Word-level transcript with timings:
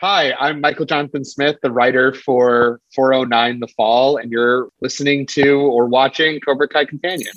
Hi, 0.00 0.32
I'm 0.38 0.60
Michael 0.60 0.86
Jonathan 0.86 1.24
Smith, 1.24 1.56
the 1.60 1.72
writer 1.72 2.14
for 2.14 2.80
409 2.94 3.58
The 3.58 3.66
Fall, 3.66 4.16
and 4.16 4.30
you're 4.30 4.68
listening 4.80 5.26
to 5.26 5.58
or 5.58 5.86
watching 5.86 6.38
Cobra 6.38 6.68
Kai 6.68 6.84
Companion. 6.84 7.32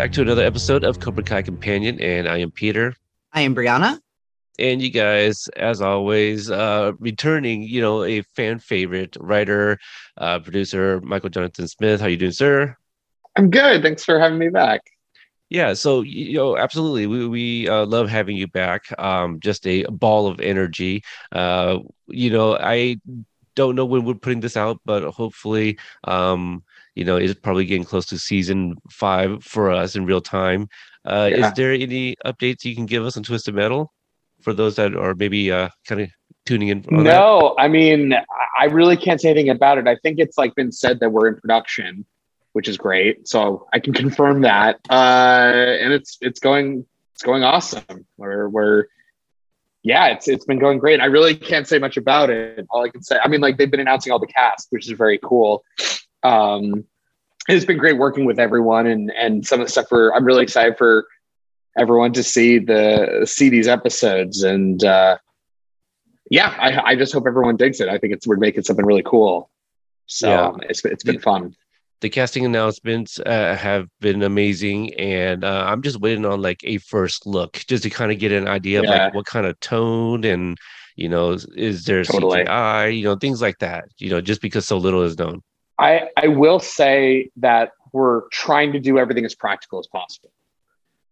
Back 0.00 0.12
to 0.12 0.22
another 0.22 0.46
episode 0.46 0.82
of 0.82 0.98
Cobra 0.98 1.22
Kai 1.22 1.42
Companion, 1.42 2.00
and 2.00 2.26
I 2.26 2.38
am 2.38 2.50
Peter. 2.50 2.96
I 3.34 3.42
am 3.42 3.54
Brianna. 3.54 4.00
And 4.58 4.80
you 4.80 4.88
guys, 4.88 5.46
as 5.58 5.82
always, 5.82 6.50
uh, 6.50 6.92
returning, 6.98 7.64
you 7.64 7.82
know, 7.82 8.02
a 8.04 8.22
fan 8.22 8.60
favorite 8.60 9.14
writer, 9.20 9.78
uh, 10.16 10.38
producer, 10.38 11.02
Michael 11.02 11.28
Jonathan 11.28 11.68
Smith. 11.68 12.00
How 12.00 12.06
you 12.06 12.16
doing, 12.16 12.32
sir? 12.32 12.74
I'm 13.36 13.50
good. 13.50 13.82
Thanks 13.82 14.02
for 14.02 14.18
having 14.18 14.38
me 14.38 14.48
back. 14.48 14.80
Yeah, 15.50 15.74
so 15.74 16.00
you 16.00 16.38
know, 16.38 16.56
absolutely, 16.56 17.06
we 17.06 17.28
we 17.28 17.68
uh, 17.68 17.84
love 17.84 18.08
having 18.08 18.38
you 18.38 18.46
back. 18.46 18.84
Um, 18.98 19.38
just 19.38 19.66
a 19.66 19.82
ball 19.84 20.28
of 20.28 20.40
energy. 20.40 21.04
Uh, 21.30 21.80
you 22.06 22.30
know, 22.30 22.56
I 22.56 22.96
don't 23.54 23.76
know 23.76 23.84
when 23.84 24.06
we're 24.06 24.14
putting 24.14 24.40
this 24.40 24.56
out, 24.56 24.80
but 24.86 25.02
hopefully, 25.12 25.78
um, 26.04 26.62
you 26.94 27.04
know, 27.04 27.16
is 27.16 27.34
probably 27.34 27.64
getting 27.64 27.84
close 27.84 28.06
to 28.06 28.18
season 28.18 28.76
five 28.90 29.42
for 29.44 29.70
us 29.70 29.96
in 29.96 30.06
real 30.06 30.20
time. 30.20 30.68
Uh, 31.04 31.30
yeah. 31.30 31.46
Is 31.46 31.52
there 31.54 31.72
any 31.72 32.16
updates 32.26 32.64
you 32.64 32.74
can 32.74 32.86
give 32.86 33.04
us 33.04 33.16
on 33.16 33.22
Twisted 33.22 33.54
Metal 33.54 33.92
for 34.42 34.52
those 34.52 34.76
that 34.76 34.94
are 34.94 35.14
maybe 35.14 35.50
uh, 35.50 35.68
kind 35.86 36.00
of 36.02 36.10
tuning 36.44 36.68
in? 36.68 36.84
no, 36.90 37.54
that? 37.56 37.62
I 37.62 37.68
mean, 37.68 38.14
I 38.58 38.64
really 38.66 38.96
can't 38.96 39.20
say 39.20 39.30
anything 39.30 39.50
about 39.50 39.78
it. 39.78 39.86
I 39.86 39.96
think 39.96 40.18
it's 40.18 40.36
like 40.36 40.54
been 40.54 40.72
said 40.72 41.00
that 41.00 41.10
we're 41.10 41.28
in 41.28 41.36
production, 41.36 42.04
which 42.52 42.68
is 42.68 42.76
great. 42.76 43.26
So 43.28 43.66
I 43.72 43.78
can 43.78 43.92
confirm 43.94 44.42
that, 44.42 44.80
uh, 44.90 44.94
and 45.80 45.92
it's 45.92 46.18
it's 46.20 46.40
going 46.40 46.84
it's 47.14 47.22
going 47.22 47.44
awesome. 47.44 48.06
We're 48.16 48.48
we're 48.48 48.86
yeah, 49.82 50.08
it's 50.08 50.28
it's 50.28 50.44
been 50.44 50.58
going 50.58 50.78
great. 50.78 51.00
I 51.00 51.06
really 51.06 51.34
can't 51.34 51.66
say 51.66 51.78
much 51.78 51.96
about 51.96 52.28
it. 52.28 52.66
All 52.70 52.84
I 52.84 52.90
can 52.90 53.02
say, 53.02 53.18
I 53.22 53.28
mean, 53.28 53.40
like 53.40 53.56
they've 53.56 53.70
been 53.70 53.80
announcing 53.80 54.12
all 54.12 54.18
the 54.18 54.26
cast, 54.26 54.66
which 54.70 54.86
is 54.86 54.92
very 54.92 55.18
cool. 55.22 55.64
Um, 56.22 56.84
it's 57.48 57.64
been 57.64 57.78
great 57.78 57.98
working 57.98 58.24
with 58.24 58.38
everyone 58.38 58.86
and 58.86 59.10
and 59.12 59.46
some 59.46 59.60
of 59.60 59.66
the 59.66 59.70
stuff 59.70 59.88
for 59.88 60.14
I'm 60.14 60.24
really 60.24 60.42
excited 60.42 60.76
for 60.76 61.06
everyone 61.78 62.12
to 62.14 62.22
see 62.22 62.58
the 62.58 63.22
see 63.24 63.48
these 63.48 63.68
episodes 63.68 64.42
and 64.42 64.82
uh 64.84 65.16
yeah 66.30 66.54
I, 66.58 66.92
I 66.92 66.96
just 66.96 67.12
hope 67.12 67.26
everyone 67.26 67.56
digs 67.56 67.80
it 67.80 67.88
I 67.88 67.98
think 67.98 68.12
it's 68.12 68.26
we're 68.26 68.36
making 68.36 68.64
something 68.64 68.84
really 68.84 69.02
cool 69.04 69.50
so 70.06 70.28
yeah. 70.28 70.68
it's, 70.68 70.84
it's 70.84 71.04
been 71.04 71.20
fun 71.20 71.54
the 72.00 72.08
casting 72.08 72.44
announcements 72.44 73.20
uh, 73.20 73.54
have 73.54 73.86
been 74.00 74.22
amazing 74.22 74.94
and 74.94 75.44
uh, 75.44 75.64
i'm 75.66 75.82
just 75.82 76.00
waiting 76.00 76.24
on 76.24 76.40
like 76.40 76.60
a 76.64 76.78
first 76.78 77.26
look 77.26 77.62
just 77.68 77.82
to 77.82 77.90
kind 77.90 78.10
of 78.10 78.18
get 78.18 78.32
an 78.32 78.48
idea 78.48 78.82
yeah. 78.82 78.88
of 78.88 78.98
like 78.98 79.14
what 79.14 79.26
kind 79.26 79.46
of 79.46 79.58
tone 79.60 80.24
and 80.24 80.56
you 80.96 81.08
know 81.08 81.32
is, 81.32 81.44
is 81.54 81.84
there 81.84 82.02
totally. 82.02 82.42
cgi 82.44 82.96
you 82.96 83.04
know 83.04 83.16
things 83.16 83.42
like 83.42 83.58
that 83.58 83.84
you 83.98 84.08
know 84.08 84.20
just 84.20 84.40
because 84.40 84.66
so 84.66 84.78
little 84.78 85.02
is 85.02 85.18
known 85.18 85.42
I, 85.80 86.10
I 86.16 86.28
will 86.28 86.60
say 86.60 87.30
that 87.38 87.72
we're 87.92 88.28
trying 88.28 88.72
to 88.74 88.80
do 88.80 88.98
everything 88.98 89.24
as 89.24 89.34
practical 89.34 89.78
as 89.80 89.86
possible. 89.86 90.30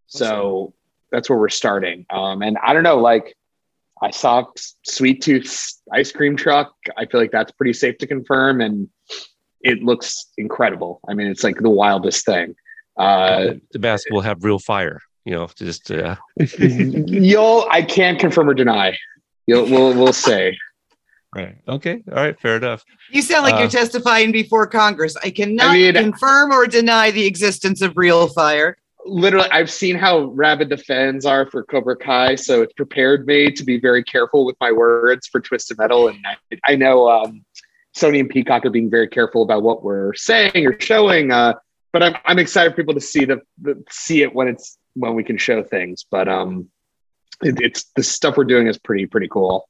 So 0.06 0.74
that's 1.10 1.28
where 1.28 1.38
we're 1.38 1.48
starting. 1.48 2.06
Um, 2.10 2.42
and 2.42 2.58
I 2.58 2.72
don't 2.72 2.82
know, 2.82 2.98
like 2.98 3.36
I 4.02 4.10
saw 4.10 4.44
Sweet 4.84 5.22
Tooth's 5.22 5.80
ice 5.92 6.12
cream 6.12 6.36
truck. 6.36 6.74
I 6.96 7.06
feel 7.06 7.20
like 7.20 7.30
that's 7.30 7.52
pretty 7.52 7.72
safe 7.72 7.98
to 7.98 8.06
confirm, 8.06 8.60
and 8.60 8.88
it 9.60 9.82
looks 9.82 10.26
incredible. 10.36 11.00
I 11.08 11.14
mean, 11.14 11.26
it's 11.26 11.42
like 11.42 11.58
the 11.58 11.70
wildest 11.70 12.24
thing. 12.24 12.54
Uh, 12.96 13.54
the 13.72 13.78
mask 13.78 14.08
will 14.10 14.20
have 14.20 14.44
real 14.44 14.58
fire. 14.58 15.00
You 15.24 15.34
know, 15.34 15.48
just 15.56 15.90
uh... 15.90 16.16
you'll. 16.58 17.66
I 17.70 17.82
can't 17.82 18.18
confirm 18.18 18.48
or 18.48 18.54
deny. 18.54 18.96
You'll. 19.46 19.64
We'll. 19.64 19.94
We'll 19.94 20.12
say. 20.12 20.56
Right. 21.38 21.56
Okay. 21.68 22.02
All 22.08 22.16
right. 22.16 22.38
Fair 22.40 22.56
enough. 22.56 22.84
You 23.10 23.22
sound 23.22 23.44
like 23.44 23.54
uh, 23.54 23.58
you're 23.58 23.68
testifying 23.68 24.32
before 24.32 24.66
Congress. 24.66 25.16
I 25.22 25.30
cannot 25.30 25.66
I 25.66 25.72
mean, 25.74 25.94
confirm 25.94 26.50
or 26.50 26.66
deny 26.66 27.12
the 27.12 27.26
existence 27.26 27.80
of 27.80 27.96
real 27.96 28.26
fire. 28.28 28.76
Literally, 29.06 29.48
I've 29.50 29.70
seen 29.70 29.96
how 29.96 30.24
rabid 30.24 30.68
the 30.68 30.76
fans 30.76 31.24
are 31.24 31.48
for 31.48 31.62
Cobra 31.62 31.96
Kai, 31.96 32.34
so 32.34 32.62
it's 32.62 32.72
prepared 32.72 33.26
me 33.26 33.52
to 33.52 33.64
be 33.64 33.78
very 33.78 34.02
careful 34.02 34.44
with 34.44 34.56
my 34.60 34.72
words 34.72 35.28
for 35.28 35.40
Twisted 35.40 35.78
Metal. 35.78 36.08
And 36.08 36.18
I, 36.26 36.72
I 36.72 36.76
know 36.76 37.08
um, 37.08 37.44
Sony 37.96 38.18
and 38.18 38.28
Peacock 38.28 38.66
are 38.66 38.70
being 38.70 38.90
very 38.90 39.08
careful 39.08 39.42
about 39.42 39.62
what 39.62 39.84
we're 39.84 40.14
saying 40.14 40.66
or 40.66 40.78
showing. 40.80 41.30
Uh, 41.30 41.54
but 41.92 42.02
I'm, 42.02 42.16
I'm 42.24 42.38
excited 42.38 42.72
for 42.72 42.76
people 42.76 42.94
to 42.94 43.00
see 43.00 43.24
the, 43.24 43.40
the 43.62 43.82
see 43.88 44.22
it 44.22 44.34
when 44.34 44.48
it's 44.48 44.76
when 44.94 45.14
we 45.14 45.22
can 45.22 45.38
show 45.38 45.62
things. 45.62 46.04
But 46.10 46.28
um, 46.28 46.68
it, 47.42 47.60
it's 47.60 47.84
the 47.94 48.02
stuff 48.02 48.36
we're 48.36 48.44
doing 48.44 48.66
is 48.66 48.76
pretty 48.76 49.06
pretty 49.06 49.28
cool. 49.28 49.68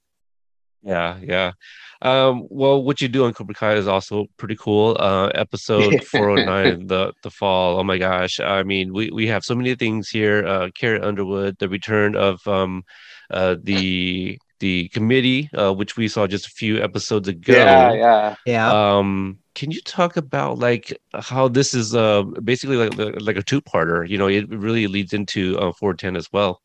Yeah, 0.82 1.18
yeah. 1.22 1.52
Um, 2.00 2.46
well, 2.48 2.82
what 2.82 3.00
you 3.00 3.08
do 3.08 3.24
on 3.24 3.34
Cobra 3.34 3.54
Kai 3.54 3.74
is 3.74 3.88
also 3.88 4.26
pretty 4.36 4.56
cool. 4.56 4.96
Uh, 4.98 5.28
episode 5.34 6.02
409, 6.04 6.86
the 6.86 7.12
the 7.22 7.30
fall. 7.30 7.78
Oh 7.78 7.84
my 7.84 7.98
gosh. 7.98 8.38
I 8.40 8.62
mean, 8.62 8.92
we, 8.92 9.10
we 9.10 9.26
have 9.26 9.44
so 9.44 9.54
many 9.54 9.74
things 9.74 10.08
here. 10.08 10.46
Uh, 10.46 10.70
Carrie 10.74 11.00
Underwood, 11.00 11.58
the 11.58 11.68
return 11.68 12.14
of 12.14 12.46
um, 12.46 12.84
uh, 13.30 13.56
the 13.62 14.38
the 14.60 14.88
committee, 14.88 15.48
uh, 15.54 15.72
which 15.72 15.96
we 15.96 16.08
saw 16.08 16.26
just 16.26 16.46
a 16.46 16.50
few 16.50 16.82
episodes 16.82 17.28
ago. 17.28 17.54
Yeah, 17.54 17.92
yeah, 17.92 18.36
yeah. 18.46 18.98
Um, 18.98 19.38
can 19.54 19.70
you 19.70 19.80
talk 19.80 20.16
about 20.16 20.58
like 20.58 20.96
how 21.14 21.48
this 21.48 21.74
is 21.74 21.94
uh 21.94 22.22
basically 22.44 22.76
like 22.76 23.20
like 23.20 23.36
a 23.36 23.42
two 23.42 23.60
parter? 23.60 24.08
You 24.08 24.18
know, 24.18 24.28
it 24.28 24.48
really 24.48 24.86
leads 24.86 25.12
into 25.12 25.58
uh, 25.58 25.72
410 25.72 26.16
as 26.16 26.28
well. 26.32 26.62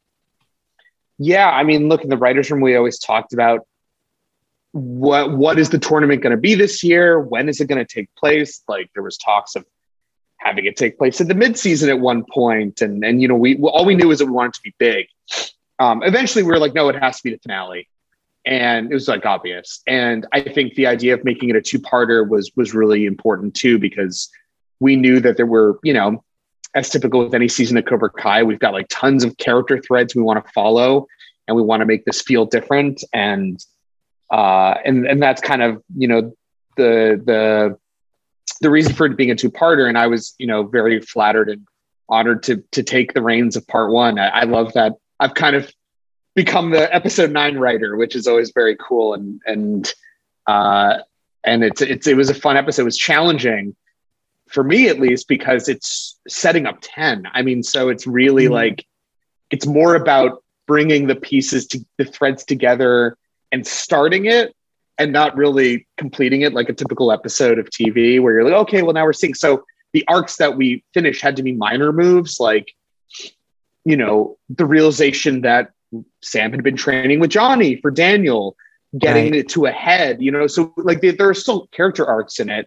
Yeah, 1.17 1.49
I 1.49 1.63
mean, 1.63 1.89
look 1.89 2.03
in 2.03 2.09
the 2.09 2.17
writers' 2.17 2.51
room. 2.51 2.61
We 2.61 2.75
always 2.75 2.99
talked 2.99 3.33
about 3.33 3.67
what 4.73 5.37
what 5.37 5.59
is 5.59 5.69
the 5.69 5.77
tournament 5.77 6.21
going 6.21 6.31
to 6.31 6.37
be 6.37 6.55
this 6.55 6.83
year? 6.83 7.19
When 7.19 7.47
is 7.47 7.61
it 7.61 7.67
going 7.67 7.83
to 7.83 7.91
take 7.91 8.13
place? 8.15 8.61
Like 8.67 8.89
there 8.93 9.03
was 9.03 9.17
talks 9.17 9.55
of 9.55 9.65
having 10.37 10.65
it 10.65 10.75
take 10.75 10.97
place 10.97 11.21
in 11.21 11.27
the 11.27 11.35
midseason 11.35 11.89
at 11.89 11.99
one 11.99 12.25
point, 12.31 12.81
and 12.81 13.05
and 13.05 13.21
you 13.21 13.27
know 13.27 13.35
we 13.35 13.55
all 13.57 13.85
we 13.85 13.95
knew 13.95 14.11
is 14.11 14.19
that 14.19 14.25
we 14.25 14.31
wanted 14.31 14.53
to 14.53 14.61
be 14.63 14.73
big. 14.79 15.05
Um, 15.79 16.01
eventually, 16.03 16.43
we 16.43 16.49
were 16.49 16.57
like, 16.57 16.73
no, 16.73 16.89
it 16.89 16.95
has 16.95 17.17
to 17.17 17.23
be 17.23 17.29
the 17.29 17.37
finale, 17.37 17.87
and 18.45 18.91
it 18.91 18.93
was 18.95 19.07
like 19.07 19.27
obvious. 19.27 19.81
And 19.85 20.25
I 20.33 20.41
think 20.41 20.73
the 20.73 20.87
idea 20.87 21.13
of 21.13 21.23
making 21.23 21.49
it 21.49 21.55
a 21.55 21.61
two-parter 21.61 22.27
was 22.27 22.51
was 22.55 22.73
really 22.73 23.05
important 23.05 23.53
too 23.53 23.77
because 23.77 24.27
we 24.79 24.95
knew 24.95 25.19
that 25.19 25.37
there 25.37 25.45
were 25.45 25.79
you 25.83 25.93
know 25.93 26.23
as 26.73 26.89
typical 26.89 27.23
with 27.23 27.35
any 27.35 27.47
season 27.47 27.77
of 27.77 27.85
Cobra 27.85 28.09
Kai, 28.09 28.41
we've 28.41 28.57
got 28.57 28.73
like 28.73 28.87
tons 28.89 29.23
of 29.23 29.37
character 29.37 29.79
threads 29.79 30.15
we 30.15 30.23
want 30.23 30.43
to 30.43 30.51
follow, 30.51 31.05
and 31.47 31.55
we 31.55 31.61
want 31.61 31.81
to 31.81 31.85
make 31.85 32.05
this 32.05 32.23
feel 32.23 32.47
different 32.47 33.03
and 33.13 33.63
uh, 34.33 34.73
and 34.83 35.05
and 35.05 35.21
that's 35.21 35.39
kind 35.39 35.61
of 35.61 35.81
you 35.95 36.07
know 36.07 36.35
the 36.75 37.21
the 37.23 37.77
the 38.61 38.69
reason 38.71 38.93
for 38.93 39.05
it 39.05 39.15
being 39.15 39.29
a 39.29 39.35
two 39.35 39.51
parter. 39.51 39.87
And 39.87 39.95
I 39.97 40.07
was 40.07 40.33
you 40.39 40.47
know 40.47 40.63
very 40.63 40.99
flattered 40.99 41.49
and 41.49 41.67
honored 42.09 42.41
to 42.43 42.63
to 42.71 42.81
take 42.81 43.13
the 43.13 43.21
reins 43.21 43.55
of 43.55 43.67
part 43.67 43.91
one. 43.91 44.17
I, 44.17 44.29
I 44.29 44.43
love 44.45 44.73
that 44.73 44.93
I've 45.19 45.35
kind 45.35 45.55
of 45.55 45.71
become 46.33 46.71
the 46.71 46.93
episode 46.93 47.29
nine 47.29 47.57
writer, 47.57 47.95
which 47.95 48.15
is 48.15 48.27
always 48.27 48.51
very 48.51 48.75
cool 48.75 49.13
and 49.13 49.39
and 49.45 49.93
uh, 50.47 50.97
and 51.43 51.63
it's 51.63 51.83
it's 51.83 52.07
it 52.07 52.17
was 52.17 52.31
a 52.31 52.33
fun 52.33 52.57
episode. 52.57 52.81
It 52.81 52.85
was 52.85 52.97
challenging 52.97 53.75
for 54.49 54.63
me 54.63 54.87
at 54.87 54.99
least 54.99 55.27
because 55.27 55.69
it's 55.69 56.19
setting 56.27 56.67
up 56.67 56.77
10 56.81 57.27
i 57.33 57.41
mean 57.41 57.63
so 57.63 57.89
it's 57.89 58.05
really 58.05 58.43
mm-hmm. 58.43 58.53
like 58.53 58.85
it's 59.49 59.65
more 59.65 59.95
about 59.95 60.43
bringing 60.67 61.07
the 61.07 61.15
pieces 61.15 61.65
to 61.65 61.83
the 61.97 62.05
threads 62.05 62.43
together 62.43 63.17
and 63.53 63.65
starting 63.65 64.25
it 64.25 64.53
and 64.97 65.13
not 65.13 65.37
really 65.37 65.87
completing 65.97 66.41
it 66.41 66.53
like 66.53 66.69
a 66.69 66.73
typical 66.73 67.11
episode 67.11 67.59
of 67.59 67.69
TV 67.69 68.19
where 68.19 68.33
you're 68.33 68.43
like, 68.43 68.53
okay, 68.53 68.81
well, 68.81 68.93
now 68.93 69.05
we're 69.05 69.13
seeing. 69.13 69.35
So 69.35 69.63
the 69.93 70.03
arcs 70.07 70.37
that 70.37 70.57
we 70.57 70.83
finished 70.93 71.21
had 71.21 71.35
to 71.35 71.43
be 71.43 71.51
minor 71.51 71.93
moves, 71.93 72.39
like, 72.39 72.73
you 73.85 73.95
know, 73.95 74.37
the 74.49 74.65
realization 74.65 75.41
that 75.41 75.71
Sam 76.23 76.51
had 76.51 76.63
been 76.63 76.75
training 76.75 77.19
with 77.19 77.29
Johnny 77.29 77.79
for 77.79 77.91
Daniel, 77.91 78.55
getting 78.97 79.25
right. 79.25 79.35
it 79.41 79.49
to 79.49 79.67
a 79.67 79.71
head, 79.71 80.19
you 80.19 80.31
know. 80.31 80.47
So, 80.47 80.73
like, 80.77 81.01
there 81.01 81.29
are 81.29 81.33
still 81.35 81.67
character 81.67 82.07
arcs 82.07 82.39
in 82.39 82.49
it, 82.49 82.65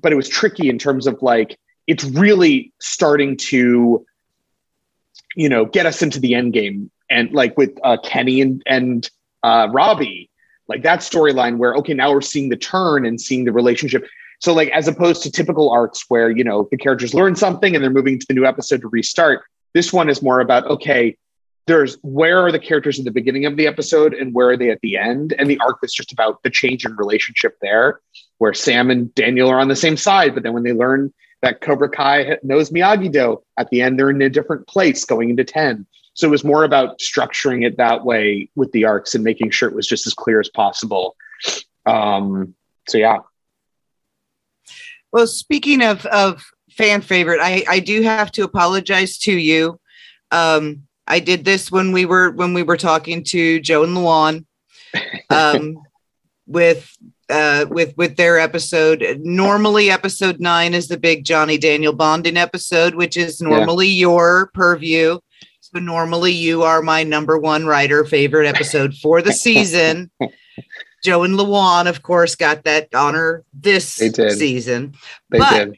but 0.00 0.12
it 0.12 0.16
was 0.16 0.28
tricky 0.28 0.68
in 0.68 0.78
terms 0.78 1.06
of 1.06 1.22
like, 1.22 1.56
it's 1.86 2.02
really 2.04 2.72
starting 2.80 3.36
to, 3.36 4.04
you 5.36 5.48
know, 5.48 5.66
get 5.66 5.86
us 5.86 6.02
into 6.02 6.18
the 6.18 6.34
end 6.34 6.52
game 6.52 6.90
and 7.08 7.32
like 7.32 7.56
with 7.56 7.78
uh, 7.84 7.96
Kenny 8.02 8.40
and 8.40 8.62
and 8.66 9.08
uh, 9.46 9.68
Robbie, 9.70 10.28
like 10.68 10.82
that 10.82 11.00
storyline 11.00 11.58
where 11.58 11.74
okay, 11.76 11.94
now 11.94 12.12
we're 12.12 12.20
seeing 12.20 12.48
the 12.48 12.56
turn 12.56 13.06
and 13.06 13.20
seeing 13.20 13.44
the 13.44 13.52
relationship. 13.52 14.04
So 14.40 14.52
like 14.52 14.68
as 14.70 14.88
opposed 14.88 15.22
to 15.22 15.30
typical 15.30 15.70
arcs 15.70 16.04
where 16.08 16.30
you 16.30 16.42
know 16.42 16.68
the 16.70 16.76
characters 16.76 17.14
learn 17.14 17.36
something 17.36 17.74
and 17.74 17.82
they're 17.82 17.90
moving 17.90 18.18
to 18.18 18.26
the 18.26 18.34
new 18.34 18.44
episode 18.44 18.80
to 18.80 18.88
restart. 18.88 19.44
This 19.72 19.92
one 19.92 20.08
is 20.08 20.20
more 20.20 20.40
about 20.40 20.66
okay, 20.66 21.16
there's 21.66 21.96
where 22.02 22.44
are 22.44 22.50
the 22.50 22.58
characters 22.58 22.98
at 22.98 23.04
the 23.04 23.12
beginning 23.12 23.46
of 23.46 23.56
the 23.56 23.68
episode 23.68 24.14
and 24.14 24.34
where 24.34 24.50
are 24.50 24.56
they 24.56 24.70
at 24.70 24.80
the 24.80 24.96
end, 24.96 25.32
and 25.38 25.48
the 25.48 25.60
arc 25.60 25.78
is 25.84 25.92
just 25.92 26.12
about 26.12 26.42
the 26.42 26.50
change 26.50 26.84
in 26.84 26.96
relationship 26.96 27.56
there, 27.62 28.00
where 28.38 28.54
Sam 28.54 28.90
and 28.90 29.14
Daniel 29.14 29.48
are 29.48 29.60
on 29.60 29.68
the 29.68 29.76
same 29.76 29.96
side, 29.96 30.34
but 30.34 30.42
then 30.42 30.54
when 30.54 30.64
they 30.64 30.72
learn 30.72 31.12
that 31.42 31.60
Cobra 31.60 31.88
Kai 31.88 32.38
knows 32.42 32.70
Miyagi 32.70 33.12
Do, 33.12 33.42
at 33.56 33.70
the 33.70 33.80
end 33.80 33.96
they're 33.96 34.10
in 34.10 34.22
a 34.22 34.28
different 34.28 34.66
place 34.66 35.04
going 35.04 35.30
into 35.30 35.44
ten. 35.44 35.86
So 36.16 36.26
it 36.26 36.30
was 36.30 36.44
more 36.44 36.64
about 36.64 36.98
structuring 36.98 37.66
it 37.66 37.76
that 37.76 38.04
way 38.04 38.48
with 38.54 38.72
the 38.72 38.86
arcs 38.86 39.14
and 39.14 39.22
making 39.22 39.50
sure 39.50 39.68
it 39.68 39.74
was 39.74 39.86
just 39.86 40.06
as 40.06 40.14
clear 40.14 40.40
as 40.40 40.48
possible. 40.48 41.14
Um, 41.84 42.54
so 42.88 42.96
yeah. 42.96 43.18
Well, 45.12 45.26
speaking 45.26 45.82
of 45.82 46.04
of 46.06 46.42
fan 46.70 47.02
favorite, 47.02 47.40
I 47.42 47.64
I 47.68 47.80
do 47.80 48.00
have 48.02 48.32
to 48.32 48.44
apologize 48.44 49.18
to 49.18 49.32
you. 49.32 49.78
Um, 50.30 50.86
I 51.06 51.20
did 51.20 51.44
this 51.44 51.70
when 51.70 51.92
we 51.92 52.06
were 52.06 52.30
when 52.30 52.54
we 52.54 52.62
were 52.62 52.78
talking 52.78 53.22
to 53.24 53.60
Joe 53.60 53.84
and 53.84 53.94
Luan, 53.94 54.46
um, 55.28 55.76
with 56.46 56.90
uh, 57.28 57.66
with 57.68 57.94
with 57.98 58.16
their 58.16 58.38
episode. 58.38 59.20
Normally, 59.20 59.90
episode 59.90 60.40
nine 60.40 60.72
is 60.72 60.88
the 60.88 60.96
big 60.96 61.24
Johnny 61.24 61.58
Daniel 61.58 61.92
bonding 61.92 62.38
episode, 62.38 62.94
which 62.94 63.18
is 63.18 63.42
normally 63.42 63.88
yeah. 63.88 64.00
your 64.00 64.50
purview. 64.54 65.18
So 65.76 65.80
normally, 65.80 66.32
you 66.32 66.62
are 66.62 66.80
my 66.80 67.02
number 67.02 67.36
one 67.36 67.66
writer 67.66 68.02
favorite 68.06 68.46
episode 68.46 68.94
for 68.94 69.20
the 69.20 69.34
season. 69.34 70.10
Joe 71.04 71.22
and 71.22 71.36
Luan, 71.36 71.86
of 71.86 72.02
course, 72.02 72.34
got 72.34 72.64
that 72.64 72.88
honor 72.94 73.44
this 73.52 73.86
season. 73.86 74.94
They 75.28 75.38
but 75.38 75.50
did. 75.50 75.76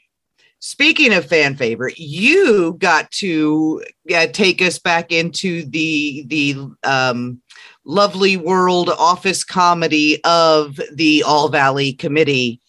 Speaking 0.61 1.13
of 1.13 1.27
fan 1.27 1.57
favorite, 1.57 1.99
you 1.99 2.77
got 2.79 3.11
to 3.13 3.83
uh, 4.15 4.29
take 4.29 4.63
us 4.63 4.79
back 4.79 5.11
into 5.11 5.65
the 5.65 6.23
the 6.29 6.55
um, 6.85 7.43
lovely 7.85 8.37
world 8.37 8.91
office 8.91 9.43
comedy 9.43 10.23
of 10.23 10.79
the 10.95 11.25
All 11.25 11.49
Valley 11.49 11.93
Committee 11.93 12.61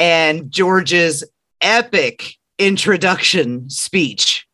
and 0.00 0.50
George's 0.50 1.22
epic 1.60 2.34
introduction 2.58 3.70
speech. 3.70 4.47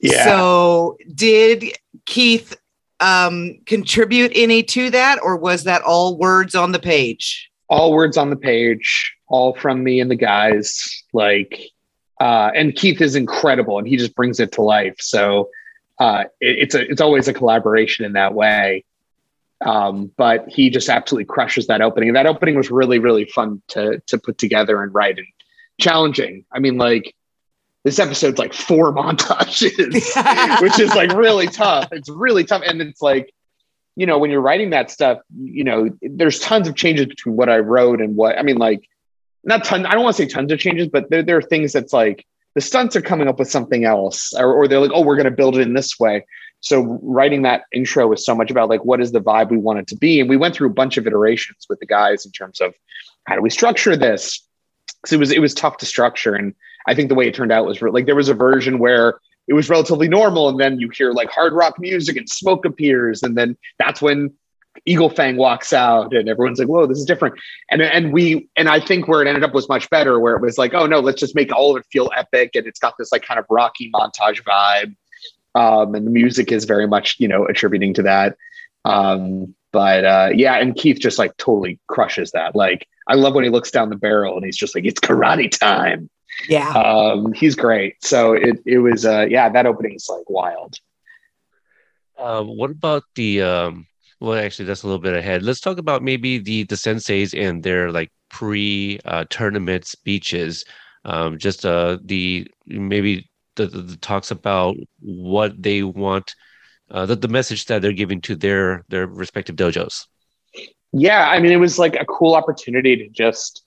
Yeah. 0.00 0.24
So, 0.24 0.96
did 1.14 1.76
Keith 2.06 2.56
um, 3.00 3.58
contribute 3.66 4.32
any 4.34 4.62
to 4.64 4.90
that, 4.90 5.18
or 5.22 5.36
was 5.36 5.64
that 5.64 5.82
all 5.82 6.16
words 6.16 6.54
on 6.54 6.72
the 6.72 6.78
page? 6.78 7.50
All 7.68 7.92
words 7.92 8.16
on 8.16 8.30
the 8.30 8.36
page, 8.36 9.14
all 9.28 9.54
from 9.54 9.84
me 9.84 10.00
and 10.00 10.10
the 10.10 10.16
guys. 10.16 11.04
Like, 11.12 11.60
uh, 12.20 12.50
and 12.54 12.74
Keith 12.74 13.00
is 13.00 13.14
incredible, 13.14 13.78
and 13.78 13.86
he 13.86 13.96
just 13.96 14.14
brings 14.14 14.40
it 14.40 14.52
to 14.52 14.62
life. 14.62 14.96
So 14.98 15.50
uh, 15.98 16.24
it, 16.40 16.58
it's 16.58 16.74
a 16.74 16.90
it's 16.90 17.00
always 17.00 17.28
a 17.28 17.34
collaboration 17.34 18.04
in 18.04 18.14
that 18.14 18.34
way. 18.34 18.84
Um, 19.62 20.10
but 20.16 20.48
he 20.48 20.70
just 20.70 20.88
absolutely 20.88 21.26
crushes 21.26 21.66
that 21.66 21.82
opening. 21.82 22.08
And 22.08 22.16
that 22.16 22.26
opening 22.26 22.56
was 22.56 22.70
really 22.70 22.98
really 22.98 23.26
fun 23.26 23.62
to 23.68 24.00
to 24.06 24.18
put 24.18 24.38
together 24.38 24.82
and 24.82 24.92
write 24.94 25.18
and 25.18 25.26
challenging. 25.78 26.44
I 26.50 26.58
mean, 26.58 26.78
like 26.78 27.14
this 27.84 27.98
episode's 27.98 28.38
like 28.38 28.52
four 28.52 28.92
montages, 28.94 30.60
which 30.62 30.78
is 30.78 30.94
like 30.94 31.12
really 31.12 31.46
tough. 31.46 31.88
It's 31.92 32.08
really 32.08 32.44
tough, 32.44 32.62
and 32.64 32.80
it's 32.80 33.02
like 33.02 33.32
you 33.96 34.06
know 34.06 34.18
when 34.18 34.30
you're 34.30 34.40
writing 34.40 34.70
that 34.70 34.90
stuff, 34.90 35.18
you 35.38 35.64
know, 35.64 35.90
there's 36.02 36.38
tons 36.38 36.68
of 36.68 36.74
changes 36.76 37.06
between 37.06 37.36
what 37.36 37.48
I 37.48 37.58
wrote 37.58 38.00
and 38.00 38.16
what 38.16 38.38
I 38.38 38.42
mean, 38.42 38.58
like 38.58 38.88
not 39.44 39.64
ton. 39.64 39.86
I 39.86 39.92
don't 39.92 40.02
want 40.02 40.16
to 40.16 40.22
say 40.22 40.28
tons 40.28 40.52
of 40.52 40.58
changes, 40.58 40.88
but 40.88 41.10
there, 41.10 41.22
there 41.22 41.36
are 41.36 41.42
things 41.42 41.72
that's 41.72 41.92
like 41.92 42.26
the 42.54 42.60
stunts 42.60 42.96
are 42.96 43.02
coming 43.02 43.28
up 43.28 43.38
with 43.38 43.50
something 43.50 43.84
else, 43.84 44.32
or, 44.34 44.52
or 44.52 44.68
they're 44.68 44.80
like, 44.80 44.90
oh, 44.92 45.02
we're 45.02 45.16
going 45.16 45.24
to 45.24 45.30
build 45.30 45.56
it 45.56 45.62
in 45.62 45.74
this 45.74 45.98
way. 45.98 46.26
So 46.60 46.98
writing 47.02 47.42
that 47.42 47.62
intro 47.72 48.06
was 48.06 48.24
so 48.24 48.34
much 48.34 48.50
about 48.50 48.68
like 48.68 48.84
what 48.84 49.00
is 49.00 49.12
the 49.12 49.20
vibe 49.20 49.50
we 49.50 49.56
want 49.56 49.78
it 49.78 49.86
to 49.88 49.96
be, 49.96 50.20
and 50.20 50.28
we 50.28 50.36
went 50.36 50.54
through 50.54 50.68
a 50.68 50.74
bunch 50.74 50.96
of 50.96 51.06
iterations 51.06 51.66
with 51.68 51.80
the 51.80 51.86
guys 51.86 52.26
in 52.26 52.32
terms 52.32 52.60
of 52.60 52.74
how 53.26 53.34
do 53.34 53.42
we 53.42 53.50
structure 53.50 53.96
this. 53.96 54.46
Because 55.02 55.12
it 55.14 55.18
was 55.18 55.32
it 55.32 55.38
was 55.40 55.54
tough 55.54 55.78
to 55.78 55.86
structure, 55.86 56.34
and 56.34 56.54
I 56.90 56.94
think 56.94 57.08
the 57.08 57.14
way 57.14 57.28
it 57.28 57.34
turned 57.34 57.52
out 57.52 57.66
was 57.66 57.80
re- 57.80 57.92
like 57.92 58.06
there 58.06 58.16
was 58.16 58.28
a 58.28 58.34
version 58.34 58.78
where 58.78 59.20
it 59.46 59.54
was 59.54 59.70
relatively 59.70 60.08
normal, 60.08 60.48
and 60.48 60.58
then 60.58 60.80
you 60.80 60.88
hear 60.88 61.12
like 61.12 61.30
hard 61.30 61.52
rock 61.52 61.78
music 61.78 62.16
and 62.16 62.28
smoke 62.28 62.64
appears, 62.64 63.22
and 63.22 63.36
then 63.36 63.56
that's 63.78 64.02
when 64.02 64.32
Eagle 64.86 65.10
Fang 65.10 65.36
walks 65.36 65.72
out 65.72 66.14
and 66.14 66.28
everyone's 66.28 66.58
like, 66.58 66.68
whoa, 66.68 66.86
this 66.86 66.98
is 66.98 67.04
different. 67.04 67.34
And 67.70 67.80
and 67.82 68.12
we 68.12 68.48
and 68.56 68.68
I 68.68 68.80
think 68.80 69.08
where 69.08 69.22
it 69.22 69.28
ended 69.28 69.44
up 69.44 69.54
was 69.54 69.68
much 69.68 69.88
better, 69.90 70.18
where 70.18 70.34
it 70.34 70.42
was 70.42 70.58
like, 70.58 70.74
oh 70.74 70.86
no, 70.86 71.00
let's 71.00 71.20
just 71.20 71.34
make 71.34 71.52
all 71.52 71.70
of 71.70 71.80
it 71.80 71.86
feel 71.92 72.10
epic. 72.16 72.50
And 72.54 72.66
it's 72.66 72.80
got 72.80 72.94
this 72.98 73.12
like 73.12 73.22
kind 73.22 73.38
of 73.38 73.46
rocky 73.50 73.90
montage 73.92 74.42
vibe. 74.42 74.96
Um, 75.54 75.94
and 75.94 76.06
the 76.06 76.10
music 76.10 76.52
is 76.52 76.64
very 76.64 76.86
much, 76.86 77.16
you 77.18 77.28
know, 77.28 77.44
attributing 77.46 77.94
to 77.94 78.02
that. 78.02 78.36
Um, 78.84 79.54
but 79.72 80.04
uh, 80.04 80.30
yeah, 80.34 80.54
and 80.54 80.74
Keith 80.76 81.00
just 81.00 81.18
like 81.18 81.36
totally 81.36 81.78
crushes 81.86 82.32
that. 82.32 82.54
Like, 82.54 82.86
I 83.06 83.14
love 83.14 83.34
when 83.34 83.44
he 83.44 83.50
looks 83.50 83.70
down 83.70 83.90
the 83.90 83.96
barrel 83.96 84.36
and 84.36 84.44
he's 84.44 84.56
just 84.56 84.74
like, 84.74 84.84
it's 84.84 85.00
karate 85.00 85.50
time. 85.50 86.08
Yeah. 86.48 86.70
Um, 86.70 87.32
he's 87.32 87.54
great. 87.54 88.02
So 88.04 88.32
it 88.32 88.58
it 88.66 88.78
was 88.78 89.04
uh 89.04 89.26
yeah, 89.28 89.48
that 89.48 89.66
opening 89.66 89.94
is 89.94 90.08
like 90.08 90.28
wild. 90.28 90.74
Uh, 92.18 92.42
what 92.42 92.70
about 92.70 93.04
the 93.14 93.42
um 93.42 93.86
well, 94.20 94.38
actually, 94.38 94.66
that's 94.66 94.82
a 94.82 94.86
little 94.86 95.00
bit 95.00 95.14
ahead. 95.14 95.42
Let's 95.42 95.60
talk 95.60 95.78
about 95.78 96.02
maybe 96.02 96.38
the 96.38 96.64
the 96.64 96.74
senseis 96.74 97.38
and 97.38 97.62
their 97.62 97.90
like 97.90 98.10
pre 98.28 99.00
uh, 99.04 99.24
tournament 99.30 99.86
speeches. 99.86 100.64
Um, 101.06 101.38
just 101.38 101.64
uh, 101.64 101.96
the 102.04 102.46
maybe 102.66 103.30
the, 103.56 103.66
the, 103.66 103.82
the, 103.82 103.96
talks 103.96 104.30
about 104.30 104.76
what 105.00 105.60
they 105.60 105.82
want, 105.82 106.34
uh, 106.90 107.06
the, 107.06 107.16
the 107.16 107.28
message 107.28 107.64
that 107.66 107.80
they're 107.80 107.92
giving 107.92 108.20
to 108.22 108.36
their 108.36 108.84
their 108.88 109.06
respective 109.06 109.56
dojos. 109.56 110.06
Yeah, 110.92 111.28
I 111.28 111.40
mean, 111.40 111.52
it 111.52 111.56
was 111.56 111.78
like 111.78 111.94
a 111.94 112.04
cool 112.04 112.34
opportunity 112.34 112.96
to 112.96 113.08
just, 113.08 113.64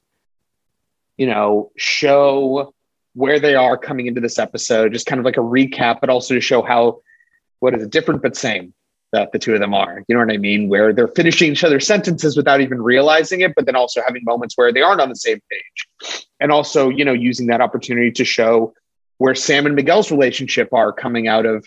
you 1.18 1.27
know, 1.27 1.71
show 1.77 2.74
where 3.13 3.39
they 3.39 3.56
are 3.56 3.77
coming 3.77 4.07
into 4.07 4.21
this 4.21 4.39
episode, 4.39 4.92
just 4.92 5.06
kind 5.06 5.19
of 5.19 5.25
like 5.25 5.38
a 5.38 5.42
recap, 5.42 6.00
but 6.01 6.10
also 6.10 6.33
to 6.33 6.42
show 6.42 6.62
how 6.62 7.01
what 7.60 7.75
is 7.75 7.83
it 7.83 7.92
different 7.92 8.21
but 8.21 8.36
same 8.36 8.74
that 9.13 9.31
the 9.31 9.39
two 9.39 9.54
of 9.54 9.60
them 9.60 9.74
are. 9.74 10.04
You 10.07 10.15
know 10.15 10.25
what 10.25 10.33
I 10.33 10.38
mean? 10.38 10.68
Where 10.68 10.92
they're 10.92 11.07
finishing 11.07 11.51
each 11.51 11.63
other's 11.63 11.86
sentences 11.86 12.36
without 12.36 12.62
even 12.62 12.82
realizing 12.82 13.41
it, 13.41 13.53
but 13.55 13.65
then 13.65 13.75
also 13.75 14.01
having 14.05 14.24
moments 14.25 14.58
where 14.58 14.74
they 14.74 14.82
aren't 14.82 15.00
on 15.00 15.10
the 15.10 15.15
same 15.15 15.39
page. 15.50 16.25
And 16.39 16.51
also, 16.51 16.89
you 16.89 17.05
know, 17.05 17.13
using 17.13 17.48
that 17.48 17.62
opportunity 17.62 18.12
to 18.12 18.25
show 18.25 18.74
where 19.20 19.36
Sam 19.36 19.67
and 19.67 19.75
Miguel's 19.75 20.12
relationship 20.12 20.74
are 20.74 20.91
coming 20.91 21.27
out 21.27 21.46
of 21.46 21.65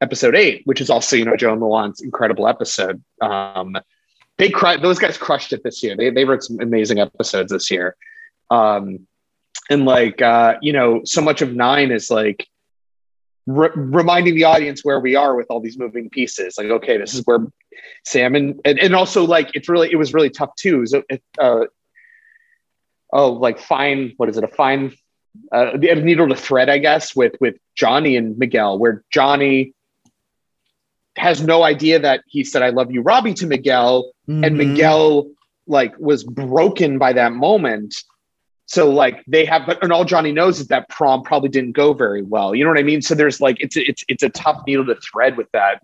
episode 0.00 0.36
eight, 0.36 0.62
which 0.64 0.80
is 0.80 0.88
also, 0.88 1.16
you 1.16 1.24
know, 1.24 1.36
Joe 1.36 1.52
and 1.52 1.60
Luan's 1.60 2.00
incredible 2.00 2.46
episode. 2.46 3.02
Um, 3.20 3.76
they 4.38 4.48
cry, 4.48 4.76
those 4.76 4.98
guys 4.98 5.18
crushed 5.18 5.52
it 5.52 5.62
this 5.64 5.82
year. 5.82 5.96
They, 5.96 6.10
they 6.10 6.24
wrote 6.24 6.44
some 6.44 6.60
amazing 6.60 7.00
episodes 7.00 7.50
this 7.50 7.70
year. 7.70 7.96
Um, 8.50 9.06
and 9.70 9.84
like, 9.84 10.20
uh, 10.20 10.56
you 10.60 10.72
know, 10.72 11.02
so 11.04 11.20
much 11.20 11.42
of 11.42 11.54
nine 11.54 11.90
is 11.90 12.10
like, 12.10 12.46
re- 13.46 13.70
reminding 13.74 14.34
the 14.34 14.44
audience 14.44 14.84
where 14.84 15.00
we 15.00 15.16
are 15.16 15.34
with 15.34 15.46
all 15.50 15.60
these 15.60 15.78
moving 15.78 16.10
pieces. 16.10 16.56
Like, 16.58 16.68
okay, 16.68 16.98
this 16.98 17.14
is 17.14 17.22
where 17.24 17.46
Sam 18.04 18.34
and 18.34 18.60
and, 18.64 18.78
and 18.78 18.94
also 18.94 19.24
like 19.24 19.50
it's 19.54 19.68
really 19.68 19.90
it 19.90 19.96
was 19.96 20.14
really 20.14 20.30
tough 20.30 20.54
too. 20.56 20.86
So 20.86 21.02
it, 21.08 21.22
uh, 21.38 21.64
oh, 23.12 23.32
like 23.32 23.58
fine, 23.58 24.12
what 24.16 24.28
is 24.28 24.36
it? 24.36 24.44
A 24.44 24.48
fine 24.48 24.92
uh, 25.52 25.76
the 25.76 25.94
needle 25.96 26.28
to 26.28 26.36
thread, 26.36 26.68
I 26.68 26.78
guess, 26.78 27.14
with 27.14 27.34
with 27.40 27.56
Johnny 27.74 28.16
and 28.16 28.38
Miguel, 28.38 28.78
where 28.78 29.02
Johnny 29.10 29.74
has 31.16 31.40
no 31.40 31.62
idea 31.62 31.98
that 32.00 32.22
he 32.26 32.44
said 32.44 32.62
"I 32.62 32.70
love 32.70 32.92
you, 32.92 33.02
Robbie" 33.02 33.34
to 33.34 33.46
Miguel, 33.46 34.12
mm-hmm. 34.28 34.44
and 34.44 34.56
Miguel 34.56 35.30
like 35.66 35.98
was 35.98 36.24
broken 36.24 36.98
by 36.98 37.14
that 37.14 37.32
moment 37.32 37.94
so 38.66 38.90
like 38.90 39.22
they 39.26 39.44
have 39.44 39.66
but 39.66 39.82
and 39.82 39.92
all 39.92 40.04
johnny 40.04 40.32
knows 40.32 40.58
is 40.58 40.68
that 40.68 40.88
prom 40.88 41.22
probably 41.22 41.48
didn't 41.48 41.72
go 41.72 41.92
very 41.92 42.22
well. 42.22 42.54
You 42.54 42.64
know 42.64 42.70
what 42.70 42.78
i 42.78 42.82
mean? 42.82 43.02
So 43.02 43.14
there's 43.14 43.40
like 43.40 43.60
it's 43.60 43.76
a, 43.76 43.88
it's 43.88 44.04
it's 44.08 44.22
a 44.22 44.30
tough 44.30 44.62
needle 44.66 44.86
to 44.86 44.94
thread 44.96 45.36
with 45.36 45.50
that 45.52 45.82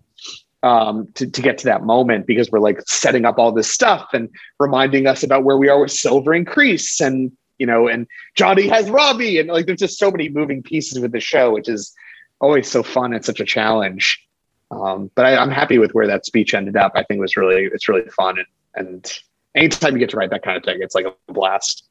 um 0.63 1.07
to, 1.13 1.29
to 1.29 1.41
get 1.41 1.57
to 1.59 1.65
that 1.65 1.83
moment 1.83 2.25
because 2.27 2.49
we're 2.51 2.59
like 2.59 2.81
setting 2.87 3.25
up 3.25 3.37
all 3.37 3.51
this 3.51 3.69
stuff 3.69 4.09
and 4.13 4.29
reminding 4.59 5.07
us 5.07 5.23
about 5.23 5.43
where 5.43 5.57
we 5.57 5.69
are 5.69 5.79
with 5.79 5.91
silver 5.91 6.33
and 6.33 6.47
Kreese 6.47 7.05
and 7.05 7.31
you 7.57 7.65
know 7.65 7.87
and 7.87 8.07
johnny 8.35 8.67
has 8.67 8.89
robbie 8.89 9.39
and 9.39 9.49
like 9.49 9.65
there's 9.65 9.79
just 9.79 9.99
so 9.99 10.09
many 10.11 10.29
moving 10.29 10.63
pieces 10.63 10.99
with 10.99 11.11
the 11.11 11.19
show 11.19 11.51
which 11.51 11.69
is 11.69 11.93
always 12.39 12.69
so 12.69 12.81
fun 12.81 13.13
and 13.13 13.23
such 13.23 13.39
a 13.39 13.45
challenge. 13.45 14.27
Um 14.71 15.11
but 15.15 15.25
I, 15.25 15.37
i'm 15.37 15.51
happy 15.51 15.77
with 15.77 15.93
where 15.93 16.07
that 16.07 16.25
speech 16.25 16.53
ended 16.55 16.75
up. 16.77 16.93
I 16.95 17.03
think 17.03 17.19
it 17.19 17.21
was 17.21 17.37
really 17.37 17.65
it's 17.65 17.87
really 17.87 18.09
fun 18.09 18.39
and 18.39 18.47
and 18.73 19.19
anytime 19.55 19.93
you 19.93 19.99
get 19.99 20.09
to 20.09 20.17
write 20.17 20.31
that 20.31 20.43
kind 20.43 20.57
of 20.57 20.63
thing 20.63 20.77
it's 20.81 20.95
like 20.95 21.05
a 21.05 21.33
blast 21.33 21.83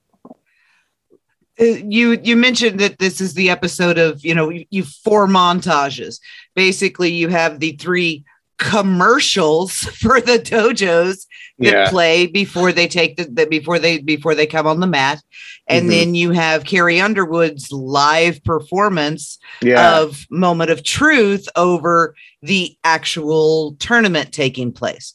you 1.60 2.18
you 2.22 2.36
mentioned 2.36 2.80
that 2.80 2.98
this 2.98 3.20
is 3.20 3.34
the 3.34 3.50
episode 3.50 3.98
of 3.98 4.24
you 4.24 4.34
know 4.34 4.48
you, 4.48 4.64
you 4.70 4.82
four 4.84 5.26
montages 5.26 6.18
basically 6.54 7.10
you 7.12 7.28
have 7.28 7.60
the 7.60 7.72
three 7.72 8.24
commercials 8.58 9.72
for 10.00 10.20
the 10.20 10.38
dojos 10.38 11.26
that 11.58 11.72
Yeah. 11.72 11.90
play 11.90 12.26
before 12.26 12.72
they 12.72 12.88
take 12.88 13.16
the, 13.16 13.24
the 13.24 13.44
before 13.46 13.78
they 13.78 13.98
before 13.98 14.34
they 14.34 14.46
come 14.46 14.66
on 14.66 14.80
the 14.80 14.86
mat 14.86 15.22
and 15.68 15.86
Mhm. 15.86 15.90
then 15.90 16.14
you 16.14 16.30
have 16.30 16.64
carrie 16.64 17.00
underwood's 17.00 17.70
live 17.70 18.42
performance 18.44 19.38
Yeah. 19.62 19.98
of 19.98 20.26
moment 20.30 20.70
of 20.70 20.82
truth 20.82 21.46
over 21.56 22.14
the 22.42 22.76
actual 22.84 23.76
tournament 23.78 24.32
taking 24.32 24.72
place 24.72 25.12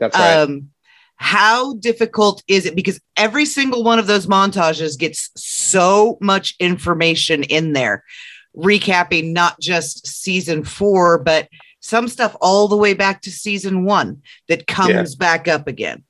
that's 0.00 0.18
right. 0.18 0.38
um 0.38 0.70
how 1.24 1.72
difficult 1.76 2.42
is 2.48 2.66
it? 2.66 2.76
Because 2.76 3.00
every 3.16 3.46
single 3.46 3.82
one 3.82 3.98
of 3.98 4.06
those 4.06 4.26
montages 4.26 4.98
gets 4.98 5.30
so 5.34 6.18
much 6.20 6.54
information 6.60 7.44
in 7.44 7.72
there 7.72 8.04
recapping 8.54 9.32
not 9.32 9.58
just 9.58 10.06
season 10.06 10.64
4 10.64 11.18
but 11.20 11.48
some 11.80 12.08
stuff 12.08 12.36
all 12.42 12.68
the 12.68 12.76
way 12.76 12.92
back 12.92 13.22
to 13.22 13.30
season 13.30 13.86
1 13.86 14.20
that 14.48 14.66
comes 14.66 15.14
back 15.14 15.48
up 15.48 15.66
again. 15.66 16.04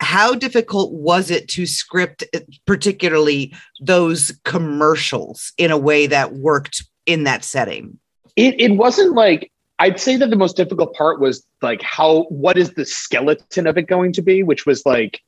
How 0.00 0.34
difficult 0.34 0.92
was 0.92 1.30
it 1.30 1.46
to 1.50 1.64
script 1.64 2.24
uh, 2.34 2.40
particularly 2.66 3.54
those 3.80 4.36
commercials 4.44 5.52
in 5.56 5.70
a 5.70 5.78
way 5.78 6.08
that 6.08 6.32
worked 6.34 6.84
in 7.06 7.22
that 7.22 7.44
setting? 7.44 8.00
It, 8.34 8.60
it 8.60 8.72
wasn't 8.72 9.14
like 9.14 9.52
I'd 9.78 10.00
say 10.00 10.16
that 10.16 10.30
the 10.30 10.36
most 10.36 10.56
difficult 10.56 10.94
part 10.94 11.20
was 11.20 11.44
like 11.60 11.82
how 11.82 12.24
what 12.24 12.56
is 12.56 12.70
the 12.70 12.84
skeleton 12.84 13.66
of 13.66 13.76
it 13.76 13.82
going 13.82 14.12
to 14.14 14.22
be, 14.22 14.42
which 14.42 14.66
was 14.66 14.86
like 14.86 15.20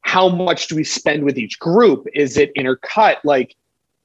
how 0.00 0.28
much 0.28 0.68
do 0.68 0.76
we 0.76 0.84
spend 0.84 1.24
with 1.24 1.38
each 1.38 1.58
group? 1.58 2.06
Is 2.14 2.36
it 2.36 2.54
intercut? 2.56 3.16
Like 3.24 3.54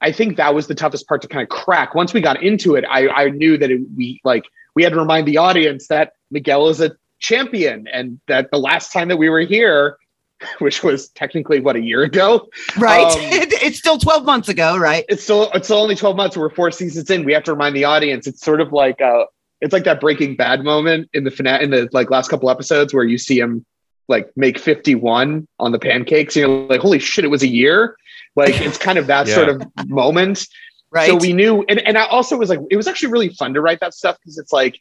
I 0.01 0.11
think 0.11 0.37
that 0.37 0.53
was 0.53 0.67
the 0.67 0.75
toughest 0.75 1.07
part 1.07 1.21
to 1.23 1.27
kind 1.27 1.43
of 1.43 1.49
crack. 1.49 1.95
Once 1.95 2.13
we 2.13 2.21
got 2.21 2.41
into 2.43 2.75
it, 2.75 2.85
I, 2.89 3.07
I 3.07 3.29
knew 3.29 3.57
that 3.57 3.71
it, 3.71 3.81
we 3.95 4.21
like 4.23 4.45
we 4.75 4.83
had 4.83 4.93
to 4.93 4.99
remind 4.99 5.27
the 5.27 5.37
audience 5.37 5.87
that 5.87 6.13
Miguel 6.29 6.69
is 6.69 6.81
a 6.81 6.91
champion 7.19 7.87
and 7.91 8.19
that 8.27 8.51
the 8.51 8.59
last 8.59 8.93
time 8.93 9.07
that 9.07 9.17
we 9.17 9.29
were 9.29 9.39
here, 9.39 9.97
which 10.59 10.83
was 10.83 11.09
technically 11.09 11.59
what 11.61 11.75
a 11.75 11.81
year 11.81 12.03
ago, 12.03 12.47
right 12.77 13.05
Um, 13.05 13.17
it's 13.21 13.79
still 13.79 13.97
12 13.97 14.23
months 14.23 14.49
ago 14.49 14.77
right 14.77 15.03
it's 15.09 15.23
still 15.23 15.49
it's 15.53 15.67
still 15.67 15.79
only 15.79 15.95
12 15.95 16.15
months 16.15 16.37
we're 16.37 16.49
four 16.51 16.69
seasons 16.69 17.09
in 17.09 17.25
we 17.25 17.33
have 17.33 17.43
to 17.43 17.53
remind 17.53 17.75
the 17.75 17.85
audience 17.85 18.27
it's 18.27 18.41
sort 18.41 18.61
of 18.61 18.71
like 18.71 19.01
uh 19.01 19.25
it's 19.61 19.73
like 19.73 19.83
that 19.85 19.99
breaking 19.99 20.35
bad 20.35 20.63
moment 20.63 21.09
in 21.13 21.23
the 21.23 21.31
finale 21.31 21.63
in 21.63 21.71
the 21.71 21.89
like 21.91 22.09
last 22.09 22.29
couple 22.29 22.49
episodes 22.49 22.93
where 22.93 23.03
you 23.03 23.17
see 23.17 23.39
him 23.39 23.65
like 24.07 24.31
make 24.37 24.57
51 24.57 25.47
on 25.59 25.71
the 25.71 25.79
pancakes 25.79 26.35
and 26.35 26.41
you're 26.47 26.67
like 26.67 26.81
holy 26.81 26.99
shit 26.99 27.25
it 27.25 27.29
was 27.29 27.43
a 27.43 27.47
year? 27.47 27.95
Like 28.35 28.61
it's 28.61 28.77
kind 28.77 28.97
of 28.97 29.07
that 29.07 29.27
Yeah. 29.27 29.35
sort 29.35 29.49
of 29.49 29.63
moment. 29.87 30.47
Right. 30.89 31.09
so 31.09 31.15
we 31.17 31.33
knew 31.33 31.65
and, 31.67 31.79
and 31.81 31.97
i 31.97 32.05
also 32.05 32.37
was 32.37 32.49
like 32.49 32.59
it 32.71 32.77
was 32.77 32.87
actually 32.87 33.11
really 33.11 33.27
fun 33.27 33.53
to 33.55 33.59
write 33.61 33.81
that 33.81 33.93
stuff 33.93 34.15
because 34.19 34.37
it's 34.37 34.53
like 34.53 34.79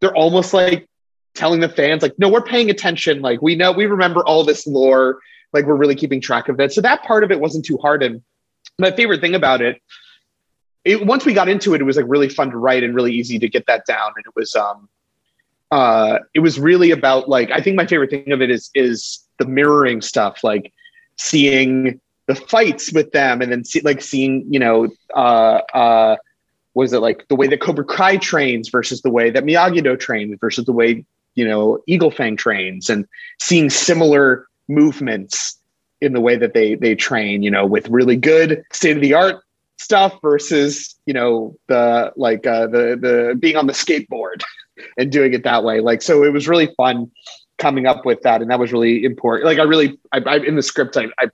they're 0.00 0.14
almost 0.14 0.52
like 0.52 0.86
telling 1.34 1.60
the 1.60 1.68
fans 1.68 2.02
like 2.02 2.12
no 2.18 2.28
we're 2.28 2.42
paying 2.42 2.68
attention. 2.68 3.22
Like 3.22 3.40
we 3.40 3.54
know 3.54 3.72
we 3.72 3.86
remember 3.86 4.24
all 4.26 4.44
this 4.44 4.66
lore. 4.66 5.18
Like 5.52 5.64
we're 5.64 5.76
really 5.76 5.94
keeping 5.94 6.20
track 6.20 6.48
of 6.50 6.60
it. 6.60 6.72
So 6.72 6.80
that 6.82 7.04
part 7.04 7.24
of 7.24 7.30
it 7.30 7.40
wasn't 7.40 7.64
too 7.64 7.78
hard 7.78 8.02
and 8.02 8.20
my 8.78 8.90
favorite 8.90 9.20
thing 9.22 9.34
about 9.34 9.62
it 9.62 9.80
it 10.86 11.04
once 11.04 11.26
we 11.26 11.34
got 11.34 11.48
into 11.48 11.74
it 11.74 11.80
it 11.80 11.84
was 11.84 11.96
like 11.96 12.06
really 12.08 12.28
fun 12.28 12.50
to 12.50 12.56
write 12.56 12.82
and 12.82 12.94
really 12.94 13.12
easy 13.12 13.38
to 13.40 13.48
get 13.48 13.66
that 13.66 13.84
down. 13.86 14.12
And 14.16 14.24
it 14.24 14.32
was 14.34 14.54
um 14.54 14.88
uh 15.70 16.20
it 16.32 16.40
was 16.40 16.60
really 16.60 16.92
about 16.92 17.28
like 17.28 17.50
i 17.50 17.60
think 17.60 17.76
my 17.76 17.86
favorite 17.86 18.08
thing 18.08 18.30
of 18.30 18.40
it 18.40 18.50
is 18.50 18.70
is 18.74 19.18
the 19.38 19.44
mirroring 19.44 20.00
stuff 20.00 20.44
like 20.44 20.72
seeing 21.16 22.00
the 22.28 22.36
fights 22.36 22.92
with 22.92 23.10
them 23.10 23.42
and 23.42 23.50
then 23.50 23.64
see 23.64 23.80
like 23.80 24.00
seeing 24.00 24.46
you 24.48 24.60
know 24.60 24.88
uh 25.16 25.60
uh 25.74 26.16
was 26.74 26.92
it 26.92 27.00
like 27.00 27.26
the 27.28 27.34
way 27.34 27.46
that 27.46 27.60
Cobra 27.60 27.86
Kai 27.86 28.18
trains 28.18 28.68
versus 28.68 29.00
the 29.00 29.08
way 29.08 29.30
that 29.30 29.44
Miyagi-Do 29.44 29.96
trains 29.96 30.36
versus 30.38 30.66
the 30.66 30.72
way 30.72 31.04
you 31.34 31.46
know 31.46 31.82
Eagle 31.88 32.12
Fang 32.12 32.36
trains 32.36 32.88
and 32.88 33.06
seeing 33.40 33.70
similar 33.70 34.46
movements 34.68 35.58
in 36.00 36.12
the 36.12 36.20
way 36.20 36.36
that 36.36 36.54
they 36.54 36.76
they 36.76 36.94
train 36.94 37.42
you 37.42 37.50
know 37.50 37.66
with 37.66 37.88
really 37.88 38.16
good 38.16 38.62
state 38.72 38.94
of 38.94 39.02
the 39.02 39.14
art 39.14 39.42
stuff 39.86 40.18
versus 40.20 40.96
you 41.06 41.14
know 41.14 41.56
the 41.68 42.12
like 42.16 42.44
uh 42.44 42.66
the 42.66 42.98
the 43.00 43.36
being 43.38 43.56
on 43.56 43.68
the 43.68 43.72
skateboard 43.72 44.42
and 44.98 45.12
doing 45.12 45.32
it 45.32 45.44
that 45.44 45.62
way. 45.62 45.80
Like 45.80 46.02
so 46.02 46.24
it 46.24 46.32
was 46.32 46.48
really 46.48 46.68
fun 46.76 47.12
coming 47.56 47.86
up 47.86 48.04
with 48.04 48.20
that 48.22 48.42
and 48.42 48.50
that 48.50 48.58
was 48.58 48.72
really 48.72 49.04
important. 49.04 49.46
Like 49.46 49.60
I 49.60 49.62
really 49.62 49.96
I, 50.10 50.18
I 50.26 50.36
in 50.38 50.56
the 50.56 50.62
script 50.62 50.96
I, 50.96 51.06
I 51.20 51.30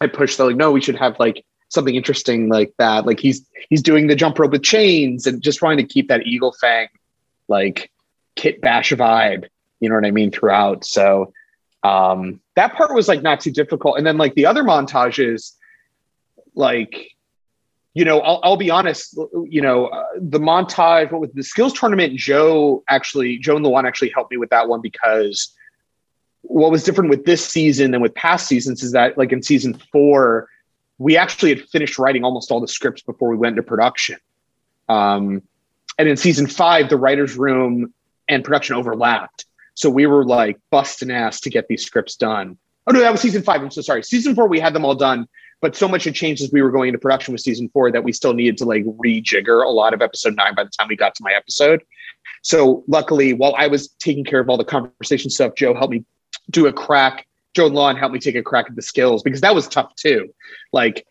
I 0.00 0.06
pushed 0.06 0.38
the 0.38 0.46
like 0.46 0.56
no 0.56 0.72
we 0.72 0.80
should 0.80 0.96
have 0.96 1.16
like 1.20 1.44
something 1.68 1.94
interesting 1.94 2.48
like 2.48 2.72
that. 2.78 3.04
Like 3.04 3.20
he's 3.20 3.44
he's 3.68 3.82
doing 3.82 4.06
the 4.06 4.16
jump 4.16 4.38
rope 4.38 4.52
with 4.52 4.62
chains 4.62 5.26
and 5.26 5.42
just 5.42 5.58
trying 5.58 5.76
to 5.76 5.84
keep 5.84 6.08
that 6.08 6.26
eagle 6.26 6.54
fang 6.58 6.88
like 7.46 7.90
kit 8.36 8.62
bash 8.62 8.90
vibe 8.92 9.44
you 9.80 9.88
know 9.88 9.96
what 9.96 10.06
i 10.06 10.10
mean 10.10 10.30
throughout. 10.30 10.86
So 10.86 11.34
um 11.82 12.40
that 12.56 12.74
part 12.74 12.94
was 12.94 13.06
like 13.06 13.22
not 13.22 13.40
too 13.40 13.50
difficult. 13.50 13.98
And 13.98 14.06
then 14.06 14.16
like 14.16 14.34
the 14.34 14.46
other 14.46 14.64
montages 14.64 15.52
like 16.54 17.10
you 17.94 18.04
know 18.04 18.20
i'll, 18.20 18.40
I'll 18.42 18.56
be 18.56 18.70
honest 18.70 19.18
you 19.48 19.60
know 19.60 19.86
uh, 19.86 20.04
the 20.20 20.38
montage 20.38 21.10
what 21.10 21.20
was 21.20 21.30
the 21.32 21.42
skills 21.42 21.72
tournament 21.72 22.16
joe 22.16 22.82
actually 22.88 23.38
joe 23.38 23.56
and 23.56 23.66
one 23.66 23.86
actually 23.86 24.10
helped 24.10 24.30
me 24.30 24.36
with 24.36 24.50
that 24.50 24.68
one 24.68 24.80
because 24.80 25.54
what 26.42 26.70
was 26.70 26.84
different 26.84 27.10
with 27.10 27.24
this 27.24 27.46
season 27.46 27.90
than 27.90 28.00
with 28.00 28.14
past 28.14 28.46
seasons 28.46 28.82
is 28.82 28.92
that 28.92 29.18
like 29.18 29.32
in 29.32 29.42
season 29.42 29.74
four 29.92 30.48
we 31.00 31.16
actually 31.16 31.54
had 31.54 31.66
finished 31.70 31.98
writing 31.98 32.24
almost 32.24 32.50
all 32.50 32.60
the 32.60 32.68
scripts 32.68 33.00
before 33.00 33.30
we 33.30 33.36
went 33.36 33.54
into 33.54 33.62
production. 33.62 34.18
Um, 34.86 35.42
and 35.98 36.06
in 36.06 36.18
season 36.18 36.46
five, 36.46 36.90
the 36.90 36.98
writer's 36.98 37.36
room 37.36 37.94
and 38.28 38.44
production 38.44 38.76
overlapped. 38.76 39.46
So 39.72 39.88
we 39.88 40.04
were 40.04 40.26
like 40.26 40.58
busting 40.70 41.10
ass 41.10 41.40
to 41.40 41.50
get 41.50 41.68
these 41.68 41.86
scripts 41.86 42.16
done. 42.16 42.58
Oh 42.86 42.92
no, 42.92 43.00
that 43.00 43.10
was 43.10 43.22
season 43.22 43.42
five. 43.42 43.62
I'm 43.62 43.70
so 43.70 43.80
sorry. 43.80 44.02
Season 44.02 44.34
four, 44.34 44.46
we 44.46 44.60
had 44.60 44.74
them 44.74 44.84
all 44.84 44.94
done, 44.94 45.26
but 45.60 45.76
so 45.76 45.86
much 45.86 46.04
had 46.04 46.14
changed 46.14 46.42
as 46.42 46.50
we 46.52 46.62
were 46.62 46.70
going 46.70 46.88
into 46.88 46.98
production 46.98 47.32
with 47.32 47.40
season 47.40 47.68
four 47.72 47.90
that 47.92 48.04
we 48.04 48.12
still 48.12 48.32
needed 48.32 48.56
to 48.58 48.64
like 48.64 48.84
rejigger 48.84 49.64
a 49.64 49.68
lot 49.68 49.92
of 49.92 50.02
episode 50.02 50.34
nine 50.36 50.54
by 50.54 50.64
the 50.64 50.70
time 50.70 50.88
we 50.88 50.96
got 50.96 51.14
to 51.14 51.22
my 51.22 51.32
episode. 51.32 51.82
So 52.42 52.84
luckily, 52.88 53.34
while 53.34 53.54
I 53.56 53.66
was 53.66 53.88
taking 53.98 54.24
care 54.24 54.40
of 54.40 54.48
all 54.48 54.56
the 54.56 54.64
conversation 54.64 55.30
stuff, 55.30 55.54
Joe 55.54 55.74
helped 55.74 55.92
me 55.92 56.04
do 56.50 56.66
a 56.66 56.72
crack. 56.72 57.26
Joe 57.54 57.66
and 57.66 57.74
Luan 57.74 57.96
helped 57.96 58.14
me 58.14 58.20
take 58.20 58.36
a 58.36 58.42
crack 58.42 58.66
at 58.68 58.76
the 58.76 58.82
skills 58.82 59.22
because 59.22 59.40
that 59.42 59.54
was 59.54 59.68
tough 59.68 59.94
too. 59.96 60.32
Like, 60.72 61.06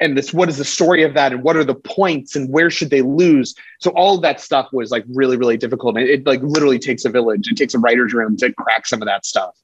and 0.00 0.16
this, 0.16 0.32
what 0.32 0.48
is 0.48 0.58
the 0.58 0.64
story 0.64 1.02
of 1.02 1.14
that, 1.14 1.32
and 1.32 1.42
what 1.42 1.56
are 1.56 1.64
the 1.64 1.74
points, 1.74 2.36
and 2.36 2.50
where 2.50 2.70
should 2.70 2.90
they 2.90 3.00
lose? 3.00 3.54
So 3.80 3.90
all 3.92 4.16
of 4.16 4.22
that 4.22 4.40
stuff 4.40 4.68
was 4.72 4.90
like 4.90 5.04
really, 5.08 5.36
really 5.36 5.56
difficult. 5.56 5.96
And 5.96 6.06
it, 6.06 6.20
it 6.20 6.26
like 6.26 6.42
literally 6.42 6.78
takes 6.78 7.04
a 7.04 7.08
village. 7.08 7.48
It 7.50 7.56
takes 7.56 7.74
a 7.74 7.78
writer's 7.78 8.12
room 8.12 8.36
to 8.38 8.52
crack 8.52 8.86
some 8.86 9.00
of 9.00 9.06
that 9.06 9.24
stuff. 9.24 9.56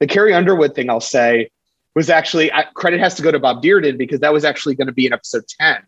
The 0.00 0.06
Carrie 0.08 0.34
Underwood 0.34 0.74
thing, 0.74 0.90
I'll 0.90 1.00
say, 1.00 1.50
was 1.94 2.10
actually 2.10 2.52
I, 2.52 2.62
credit 2.74 3.00
has 3.00 3.14
to 3.16 3.22
go 3.22 3.30
to 3.30 3.38
Bob 3.38 3.62
Dearden 3.62 3.98
because 3.98 4.20
that 4.20 4.32
was 4.32 4.44
actually 4.44 4.74
going 4.74 4.86
to 4.86 4.92
be 4.92 5.06
in 5.06 5.12
episode 5.12 5.44
ten. 5.60 5.78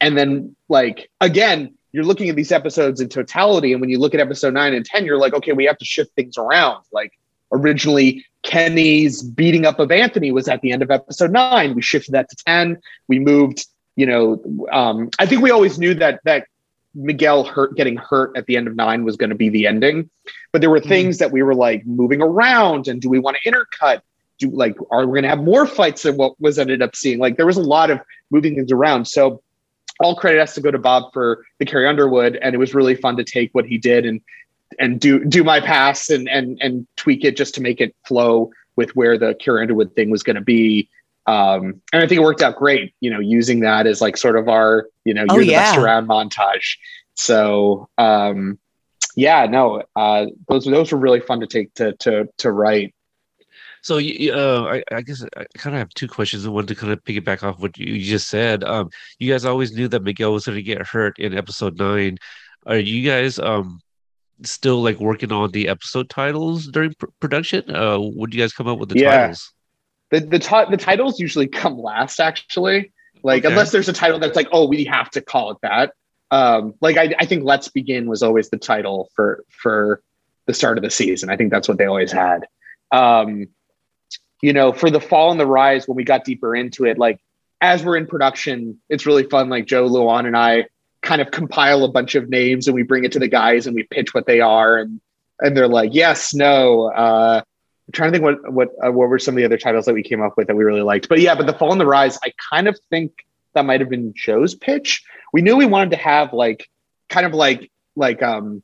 And 0.00 0.16
then, 0.16 0.56
like 0.68 1.10
again, 1.20 1.74
you're 1.92 2.04
looking 2.04 2.28
at 2.28 2.36
these 2.36 2.52
episodes 2.52 3.00
in 3.00 3.08
totality, 3.08 3.72
and 3.72 3.80
when 3.80 3.90
you 3.90 3.98
look 3.98 4.14
at 4.14 4.20
episode 4.20 4.54
nine 4.54 4.74
and 4.74 4.84
ten, 4.84 5.04
you're 5.04 5.18
like, 5.18 5.34
okay, 5.34 5.52
we 5.52 5.64
have 5.66 5.78
to 5.78 5.84
shift 5.84 6.14
things 6.14 6.36
around. 6.38 6.84
Like 6.92 7.12
originally, 7.52 8.24
Kenny's 8.42 9.22
beating 9.22 9.66
up 9.66 9.78
of 9.78 9.90
Anthony 9.92 10.32
was 10.32 10.48
at 10.48 10.60
the 10.62 10.72
end 10.72 10.82
of 10.82 10.90
episode 10.90 11.30
nine. 11.32 11.74
We 11.74 11.82
shifted 11.82 12.12
that 12.12 12.28
to 12.30 12.36
ten. 12.46 12.78
We 13.08 13.18
moved. 13.18 13.66
You 13.94 14.06
know, 14.06 14.66
um, 14.72 15.10
I 15.18 15.26
think 15.26 15.42
we 15.42 15.50
always 15.50 15.78
knew 15.78 15.92
that 15.96 16.20
that 16.24 16.46
Miguel 16.94 17.44
hurt 17.44 17.76
getting 17.76 17.96
hurt 17.96 18.34
at 18.36 18.46
the 18.46 18.56
end 18.56 18.66
of 18.66 18.74
nine 18.74 19.04
was 19.04 19.16
going 19.16 19.28
to 19.28 19.36
be 19.36 19.50
the 19.50 19.66
ending, 19.66 20.08
but 20.50 20.62
there 20.62 20.70
were 20.70 20.80
Mhm. 20.80 20.88
things 20.88 21.18
that 21.18 21.30
we 21.30 21.42
were 21.42 21.54
like 21.54 21.84
moving 21.84 22.22
around. 22.22 22.88
And 22.88 23.02
do 23.02 23.10
we 23.10 23.18
want 23.18 23.36
to 23.42 23.50
intercut? 23.50 24.00
Do 24.42 24.50
like 24.50 24.76
are 24.90 25.06
we 25.06 25.12
going 25.12 25.22
to 25.22 25.28
have 25.28 25.42
more 25.42 25.66
fights 25.66 26.02
than 26.02 26.16
what 26.16 26.38
was 26.40 26.58
ended 26.58 26.82
up 26.82 26.96
seeing? 26.96 27.18
Like 27.18 27.36
there 27.36 27.46
was 27.46 27.56
a 27.56 27.62
lot 27.62 27.90
of 27.90 28.00
moving 28.30 28.54
things 28.56 28.72
around. 28.72 29.06
So 29.06 29.42
all 30.00 30.16
credit 30.16 30.40
has 30.40 30.54
to 30.54 30.60
go 30.60 30.70
to 30.70 30.78
Bob 30.78 31.12
for 31.12 31.44
the 31.58 31.64
Carrie 31.64 31.86
Underwood, 31.86 32.36
and 32.36 32.54
it 32.54 32.58
was 32.58 32.74
really 32.74 32.96
fun 32.96 33.16
to 33.16 33.24
take 33.24 33.50
what 33.52 33.66
he 33.66 33.78
did 33.78 34.04
and 34.04 34.20
and 34.78 35.00
do 35.00 35.24
do 35.24 35.44
my 35.44 35.60
pass 35.60 36.10
and 36.10 36.28
and 36.28 36.58
and 36.60 36.86
tweak 36.96 37.24
it 37.24 37.36
just 37.36 37.54
to 37.54 37.60
make 37.60 37.80
it 37.80 37.94
flow 38.06 38.50
with 38.76 38.96
where 38.96 39.16
the 39.16 39.34
Carrie 39.34 39.62
Underwood 39.62 39.94
thing 39.94 40.10
was 40.10 40.22
going 40.22 40.36
to 40.36 40.42
be. 40.42 40.88
Um, 41.26 41.80
and 41.92 42.02
I 42.02 42.08
think 42.08 42.20
it 42.20 42.24
worked 42.24 42.42
out 42.42 42.56
great. 42.56 42.94
You 43.00 43.10
know, 43.10 43.20
using 43.20 43.60
that 43.60 43.86
as 43.86 44.00
like 44.00 44.16
sort 44.16 44.36
of 44.36 44.48
our 44.48 44.88
you 45.04 45.14
know 45.14 45.24
Oh, 45.28 45.36
you're 45.36 45.44
the 45.44 45.52
best 45.52 45.78
around 45.78 46.08
montage. 46.08 46.78
So 47.14 47.88
um, 47.98 48.58
yeah, 49.14 49.46
no, 49.46 49.82
uh, 49.94 50.26
those 50.48 50.64
those 50.64 50.92
were 50.92 50.98
really 50.98 51.20
fun 51.20 51.40
to 51.40 51.46
take 51.46 51.74
to 51.74 51.92
to 51.98 52.28
to 52.38 52.50
write. 52.50 52.94
So, 53.82 53.98
uh, 53.98 54.64
I, 54.64 54.82
I 54.92 55.00
guess 55.02 55.24
I 55.36 55.44
kind 55.58 55.74
of 55.74 55.80
have 55.80 55.90
two 55.90 56.08
questions. 56.08 56.48
One 56.48 56.66
to 56.66 56.74
kind 56.74 56.92
of 56.92 57.02
piggyback 57.04 57.42
off 57.42 57.58
what 57.58 57.76
you 57.76 58.00
just 58.00 58.28
said. 58.28 58.62
Um, 58.64 58.90
you 59.18 59.30
guys 59.32 59.44
always 59.44 59.72
knew 59.72 59.88
that 59.88 60.02
Miguel 60.04 60.32
was 60.32 60.46
going 60.46 60.56
to 60.56 60.62
get 60.62 60.86
hurt 60.86 61.18
in 61.18 61.36
episode 61.36 61.78
nine. 61.78 62.18
Are 62.64 62.76
you 62.78 63.04
guys 63.08 63.38
um 63.40 63.80
still 64.44 64.82
like 64.82 64.98
working 65.00 65.32
on 65.32 65.50
the 65.50 65.68
episode 65.68 66.08
titles 66.08 66.66
during 66.68 66.94
pr- 66.94 67.06
production? 67.20 67.64
Uh, 67.74 67.98
do 67.98 68.26
you 68.30 68.38
guys 68.38 68.52
come 68.52 68.68
up 68.68 68.78
with 68.78 68.88
the 68.90 68.98
Yeah. 68.98 69.10
titles? 69.18 69.52
The 70.10 70.20
the 70.20 70.38
ti- 70.38 70.70
the 70.70 70.76
titles 70.76 71.18
usually 71.18 71.48
come 71.48 71.76
last, 71.78 72.20
actually. 72.20 72.92
Like 73.24 73.44
Okay. 73.44 73.52
unless 73.52 73.72
there's 73.72 73.88
a 73.88 73.92
title 73.92 74.18
that's 74.18 74.36
like, 74.36 74.48
oh, 74.52 74.66
we 74.68 74.84
have 74.84 75.10
to 75.10 75.20
call 75.20 75.50
it 75.50 75.58
that. 75.62 75.92
Um, 76.30 76.74
like 76.80 76.96
I, 76.96 77.14
I 77.18 77.26
think 77.26 77.44
"Let's 77.44 77.68
Begin" 77.68 78.08
was 78.08 78.22
always 78.22 78.48
the 78.48 78.58
title 78.58 79.10
for 79.16 79.44
for 79.48 80.02
the 80.46 80.52
the 80.52 80.54
start 80.54 80.76
of 80.78 80.82
the 80.84 80.90
season. 80.90 81.30
I 81.30 81.36
think 81.36 81.50
that's 81.50 81.68
what 81.68 81.78
they 81.78 81.86
always 81.86 82.10
had. 82.12 82.46
Um, 82.90 83.46
you 84.42 84.52
know, 84.52 84.72
for 84.72 84.90
the 84.90 85.00
fall 85.00 85.30
and 85.30 85.40
the 85.40 85.46
rise, 85.46 85.88
when 85.88 85.96
we 85.96 86.04
got 86.04 86.24
deeper 86.24 86.54
into 86.54 86.84
it, 86.84 86.98
like 86.98 87.20
as 87.60 87.84
we're 87.84 87.96
in 87.96 88.06
production, 88.06 88.80
it's 88.90 89.06
really 89.06 89.22
fun. 89.22 89.48
Like 89.48 89.66
Joe 89.66 89.86
Luan 89.86 90.26
and 90.26 90.36
I 90.36 90.66
kind 91.00 91.22
of 91.22 91.30
compile 91.30 91.84
a 91.84 91.88
bunch 91.88 92.16
of 92.16 92.28
names 92.28 92.66
and 92.66 92.74
we 92.74 92.82
bring 92.82 93.04
it 93.04 93.12
to 93.12 93.18
the 93.18 93.28
guys 93.28 93.66
and 93.66 93.74
we 93.74 93.84
pitch 93.84 94.12
what 94.12 94.26
they 94.26 94.40
are 94.40 94.76
and 94.76 95.00
and 95.40 95.56
they're 95.56 95.68
like, 95.68 95.90
yes, 95.92 96.34
no. 96.34 96.84
Uh, 96.92 97.42
I'm 97.42 97.92
trying 97.92 98.12
to 98.12 98.18
think 98.18 98.24
what 98.24 98.52
what 98.52 98.68
uh, 98.84 98.92
what 98.92 99.08
were 99.08 99.18
some 99.18 99.34
of 99.34 99.36
the 99.36 99.44
other 99.44 99.58
titles 99.58 99.86
that 99.86 99.94
we 99.94 100.02
came 100.02 100.22
up 100.22 100.34
with 100.36 100.48
that 100.48 100.56
we 100.56 100.64
really 100.64 100.82
liked. 100.82 101.08
But 101.08 101.20
yeah, 101.20 101.34
but 101.34 101.46
the 101.46 101.52
fall 101.52 101.72
and 101.72 101.80
the 101.80 101.86
rise, 101.86 102.18
I 102.22 102.32
kind 102.52 102.68
of 102.68 102.78
think 102.90 103.12
that 103.54 103.64
might 103.64 103.80
have 103.80 103.90
been 103.90 104.12
Joe's 104.16 104.54
pitch. 104.54 105.04
We 105.32 105.42
knew 105.42 105.56
we 105.56 105.66
wanted 105.66 105.90
to 105.90 105.96
have 105.96 106.32
like 106.32 106.68
kind 107.08 107.26
of 107.26 107.34
like 107.34 107.70
like 107.96 108.22
um 108.22 108.62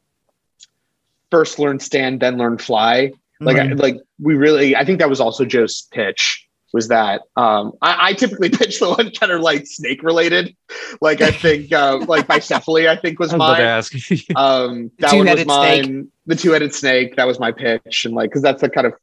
first 1.30 1.58
learn 1.58 1.80
stand, 1.80 2.20
then 2.20 2.38
learn 2.38 2.58
fly. 2.58 3.12
Like 3.40 3.56
mm-hmm. 3.56 3.72
I, 3.72 3.82
like 3.82 3.96
we 4.20 4.34
really, 4.34 4.74
I 4.74 4.84
think 4.84 4.98
that 4.98 5.08
was 5.08 5.20
also 5.20 5.44
Joe's 5.44 5.82
pitch 5.92 6.48
was 6.72 6.88
that 6.88 7.22
um, 7.36 7.72
I, 7.80 8.08
I, 8.08 8.12
typically 8.12 8.50
pitch 8.50 8.78
the 8.78 8.88
one 8.90 9.10
kind 9.10 9.32
of 9.32 9.40
like 9.40 9.66
snake 9.66 10.02
related. 10.02 10.54
Like 11.00 11.20
I 11.20 11.30
think 11.30 11.72
uh, 11.72 11.98
like 12.06 12.26
bicephaly, 12.26 12.88
I 12.88 12.96
think 12.96 13.18
was, 13.18 13.32
was 13.32 13.38
mine. 13.38 13.60
um, 14.36 14.90
that 14.98 15.14
one 15.14 15.26
was 15.26 15.46
mine. 15.46 15.84
Snake. 15.84 16.06
The 16.26 16.36
two 16.36 16.52
headed 16.52 16.74
snake. 16.74 17.16
That 17.16 17.26
was 17.26 17.40
my 17.40 17.52
pitch, 17.52 18.04
and 18.04 18.14
like 18.14 18.30
because 18.30 18.42
that's 18.42 18.60
the 18.60 18.68
kind 18.68 18.86
of 18.86 18.94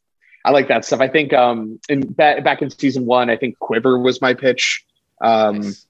I 0.44 0.52
like 0.52 0.68
that 0.68 0.86
stuff. 0.86 1.00
I 1.00 1.08
think 1.08 1.34
um, 1.34 1.80
in 1.90 2.02
back, 2.02 2.44
back 2.44 2.62
in 2.62 2.70
season 2.70 3.06
one, 3.06 3.30
I 3.30 3.36
think 3.36 3.58
quiver 3.58 3.98
was 3.98 4.22
my 4.22 4.36
pitch. 4.36 4.86
Um, 5.22 5.62
nice. 5.62 5.88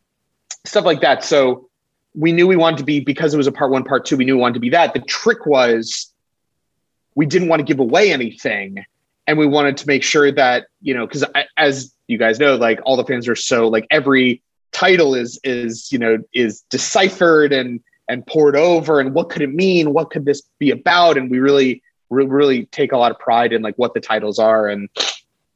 Stuff 0.65 0.85
like 0.85 1.01
that. 1.01 1.23
So 1.23 1.69
we 2.13 2.31
knew 2.31 2.47
we 2.47 2.55
wanted 2.55 2.77
to 2.77 2.85
be 2.85 3.01
because 3.01 3.33
it 3.33 3.37
was 3.37 3.47
a 3.47 3.51
part 3.51 3.71
one, 3.71 3.83
part 3.83 4.05
two. 4.05 4.15
We 4.15 4.23
knew 4.23 4.35
we 4.35 4.41
wanted 4.41 4.55
to 4.55 4.59
be 4.61 4.69
that. 4.69 4.93
The 4.93 5.01
trick 5.01 5.45
was 5.45 6.13
we 7.15 7.25
didn't 7.25 7.47
want 7.47 7.61
to 7.61 7.63
give 7.65 7.79
away 7.79 8.11
anything. 8.11 8.85
And 9.27 9.39
we 9.39 9.47
wanted 9.47 9.77
to 9.77 9.87
make 9.87 10.03
sure 10.03 10.31
that 10.31 10.67
you 10.81 10.93
know 10.93 11.07
because 11.07 11.23
as 11.57 11.93
you 12.07 12.17
guys 12.17 12.39
know 12.39 12.55
like 12.55 12.79
all 12.85 12.95
the 12.95 13.05
fans 13.05 13.27
are 13.27 13.35
so 13.35 13.67
like 13.67 13.87
every 13.89 14.43
title 14.71 15.15
is 15.15 15.39
is 15.43 15.91
you 15.91 15.97
know 15.97 16.17
is 16.33 16.61
deciphered 16.69 17.51
and 17.51 17.79
and 18.07 18.25
poured 18.27 18.55
over 18.55 18.99
and 18.99 19.15
what 19.15 19.29
could 19.29 19.41
it 19.41 19.53
mean? 19.53 19.93
What 19.93 20.11
could 20.11 20.25
this 20.25 20.43
be 20.59 20.69
about? 20.69 21.17
And 21.17 21.31
we 21.31 21.39
really 21.39 21.81
really 22.09 22.65
take 22.67 22.91
a 22.91 22.97
lot 22.97 23.11
of 23.11 23.17
pride 23.17 23.51
in 23.51 23.63
like 23.63 23.75
what 23.77 23.95
the 23.95 23.99
titles 23.99 24.37
are 24.37 24.67
and 24.67 24.87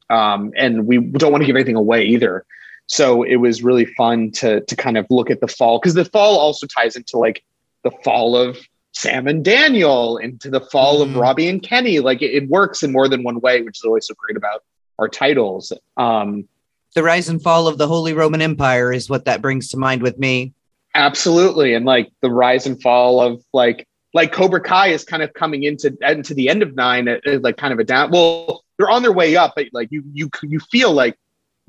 um 0.09 0.51
and 0.57 0.87
we 0.87 0.97
don't 0.97 1.31
want 1.31 1.43
to 1.43 1.45
give 1.45 1.55
anything 1.55 1.75
away 1.75 2.05
either. 2.05 2.45
So 2.87 3.21
it 3.21 3.35
was 3.35 3.61
really 3.61 3.85
fun 3.85 4.31
to 4.31 4.61
to 4.61 4.75
kind 4.75 4.97
of 4.97 5.05
look 5.11 5.29
at 5.29 5.41
the 5.41 5.47
fall 5.47 5.79
because 5.79 5.93
the 5.93 6.05
fall 6.05 6.39
also 6.39 6.65
ties 6.65 6.95
into 6.95 7.17
like 7.17 7.43
the 7.83 7.91
fall 8.03 8.35
of 8.35 8.57
Sam 8.99 9.27
and 9.27 9.45
Daniel 9.45 10.17
into 10.17 10.49
the 10.49 10.59
fall 10.59 10.99
mm. 10.99 11.03
of 11.03 11.15
Robbie 11.15 11.47
and 11.47 11.63
Kenny. 11.63 11.99
Like 11.99 12.21
it, 12.21 12.31
it, 12.31 12.49
works 12.49 12.83
in 12.83 12.91
more 12.91 13.07
than 13.07 13.23
one 13.23 13.39
way, 13.39 13.61
which 13.61 13.79
is 13.79 13.85
always 13.85 14.05
so 14.05 14.13
great 14.15 14.35
about 14.35 14.63
our 14.97 15.07
titles. 15.07 15.71
Um, 15.95 16.49
the 16.95 17.03
rise 17.03 17.29
and 17.29 17.41
fall 17.41 17.67
of 17.67 17.77
the 17.77 17.87
Holy 17.87 18.13
Roman 18.13 18.41
Empire 18.41 18.91
is 18.91 19.09
what 19.09 19.25
that 19.25 19.41
brings 19.41 19.69
to 19.69 19.77
mind 19.77 20.01
with 20.01 20.19
me. 20.19 20.53
Absolutely, 20.95 21.75
and 21.75 21.85
like 21.85 22.11
the 22.21 22.29
rise 22.29 22.65
and 22.65 22.81
fall 22.81 23.21
of 23.21 23.41
like 23.53 23.87
like 24.13 24.33
Cobra 24.33 24.59
Kai 24.59 24.87
is 24.87 25.05
kind 25.05 25.23
of 25.23 25.33
coming 25.33 25.63
into 25.63 25.95
into 26.01 26.33
the 26.33 26.49
end 26.49 26.61
of 26.61 26.75
nine, 26.75 27.07
at, 27.07 27.25
at 27.25 27.41
like 27.41 27.55
kind 27.55 27.71
of 27.71 27.79
a 27.79 27.85
down. 27.85 28.11
Well, 28.11 28.65
they're 28.77 28.89
on 28.89 29.01
their 29.01 29.13
way 29.13 29.37
up, 29.37 29.53
but 29.55 29.67
like 29.71 29.89
you 29.91 30.03
you 30.11 30.29
you 30.43 30.59
feel 30.59 30.91
like 30.91 31.15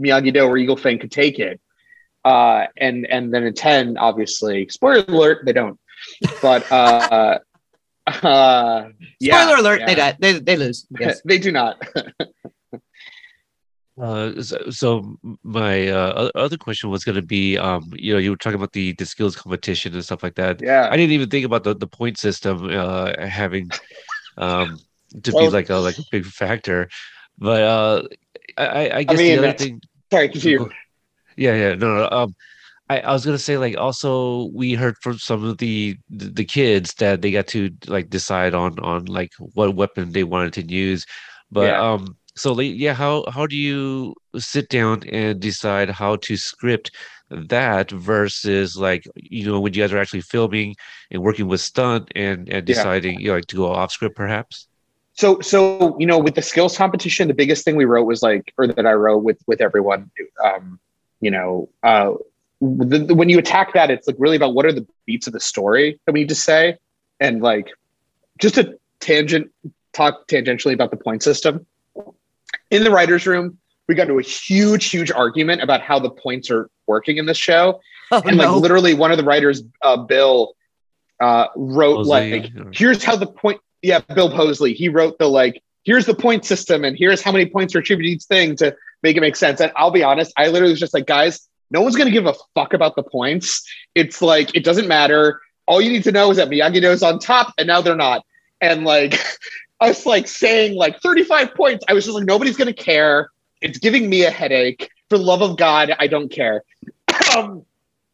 Miyagi 0.03 0.33
Do 0.35 0.47
or 0.47 0.57
Eagle 0.57 0.77
Fang 0.77 0.99
could 0.99 1.13
take 1.13 1.39
it. 1.39 1.61
Uh, 2.25 2.67
and 2.77 3.07
and 3.07 3.33
then 3.33 3.45
in 3.45 3.55
ten, 3.55 3.99
obviously, 3.99 4.69
spoiler 4.69 5.05
alert, 5.07 5.43
they 5.45 5.53
don't 5.53 5.79
but 6.43 6.71
uh, 6.71 7.39
uh, 8.07 8.89
yeah, 9.21 9.43
spoiler 9.43 9.61
alert, 9.61 9.81
yeah. 9.81 9.87
they 9.87 9.95
die. 9.95 10.17
They 10.19 10.39
they 10.39 10.57
lose. 10.57 10.87
Yes. 10.99 11.21
they 11.25 11.39
do 11.39 11.53
not. 11.53 11.83
Uh, 14.01 14.41
so, 14.41 14.57
so, 14.71 15.19
my 15.43 15.89
uh, 15.89 16.31
other 16.35 16.57
question 16.57 16.89
was 16.89 17.05
going 17.05 17.17
to 17.17 17.23
be, 17.23 17.59
um, 17.59 17.93
you 17.93 18.15
know, 18.15 18.19
you 18.19 18.31
were 18.31 18.37
talking 18.37 18.55
about 18.55 18.73
the, 18.73 18.93
the 18.93 19.05
skills 19.05 19.37
competition 19.37 19.93
and 19.93 20.03
stuff 20.03 20.23
like 20.23 20.37
that. 20.37 20.63
Yeah, 20.63 20.89
I 20.91 20.97
didn't 20.97 21.13
even 21.13 21.29
think 21.29 21.45
about 21.45 21.65
the, 21.65 21.75
the 21.75 21.87
point 21.87 22.17
system 22.17 22.71
uh, 22.71 23.13
having 23.27 23.69
um, 24.39 24.79
to 25.23 25.33
well, 25.33 25.45
be 25.45 25.51
like 25.51 25.69
a 25.69 25.77
like 25.77 25.99
a 25.99 26.03
big 26.11 26.25
factor. 26.25 26.89
But 27.37 27.63
uh, 27.63 28.03
I, 28.57 28.91
I 28.91 29.03
guess 29.03 29.19
I 29.19 29.23
mean, 29.23 29.37
the 29.37 29.49
other 29.49 29.59
thing. 29.59 29.83
Sorry, 30.11 30.29
continue. 30.31 30.71
Yeah, 31.37 31.55
yeah, 31.55 31.75
no, 31.75 31.97
no. 31.97 32.09
Um, 32.11 32.35
I, 32.91 32.99
I 32.99 33.13
was 33.13 33.25
gonna 33.25 33.39
say 33.39 33.57
like 33.57 33.77
also 33.79 34.51
we 34.53 34.75
heard 34.75 34.97
from 34.99 35.17
some 35.17 35.45
of 35.45 35.59
the 35.59 35.97
the 36.11 36.45
kids 36.45 36.95
that 36.95 37.23
they 37.23 37.31
got 37.31 37.47
to 37.49 37.71
like 37.87 38.11
decide 38.11 38.53
on 38.53 38.81
on 38.81 39.05
like 39.05 39.31
what 39.39 39.77
weapon 39.77 40.11
they 40.11 40.25
wanted 40.25 40.53
to 40.55 40.63
use, 40.75 41.07
but 41.53 41.69
yeah. 41.69 41.81
um 41.81 42.17
so 42.35 42.53
like 42.53 42.73
yeah 42.75 42.93
how 42.93 43.25
how 43.31 43.47
do 43.47 43.57
you 43.57 44.13
sit 44.39 44.69
down 44.71 45.05
and 45.13 45.39
decide 45.39 45.89
how 45.89 46.17
to 46.17 46.37
script 46.37 46.91
that 47.31 47.93
versus 47.93 48.77
like 48.77 49.07
you 49.15 49.47
know 49.47 49.61
when 49.61 49.73
you 49.73 49.83
guys 49.83 49.93
are 49.93 49.99
actually 49.99 50.21
filming 50.21 50.75
and 51.13 51.23
working 51.23 51.47
with 51.47 51.61
stunt 51.61 52.11
and 52.17 52.49
and 52.49 52.67
deciding 52.67 53.15
yeah. 53.15 53.21
you 53.21 53.27
know 53.29 53.35
like 53.35 53.47
to 53.47 53.57
go 53.57 53.71
off 53.71 53.93
script 53.93 54.17
perhaps 54.17 54.67
so 55.15 55.39
so 55.41 55.97
you 56.01 56.07
know 56.07 56.19
with 56.19 56.35
the 56.35 56.43
skills 56.43 56.77
competition 56.77 57.29
the 57.29 57.35
biggest 57.35 57.65
thing 57.65 57.77
we 57.77 57.85
wrote 57.85 58.05
was 58.05 58.21
like 58.21 58.53
or 58.59 58.67
that 58.67 58.85
i 58.85 58.93
wrote 58.93 59.23
with 59.23 59.39
with 59.47 59.61
everyone 59.61 60.11
um 60.45 60.81
you 61.21 61.31
know 61.31 61.69
uh 61.85 62.13
the, 62.61 62.99
the, 62.99 63.15
when 63.15 63.29
you 63.29 63.39
attack 63.39 63.73
that, 63.75 63.91
it's 63.91 64.07
like 64.07 64.17
really 64.19 64.37
about 64.37 64.55
what 64.55 64.67
are 64.67 64.73
the 64.73 64.87
beats 65.07 65.27
of 65.27 65.33
the 65.33 65.41
story 65.41 65.99
that 66.05 66.13
we 66.13 66.21
need 66.21 66.29
to 66.29 66.35
say, 66.35 66.77
and 67.19 67.43
like 67.43 67.71
just 68.39 68.59
a 68.59 68.79
tangent 69.01 69.51
talk 69.93 70.29
tangentially 70.29 70.75
about 70.75 70.91
the 70.91 70.97
point 70.97 71.23
system. 71.23 71.67
In 72.71 72.85
the 72.85 72.91
writers' 72.91 73.27
room, 73.27 73.59
we 73.89 73.95
got 73.95 74.03
into 74.03 74.19
a 74.19 74.23
huge, 74.23 74.91
huge 74.91 75.11
argument 75.11 75.63
about 75.63 75.81
how 75.81 75.99
the 75.99 76.11
points 76.11 76.51
are 76.51 76.71
working 76.87 77.17
in 77.17 77.27
this 77.27 77.39
show, 77.39 77.81
oh, 78.13 78.23
and 78.25 78.37
like 78.37 78.51
literally, 78.51 78.95
one 78.95 79.11
of 79.11 79.17
the 79.17 79.25
writers, 79.25 79.63
uh, 79.83 79.97
Bill, 79.97 80.55
uh, 81.21 81.47
wrote 81.57 82.07
Posley, 82.07 82.43
like, 82.43 82.67
or... 82.67 82.71
"Here's 82.73 83.03
how 83.03 83.17
the 83.17 83.27
point." 83.27 83.61
Yeah, 83.83 84.01
Bill 84.01 84.31
Posley. 84.31 84.75
He 84.75 84.91
wrote 84.91 85.19
the 85.19 85.29
like, 85.29 85.63
"Here's 85.85 86.05
the 86.05 86.15
point 86.15 86.45
system, 86.45 86.85
and 86.85 86.97
here's 86.97 87.23
how 87.23 87.33
many 87.33 87.47
points 87.47 87.75
are 87.75 87.79
attributed 87.79 88.17
each 88.17 88.25
thing 88.25 88.57
to 88.57 88.77
make 89.03 89.17
it 89.17 89.21
make 89.21 89.37
sense." 89.37 89.61
And 89.61 89.73
I'll 89.77 89.91
be 89.91 90.03
honest, 90.03 90.33
I 90.37 90.49
literally 90.49 90.73
was 90.73 90.81
just 90.81 90.93
like, 90.93 91.07
"Guys." 91.07 91.47
No 91.71 91.83
one's 91.83 91.97
going 91.97 92.07
to 92.07 92.13
give 92.13 92.27
a 92.27 92.35
fuck 92.55 92.75
about 92.75 92.97
the 92.97 93.03
points. 93.03 93.67
It's 93.95 94.21
like, 94.21 94.55
it 94.55 94.65
doesn't 94.65 94.89
matter. 94.89 95.41
All 95.67 95.81
you 95.81 95.91
need 95.91 96.05
to 96.05 96.13
know 96.13 96.31
is 96.31 96.37
that 96.37 96.49
Miyagi 96.49 96.81
Do's 96.81 97.03
on 97.03 97.19
top 97.19 97.55
and 97.59 97.67
now 97.67 97.81
they're 97.81 97.97
not. 97.97 98.25
And 98.61 98.85
like, 98.85 99.21
us 99.81 100.05
like 100.05 100.27
saying 100.27 100.75
like 100.75 101.01
35 101.01 101.55
points, 101.55 101.85
I 101.89 101.93
was 101.93 102.05
just 102.05 102.15
like, 102.15 102.27
nobody's 102.27 102.57
going 102.57 102.73
to 102.73 102.83
care. 102.83 103.31
It's 103.61 103.79
giving 103.79 104.09
me 104.09 104.25
a 104.25 104.31
headache. 104.31 104.91
For 105.09 105.19
the 105.19 105.25
love 105.25 105.43
of 105.43 105.57
God, 105.57 105.95
I 105.99 106.07
don't 106.07 106.29
care. 106.29 106.63
um, 107.37 107.65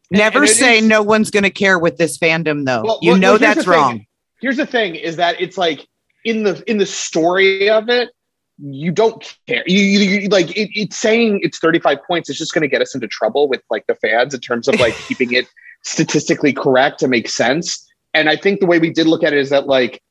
Never 0.09 0.39
and 0.39 0.49
say 0.49 0.77
is, 0.79 0.87
no 0.87 1.01
one's 1.01 1.31
going 1.31 1.43
to 1.43 1.49
care 1.49 1.77
with 1.77 1.97
this 1.97 2.17
fandom, 2.17 2.65
though. 2.65 2.83
Well, 2.83 2.99
you 3.01 3.11
well, 3.11 3.19
know 3.19 3.31
well, 3.31 3.39
that's 3.39 3.67
wrong. 3.67 4.05
Here's 4.39 4.57
the 4.57 4.65
thing: 4.65 4.95
is 4.95 5.17
that 5.17 5.41
it's 5.41 5.57
like 5.57 5.85
in 6.23 6.43
the 6.43 6.63
in 6.69 6.77
the 6.77 6.85
story 6.85 7.69
of 7.69 7.89
it, 7.89 8.11
you 8.59 8.91
don't 8.91 9.37
care. 9.47 9.63
You, 9.67 9.79
you, 9.79 10.19
you 10.21 10.29
like 10.29 10.49
it, 10.57 10.69
it's 10.73 10.97
saying 10.97 11.41
it's 11.43 11.59
35 11.59 11.99
points. 12.05 12.29
It's 12.29 12.39
just 12.39 12.53
going 12.53 12.63
to 12.63 12.67
get 12.67 12.81
us 12.81 12.95
into 12.95 13.07
trouble 13.07 13.47
with 13.47 13.61
like 13.69 13.85
the 13.87 13.95
fans 13.95 14.33
in 14.33 14.39
terms 14.39 14.67
of 14.67 14.79
like 14.79 14.95
keeping 15.07 15.33
it 15.33 15.47
statistically 15.83 16.53
correct 16.53 16.99
to 16.99 17.07
make 17.07 17.29
sense. 17.29 17.87
And 18.13 18.29
I 18.29 18.35
think 18.35 18.59
the 18.59 18.65
way 18.65 18.79
we 18.79 18.91
did 18.91 19.07
look 19.07 19.23
at 19.23 19.33
it 19.33 19.39
is 19.39 19.51
that 19.51 19.67
like 19.67 20.01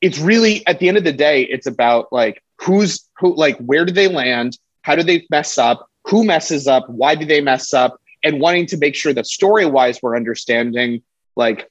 it's 0.00 0.18
really 0.18 0.66
at 0.66 0.78
the 0.78 0.88
end 0.88 0.96
of 0.96 1.04
the 1.04 1.12
day, 1.12 1.42
it's 1.42 1.66
about 1.66 2.12
like 2.12 2.42
who's 2.60 3.08
who, 3.18 3.34
like 3.36 3.56
where 3.58 3.84
do 3.84 3.92
they 3.92 4.08
land? 4.08 4.58
How 4.82 4.96
do 4.96 5.02
they 5.02 5.26
mess 5.30 5.56
up? 5.58 5.88
Who 6.06 6.24
messes 6.24 6.66
up? 6.66 6.88
Why 6.88 7.14
do 7.14 7.24
they 7.24 7.40
mess 7.40 7.72
up? 7.72 8.00
And 8.24 8.40
wanting 8.40 8.66
to 8.66 8.76
make 8.76 8.96
sure 8.96 9.12
that 9.12 9.26
story 9.26 9.66
wise 9.66 10.00
we're 10.02 10.16
understanding 10.16 11.02
like 11.36 11.70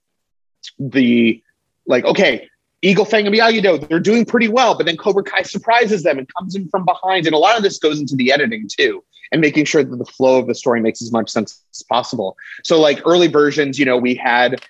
the 0.79 1.43
like 1.85 2.05
okay 2.05 2.47
Eagle 2.85 3.03
Fang 3.03 3.25
and 3.25 3.35
Miyagi 3.35 3.63
Do, 3.63 3.79
they're 3.79 3.99
doing 3.99 4.25
pretty 4.25 4.47
well, 4.47 4.77
but 4.77 4.85
then 4.85 4.95
Cobra 4.95 5.23
Kai 5.23 5.41
surprises 5.41 6.03
them 6.03 6.19
and 6.19 6.31
comes 6.35 6.53
in 6.53 6.69
from 6.69 6.85
behind. 6.85 7.25
And 7.25 7.33
a 7.33 7.39
lot 7.39 7.57
of 7.57 7.63
this 7.63 7.79
goes 7.79 7.99
into 7.99 8.15
the 8.15 8.31
editing 8.31 8.69
too, 8.71 9.03
and 9.31 9.41
making 9.41 9.65
sure 9.65 9.83
that 9.83 9.95
the 9.95 10.05
flow 10.05 10.37
of 10.37 10.45
the 10.45 10.53
story 10.53 10.81
makes 10.81 11.01
as 11.01 11.11
much 11.11 11.31
sense 11.31 11.63
as 11.73 11.81
possible. 11.81 12.37
So, 12.63 12.79
like 12.79 13.01
early 13.03 13.25
versions, 13.25 13.79
you 13.79 13.85
know, 13.85 13.97
we 13.97 14.13
had 14.13 14.63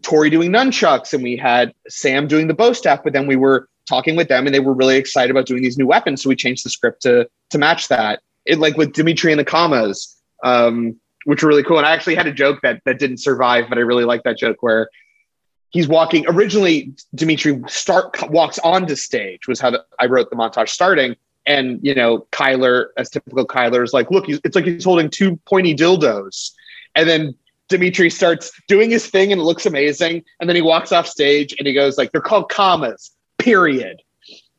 Tori 0.00 0.30
doing 0.30 0.50
nunchucks 0.50 1.12
and 1.12 1.22
we 1.22 1.36
had 1.36 1.74
Sam 1.86 2.26
doing 2.28 2.46
the 2.46 2.54
bow 2.54 2.72
staff, 2.72 3.00
but 3.04 3.12
then 3.12 3.26
we 3.26 3.36
were 3.36 3.68
talking 3.86 4.16
with 4.16 4.28
them 4.28 4.46
and 4.46 4.54
they 4.54 4.60
were 4.60 4.72
really 4.72 4.96
excited 4.96 5.30
about 5.30 5.44
doing 5.44 5.62
these 5.62 5.76
new 5.76 5.86
weapons. 5.86 6.22
So 6.22 6.30
we 6.30 6.36
changed 6.36 6.64
the 6.64 6.70
script 6.70 7.02
to 7.02 7.28
to 7.50 7.58
match 7.58 7.88
that. 7.88 8.20
It 8.46 8.58
like 8.58 8.78
with 8.78 8.94
Demetri 8.94 9.32
and 9.32 9.38
the 9.38 9.44
kamas, 9.44 10.16
um, 10.42 10.98
which 11.26 11.42
were 11.42 11.50
really 11.50 11.62
cool. 11.62 11.76
And 11.76 11.86
I 11.86 11.90
actually 11.90 12.14
had 12.14 12.26
a 12.26 12.32
joke 12.32 12.60
that 12.62 12.80
that 12.86 12.98
didn't 12.98 13.18
survive, 13.18 13.66
but 13.68 13.76
I 13.76 13.82
really 13.82 14.04
like 14.04 14.22
that 14.22 14.38
joke 14.38 14.56
where 14.60 14.88
he's 15.70 15.88
walking 15.88 16.24
originally 16.28 16.92
demetri 17.14 17.60
start 17.68 18.16
walks 18.30 18.58
onto 18.60 18.94
stage 18.94 19.46
was 19.48 19.60
how 19.60 19.70
the, 19.70 19.84
i 19.98 20.06
wrote 20.06 20.30
the 20.30 20.36
montage 20.36 20.68
starting 20.68 21.16
and 21.46 21.80
you 21.82 21.94
know 21.94 22.26
kyler 22.32 22.86
as 22.96 23.08
typical 23.10 23.46
kyler 23.46 23.82
is 23.82 23.92
like 23.92 24.10
look 24.10 24.28
it's 24.28 24.54
like 24.54 24.64
he's 24.64 24.84
holding 24.84 25.08
two 25.08 25.36
pointy 25.46 25.74
dildos 25.74 26.52
and 26.94 27.08
then 27.08 27.34
demetri 27.70 28.10
starts 28.10 28.52
doing 28.68 28.90
his 28.90 29.06
thing 29.06 29.32
and 29.32 29.40
it 29.40 29.44
looks 29.44 29.64
amazing 29.64 30.22
and 30.40 30.48
then 30.48 30.56
he 30.56 30.60
walks 30.60 30.92
off 30.92 31.06
stage 31.06 31.54
and 31.58 31.66
he 31.66 31.72
goes 31.72 31.96
like 31.96 32.12
they're 32.12 32.20
called 32.20 32.50
commas, 32.50 33.12
period. 33.38 34.02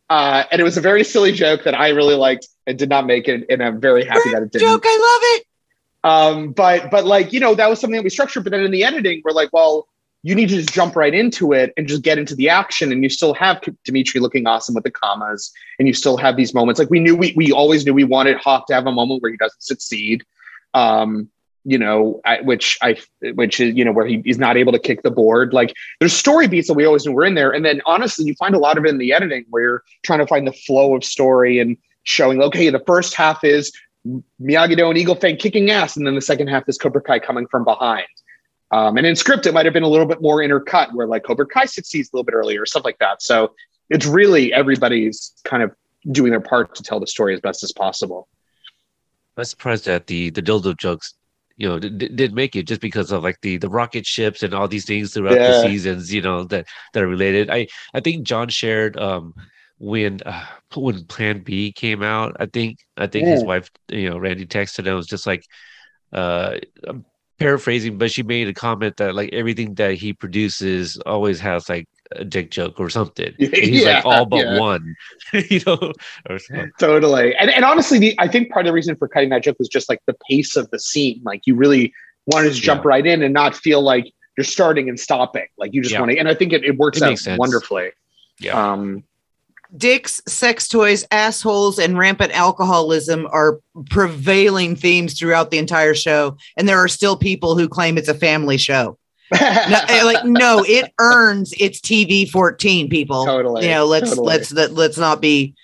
Uh, 0.10 0.44
and 0.52 0.60
it 0.60 0.64
was 0.64 0.76
a 0.76 0.82
very 0.82 1.04
silly 1.04 1.32
joke 1.32 1.64
that 1.64 1.74
I 1.74 1.90
really 1.90 2.16
liked 2.16 2.48
and 2.68 2.78
did 2.78 2.90
not 2.90 3.06
make 3.06 3.30
it, 3.30 3.46
and 3.50 3.64
I'm 3.64 3.80
very 3.80 4.04
happy 4.04 4.30
that 4.32 4.42
it 4.42 4.52
didn't. 4.52 4.68
Joke, 4.68 4.84
I 4.86 4.98
love 5.14 5.22
it. 5.40 5.46
Um, 6.04 6.52
but 6.52 6.92
but 6.92 7.06
like 7.06 7.32
you 7.32 7.40
know 7.40 7.56
that 7.56 7.70
was 7.70 7.80
something 7.80 7.96
that 7.96 8.04
we 8.04 8.10
structured. 8.10 8.44
But 8.44 8.52
then 8.52 8.62
in 8.62 8.72
the 8.72 8.84
editing, 8.84 9.22
we're 9.24 9.32
like, 9.32 9.54
well, 9.54 9.88
you 10.24 10.36
need 10.36 10.50
to 10.50 10.56
just 10.56 10.72
jump 10.72 10.96
right 10.96 11.14
into 11.14 11.52
it 11.52 11.74
and 11.78 11.88
just 11.88 12.04
get 12.04 12.18
into 12.18 12.36
the 12.36 12.50
action, 12.50 12.92
and 12.92 13.04
you 13.04 13.10
still 13.10 13.34
have 13.34 13.62
Demetri 13.86 14.20
looking 14.20 14.46
awesome 14.48 14.76
with 14.76 14.84
the 14.84 14.92
kamas, 14.92 15.52
and 15.80 15.88
you 15.88 15.94
still 15.94 16.18
have 16.18 16.38
these 16.38 16.54
moments. 16.54 16.80
Like 16.80 16.90
we 16.90 17.00
knew 17.00 17.16
we 17.16 17.34
we 17.36 17.52
always 17.52 17.86
knew 17.86 17.94
we 17.94 18.04
wanted 18.04 18.38
Hawk 18.38 18.68
to 18.68 18.74
have 18.74 18.86
a 18.86 18.92
moment 18.92 19.22
where 19.22 19.32
he 19.32 19.38
doesn't 19.38 19.64
succeed. 19.64 20.24
Um, 20.74 21.30
you 21.64 21.78
know, 21.78 22.22
I, 22.26 22.42
which 22.42 22.78
I, 22.82 22.98
which 23.36 23.60
is, 23.60 23.76
you 23.76 23.86
know, 23.86 23.92
where 23.92 24.08
he, 24.08 24.22
he's 24.26 24.40
not 24.40 24.58
able 24.58 24.72
to 24.72 24.80
kick 24.80 25.04
the 25.04 25.12
board. 25.12 25.54
Like 25.54 25.74
there's 26.00 26.14
story 26.14 26.48
beats 26.48 26.68
that 26.68 26.74
we 26.74 26.86
always 26.86 27.06
knew 27.06 27.12
were 27.12 27.26
in 27.26 27.36
there. 27.36 27.52
And 27.52 27.64
then 27.64 27.82
honestly, 27.86 28.26
you 28.26 28.34
find 28.36 28.56
a 28.56 28.60
lot 28.60 28.78
of 28.78 28.86
it 28.86 28.90
in 28.90 28.98
the 28.98 29.14
editing 29.14 29.46
where 29.50 29.64
you're 29.64 29.84
trying 30.04 30.20
to 30.20 30.28
find 30.28 30.48
the 30.48 30.54
flow 30.54 30.96
of 30.96 31.04
story 31.04 31.60
and 31.60 31.78
showing, 32.04 32.42
okay, 32.42 32.70
the 32.72 32.84
first 32.88 33.14
half 33.14 33.44
is 33.44 33.72
Miyagi-Do 34.42 34.90
and 34.90 34.98
Eagle 34.98 35.14
Fang 35.14 35.38
kicking 35.38 35.70
ass. 35.70 35.96
And 35.96 36.08
then 36.08 36.16
the 36.16 36.22
second 36.22 36.48
half 36.48 36.68
is 36.68 36.80
Cobra 36.80 37.02
Kai 37.02 37.20
coming 37.20 37.46
from 37.46 37.64
behind. 37.64 38.08
Um, 38.72 38.98
and 38.98 39.06
in 39.06 39.16
script, 39.16 39.46
it 39.46 39.54
might 39.54 39.66
have 39.66 39.74
been 39.74 39.84
a 39.84 39.88
little 39.88 40.06
bit 40.06 40.22
more 40.22 40.38
intercut 40.38 40.94
where 40.94 41.08
like 41.08 41.24
Cobra 41.24 41.46
Kai 41.46 41.66
succeeds 41.66 42.10
a 42.12 42.16
little 42.16 42.24
bit 42.24 42.34
earlier, 42.34 42.66
stuff 42.66 42.86
like 42.86 43.00
that. 43.00 43.22
So 43.22 43.54
it's 43.90 44.06
really 44.06 44.54
everybody's 44.54 45.34
kind 45.44 45.62
of 45.62 45.72
doing 46.10 46.32
their 46.32 46.42
part 46.42 46.76
to 46.76 46.84
tell 46.84 47.00
the 47.00 47.08
story 47.08 47.34
as 47.34 47.42
best 47.42 47.64
as 47.64 47.72
possible. 47.72 48.28
I'm 49.38 49.44
surprised 49.44 49.86
that 49.86 50.08
the 50.08 50.30
the 50.30 50.42
dildo 50.42 50.78
jokes 50.78 51.16
you 51.58 51.68
know 51.68 51.80
did, 51.80 52.16
did 52.16 52.34
make 52.34 52.56
it 52.56 52.64
just 52.64 52.82
because 52.82 53.12
of 53.12 53.24
like 53.24 53.40
the 53.42 53.58
the 53.58 53.70
rocket 53.70 54.06
ships 54.06 54.44
and 54.44 54.54
all 54.54 54.68
these 54.68 54.86
things 54.86 55.14
throughout 55.14 55.36
yeah. 55.36 55.52
the 55.52 55.62
seasons 55.62 56.14
you 56.14 56.22
know 56.22 56.44
that 56.46 56.66
that 56.94 57.04
are 57.04 57.08
related 57.08 57.50
i 57.50 57.68
i 57.94 58.00
think 58.00 58.26
john 58.26 58.50
shared 58.50 58.98
um 58.98 59.34
when 59.78 60.20
uh, 60.26 60.46
when 60.76 61.04
plan 61.06 61.40
b 61.44 61.72
came 61.72 62.04
out 62.04 62.36
i 62.40 62.46
think 62.46 62.80
i 62.98 63.08
think 63.08 63.26
yeah. 63.26 63.34
his 63.34 63.44
wife 63.44 63.70
you 63.90 64.10
know 64.10 64.18
randy 64.18 64.46
texted 64.46 64.88
him 64.88 64.96
was 64.96 65.08
just 65.08 65.28
like 65.28 65.46
uh 66.14 66.56
I'm 66.88 67.06
paraphrasing 67.42 67.98
but 67.98 68.12
she 68.12 68.24
made 68.24 68.48
a 68.48 68.54
comment 68.54 68.98
that 68.98 69.16
like 69.16 69.32
everything 69.34 69.74
that 69.76 69.96
he 69.96 70.14
produces 70.14 70.98
always 71.06 71.40
has 71.40 71.68
like 71.70 71.88
a 72.16 72.26
dick 72.26 72.52
joke 72.52 72.80
or 72.80 72.90
something. 72.90 73.34
And 73.40 73.56
he's 73.56 73.84
yeah, 73.84 73.96
like 73.96 74.06
all 74.06 74.26
but 74.26 74.46
yeah. 74.46 74.60
one, 74.60 74.96
you 75.34 75.62
know. 75.66 75.94
totally. 76.80 77.36
And 77.36 77.50
and 77.50 77.66
honestly, 77.66 78.00
the, 78.00 78.16
I 78.20 78.28
think 78.28 78.52
part 78.52 78.66
of 78.66 78.70
the 78.70 78.74
reason 78.74 78.96
for 78.96 79.08
cutting 79.08 79.30
that 79.30 79.44
joke 79.44 79.58
was 79.60 79.68
just 79.68 79.90
like 79.90 80.00
the 80.08 80.16
pace 80.30 80.56
of 80.56 80.70
the 80.72 80.80
scene. 80.80 81.22
Like 81.24 81.42
you 81.46 81.56
really 81.56 81.94
wanted 82.28 82.54
to 82.54 82.62
jump 82.62 82.84
yeah. 82.84 82.90
right 82.90 83.06
in 83.06 83.24
and 83.24 83.34
not 83.34 83.56
feel 83.56 83.82
like 83.82 84.12
you're 84.38 84.44
starting 84.44 84.90
and 84.90 85.00
stopping. 85.00 85.48
Like 85.58 85.74
you 85.74 85.82
just 85.82 85.98
want 85.98 86.12
to. 86.12 86.18
And 86.18 86.28
I 86.28 86.34
think 86.34 86.54
it, 86.54 86.64
it 86.64 86.78
works 86.78 87.02
it 87.02 87.04
out 87.04 87.38
wonderfully. 87.38 87.92
Yeah. 88.40 88.72
Um, 88.72 89.04
Dicks, 89.76 90.22
sex 90.28 90.68
toys, 90.68 91.06
assholes, 91.12 91.80
and 91.80 91.98
rampant 91.98 92.34
alcoholism 92.34 93.28
are 93.32 93.60
prevailing 93.90 94.76
themes 94.76 95.18
throughout 95.18 95.50
the 95.50 95.58
entire 95.58 95.96
show. 95.96 96.38
And 96.58 96.68
there 96.68 96.80
are 96.80 96.90
still 96.90 97.16
people 97.16 97.58
who 97.58 97.70
claim 97.70 97.98
it's 97.98 98.10
a 98.10 98.14
family 98.14 98.58
show 98.58 98.98
no, 99.40 99.80
eh, 99.88 100.04
like 100.04 100.26
no, 100.26 100.66
it 100.68 100.92
earns 101.00 101.54
its 101.54 101.80
TV 101.80 102.30
14 102.30 102.90
people. 102.90 103.26
Totally. 103.26 103.64
You 103.64 103.72
know, 103.72 103.86
let's 103.86 104.10
totally. 104.10 104.28
let's 104.28 104.52
let, 104.52 104.74
let's 104.74 104.98
not 104.98 105.22
be 105.22 105.56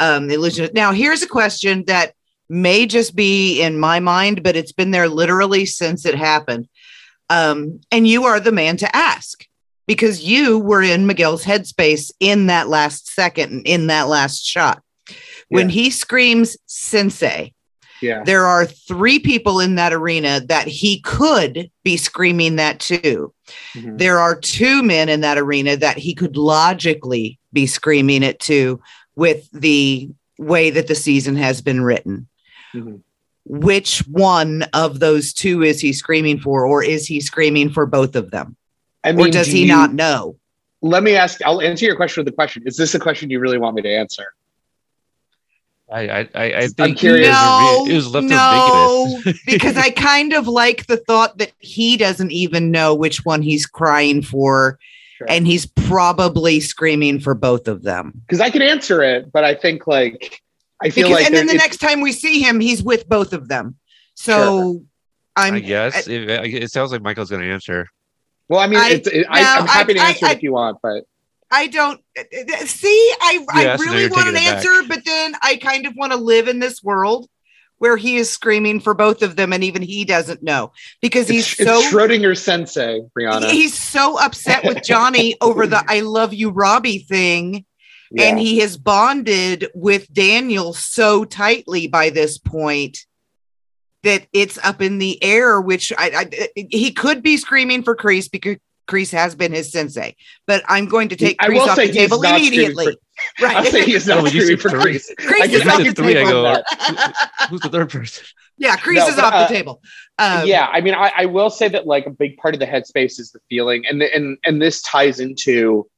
um 0.00 0.28
illusionist. 0.28 0.74
Now, 0.74 0.90
here's 0.90 1.22
a 1.22 1.28
question 1.28 1.84
that 1.86 2.14
may 2.48 2.84
just 2.84 3.14
be 3.14 3.62
in 3.62 3.78
my 3.78 4.00
mind, 4.00 4.42
but 4.42 4.56
it's 4.56 4.72
been 4.72 4.90
there 4.90 5.08
literally 5.08 5.66
since 5.66 6.04
it 6.04 6.16
happened. 6.16 6.68
Um, 7.30 7.80
and 7.92 8.08
you 8.08 8.24
are 8.24 8.40
the 8.40 8.52
man 8.52 8.76
to 8.78 8.96
ask 8.96 9.46
because 9.86 10.22
you 10.22 10.58
were 10.58 10.82
in 10.82 11.06
Miguel's 11.06 11.44
headspace 11.44 12.10
in 12.20 12.46
that 12.46 12.68
last 12.68 13.08
second, 13.08 13.62
in 13.66 13.86
that 13.88 14.08
last 14.08 14.44
shot. 14.44 14.82
When 15.48 15.68
yeah. 15.68 15.74
he 15.74 15.90
screams 15.90 16.56
sensei, 16.66 17.54
yeah. 18.00 18.22
There 18.24 18.46
are 18.46 18.66
three 18.66 19.18
people 19.18 19.60
in 19.60 19.76
that 19.76 19.92
arena 19.92 20.40
that 20.48 20.66
he 20.66 21.00
could 21.00 21.70
be 21.82 21.96
screaming 21.96 22.56
that 22.56 22.80
to. 22.80 23.32
Mm-hmm. 23.74 23.96
There 23.96 24.18
are 24.18 24.38
two 24.38 24.82
men 24.82 25.08
in 25.08 25.22
that 25.22 25.38
arena 25.38 25.76
that 25.76 25.98
he 25.98 26.14
could 26.14 26.36
logically 26.36 27.38
be 27.52 27.66
screaming 27.66 28.22
it 28.22 28.38
to 28.40 28.80
with 29.14 29.48
the 29.52 30.10
way 30.38 30.70
that 30.70 30.88
the 30.88 30.94
season 30.94 31.36
has 31.36 31.62
been 31.62 31.80
written. 31.80 32.28
Mm-hmm. 32.74 32.96
Which 33.46 34.00
one 34.08 34.64
of 34.72 34.98
those 34.98 35.32
two 35.32 35.62
is 35.62 35.80
he 35.80 35.92
screaming 35.92 36.40
for, 36.40 36.66
or 36.66 36.82
is 36.82 37.06
he 37.06 37.20
screaming 37.20 37.70
for 37.70 37.86
both 37.86 38.16
of 38.16 38.30
them? 38.30 38.56
I 39.06 39.12
mean, 39.12 39.28
or 39.28 39.30
does 39.30 39.46
do 39.46 39.52
he 39.52 39.62
you, 39.62 39.68
not 39.68 39.94
know? 39.94 40.36
Let 40.82 41.02
me 41.02 41.16
ask, 41.16 41.40
I'll 41.44 41.60
answer 41.60 41.86
your 41.86 41.96
question 41.96 42.22
with 42.22 42.32
the 42.32 42.36
question. 42.36 42.64
Is 42.66 42.76
this 42.76 42.94
a 42.94 42.98
question 42.98 43.30
you 43.30 43.40
really 43.40 43.58
want 43.58 43.76
me 43.76 43.82
to 43.82 43.88
answer? 43.88 44.26
I 45.90 46.28
I, 46.34 46.44
I 46.44 46.66
think 46.66 47.00
no, 47.00 47.86
it 47.88 47.94
was 47.94 48.12
left 48.12 48.26
no, 48.26 49.20
because 49.46 49.76
I 49.76 49.90
kind 49.90 50.32
of 50.32 50.48
like 50.48 50.86
the 50.86 50.96
thought 50.96 51.38
that 51.38 51.52
he 51.60 51.96
doesn't 51.96 52.32
even 52.32 52.72
know 52.72 52.92
which 52.92 53.24
one 53.24 53.40
he's 53.40 53.66
crying 53.66 54.20
for, 54.20 54.80
sure. 55.16 55.26
and 55.30 55.46
he's 55.46 55.66
probably 55.66 56.58
screaming 56.58 57.20
for 57.20 57.34
both 57.34 57.68
of 57.68 57.84
them. 57.84 58.20
Because 58.26 58.40
I 58.40 58.50
can 58.50 58.62
answer 58.62 59.00
it, 59.00 59.30
but 59.30 59.44
I 59.44 59.54
think 59.54 59.86
like 59.86 60.42
I 60.82 60.90
feel 60.90 61.06
because, 61.06 61.20
like 61.20 61.26
and 61.26 61.34
then 61.36 61.46
the 61.46 61.54
next 61.54 61.76
time 61.78 62.00
we 62.00 62.10
see 62.10 62.40
him, 62.40 62.58
he's 62.58 62.82
with 62.82 63.08
both 63.08 63.32
of 63.32 63.46
them. 63.46 63.76
So 64.14 64.72
sure. 64.72 64.80
I'm. 65.36 65.54
I 65.54 65.60
guess 65.60 66.08
I, 66.08 66.12
it, 66.12 66.54
it, 66.64 66.70
sounds 66.72 66.90
like 66.90 67.02
Michael's 67.02 67.30
going 67.30 67.42
to 67.42 67.52
answer. 67.52 67.88
Well, 68.48 68.60
I 68.60 68.66
mean, 68.66 68.78
I, 68.78 69.02
it, 69.04 69.26
I, 69.28 69.40
am 69.40 69.66
happy 69.66 69.94
to 69.94 70.00
answer 70.00 70.26
if 70.26 70.42
you 70.42 70.52
want, 70.52 70.78
but 70.82 71.04
I 71.50 71.66
don't 71.66 72.00
uh, 72.18 72.22
uh, 72.22 72.56
see. 72.66 73.12
I, 73.20 73.44
I 73.50 73.76
really 73.76 74.08
want 74.08 74.28
an 74.28 74.36
answer, 74.36 74.80
back. 74.80 74.88
but 74.88 75.04
then 75.04 75.34
I 75.42 75.56
kind 75.56 75.86
of 75.86 75.94
want 75.96 76.12
to 76.12 76.18
live 76.18 76.48
in 76.48 76.58
this 76.58 76.82
world 76.82 77.28
where 77.78 77.96
he 77.96 78.16
is 78.16 78.30
screaming 78.30 78.80
for 78.80 78.94
both 78.94 79.22
of 79.22 79.36
them, 79.36 79.52
and 79.52 79.62
even 79.64 79.82
he 79.82 80.04
doesn't 80.04 80.42
know 80.42 80.72
because 81.00 81.28
he's 81.28 81.52
it's, 81.58 81.64
so 81.64 81.78
it's 81.78 81.92
Schrodinger 81.92 82.36
sensei, 82.36 83.00
Brianna. 83.16 83.50
He's 83.50 83.74
so 83.74 84.18
upset 84.18 84.64
with 84.64 84.82
Johnny 84.82 85.36
over 85.40 85.66
the 85.66 85.84
"I 85.86 86.00
love 86.00 86.32
you, 86.32 86.50
Robbie" 86.50 86.98
thing, 86.98 87.64
yeah. 88.10 88.24
and 88.24 88.38
he 88.38 88.60
has 88.60 88.76
bonded 88.76 89.68
with 89.74 90.12
Daniel 90.12 90.72
so 90.72 91.24
tightly 91.24 91.86
by 91.86 92.10
this 92.10 92.38
point 92.38 93.05
that 94.02 94.26
it's 94.32 94.58
up 94.64 94.82
in 94.82 94.98
the 94.98 95.22
air. 95.22 95.60
Which 95.60 95.92
I, 95.96 96.28
I 96.34 96.48
he 96.56 96.92
could 96.92 97.22
be 97.22 97.36
screaming 97.36 97.82
for 97.82 97.96
Kreese 97.96 98.30
because 98.30 98.56
Kreese 98.86 99.12
has 99.12 99.34
been 99.34 99.52
his 99.52 99.72
sensei, 99.72 100.16
but 100.46 100.62
I'm 100.68 100.86
going 100.86 101.08
to 101.08 101.16
take 101.16 101.38
Kreese 101.38 101.66
off 101.66 101.76
the 101.76 101.92
table 101.92 102.22
immediately. 102.22 102.96
For, 103.38 103.46
right. 103.46 103.56
I'll 103.56 103.64
say 103.64 103.84
he 103.84 103.94
is 103.94 104.06
not 104.06 104.18
oh, 104.18 104.26
screaming 104.26 104.58
for 104.58 104.70
Kreese. 104.70 105.10
Kreese 105.18 105.48
is 105.48 105.66
off 105.66 105.82
the 105.82 105.92
three, 105.92 106.16
I 106.16 106.22
go, 106.24 106.62
who's 107.50 107.60
the 107.60 107.68
third 107.68 107.90
person? 107.90 108.24
Yeah, 108.58 108.76
Kreese 108.76 108.96
no, 108.96 109.08
is 109.08 109.18
off 109.18 109.32
uh, 109.32 109.46
the 109.46 109.54
table. 109.54 109.82
Um, 110.18 110.46
yeah, 110.46 110.66
I 110.72 110.80
mean, 110.80 110.94
I, 110.94 111.12
I, 111.16 111.26
will 111.26 111.50
say 111.50 111.68
that 111.68 111.86
like 111.86 112.06
a 112.06 112.10
big 112.10 112.36
part 112.38 112.54
of 112.54 112.60
the 112.60 112.66
headspace 112.66 113.18
is 113.18 113.30
the 113.32 113.40
feeling, 113.50 113.84
and 113.86 114.00
the, 114.00 114.14
and 114.14 114.38
and 114.44 114.62
this 114.62 114.80
ties 114.82 115.20
into 115.20 115.88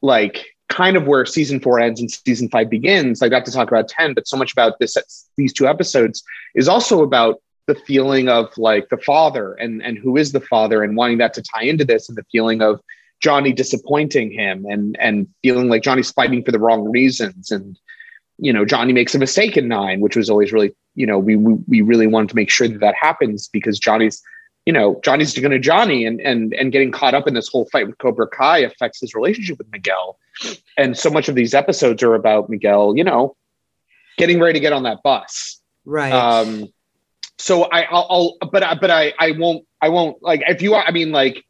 like 0.00 0.46
kind 0.68 0.96
of 0.96 1.06
where 1.06 1.24
season 1.24 1.60
four 1.60 1.78
ends 1.78 2.00
and 2.00 2.10
season 2.10 2.48
five 2.48 2.68
begins. 2.68 3.22
I 3.22 3.28
got 3.28 3.44
to 3.44 3.52
talk 3.52 3.68
about 3.68 3.88
ten, 3.88 4.14
but 4.14 4.26
so 4.26 4.36
much 4.36 4.52
about 4.52 4.78
this 4.78 4.96
these 5.36 5.52
two 5.52 5.66
episodes 5.66 6.22
is 6.54 6.68
also 6.68 7.02
about 7.02 7.40
the 7.66 7.74
feeling 7.74 8.28
of 8.28 8.56
like 8.56 8.88
the 8.88 8.96
father 8.96 9.54
and 9.54 9.82
and 9.82 9.98
who 9.98 10.16
is 10.16 10.32
the 10.32 10.40
father 10.40 10.82
and 10.82 10.96
wanting 10.96 11.18
that 11.18 11.34
to 11.34 11.42
tie 11.42 11.64
into 11.64 11.84
this 11.84 12.08
and 12.08 12.16
the 12.16 12.24
feeling 12.30 12.62
of 12.62 12.80
Johnny 13.20 13.52
disappointing 13.52 14.30
him 14.30 14.64
and 14.66 14.96
and 15.00 15.28
feeling 15.42 15.68
like 15.68 15.82
Johnny's 15.82 16.10
fighting 16.10 16.44
for 16.44 16.52
the 16.52 16.60
wrong 16.60 16.90
reasons 16.90 17.50
and 17.50 17.78
you 18.38 18.52
know 18.52 18.64
Johnny 18.64 18.92
makes 18.92 19.14
a 19.14 19.18
mistake 19.18 19.56
in 19.56 19.68
nine 19.68 20.00
which 20.00 20.16
was 20.16 20.30
always 20.30 20.52
really 20.52 20.74
you 20.94 21.06
know 21.06 21.18
we 21.18 21.34
we, 21.34 21.54
we 21.66 21.80
really 21.82 22.06
wanted 22.06 22.28
to 22.28 22.36
make 22.36 22.50
sure 22.50 22.68
that 22.68 22.80
that 22.80 22.94
happens 23.00 23.48
because 23.48 23.78
Johnny's 23.78 24.22
you 24.66 24.72
know 24.72 25.00
Johnny's 25.02 25.36
going 25.38 25.50
to 25.50 25.58
Johnny 25.58 26.04
and 26.04 26.20
and 26.20 26.52
and 26.54 26.70
getting 26.70 26.92
caught 26.92 27.14
up 27.14 27.26
in 27.26 27.34
this 27.34 27.48
whole 27.48 27.66
fight 27.66 27.86
with 27.86 27.98
Cobra 27.98 28.28
Kai 28.28 28.58
affects 28.58 29.00
his 29.00 29.14
relationship 29.14 29.58
with 29.58 29.70
Miguel 29.72 30.18
and 30.76 30.96
so 30.96 31.08
much 31.08 31.28
of 31.28 31.34
these 31.34 31.54
episodes 31.54 32.02
are 32.02 32.14
about 32.14 32.50
Miguel 32.50 32.96
you 32.96 33.04
know 33.04 33.36
getting 34.18 34.40
ready 34.40 34.54
to 34.54 34.60
get 34.60 34.72
on 34.72 34.82
that 34.82 35.02
bus 35.02 35.60
right 35.84 36.12
um 36.12 36.68
so 37.38 37.64
I, 37.64 37.82
I'll, 37.82 38.36
I'll, 38.40 38.48
but 38.48 38.62
I, 38.62 38.74
but 38.74 38.90
I, 38.90 39.12
I 39.18 39.32
won't, 39.32 39.66
I 39.80 39.88
won't 39.88 40.22
like 40.22 40.42
if 40.48 40.62
you, 40.62 40.74
I 40.74 40.90
mean, 40.90 41.12
like, 41.12 41.44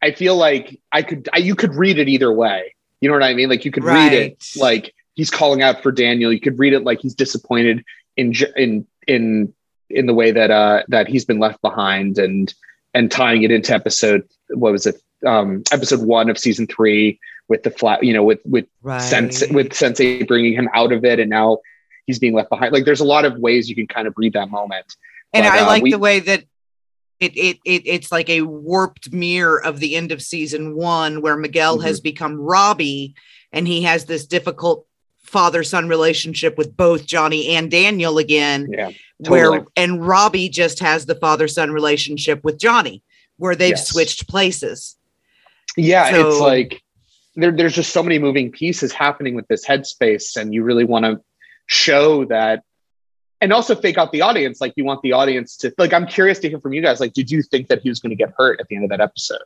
I 0.00 0.12
feel 0.12 0.36
like 0.36 0.80
I 0.92 1.02
could, 1.02 1.28
I, 1.32 1.38
you 1.38 1.54
could 1.54 1.74
read 1.74 1.98
it 1.98 2.08
either 2.08 2.32
way. 2.32 2.74
You 3.00 3.08
know 3.08 3.14
what 3.14 3.22
I 3.22 3.34
mean? 3.34 3.48
Like 3.48 3.64
you 3.64 3.70
could 3.70 3.84
right. 3.84 4.10
read 4.10 4.12
it 4.12 4.44
like 4.56 4.94
he's 5.14 5.30
calling 5.30 5.62
out 5.62 5.82
for 5.82 5.92
Daniel. 5.92 6.32
You 6.32 6.40
could 6.40 6.58
read 6.58 6.72
it 6.72 6.84
like 6.84 7.00
he's 7.00 7.14
disappointed 7.14 7.84
in, 8.16 8.34
in, 8.56 8.86
in, 9.06 9.54
in 9.90 10.06
the 10.06 10.14
way 10.14 10.30
that, 10.30 10.50
uh, 10.50 10.82
that 10.88 11.08
he's 11.08 11.24
been 11.24 11.38
left 11.38 11.60
behind 11.62 12.18
and, 12.18 12.54
and 12.94 13.10
tying 13.10 13.42
it 13.42 13.50
into 13.50 13.74
episode, 13.74 14.28
what 14.50 14.72
was 14.72 14.86
it? 14.86 15.00
Um, 15.26 15.62
episode 15.72 16.06
one 16.06 16.30
of 16.30 16.38
season 16.38 16.66
three 16.66 17.18
with 17.48 17.62
the 17.62 17.70
flat, 17.70 18.04
you 18.04 18.12
know, 18.12 18.22
with, 18.22 18.40
with 18.44 18.66
right. 18.82 19.00
sense, 19.00 19.42
with 19.50 19.72
sensei 19.72 20.22
bringing 20.22 20.54
him 20.54 20.68
out 20.74 20.92
of 20.92 21.04
it. 21.04 21.18
And 21.18 21.30
now 21.30 21.58
he's 22.08 22.18
being 22.18 22.34
left 22.34 22.50
behind. 22.50 22.72
Like 22.72 22.84
there's 22.84 23.00
a 23.00 23.04
lot 23.04 23.24
of 23.24 23.38
ways 23.38 23.68
you 23.68 23.76
can 23.76 23.86
kind 23.86 24.08
of 24.08 24.14
read 24.16 24.32
that 24.32 24.50
moment. 24.50 24.96
And 25.32 25.44
but, 25.44 25.52
I 25.52 25.60
uh, 25.60 25.66
like 25.66 25.82
we, 25.82 25.92
the 25.92 25.98
way 25.98 26.20
that 26.20 26.44
it, 27.20 27.36
it 27.36 27.58
it 27.64 27.82
it's 27.84 28.10
like 28.10 28.28
a 28.30 28.42
warped 28.42 29.12
mirror 29.12 29.62
of 29.62 29.78
the 29.78 29.94
end 29.94 30.10
of 30.10 30.22
season 30.22 30.74
one 30.74 31.20
where 31.20 31.36
Miguel 31.36 31.76
mm-hmm. 31.76 31.86
has 31.86 32.00
become 32.00 32.40
Robbie 32.40 33.14
and 33.52 33.68
he 33.68 33.82
has 33.82 34.06
this 34.06 34.26
difficult 34.26 34.86
father 35.28 35.62
son 35.62 35.88
relationship 35.88 36.58
with 36.58 36.76
both 36.76 37.06
Johnny 37.06 37.48
and 37.56 37.70
Daniel 37.70 38.18
again. 38.18 38.68
Yeah. 38.70 38.90
Where 39.28 39.64
and 39.76 40.06
Robbie 40.06 40.48
just 40.48 40.78
has 40.80 41.06
the 41.06 41.14
father 41.14 41.48
son 41.48 41.70
relationship 41.70 42.42
with 42.44 42.58
Johnny, 42.58 43.02
where 43.36 43.54
they've 43.54 43.70
Yes. 43.70 43.88
switched 43.88 44.28
places. 44.28 44.96
Yeah, 45.76 46.10
So- 46.10 46.28
it's 46.28 46.40
like 46.40 46.82
there, 47.36 47.52
there's 47.52 47.74
just 47.74 47.92
so 47.92 48.02
many 48.02 48.18
moving 48.18 48.50
pieces 48.50 48.92
happening 48.92 49.34
with 49.34 49.46
this 49.48 49.64
headspace, 49.66 50.36
and 50.36 50.52
you 50.52 50.64
really 50.64 50.84
want 50.84 51.04
to 51.04 51.20
show 51.66 52.24
that, 52.26 52.64
and 53.40 53.52
also 53.52 53.74
fake 53.76 53.96
out 53.98 54.10
the 54.10 54.22
audience. 54.22 54.60
Like 54.60 54.72
you 54.76 54.84
want 54.84 55.02
the 55.02 55.12
audience 55.12 55.56
to 55.58 55.72
like. 55.78 55.92
I'm 55.92 56.06
curious 56.06 56.38
to 56.40 56.48
hear 56.48 56.58
from 56.60 56.72
you 56.72 56.82
guys. 56.82 56.98
Like, 57.00 57.12
did 57.12 57.30
you 57.30 57.42
think 57.42 57.68
that 57.68 57.80
he 57.82 57.88
was 57.90 58.00
going 58.00 58.10
to 58.10 58.16
get 58.16 58.32
hurt 58.36 58.58
at 58.60 58.66
the 58.68 58.74
end 58.76 58.84
of 58.84 58.90
that 58.90 59.00
episode? 59.00 59.38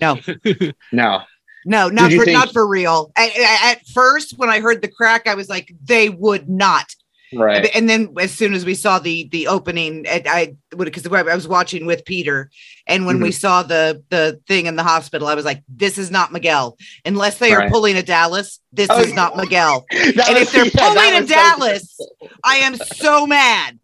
No, 0.00 0.18
No. 0.44 0.72
no, 0.92 1.22
not 1.66 2.12
for 2.12 2.24
think- 2.24 2.36
not 2.38 2.52
for 2.52 2.66
real. 2.66 3.12
At, 3.16 3.30
at 3.36 3.86
first, 3.88 4.38
when 4.38 4.48
I 4.48 4.60
heard 4.60 4.82
the 4.82 4.88
crack, 4.88 5.26
I 5.26 5.34
was 5.34 5.48
like, 5.48 5.72
they 5.84 6.08
would 6.08 6.48
not. 6.48 6.86
Right. 7.30 7.68
And 7.74 7.90
then 7.90 8.14
as 8.18 8.32
soon 8.32 8.54
as 8.54 8.64
we 8.64 8.74
saw 8.74 8.98
the 8.98 9.28
the 9.30 9.48
opening, 9.48 10.06
I, 10.08 10.56
because 10.74 11.06
I 11.06 11.34
was 11.34 11.46
watching 11.46 11.84
with 11.84 12.06
Peter, 12.06 12.48
and 12.86 13.04
when 13.04 13.16
Mm-hmm. 13.16 13.24
we 13.24 13.32
saw 13.32 13.62
the 13.62 14.02
the 14.08 14.40
thing 14.48 14.64
in 14.64 14.76
the 14.76 14.82
hospital, 14.82 15.28
I 15.28 15.34
was 15.34 15.44
like, 15.44 15.62
"This 15.68 15.98
is 15.98 16.10
not 16.10 16.32
Miguel. 16.32 16.78
Unless 17.04 17.38
they 17.38 17.52
are 17.52 17.58
Right. 17.58 17.70
pulling 17.70 17.96
a 17.98 18.02
Dallas, 18.02 18.60
this 18.72 18.88
Oh, 18.90 19.00
is 19.02 19.12
not 19.12 19.36
Miguel." 19.36 19.84
And 19.92 20.16
was- 20.16 20.24
if 20.40 20.52
they're 20.52 20.64
yeah, 20.64 20.88
pulling 20.88 21.22
a 21.22 21.26
so- 21.26 21.34
Dallas, 21.34 21.98
I 22.42 22.56
am 22.56 22.76
so 22.94 23.26
mad. 23.26 23.78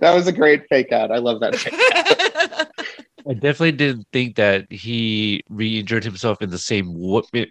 that 0.00 0.12
was 0.14 0.26
a 0.26 0.32
great 0.32 0.64
fake 0.68 0.90
out. 0.90 1.12
I 1.12 1.18
love 1.18 1.38
that. 1.38 2.68
I 3.28 3.34
definitely 3.34 3.72
didn't 3.72 4.06
think 4.12 4.36
that 4.36 4.70
he 4.72 5.42
re-injured 5.50 6.02
himself 6.04 6.40
in 6.40 6.48
the 6.50 6.58
same 6.58 6.86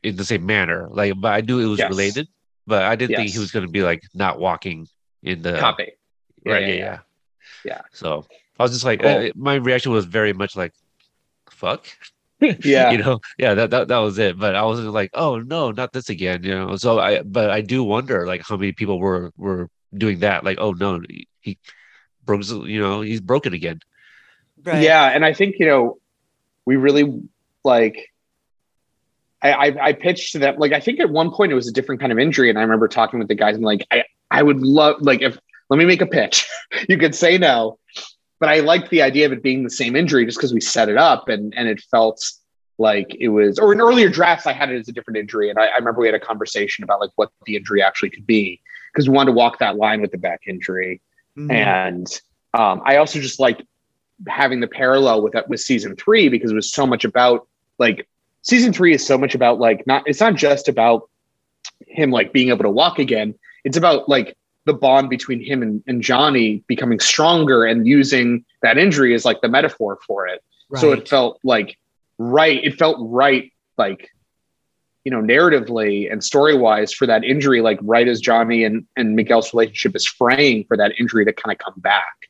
in 0.04 0.16
the 0.16 0.26
same 0.26 0.46
manner. 0.46 0.88
Like, 0.90 1.14
but 1.22 1.34
I 1.34 1.42
knew 1.42 1.60
it 1.60 1.68
was 1.68 1.80
Yes. 1.80 1.90
related, 1.90 2.28
but 2.66 2.84
I 2.84 2.96
didn't 2.96 3.16
think 3.16 3.30
he 3.32 3.40
was 3.40 3.52
going 3.52 3.66
to 3.66 3.72
be 3.72 3.84
like 3.84 4.02
not 4.16 4.40
walking 4.40 4.88
in 5.22 5.44
the 5.44 5.58
Copy. 5.60 5.92
Yeah, 6.46 6.54
Right, 6.54 6.62
yeah, 6.64 6.68
yeah, 6.68 6.76
yeah, 6.76 7.00
Yeah. 7.66 7.82
So 7.92 8.26
I 8.60 8.64
was 8.64 8.72
just 8.72 8.86
like, 8.86 9.02
Cool. 9.02 9.10
uh, 9.12 9.30
my 9.36 9.56
reaction 9.56 9.92
was 9.92 10.06
very 10.06 10.34
much 10.34 10.56
like, 10.56 10.74
"Fuck," 11.52 11.86
Yeah. 12.40 12.92
you 12.92 12.98
know. 12.98 13.20
Yeah, 13.38 13.54
that, 13.54 13.70
that 13.70 13.88
that 13.90 13.98
was 14.00 14.18
it. 14.18 14.40
But 14.40 14.56
I 14.56 14.64
was 14.64 14.80
like, 14.80 15.12
"Oh 15.14 15.40
no, 15.40 15.72
not 15.72 15.94
this 15.94 16.10
again," 16.10 16.44
you 16.44 16.56
know. 16.56 16.76
So 16.78 17.00
I, 17.00 17.22
but 17.22 17.52
I 17.52 17.62
do 17.62 17.84
wonder 17.84 18.26
like 18.26 18.42
how 18.48 18.58
many 18.58 18.72
people 18.72 19.00
were 19.00 19.32
were 19.38 19.70
doing 19.96 20.20
that. 20.20 20.44
Like, 20.44 20.58
oh 20.60 20.72
no, 20.72 21.02
he, 21.08 21.28
he 21.42 21.58
broke, 22.26 22.46
you 22.48 22.80
know, 22.82 23.02
he's 23.02 23.22
broken 23.22 23.54
again. 23.54 23.80
Right. 24.64 24.84
Yeah, 24.84 25.06
and 25.06 25.24
I 25.24 25.34
think 25.34 25.56
you 25.60 25.66
know, 25.66 25.98
we 26.66 26.76
really 26.76 27.22
like. 27.64 28.12
I, 29.40 29.52
I 29.52 29.86
I 29.88 29.94
pitched 29.94 30.32
to 30.32 30.40
them 30.40 30.56
like 30.58 30.74
I 30.74 30.80
think 30.80 31.00
at 31.00 31.12
one 31.12 31.32
point 31.32 31.52
it 31.52 31.56
was 31.56 31.68
a 31.68 31.72
different 31.72 32.02
kind 32.02 32.12
of 32.12 32.18
injury, 32.18 32.50
and 32.50 32.58
I 32.58 32.64
remember 32.64 32.88
talking 32.88 33.20
with 33.20 33.28
the 33.28 33.36
guys 33.36 33.56
and 33.56 33.64
like 33.64 33.86
I 33.92 34.04
I 34.32 34.42
would 34.42 34.62
love 34.62 34.96
like 35.02 35.22
if 35.22 35.38
let 35.70 35.78
me 35.78 35.86
make 35.86 36.02
a 36.02 36.08
pitch, 36.08 36.48
you 36.90 36.98
could 36.98 37.14
say 37.14 37.38
no, 37.38 37.78
but 38.40 38.50
I 38.50 38.62
liked 38.62 38.90
the 38.90 39.04
idea 39.04 39.28
of 39.28 39.32
it 39.32 39.44
being 39.44 39.64
the 39.64 39.70
same 39.70 39.96
injury 39.96 40.26
just 40.26 40.38
because 40.38 40.54
we 40.54 40.62
set 40.62 40.90
it 40.90 40.98
up 40.98 41.30
and 41.30 41.54
and 41.56 41.68
it 41.68 41.82
felt 41.92 42.20
like 42.80 43.16
it 43.20 43.30
was 43.30 43.60
or 43.60 43.74
in 43.74 43.82
earlier 43.82 44.10
drafts 44.10 44.48
I 44.48 44.54
had 44.54 44.72
it 44.72 44.80
as 44.80 44.88
a 44.88 44.92
different 44.92 45.18
injury, 45.18 45.52
and 45.52 45.60
I, 45.60 45.68
I 45.68 45.78
remember 45.78 46.02
we 46.02 46.08
had 46.08 46.16
a 46.16 46.20
conversation 46.20 46.84
about 46.84 47.00
like 47.00 47.12
what 47.16 47.32
the 47.46 47.56
injury 47.56 47.84
actually 47.84 48.10
could 48.10 48.26
be 48.26 48.60
because 48.92 49.08
we 49.08 49.16
wanted 49.16 49.32
to 49.32 49.36
walk 49.36 49.60
that 49.60 49.76
line 49.76 50.02
with 50.02 50.12
the 50.12 50.18
back 50.18 50.42
injury. 50.48 51.00
Mhm. 51.38 51.52
And 51.52 52.22
um, 52.56 52.82
I 52.84 52.98
also 52.98 53.20
just 53.20 53.40
liked 53.40 53.62
having 54.28 54.60
the 54.60 54.68
parallel 54.68 55.22
with 55.22 55.34
that 55.34 55.48
with 55.50 55.60
season 55.60 55.96
three 55.96 56.30
because 56.30 56.52
it 56.52 56.56
was 56.56 56.72
so 56.72 56.88
much 56.88 57.04
about 57.04 57.48
like 57.78 58.08
season 58.42 58.74
three 58.74 58.94
is 58.94 59.06
so 59.06 59.18
much 59.18 59.36
about 59.36 59.60
like 59.60 59.86
not 59.86 60.04
it's 60.06 60.20
not 60.20 60.36
just 60.36 60.68
about 60.68 61.10
him 61.86 62.12
like 62.12 62.34
being 62.34 62.50
able 62.50 62.64
to 62.64 62.70
walk 62.70 63.00
again. 63.00 63.36
It's 63.64 63.78
about 63.78 64.10
like 64.10 64.38
the 64.66 64.74
bond 64.74 65.10
between 65.10 65.44
him 65.44 65.62
and, 65.62 65.84
and 65.88 66.02
Johnny 66.02 66.64
becoming 66.68 67.00
stronger 67.00 67.66
and 67.66 67.88
using 67.88 68.46
that 68.62 68.78
injury 68.78 69.14
as 69.14 69.26
like 69.26 69.42
the 69.42 69.48
metaphor 69.48 70.00
for 70.06 70.28
it. 70.28 70.44
So 70.76 70.92
it 70.92 71.08
felt 71.08 71.40
like 71.44 71.78
right. 72.18 72.62
It 72.62 72.78
felt 72.78 72.98
right, 73.00 73.54
like 73.78 74.10
you 75.06 75.12
know, 75.12 75.22
narratively 75.22 76.12
and 76.12 76.22
story 76.22 76.58
wise 76.58 76.92
for 76.92 77.06
that 77.06 77.24
injury, 77.24 77.62
like 77.62 77.80
right 77.82 78.08
as 78.08 78.20
Johnny 78.20 78.66
and 78.66 78.86
and 78.98 79.16
Miguel's 79.16 79.54
relationship 79.54 79.96
is 79.96 80.06
fraying 80.06 80.66
for 80.66 80.76
that 80.76 81.00
injury 81.00 81.24
to 81.24 81.32
kind 81.32 81.54
of 81.54 81.64
come 81.64 81.80
back 81.80 82.27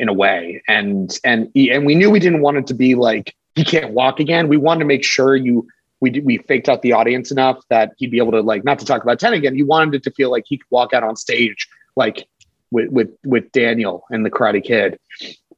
in 0.00 0.08
a 0.08 0.12
way. 0.12 0.62
And 0.66 1.16
and 1.24 1.50
and 1.54 1.86
we 1.86 1.94
knew 1.94 2.10
we 2.10 2.20
didn't 2.20 2.40
want 2.40 2.56
it 2.56 2.66
to 2.68 2.74
be 2.74 2.94
like 2.94 3.34
he 3.54 3.64
can't 3.64 3.92
walk 3.92 4.20
again. 4.20 4.48
We 4.48 4.56
wanted 4.56 4.80
to 4.80 4.86
make 4.86 5.04
sure 5.04 5.36
you 5.36 5.66
we 6.00 6.10
did- 6.10 6.24
we 6.24 6.38
faked 6.38 6.68
out 6.68 6.82
the 6.82 6.92
audience 6.92 7.30
enough 7.30 7.58
that 7.68 7.92
he'd 7.98 8.10
be 8.10 8.18
able 8.18 8.32
to 8.32 8.40
like 8.40 8.64
not 8.64 8.78
to 8.80 8.84
talk 8.84 9.02
about 9.02 9.20
ten 9.20 9.34
again. 9.34 9.54
You 9.54 9.66
wanted 9.66 9.94
it 9.94 10.02
to 10.04 10.10
feel 10.12 10.30
like 10.30 10.44
he 10.46 10.58
could 10.58 10.70
walk 10.70 10.92
out 10.92 11.04
on 11.04 11.16
stage 11.16 11.68
like 11.96 12.26
with 12.70 12.90
with 12.90 13.10
with 13.24 13.52
Daniel 13.52 14.04
and 14.10 14.24
the 14.24 14.30
Karate 14.30 14.64
Kid 14.64 14.98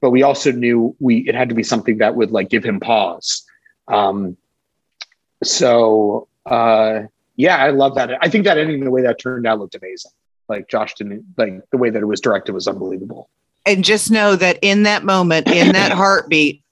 but 0.02 0.10
we 0.10 0.22
also 0.22 0.52
knew 0.52 0.94
we 0.98 1.18
it 1.28 1.34
had 1.34 1.48
to 1.48 1.54
be 1.54 1.62
something 1.62 1.98
that 1.98 2.16
would 2.16 2.32
like 2.32 2.50
give 2.50 2.64
him 2.64 2.80
pause. 2.80 3.44
Um, 3.88 4.36
so 5.42 6.28
uh, 6.44 7.02
yeah, 7.36 7.56
I 7.56 7.70
love 7.70 7.94
that. 7.94 8.10
I 8.20 8.28
think 8.28 8.44
that 8.44 8.58
ending 8.58 8.84
the 8.84 8.90
way 8.90 9.02
that 9.02 9.18
turned 9.18 9.46
out 9.46 9.60
looked 9.60 9.76
amazing. 9.76 10.10
Like 10.48 10.68
Josh 10.68 10.94
didn't 10.94 11.24
like 11.38 11.62
the 11.70 11.78
way 11.78 11.88
that 11.88 12.02
it 12.02 12.06
was 12.06 12.20
directed 12.20 12.52
was 12.52 12.66
unbelievable. 12.66 13.30
And 13.66 13.84
just 13.84 14.10
know 14.10 14.36
that 14.36 14.58
in 14.62 14.84
that 14.84 15.04
moment, 15.04 15.48
in 15.48 15.72
that 15.72 15.92
heartbeat, 15.96 16.62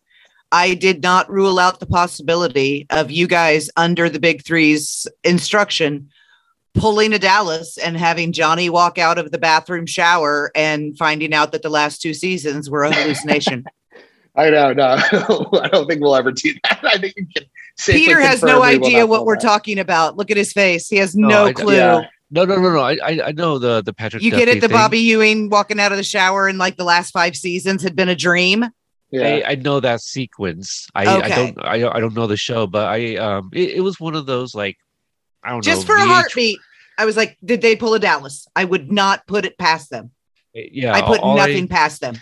I 0.52 0.74
did 0.74 1.02
not 1.02 1.30
rule 1.30 1.58
out 1.58 1.80
the 1.80 1.86
possibility 1.86 2.86
of 2.90 3.10
you 3.10 3.26
guys 3.26 3.70
under 3.76 4.08
the 4.08 4.18
big 4.18 4.44
three's 4.44 5.06
instruction 5.22 6.10
pulling 6.74 7.12
a 7.12 7.18
Dallas 7.18 7.76
and 7.78 7.96
having 7.96 8.32
Johnny 8.32 8.70
walk 8.70 8.98
out 8.98 9.18
of 9.18 9.30
the 9.32 9.38
bathroom 9.38 9.86
shower 9.86 10.50
and 10.54 10.96
finding 10.96 11.34
out 11.34 11.52
that 11.52 11.62
the 11.62 11.68
last 11.68 12.00
two 12.00 12.14
seasons 12.14 12.70
were 12.70 12.84
a 12.84 12.92
hallucination. 12.92 13.64
I 14.36 14.50
know, 14.50 14.72
no, 14.72 14.84
I 15.60 15.68
don't 15.68 15.88
think 15.88 16.00
we'll 16.00 16.14
ever 16.14 16.30
do 16.30 16.54
that. 16.62 16.80
I 16.84 16.98
think 16.98 17.14
you 17.16 17.26
can. 17.34 17.44
Peter 17.84 18.20
has 18.20 18.42
no 18.42 18.62
idea 18.62 19.04
what 19.04 19.26
we're 19.26 19.36
talking 19.36 19.78
about. 19.78 20.16
Look 20.16 20.30
at 20.30 20.36
his 20.36 20.52
face. 20.52 20.88
He 20.88 20.98
has 20.98 21.16
No, 21.16 21.28
no, 21.46 21.52
clue. 21.52 21.74
yeah. 21.74 22.02
No, 22.30 22.44
no, 22.44 22.56
no, 22.60 22.72
no. 22.72 22.80
I 22.80 22.92
I, 23.02 23.20
I 23.26 23.32
know 23.32 23.58
the 23.58 23.82
the 23.82 23.92
Patrick. 23.92 24.22
You 24.22 24.30
get 24.30 24.48
it? 24.48 24.60
The 24.60 24.68
thing. 24.68 24.76
Bobby 24.76 25.00
Ewing 25.00 25.48
walking 25.50 25.80
out 25.80 25.90
of 25.92 25.98
the 25.98 26.04
shower 26.04 26.48
in 26.48 26.58
like 26.58 26.76
the 26.76 26.84
last 26.84 27.10
five 27.10 27.36
seasons 27.36 27.82
had 27.82 27.96
been 27.96 28.08
a 28.08 28.14
dream. 28.16 28.66
Yeah, 29.10 29.40
I, 29.44 29.50
I 29.50 29.54
know 29.56 29.80
that 29.80 30.00
sequence. 30.00 30.88
I, 30.94 31.06
I 31.06 31.18
Okay. 31.18 31.34
don't 31.34 31.64
I, 31.66 31.78
don't- 31.80 31.96
I 31.96 32.00
don't 32.00 32.14
know 32.14 32.28
the 32.28 32.36
show, 32.36 32.66
but 32.68 32.86
I 32.86 33.16
um 33.16 33.50
it, 33.52 33.70
it 33.70 33.80
was 33.80 33.98
one 33.98 34.14
of 34.14 34.26
those 34.26 34.54
like 34.54 34.76
I 35.42 35.48
don't 35.50 35.58
know. 35.58 35.62
Just 35.62 35.88
know 35.88 35.94
for 35.94 36.00
a 36.00 36.06
heartbeat. 36.06 36.58
I 36.98 37.04
was 37.06 37.16
like, 37.16 37.36
did 37.44 37.60
they 37.62 37.74
pull 37.74 37.94
a 37.94 37.98
Dallas? 37.98 38.46
I 38.54 38.64
would 38.64 38.92
not 38.92 39.26
put 39.26 39.44
it 39.44 39.58
past 39.58 39.90
them. 39.90 40.10
Yeah, 40.54 40.92
I 40.94 41.00
put 41.02 41.20
all 41.20 41.36
nothing 41.36 41.66
past 41.66 42.00
them. 42.00 42.16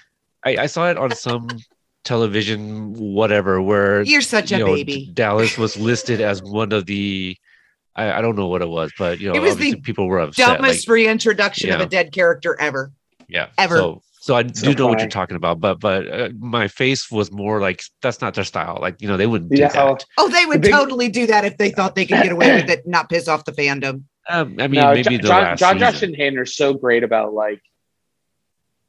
I, 0.45 0.57
I 0.57 0.67
saw 0.67 0.89
it 0.89 0.97
on 0.97 1.15
some 1.15 1.49
television 2.05 2.93
whatever 2.95 3.61
where 3.61 4.03
You're 4.03 4.21
such 4.23 4.53
a 4.53 4.59
know, 4.59 4.67
baby. 4.67 5.07
D- 5.07 5.11
Dallas 5.13 5.59
was 5.59 5.77
listed 5.77 6.21
as 6.21 6.43
one 6.43 6.73
of 6.73 6.87
the 6.87 7.37
I, 7.99 8.19
I 8.19 8.21
don't 8.23 8.37
know 8.37 8.47
what 8.47 8.63
it 8.63 8.69
was, 8.69 8.93
but 8.99 9.21
you 9.21 9.29
know 9.29 9.35
It 9.35 9.41
was 9.43 9.57
the 9.57 9.77
people 9.81 10.07
were 10.09 10.21
upset. 10.21 10.47
Dumbest 10.59 10.89
like, 10.89 10.95
reintroduction 10.95 11.73
of 11.73 11.81
a 11.81 11.87
dead 11.87 12.13
character 12.13 12.57
ever. 12.61 12.93
yeah, 13.29 13.49
ever. 13.59 13.77
So, 13.77 14.03
so 14.21 14.35
I 14.37 14.47
So 14.47 14.73
do 14.73 14.75
know 14.75 14.87
what 14.89 15.01
you're 15.01 15.09
talking 15.09 15.37
about, 15.37 15.59
but 15.61 15.81
but 15.81 16.07
uh, 16.09 16.29
my 16.39 16.69
face 16.69 17.11
was 17.11 17.31
more 17.33 17.61
like 17.61 17.83
that's 18.03 18.21
not 18.21 18.35
their 18.35 18.45
style. 18.45 18.79
Like 18.81 19.01
you 19.03 19.09
know 19.09 19.17
they 19.17 19.27
wouldn't 19.27 19.51
do 19.51 19.61
Yeah. 19.61 19.69
that. 19.69 20.05
Oh, 20.19 20.29
they 20.29 20.47
would 20.47 20.61
big- 20.63 20.71
totally 20.73 21.09
do 21.09 21.27
that 21.27 21.45
if 21.45 21.57
they 21.59 21.71
thought 21.71 21.95
they 21.95 22.07
could 22.07 22.23
get 22.23 22.33
away 22.33 22.55
with 22.61 22.71
it, 22.71 22.87
not 22.87 23.09
piss 23.09 23.27
off 23.29 23.45
the 23.45 23.53
fandom. 23.53 24.05
Um, 24.29 24.57
I 24.59 24.69
mean 24.69 24.81
no, 24.81 24.93
maybe 24.93 25.03
Jo- 25.17 25.23
the 25.23 25.29
Jon, 25.29 25.43
last 25.43 25.59
Jon 25.59 25.79
Josh 25.79 26.03
and 26.03 26.15
Hayden 26.15 26.39
are 26.39 26.45
so 26.47 26.75
great 26.75 27.03
about 27.03 27.33
like 27.33 27.61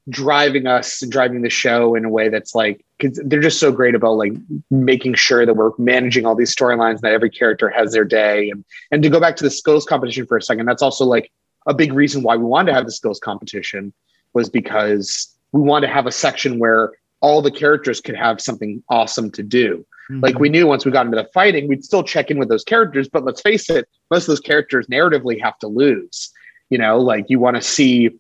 driving 0.10 0.68
us 0.68 1.02
and 1.02 1.12
driving 1.12 1.42
the 1.42 1.50
show 1.50 1.96
in 1.96 2.06
a 2.06 2.10
way 2.10 2.30
that's 2.30 2.56
like 2.56 2.84
because 2.98 3.20
they're 3.26 3.42
just 3.42 3.60
so 3.60 3.72
great 3.72 3.96
about 3.96 4.14
like 4.14 4.34
making 4.72 5.14
sure 5.14 5.46
that 5.46 5.56
we're 5.56 5.72
managing 5.78 6.26
all 6.26 6.36
these 6.36 6.56
storylines 6.56 7.02
that 7.02 7.14
every 7.14 7.30
character 7.30 7.70
has 7.70 7.92
their 7.92 8.06
day 8.06 8.50
and 8.50 8.64
and 8.92 9.04
to 9.04 9.10
go 9.10 9.20
back 9.20 9.36
to 9.36 9.44
the 9.44 9.50
skills 9.50 9.86
competition 9.86 10.26
for 10.26 10.38
a 10.38 10.42
second 10.42 10.66
that's 10.66 10.82
also 10.82 11.06
like 11.06 11.32
a 11.68 11.74
big 11.74 11.94
reason 11.94 12.24
why 12.24 12.36
we 12.36 12.44
wanted 12.44 12.72
to 12.72 12.76
have 12.76 12.86
the 12.86 12.92
skills 12.92 13.20
competition 13.20 13.94
was 14.34 14.50
because 14.50 15.36
we 15.52 15.62
wanted 15.62 15.88
to 15.88 15.94
have 15.94 16.08
a 16.08 16.12
section 16.12 16.60
where 16.60 16.94
all 17.22 17.42
the 17.42 17.52
characters 17.52 18.00
could 18.00 18.16
have 18.16 18.40
something 18.40 18.82
awesome 18.90 19.30
to 19.30 19.44
do 19.44 19.86
mm-hmm. 20.10 20.22
like 20.22 20.40
we 20.40 20.50
knew 20.50 20.68
once 20.68 20.86
we 20.86 20.92
got 20.92 21.06
into 21.06 21.18
the 21.18 21.30
fighting, 21.34 21.68
we'd 21.68 21.84
still 21.84 22.04
check 22.04 22.32
in 22.32 22.40
with 22.40 22.50
those 22.50 22.64
characters. 22.64 23.08
But 23.08 23.24
let's 23.24 23.42
face 23.42 23.70
it, 23.70 23.88
most 24.12 24.24
of 24.24 24.28
those 24.28 24.40
characters 24.40 24.88
narratively 24.88 25.42
have 25.42 25.58
to 25.60 25.68
lose. 25.68 26.32
You 26.70 26.78
know, 26.78 27.00
like 27.00 27.26
you 27.30 27.40
want 27.40 27.56
to 27.56 27.62
see, 27.62 28.12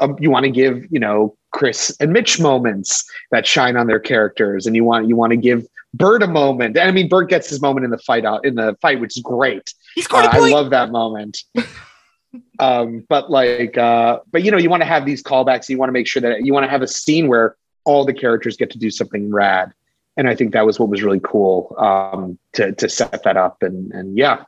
um, 0.00 0.16
you 0.18 0.30
want 0.30 0.44
to 0.44 0.50
give, 0.50 0.84
you 0.90 0.98
know, 1.00 1.36
Chris 1.52 1.94
and 2.00 2.12
Mitch 2.12 2.40
moments 2.40 3.04
that 3.30 3.46
shine 3.46 3.76
on 3.76 3.86
their 3.86 4.00
characters, 4.00 4.66
and 4.66 4.74
you 4.76 4.84
want 4.84 5.08
you 5.08 5.16
want 5.16 5.30
to 5.32 5.36
give 5.36 5.66
Bert 5.94 6.22
a 6.22 6.26
moment. 6.26 6.76
And 6.76 6.88
I 6.88 6.92
mean, 6.92 7.08
Bert 7.08 7.28
gets 7.28 7.48
his 7.50 7.60
moment 7.60 7.84
in 7.84 7.90
the 7.90 7.98
fight 7.98 8.24
out 8.24 8.44
in 8.44 8.54
the 8.54 8.76
fight, 8.80 9.00
which 9.00 9.16
is 9.16 9.22
great. 9.22 9.74
he 9.94 10.02
scored 10.02 10.24
Uh, 10.24 10.28
a 10.28 10.30
I 10.30 10.38
point. 10.38 10.52
love 10.52 10.70
that 10.70 10.90
moment. 10.92 11.42
um, 12.60 13.04
but 13.08 13.30
like, 13.30 13.76
uh, 13.76 14.20
but 14.30 14.42
you 14.44 14.50
know, 14.50 14.58
you 14.58 14.70
want 14.70 14.82
to 14.82 14.86
have 14.86 15.04
these 15.04 15.22
callbacks. 15.22 15.68
You 15.68 15.78
want 15.78 15.88
to 15.88 15.92
make 15.92 16.06
sure 16.06 16.22
that 16.22 16.44
you 16.44 16.52
want 16.52 16.64
to 16.64 16.70
have 16.70 16.82
a 16.82 16.86
scene 16.88 17.26
where 17.28 17.56
all 17.84 18.04
the 18.04 18.14
characters 18.14 18.56
get 18.56 18.70
to 18.70 18.78
do 18.78 18.90
something 18.90 19.30
rad. 19.32 19.72
And 20.16 20.28
I 20.28 20.34
think 20.36 20.52
that 20.52 20.64
was 20.66 20.78
what 20.78 20.88
was 20.90 21.02
really 21.02 21.20
cool 21.24 21.74
um, 21.78 22.38
to 22.52 22.72
to 22.72 22.88
set 22.88 23.22
that 23.24 23.36
up. 23.36 23.62
And 23.62 23.90
and 23.92 24.16
yeah, 24.16 24.44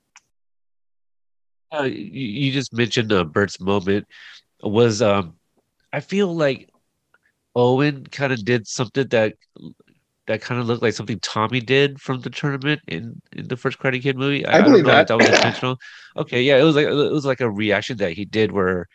Uh, 1.75 1.83
you, 1.85 1.97
you 2.45 2.53
just 2.53 2.73
mentioned 2.73 3.12
uh, 3.12 3.25
Bert's 3.25 3.59
moment 3.61 4.07
was 4.62 5.01
um, 5.03 5.35
I 5.92 6.00
feel 6.00 6.35
like 6.35 6.70
Owen 7.55 8.07
kind 8.07 8.33
of 8.33 8.44
did 8.44 8.66
something 8.66 9.09
that 9.09 9.35
that 10.26 10.40
kind 10.40 10.61
of 10.61 10.66
looked 10.66 10.83
like 10.83 10.94
something 10.94 11.18
Tommy 11.20 11.61
did 11.61 12.00
from 12.00 12.20
the 12.20 12.31
tournament 12.31 12.81
in, 12.87 13.20
in 13.33 13.48
the 13.48 13.57
first 13.57 13.78
Karate 13.78 14.00
Kid 14.00 14.16
movie. 14.16 14.46
I, 14.46 14.59
I 14.59 14.62
believe 14.62 14.85
that. 14.85 15.09
that 15.09 15.18
was 15.18 15.28
intentional. 15.28 15.78
Okay, 16.16 16.42
yeah, 16.42 16.59
it 16.59 16.62
was 16.62 16.76
like 16.76 16.87
it 16.87 17.12
was 17.12 17.24
like 17.24 17.40
a 17.40 17.50
reaction 17.50 17.96
that 17.98 18.12
he 18.12 18.24
did 18.24 18.52
where 18.52 18.88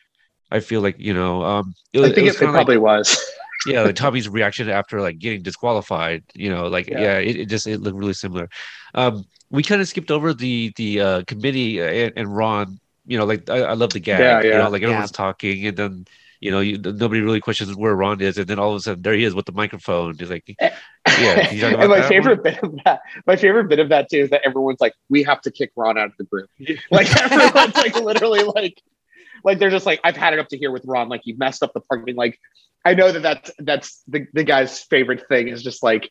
I 0.51 0.60
feel 0.60 0.81
like 0.81 0.95
you 0.97 1.13
know, 1.13 1.43
um, 1.43 1.73
it 1.93 1.99
was, 1.99 2.12
I 2.12 2.13
think 2.13 2.27
it, 2.27 2.31
was 2.31 2.41
it, 2.41 2.45
it 2.45 2.51
probably 2.51 2.77
like, 2.77 2.83
was. 2.83 3.31
yeah, 3.67 3.81
like 3.81 3.95
Tommy's 3.95 4.29
reaction 4.29 4.69
after 4.69 5.01
like 5.01 5.19
getting 5.19 5.41
disqualified. 5.41 6.23
You 6.33 6.49
know, 6.49 6.67
like 6.67 6.88
yeah, 6.88 6.99
yeah 6.99 7.17
it, 7.17 7.36
it, 7.36 7.45
just 7.49 7.67
it 7.67 7.81
looked 7.81 7.97
really 7.97 8.13
similar. 8.13 8.49
Um, 8.95 9.25
we 9.49 9.63
kind 9.63 9.81
of 9.81 9.88
skipped 9.88 10.12
over 10.12 10.33
the 10.33 10.71
the 10.77 11.01
uh, 11.01 11.23
committee 11.27 11.81
and, 11.81 12.13
and 12.15 12.36
Ron. 12.36 12.79
You 13.05 13.17
know, 13.17 13.25
like 13.25 13.49
I, 13.49 13.60
I 13.60 13.73
love 13.73 13.91
the 13.91 13.99
gag. 13.99 14.19
Yeah, 14.19 14.41
yeah. 14.41 14.57
You 14.57 14.63
know, 14.63 14.69
like 14.69 14.83
everyone's 14.83 15.12
yeah. 15.12 15.17
talking, 15.17 15.67
and 15.67 15.77
then 15.77 16.05
you 16.39 16.52
know, 16.52 16.60
you, 16.60 16.78
nobody 16.78 17.21
really 17.21 17.39
questions 17.39 17.76
where 17.76 17.95
Ron 17.95 18.21
is, 18.21 18.38
and 18.38 18.47
then 18.47 18.60
all 18.60 18.71
of 18.71 18.76
a 18.78 18.80
sudden 18.80 19.02
there 19.02 19.13
he 19.13 19.23
is 19.23 19.34
with 19.34 19.45
the 19.45 19.52
microphone. 19.52 20.15
He's 20.17 20.30
like, 20.30 20.56
eh. 20.60 20.69
yeah. 21.19 21.71
and 21.82 21.89
my 21.89 22.08
favorite 22.08 22.43
one? 22.43 22.43
bit 22.43 22.63
of 22.63 22.76
that, 22.86 23.02
my 23.26 23.36
favorite 23.36 23.69
bit 23.69 23.80
of 23.80 23.89
that 23.89 24.10
too, 24.10 24.19
is 24.19 24.30
that 24.30 24.41
everyone's 24.43 24.82
like, 24.82 24.93
we 25.10 25.23
have 25.23 25.41
to 25.41 25.52
kick 25.52 25.71
Ron 25.76 25.97
out 25.97 26.08
of 26.08 26.17
the 26.17 26.26
group. 26.26 26.50
Like 26.91 27.08
everyone's 27.21 27.76
like 27.76 27.95
literally 27.95 28.43
like, 28.43 28.82
like 29.43 29.60
they're 29.60 29.69
just 29.69 29.86
like, 29.86 30.00
I've 30.04 30.17
had 30.17 30.34
it 30.34 30.39
up 30.39 30.47
to 30.50 30.58
here 30.58 30.71
with 30.71 30.84
Ron. 30.86 31.10
Like 31.10 31.21
you 31.26 31.38
messed 31.38 31.63
up 31.63 31.73
the 31.73 31.82
parking. 31.82 32.15
Like 32.15 32.39
I 32.86 32.93
know 32.93 33.12
that 33.12 33.21
that's 33.21 33.52
that's 33.60 34.04
the 34.08 34.26
the 34.34 34.43
guy's 34.43 34.82
favorite 34.82 35.28
thing 35.28 35.50
is 35.50 35.62
just 35.62 35.84
like 35.84 36.10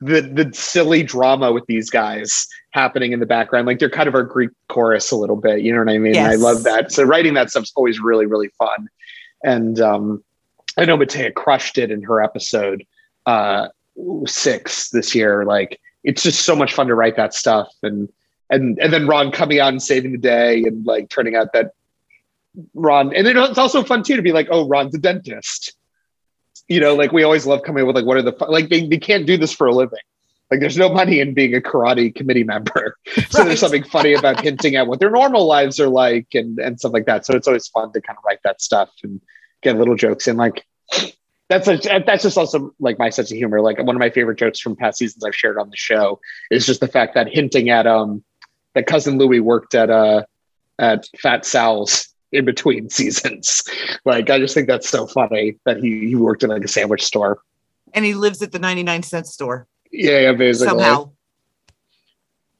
the 0.00 0.22
the 0.22 0.50
silly 0.54 1.02
drama 1.02 1.52
with 1.52 1.66
these 1.66 1.90
guys 1.90 2.46
happening 2.70 3.12
in 3.12 3.20
the 3.20 3.26
background. 3.26 3.66
Like 3.66 3.78
they're 3.78 3.90
kind 3.90 4.08
of 4.08 4.14
our 4.14 4.22
Greek 4.22 4.50
chorus 4.68 5.10
a 5.10 5.16
little 5.16 5.36
bit. 5.36 5.60
You 5.60 5.72
know 5.72 5.80
what 5.80 5.90
I 5.90 5.98
mean? 5.98 6.14
Yes. 6.14 6.32
I 6.32 6.36
love 6.36 6.62
that. 6.64 6.92
So 6.92 7.04
writing 7.04 7.34
that 7.34 7.50
stuff's 7.50 7.72
always 7.76 8.00
really 8.00 8.26
really 8.26 8.48
fun. 8.58 8.88
And 9.46 9.80
um, 9.80 10.24
I 10.76 10.84
know 10.84 10.98
Matea 10.98 11.32
crushed 11.32 11.78
it 11.78 11.90
in 11.90 12.02
her 12.02 12.22
episode 12.22 12.84
uh, 13.24 13.68
six 14.26 14.90
this 14.90 15.14
year. 15.14 15.44
Like 15.44 15.80
it's 16.04 16.22
just 16.22 16.42
so 16.42 16.54
much 16.54 16.74
fun 16.74 16.88
to 16.88 16.94
write 16.94 17.16
that 17.16 17.32
stuff, 17.32 17.72
and 17.82 18.10
and 18.50 18.78
and 18.78 18.92
then 18.92 19.06
Ron 19.06 19.30
coming 19.30 19.60
out 19.60 19.68
and 19.68 19.82
saving 19.82 20.12
the 20.12 20.18
day, 20.18 20.64
and 20.64 20.84
like 20.84 21.08
turning 21.08 21.36
out 21.36 21.52
that 21.52 21.72
Ron, 22.74 23.14
and 23.14 23.26
then 23.26 23.36
it's 23.38 23.56
also 23.56 23.84
fun 23.84 24.02
too 24.02 24.16
to 24.16 24.22
be 24.22 24.32
like, 24.32 24.48
oh, 24.50 24.68
Ron's 24.68 24.94
a 24.94 24.98
dentist. 24.98 25.74
You 26.68 26.80
know, 26.80 26.96
like 26.96 27.12
we 27.12 27.22
always 27.22 27.46
love 27.46 27.62
coming 27.62 27.82
up 27.82 27.86
with 27.86 27.96
like, 27.96 28.04
what 28.04 28.16
are 28.16 28.22
the 28.22 28.34
like 28.48 28.68
they, 28.68 28.86
they 28.86 28.98
can't 28.98 29.26
do 29.26 29.36
this 29.36 29.52
for 29.52 29.68
a 29.68 29.72
living. 29.72 30.00
Like 30.50 30.60
there's 30.60 30.76
no 30.76 30.88
money 30.88 31.20
in 31.20 31.34
being 31.34 31.54
a 31.54 31.60
karate 31.60 32.14
committee 32.14 32.44
member. 32.44 32.96
so 33.06 33.38
right. 33.38 33.46
there's 33.46 33.60
something 33.60 33.82
funny 33.82 34.14
about 34.14 34.40
hinting 34.40 34.76
at 34.76 34.86
what 34.86 35.00
their 35.00 35.10
normal 35.10 35.46
lives 35.46 35.80
are 35.80 35.88
like 35.88 36.28
and, 36.34 36.58
and 36.58 36.78
stuff 36.78 36.92
like 36.92 37.06
that. 37.06 37.26
So 37.26 37.34
it's 37.34 37.48
always 37.48 37.66
fun 37.68 37.92
to 37.92 38.00
kind 38.00 38.16
of 38.16 38.24
write 38.24 38.40
that 38.44 38.62
stuff 38.62 38.90
and 39.02 39.20
get 39.62 39.76
little 39.76 39.96
jokes 39.96 40.28
in. 40.28 40.36
Like 40.36 40.64
that's 41.48 41.68
a, 41.68 41.78
that's 42.06 42.22
just 42.22 42.38
also 42.38 42.72
like 42.78 42.98
my 42.98 43.10
sense 43.10 43.30
of 43.30 43.36
humor. 43.36 43.60
Like 43.60 43.78
one 43.78 43.96
of 43.96 44.00
my 44.00 44.10
favorite 44.10 44.38
jokes 44.38 44.60
from 44.60 44.76
past 44.76 44.98
seasons 44.98 45.24
I've 45.24 45.34
shared 45.34 45.58
on 45.58 45.70
the 45.70 45.76
show 45.76 46.20
is 46.50 46.66
just 46.66 46.80
the 46.80 46.88
fact 46.88 47.14
that 47.14 47.28
hinting 47.28 47.70
at 47.70 47.86
um 47.86 48.22
that 48.74 48.86
cousin 48.86 49.18
Louie 49.18 49.40
worked 49.40 49.74
at 49.74 49.90
uh 49.90 50.24
at 50.78 51.06
Fat 51.20 51.44
Sal's 51.44 52.08
in 52.32 52.44
between 52.44 52.90
seasons. 52.90 53.62
Like 54.04 54.30
I 54.30 54.38
just 54.38 54.54
think 54.54 54.68
that's 54.68 54.88
so 54.88 55.06
funny 55.06 55.58
that 55.64 55.78
he 55.78 56.08
he 56.08 56.16
worked 56.16 56.42
in 56.42 56.50
like 56.50 56.64
a 56.64 56.68
sandwich 56.68 57.04
store. 57.04 57.40
And 57.94 58.04
he 58.04 58.14
lives 58.14 58.42
at 58.42 58.52
the 58.52 58.58
99 58.58 59.02
cent 59.04 59.26
store. 59.26 59.68
Yeah, 59.96 60.20
yeah, 60.20 60.32
basically. 60.32 60.68
Somehow. 60.68 61.12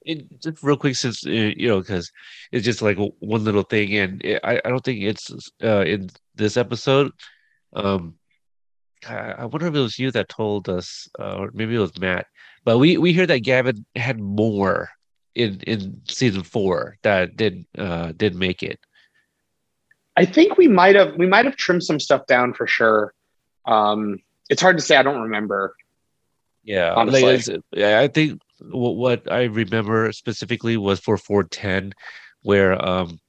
It, 0.02 0.40
just 0.40 0.62
real 0.62 0.76
quick, 0.76 0.96
since 0.96 1.26
uh, 1.26 1.30
you 1.30 1.68
know, 1.68 1.80
because 1.80 2.10
it's 2.52 2.64
just 2.64 2.80
like 2.80 2.96
one 3.18 3.44
little 3.44 3.62
thing, 3.62 3.96
and 3.96 4.24
it, 4.24 4.40
I, 4.42 4.60
I 4.64 4.68
don't 4.70 4.84
think 4.84 5.02
it's 5.02 5.30
uh, 5.62 5.82
in 5.82 6.10
this 6.34 6.56
episode. 6.56 7.12
Um, 7.74 8.14
I, 9.06 9.32
I 9.32 9.44
wonder 9.46 9.66
if 9.66 9.74
it 9.74 9.80
was 9.80 9.98
you 9.98 10.10
that 10.12 10.28
told 10.28 10.68
us, 10.68 11.08
uh, 11.18 11.36
or 11.36 11.50
maybe 11.52 11.74
it 11.74 11.80
was 11.80 11.98
Matt. 11.98 12.26
But 12.64 12.78
we 12.78 12.96
we 12.96 13.12
hear 13.12 13.26
that 13.26 13.40
Gavin 13.40 13.84
had 13.94 14.20
more 14.20 14.90
in 15.34 15.60
in 15.66 16.00
season 16.08 16.42
four 16.42 16.96
that 17.02 17.36
did 17.36 17.66
uh 17.76 18.12
did 18.12 18.34
make 18.34 18.62
it. 18.62 18.80
I 20.16 20.24
think 20.24 20.56
we 20.56 20.68
might 20.68 20.96
have 20.96 21.16
we 21.16 21.26
might 21.26 21.44
have 21.44 21.56
trimmed 21.56 21.84
some 21.84 22.00
stuff 22.00 22.26
down 22.26 22.54
for 22.54 22.66
sure. 22.66 23.12
Um, 23.66 24.20
it's 24.48 24.62
hard 24.62 24.78
to 24.78 24.82
say. 24.82 24.96
I 24.96 25.02
don't 25.02 25.22
remember. 25.22 25.74
Yeah, 26.66 26.94
honestly. 26.94 27.62
yeah. 27.72 28.00
I 28.00 28.08
think 28.08 28.40
what, 28.60 28.96
what 28.96 29.32
I 29.32 29.44
remember 29.44 30.10
specifically 30.12 30.76
was 30.76 30.98
for 30.98 31.16
410, 31.16 31.92
where 32.42 32.72
um 32.84 33.20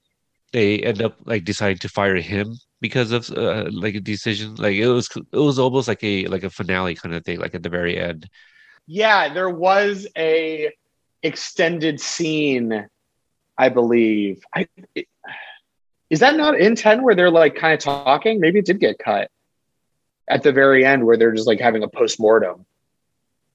they 0.52 0.80
end 0.80 1.00
up 1.00 1.16
like 1.24 1.44
deciding 1.44 1.78
to 1.78 1.88
fire 1.88 2.16
him 2.16 2.56
because 2.80 3.12
of 3.12 3.30
uh, 3.30 3.68
like 3.70 3.94
a 3.94 4.00
decision. 4.00 4.56
Like 4.56 4.74
it 4.74 4.88
was 4.88 5.08
it 5.32 5.38
was 5.38 5.58
almost 5.58 5.86
like 5.86 6.02
a 6.02 6.26
like 6.26 6.42
a 6.42 6.50
finale 6.50 6.96
kind 6.96 7.14
of 7.14 7.24
thing, 7.24 7.38
like 7.38 7.54
at 7.54 7.62
the 7.62 7.68
very 7.68 7.96
end. 7.96 8.28
Yeah, 8.88 9.32
there 9.32 9.50
was 9.50 10.08
a 10.16 10.72
extended 11.22 12.00
scene, 12.00 12.88
I 13.56 13.68
believe. 13.68 14.42
I 14.52 14.66
it, 14.96 15.06
is 16.10 16.20
that 16.20 16.36
not 16.36 16.58
in 16.58 16.74
10 16.74 17.02
where 17.02 17.14
they're 17.14 17.30
like 17.30 17.54
kind 17.54 17.74
of 17.74 17.78
talking? 17.80 18.40
Maybe 18.40 18.58
it 18.58 18.66
did 18.66 18.80
get 18.80 18.98
cut 18.98 19.30
at 20.26 20.42
the 20.42 20.52
very 20.52 20.84
end 20.84 21.04
where 21.04 21.16
they're 21.16 21.34
just 21.34 21.46
like 21.46 21.60
having 21.60 21.84
a 21.84 21.88
post 21.88 22.18
mortem. 22.18 22.66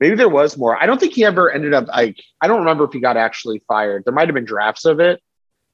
Maybe 0.04 0.18
there 0.18 0.28
was 0.28 0.58
more. 0.58 0.76
I 0.76 0.86
don't 0.86 1.00
think 1.00 1.14
he 1.14 1.24
ever 1.24 1.50
ended 1.50 1.74
up 1.74 1.88
like 1.88 2.22
I 2.42 2.48
don't 2.48 2.60
remember 2.60 2.84
if 2.84 2.92
he 2.92 3.00
got 3.00 3.16
actually 3.16 3.64
fired. 3.70 4.04
There 4.04 4.14
might 4.14 4.28
have 4.28 4.36
been 4.36 4.44
drafts 4.44 4.84
of 4.84 5.00
it, 5.00 5.24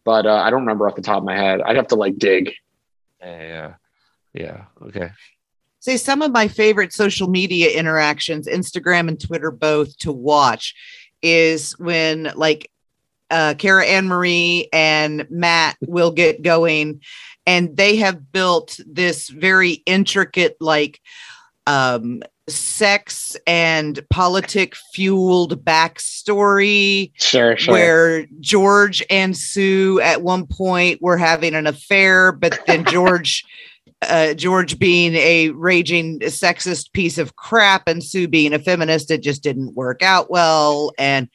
but 0.04 0.28
uh, 0.28 0.36
I 0.36 0.52
don't 0.52 0.60
remember 0.60 0.88
off 0.88 0.96
the 0.96 1.02
top 1.02 1.18
of 1.18 1.24
my 1.24 1.36
head. 1.36 1.62
I'd 1.62 1.78
have 1.78 1.88
to 1.88 1.96
like 1.96 2.20
dig. 2.20 2.54
Yeah, 3.22 3.74
yeah, 4.32 4.66
okay. 4.84 5.10
Say 5.80 5.98
some 5.98 6.22
of 6.22 6.32
my 6.32 6.48
favorite 6.48 6.94
social 6.94 7.28
media 7.28 7.72
interactions, 7.72 8.48
Instagram 8.48 9.08
and 9.08 9.20
Twitter 9.20 9.50
both, 9.50 9.98
to 9.98 10.12
watch 10.12 10.76
is 11.24 11.72
when 11.80 12.32
like 12.36 12.70
uh, 13.32 13.56
Cara 13.58 13.84
Ann 13.84 14.08
Marie 14.08 14.70
and 14.72 15.26
Matt 15.32 15.76
will 15.82 16.12
get 16.12 16.44
going, 16.44 17.02
and 17.48 17.76
they 17.76 17.96
have 17.96 18.32
built 18.32 18.80
this 18.86 19.28
very 19.28 19.72
intricate 19.88 20.56
like 20.60 21.02
um 21.66 22.22
sex 22.50 23.38
and 23.48 24.00
politic 24.10 24.76
fueled 24.94 25.64
backstory 25.64 27.12
sure, 27.16 27.58
sure. 27.58 27.74
where 27.74 28.26
George 28.40 29.04
and 29.10 29.36
Sue 29.36 30.00
at 30.02 30.22
one 30.22 30.48
point 30.48 31.02
were 31.02 31.18
having 31.18 31.56
an 31.56 31.68
affair, 31.68 32.32
but 32.32 32.60
then 32.68 32.86
George 32.88 33.44
uh, 34.02 34.34
George 34.34 34.80
being 34.80 35.14
a 35.16 35.50
raging 35.50 36.20
sexist 36.22 36.94
piece 36.94 37.18
of 37.18 37.36
crap 37.36 37.88
and 37.88 38.04
Sue 38.04 38.30
being 38.30 38.54
a 38.54 38.60
feminist, 38.60 39.12
it 39.12 39.22
just 39.22 39.44
didn't 39.44 39.76
work 39.76 40.02
out 40.02 40.32
well. 40.32 40.94
And 40.98 41.28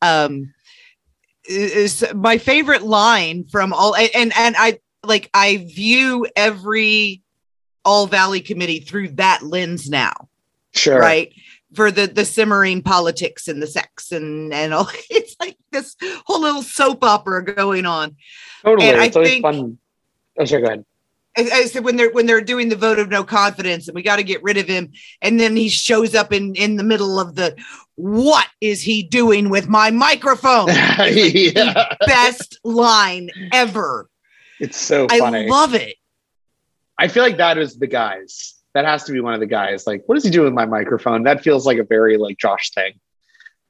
um 0.00 0.52
is 1.48 2.04
my 2.14 2.38
favorite 2.38 2.82
line 2.82 3.44
from 3.50 3.72
all 3.72 3.96
and 3.96 4.32
and 4.36 4.54
I 4.58 4.78
like 5.04 5.30
I 5.34 5.68
view 5.74 6.26
every 6.36 7.22
all 7.84 8.06
valley 8.06 8.40
committee 8.40 8.80
through 8.80 9.08
that 9.08 9.42
lens 9.42 9.88
now 9.88 10.27
Sure. 10.74 10.98
Right. 10.98 11.32
For 11.74 11.90
the 11.90 12.06
the 12.06 12.24
simmering 12.24 12.82
politics 12.82 13.46
and 13.48 13.62
the 13.62 13.66
sex 13.66 14.10
and 14.12 14.52
and 14.54 14.72
all 14.72 14.88
it's 15.10 15.36
like 15.38 15.56
this 15.70 15.96
whole 16.26 16.40
little 16.40 16.62
soap 16.62 17.04
opera 17.04 17.44
going 17.44 17.86
on. 17.86 18.16
Totally. 18.64 18.88
And 18.88 19.02
it's 19.02 19.16
I 19.16 19.24
think, 19.24 19.42
fun. 19.42 19.78
Oh, 20.38 20.44
sorry, 20.44 20.62
go 20.62 20.68
ahead. 20.68 20.84
I, 21.36 21.66
said 21.66 21.84
when 21.84 21.96
they're 21.96 22.10
when 22.10 22.26
they're 22.26 22.40
doing 22.40 22.68
the 22.68 22.76
vote 22.76 22.98
of 22.98 23.10
no 23.10 23.22
confidence 23.22 23.86
and 23.86 23.94
we 23.94 24.02
got 24.02 24.16
to 24.16 24.24
get 24.24 24.42
rid 24.42 24.56
of 24.56 24.66
him, 24.66 24.92
and 25.22 25.38
then 25.38 25.56
he 25.56 25.68
shows 25.68 26.14
up 26.14 26.32
in 26.32 26.54
in 26.54 26.76
the 26.76 26.82
middle 26.82 27.20
of 27.20 27.34
the 27.34 27.56
what 27.94 28.46
is 28.60 28.82
he 28.82 29.02
doing 29.02 29.48
with 29.48 29.68
my 29.68 29.90
microphone? 29.90 30.68
Yeah. 30.98 31.94
best 32.06 32.58
line 32.64 33.30
ever. 33.52 34.08
It's 34.60 34.76
so 34.76 35.06
funny. 35.08 35.44
I 35.44 35.46
love 35.46 35.74
it. 35.74 35.96
I 36.98 37.08
feel 37.08 37.22
like 37.22 37.36
that 37.36 37.58
is 37.58 37.78
the 37.78 37.86
guys 37.86 38.54
that 38.78 38.84
has 38.84 39.02
to 39.04 39.12
be 39.12 39.20
one 39.20 39.34
of 39.34 39.40
the 39.40 39.46
guys. 39.46 39.88
Like, 39.88 40.04
what 40.06 40.14
does 40.14 40.22
he 40.22 40.30
do 40.30 40.42
with 40.42 40.52
my 40.52 40.64
microphone? 40.64 41.24
That 41.24 41.42
feels 41.42 41.66
like 41.66 41.78
a 41.78 41.82
very 41.82 42.16
like 42.16 42.38
Josh 42.38 42.70
thing. 42.70 42.92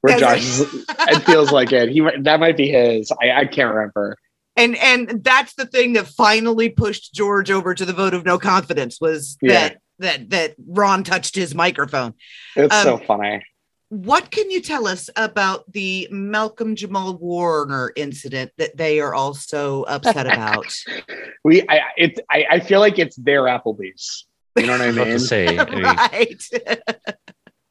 Where 0.03 0.19
Josh, 0.19 0.43
is, 0.43 0.61
it 0.87 1.23
feels 1.25 1.51
like 1.51 1.73
it. 1.73 1.89
He 1.89 2.07
that 2.21 2.39
might 2.39 2.59
be 2.59 2.69
his. 2.69 3.11
I, 3.23 3.33
I 3.33 3.45
can't 3.47 3.75
remember. 3.75 4.19
And 4.55 4.77
and 4.77 5.25
that's 5.25 5.55
the 5.55 5.65
thing 5.65 5.95
that 5.95 6.07
finally 6.07 6.69
pushed 6.69 7.15
George 7.15 7.51
over 7.51 7.75
to 7.75 7.87
the 7.87 7.95
vote 7.95 8.13
of 8.13 8.27
no 8.27 8.39
confidence 8.39 9.01
was 9.01 9.39
yeah. 9.41 9.53
that 9.53 9.79
that 9.99 10.31
that 10.31 10.55
Ron 10.67 11.05
touched 11.05 11.35
his 11.35 11.55
microphone. 11.55 12.13
It's 12.55 12.75
um, 12.75 12.83
so 12.83 12.99
funny. 12.99 13.43
What 13.89 14.31
can 14.31 14.51
you 14.51 14.61
tell 14.61 14.87
us 14.87 15.09
about 15.17 15.73
the 15.73 16.07
Malcolm 16.11 16.77
Jamal 16.77 17.17
Warner 17.17 17.95
incident 17.97 18.53
that 18.59 18.77
they 18.77 19.01
are 19.01 19.15
also 19.15 19.85
upset 19.85 20.27
about? 20.27 20.67
we, 21.45 21.63
I, 21.67 21.81
it, 21.97 22.21
I, 22.31 22.45
I 22.51 22.61
feel 22.61 22.81
like 22.81 22.99
it's 22.99 23.17
their 23.17 23.45
Applebee's. 23.45 24.28
You 24.61 24.67
know 24.67 24.73
what 24.73 24.81
I 24.83 24.93
mean? 24.93 25.07
to 25.07 25.19
say, 25.21 25.57
right. 25.57 26.43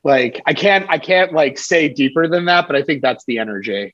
like 0.04 0.42
I 0.46 0.54
can't 0.54 0.86
I 0.90 0.98
can't 0.98 1.34
like 1.34 1.58
say 1.58 1.90
deeper 1.90 2.28
than 2.28 2.46
that, 2.46 2.68
but 2.68 2.76
I 2.76 2.82
think 2.84 3.02
that's 3.02 3.26
the 3.26 3.40
energy. 3.40 3.94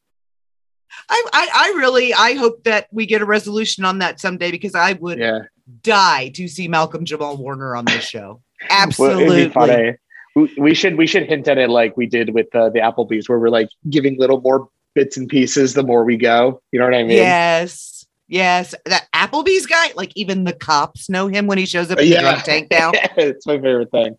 I, 1.09 1.23
I, 1.33 1.49
I 1.53 1.79
really, 1.79 2.13
I 2.13 2.33
hope 2.33 2.63
that 2.65 2.87
we 2.91 3.07
get 3.07 3.21
a 3.21 3.25
resolution 3.25 3.83
on 3.83 3.99
that 3.99 4.19
someday 4.19 4.51
because 4.51 4.75
I 4.75 4.93
would 4.93 5.17
Yeah. 5.17 5.39
die 5.81 6.29
to 6.35 6.47
see 6.47 6.67
Malcolm 6.67 7.03
Jamal 7.03 7.35
Warner 7.35 7.75
on 7.75 7.85
this 7.85 8.03
show. 8.03 8.41
Absolutely. 8.69 9.41
it'd 9.41 9.53
funny. 9.53 9.95
We- 10.35 10.53
We 10.57 10.73
should 10.75 10.95
we 10.97 11.07
should 11.07 11.27
hint 11.27 11.47
at 11.47 11.57
it 11.57 11.69
like 11.69 11.97
we 11.97 12.05
did 12.05 12.33
with 12.33 12.53
uh, 12.55 12.69
the 12.69 12.79
Applebee's, 12.79 13.27
where 13.27 13.39
we're 13.39 13.49
like 13.49 13.69
giving 13.89 14.17
little 14.19 14.39
more 14.41 14.69
bits 14.95 15.17
and 15.17 15.27
pieces 15.27 15.73
the 15.73 15.83
more 15.83 16.03
we 16.05 16.15
go. 16.17 16.61
You 16.71 16.79
know 16.79 16.85
what 16.85 16.93
I 16.93 17.01
mean? 17.03 17.17
Yes. 17.17 17.92
Yes. 18.27 18.73
That 18.85 19.07
Applebee's 19.13 19.65
guy, 19.65 19.91
like 19.95 20.11
even 20.15 20.43
the 20.43 20.53
cops 20.53 21.09
know 21.09 21.27
him 21.27 21.47
when 21.47 21.57
he 21.57 21.65
shows 21.65 21.91
up 21.91 21.99
in 21.99 22.05
the 22.05 22.11
Yeah. 22.11 22.21
drunk 22.21 22.43
tank 22.43 22.67
now. 22.71 22.91
it's 23.17 23.45
my 23.45 23.55
favorite 23.55 23.91
thing. 23.91 24.17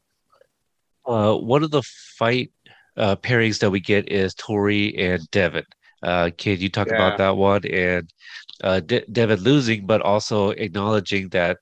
Uh, 1.07 1.35
one 1.35 1.63
of 1.63 1.71
the 1.71 1.83
fight 1.83 2.51
uh, 2.97 3.17
pairings 3.17 3.59
that 3.59 3.71
we 3.71 3.81
get 3.81 4.11
is 4.11 4.35
Tori 4.35 4.97
and 4.97 5.29
Devon. 5.31 5.65
Uh, 6.03 6.31
Kid, 6.37 6.61
you 6.61 6.69
talked 6.69 6.91
Yeah. 6.91 6.97
about 6.97 7.19
that 7.19 7.37
one, 7.37 7.65
and 7.67 8.09
uh, 8.63 8.81
De- 8.81 9.05
Devon 9.11 9.41
losing, 9.41 9.87
but 9.87 10.01
also 10.03 10.51
acknowledging 10.51 11.29
that 11.31 11.59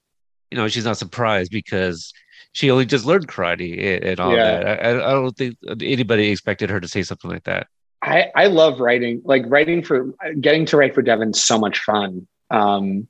you 0.51 0.59
know 0.59 0.68
she's 0.68 0.84
not 0.84 0.99
surprised 0.99 1.51
because 1.51 2.12
she 2.53 2.70
only 2.70 2.84
just 2.84 3.07
learned 3.07 3.28
karate 3.28 3.72
and, 3.97 4.05
and 4.05 4.20
all 4.20 4.34
Yeah. 4.34 4.59
that. 4.62 4.84
I, 4.86 4.90
I 4.90 5.12
don't 5.12 5.36
think 5.36 5.57
anybody 5.80 6.28
expected 6.30 6.70
her 6.70 6.80
to 6.80 6.88
say 6.88 7.03
something 7.03 7.30
like 7.30 7.45
that. 7.45 7.66
I, 8.03 8.26
I 8.34 8.47
love 8.49 8.80
writing, 8.80 9.22
like 9.24 9.45
writing 9.47 9.82
for 9.82 10.12
getting 10.40 10.66
to 10.66 10.76
write 10.76 10.93
for 10.95 11.03
Devon's 11.03 11.43
so 11.43 11.57
much 11.59 11.78
fun. 11.80 12.26
Um, 12.53 13.09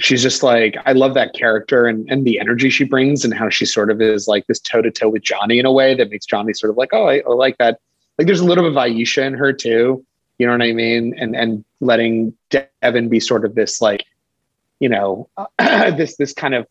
she's 0.00 0.22
just 0.22 0.42
like, 0.42 0.76
I 0.84 0.92
love 0.92 1.14
that 1.14 1.34
character 1.34 1.86
and, 1.86 2.08
and 2.10 2.24
the 2.24 2.38
energy 2.38 2.70
she 2.70 2.84
brings 2.84 3.24
and 3.24 3.34
how 3.34 3.48
she 3.48 3.66
sort 3.66 3.90
of 3.90 4.00
is 4.00 4.28
like 4.28 4.46
this 4.46 4.60
toe 4.60 4.82
to 4.82 4.90
toe 4.90 5.08
with 5.08 5.22
Johnny 5.22 5.58
in 5.58 5.66
a 5.66 5.72
way 5.72 5.94
that 5.94 6.10
makes 6.10 6.26
Johnny 6.26 6.52
sort 6.52 6.70
of 6.70 6.76
like, 6.76 6.90
oh, 6.92 7.08
I, 7.08 7.18
I 7.20 7.32
like 7.32 7.58
that. 7.58 7.80
Like 8.16 8.26
there's 8.26 8.40
a 8.40 8.44
little 8.44 8.64
bit 8.64 8.72
of 8.72 8.76
Aisha 8.76 9.26
in 9.26 9.34
her 9.34 9.52
too. 9.52 10.04
You 10.38 10.46
know 10.46 10.52
what 10.52 10.62
I 10.62 10.72
mean? 10.72 11.14
And, 11.18 11.34
and 11.34 11.64
letting 11.80 12.34
Devon 12.50 13.08
be 13.08 13.18
sort 13.18 13.44
of 13.44 13.54
this 13.54 13.80
like, 13.80 14.04
you 14.78 14.88
know, 14.88 15.28
this, 15.58 16.16
this 16.16 16.32
kind 16.32 16.54
of 16.54 16.66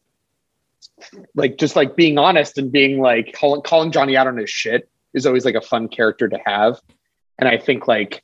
like, 1.36 1.58
just 1.58 1.76
like 1.76 1.96
being 1.96 2.18
honest 2.18 2.58
and 2.58 2.72
being 2.72 3.02
like 3.02 3.34
calling, 3.34 3.62
calling 3.62 3.92
Johnny 3.92 4.16
out 4.16 4.28
on 4.28 4.38
his 4.38 4.50
shit 4.50 4.90
is 5.14 5.26
always 5.26 5.44
like 5.44 5.56
a 5.56 5.62
fun 5.62 5.90
character 5.90 6.30
to 6.30 6.40
have 6.46 6.80
and 7.40 7.48
I 7.48 7.58
think 7.58 7.88
like 7.88 8.24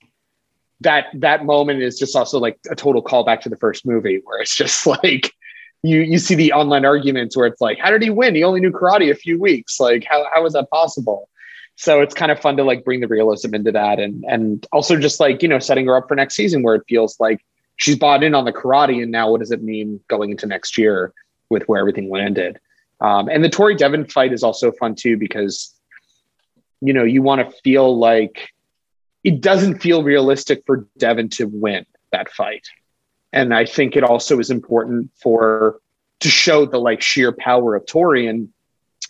that 0.84 1.08
that 1.14 1.46
moment 1.46 1.82
is 1.82 1.98
just 1.98 2.16
also 2.16 2.40
like 2.40 2.60
a 2.70 2.76
total 2.76 3.04
callback 3.04 3.42
to 3.42 3.50
the 3.50 3.58
first 3.58 3.86
movie 3.86 4.22
where 4.24 4.40
it's 4.40 4.56
just 4.56 4.86
like 5.04 5.34
you 5.82 6.02
you 6.02 6.18
see 6.18 6.36
the 6.36 6.54
online 6.54 6.86
arguments 6.86 7.36
where 7.36 7.48
it's 7.48 7.62
like 7.62 7.78
how 7.80 7.90
did 7.90 8.02
he 8.02 8.10
win? 8.10 8.36
He 8.36 8.44
only 8.44 8.62
knew 8.62 8.72
karate 8.72 9.12
a 9.12 9.16
few 9.16 9.40
weeks. 9.40 9.80
Like 9.80 10.06
how 10.10 10.26
how 10.34 10.46
is 10.46 10.54
that 10.54 10.70
possible? 10.70 11.30
So 11.76 12.02
it's 12.02 12.14
kind 12.14 12.32
of 12.32 12.40
fun 12.40 12.56
to 12.58 12.64
like 12.64 12.86
bring 12.86 13.00
the 13.00 13.08
realism 13.08 13.56
into 13.56 13.72
that 13.72 14.00
and 14.00 14.24
and 14.28 14.66
also 14.72 14.98
just 14.98 15.20
like 15.20 15.42
you 15.42 15.50
know 15.50 15.60
setting 15.60 15.88
her 15.88 15.98
up 15.98 16.08
for 16.08 16.16
next 16.16 16.36
season 16.36 16.64
where 16.64 16.76
it 16.76 16.84
feels 16.88 17.20
like 17.20 17.44
she's 17.78 17.98
bought 17.98 18.24
in 18.24 18.36
on 18.36 18.46
the 18.46 18.54
karate 18.54 19.02
and 19.02 19.12
now 19.12 19.32
what 19.32 19.40
does 19.40 19.52
it 19.52 19.64
mean 19.64 20.00
going 20.08 20.32
into 20.32 20.46
next 20.46 20.78
year 20.78 21.14
with 21.50 21.64
where 21.64 21.80
everything 21.80 22.10
landed 22.10 22.60
um, 23.02 23.28
and 23.28 23.44
the 23.44 23.50
Tori 23.50 23.76
Devon 23.76 24.06
fight 24.06 24.32
is 24.32 24.44
also 24.44 24.72
fun 24.72 24.96
too 24.96 25.18
because 25.18 25.74
you 26.80 26.94
know 26.94 27.04
you 27.04 27.22
want 27.22 27.42
to 27.42 27.58
feel 27.64 27.98
like 27.98 28.50
it 29.24 29.42
doesn't 29.42 29.80
feel 29.80 30.04
realistic 30.04 30.64
for 30.66 30.88
Devon 30.98 31.30
to 31.30 31.46
win 31.46 31.86
that 32.12 32.30
fight. 32.30 32.68
And 33.32 33.54
I 33.54 33.66
think 33.66 33.96
it 33.96 34.04
also 34.04 34.40
is 34.40 34.50
important 34.50 35.12
for 35.16 35.80
to 36.20 36.30
show 36.30 36.66
the 36.66 36.78
like 36.78 37.02
sheer 37.02 37.32
power 37.32 37.76
of 37.76 37.86
Tori. 37.86 38.28
And 38.28 38.50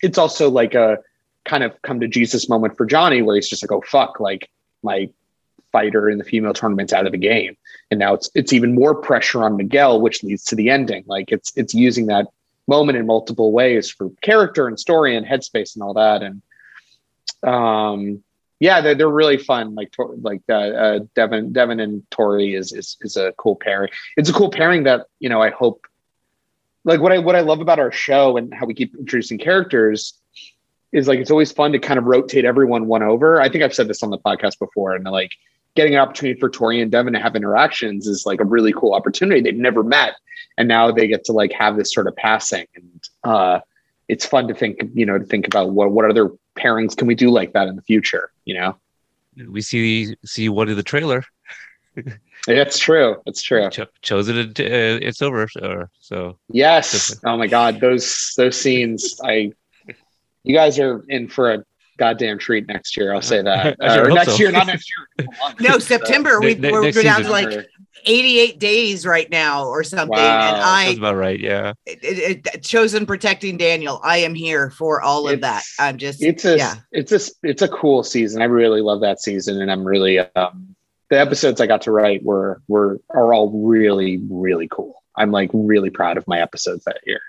it's 0.01 0.17
also 0.17 0.49
like 0.49 0.73
a 0.73 0.99
kind 1.45 1.63
of 1.63 1.79
come 1.81 1.99
to 1.99 2.07
Jesus 2.07 2.47
moment 2.47 2.77
for 2.77 2.85
Johnny 2.85 3.21
where 3.21 3.35
he's 3.35 3.49
just 3.49 3.63
like, 3.63 3.71
oh 3.71 3.83
fuck, 3.85 4.19
like 4.19 4.49
my 4.81 5.09
fighter 5.71 6.09
in 6.09 6.19
the 6.19 6.23
female 6.23 6.53
tournament's 6.53 6.93
out 6.93 7.05
of 7.05 7.11
the 7.11 7.17
game. 7.17 7.57
And 7.91 7.99
now 7.99 8.13
it's 8.13 8.29
it's 8.33 8.53
even 8.53 8.73
more 8.73 8.95
pressure 8.95 9.43
on 9.43 9.57
Miguel, 9.57 9.99
which 9.99 10.23
leads 10.23 10.45
to 10.45 10.55
the 10.55 10.69
ending. 10.69 11.03
Like 11.07 11.31
it's 11.31 11.51
it's 11.55 11.73
using 11.73 12.05
that 12.07 12.27
moment 12.67 12.97
in 12.97 13.05
multiple 13.05 13.51
ways 13.51 13.89
for 13.89 14.09
character 14.21 14.67
and 14.67 14.79
story 14.79 15.17
and 15.17 15.25
headspace 15.25 15.75
and 15.75 15.83
all 15.83 15.95
that. 15.95 16.23
And 16.23 16.41
um 17.43 18.23
yeah, 18.63 18.79
they're, 18.79 18.95
they're 18.95 19.09
really 19.09 19.35
fun. 19.35 19.75
Like 19.75 19.93
like 20.21 20.41
uh, 20.47 20.53
uh, 20.53 20.99
Devon 21.15 21.51
Devon 21.51 21.81
and 21.81 22.09
Tori 22.11 22.55
is 22.55 22.71
is 22.71 22.95
is 23.01 23.17
a 23.17 23.33
cool 23.37 23.57
pairing. 23.57 23.91
It's 24.15 24.29
a 24.29 24.33
cool 24.33 24.49
pairing 24.49 24.83
that 24.83 25.07
you 25.19 25.27
know 25.27 25.41
I 25.41 25.49
hope. 25.49 25.85
Like 26.85 27.01
what 27.01 27.11
I 27.11 27.17
what 27.19 27.35
I 27.35 27.41
love 27.41 27.59
about 27.59 27.79
our 27.79 27.91
show 27.91 28.37
and 28.37 28.53
how 28.53 28.65
we 28.65 28.73
keep 28.73 28.95
introducing 28.95 29.37
characters 29.37 30.13
is 30.93 31.09
like 31.09 31.19
it's 31.19 31.29
always 31.29 31.51
fun 31.51 31.73
to 31.73 31.79
kind 31.79 31.97
of 31.97 32.05
rotate 32.05 32.45
everyone 32.45 32.87
one 32.87 33.03
over. 33.03 33.41
I 33.41 33.49
think 33.49 33.65
I've 33.65 33.75
said 33.75 33.89
this 33.89 34.01
on 34.01 34.11
the 34.11 34.17
podcast 34.17 34.57
before, 34.59 34.95
and 34.95 35.03
like 35.03 35.31
getting 35.75 35.95
an 35.95 35.99
opportunity 35.99 36.39
for 36.39 36.49
Tori 36.49 36.81
and 36.81 36.89
Devon 36.89 37.11
to 37.13 37.19
have 37.19 37.35
interactions 37.35 38.07
is 38.07 38.25
like 38.25 38.39
a 38.39 38.45
really 38.45 38.71
cool 38.71 38.93
opportunity. 38.93 39.41
They've 39.41 39.57
never 39.57 39.83
met, 39.83 40.13
and 40.57 40.69
now 40.69 40.89
they 40.89 41.07
get 41.07 41.25
to 41.25 41.33
like 41.33 41.51
have 41.51 41.75
this 41.75 41.93
sort 41.93 42.07
of 42.07 42.15
passing, 42.15 42.67
and 42.75 43.03
uh, 43.25 43.59
it's 44.07 44.25
fun 44.25 44.47
to 44.47 44.53
think 44.53 44.83
you 44.93 45.05
know 45.05 45.17
to 45.19 45.25
think 45.25 45.47
about 45.47 45.71
what 45.71 45.91
what 45.91 46.09
other 46.09 46.31
pairings 46.57 46.95
can 46.95 47.07
we 47.07 47.15
do 47.15 47.29
like 47.29 47.53
that 47.53 47.67
in 47.67 47.75
the 47.75 47.81
future. 47.81 48.31
You 48.45 48.55
know. 48.55 48.77
We 49.49 49.61
see 49.61 50.15
see 50.25 50.49
one 50.49 50.69
in 50.69 50.75
the 50.75 50.83
trailer. 50.83 51.23
That's 52.47 52.77
true. 52.77 53.21
That's 53.25 53.41
true. 53.41 53.69
Cho- 53.69 53.87
Chozen 54.01 54.59
it. 54.59 54.59
Uh, 54.59 54.99
it's 55.05 55.21
over. 55.21 55.47
So, 55.47 55.87
so 55.99 56.37
Yes. 56.49 57.19
Oh 57.25 57.37
my 57.37 57.47
God. 57.47 57.79
Those 57.79 58.33
those 58.37 58.59
scenes. 58.59 59.19
I. 59.23 59.51
You 60.45 60.53
guys 60.53 60.77
are 60.77 61.05
in 61.07 61.29
for 61.29 61.53
a 61.53 61.63
goddamn 61.97 62.37
treat 62.37 62.67
next 62.67 62.97
year. 62.97 63.13
I'll 63.13 63.21
say 63.21 63.41
that. 63.41 63.77
I 63.81 63.95
sure 63.95 64.05
or 64.05 64.09
hope 64.09 64.15
next 64.17 64.31
so. 64.31 64.37
year, 64.37 64.51
not 64.51 64.67
next 64.67 64.91
year. 64.91 65.27
No, 65.61 65.79
September. 65.79 66.41
We, 66.41 66.55
Ne- 66.55 66.59
ne- 66.59 66.71
we're, 66.71 66.81
next 66.83 66.97
we're 66.97 67.03
down 67.03 67.23
to 67.23 67.29
like 67.29 67.67
88 68.05 68.59
days 68.59 69.05
right 69.05 69.29
now 69.29 69.65
or 69.65 69.83
something. 69.83 70.09
Wow. 70.09 70.47
And 70.47 70.55
that's 70.57 70.65
I, 70.65 70.85
about 70.97 71.15
right. 71.15 71.39
Yeah. 71.39 71.73
it, 71.85 71.99
it, 72.03 72.43
Chozen 72.61 73.07
protecting 73.07 73.57
Daniel. 73.57 73.99
I 74.03 74.17
am 74.17 74.35
here 74.35 74.69
for 74.71 75.01
all 75.01 75.29
of 75.29 75.41
that. 75.41 75.63
I'm 75.79 75.97
just, 75.97 76.21
It's 76.21 76.45
a 76.45 76.57
yeah. 76.57 76.75
it's 76.91 77.11
a 77.11 77.19
it's 77.43 77.61
a 77.61 77.67
cool 77.67 78.03
season. 78.03 78.41
I 78.41 78.45
really 78.45 78.81
love 78.81 79.01
that 79.01 79.21
season, 79.21 79.61
and 79.61 79.71
I'm 79.71 79.85
really 79.85 80.19
um 80.19 80.75
the 81.09 81.19
episodes 81.19 81.61
I 81.61 81.67
got 81.67 81.81
to 81.83 81.91
write 81.91 82.23
were 82.23 82.61
were 82.67 82.99
are 83.09 83.33
all 83.33 83.49
really 83.51 84.21
really 84.29 84.67
cool. 84.67 85.01
I'm 85.15 85.31
like 85.31 85.49
really 85.53 85.89
proud 85.89 86.17
of 86.17 86.27
my 86.27 86.41
episodes 86.41 86.83
that 86.85 87.01
year. 87.05 87.21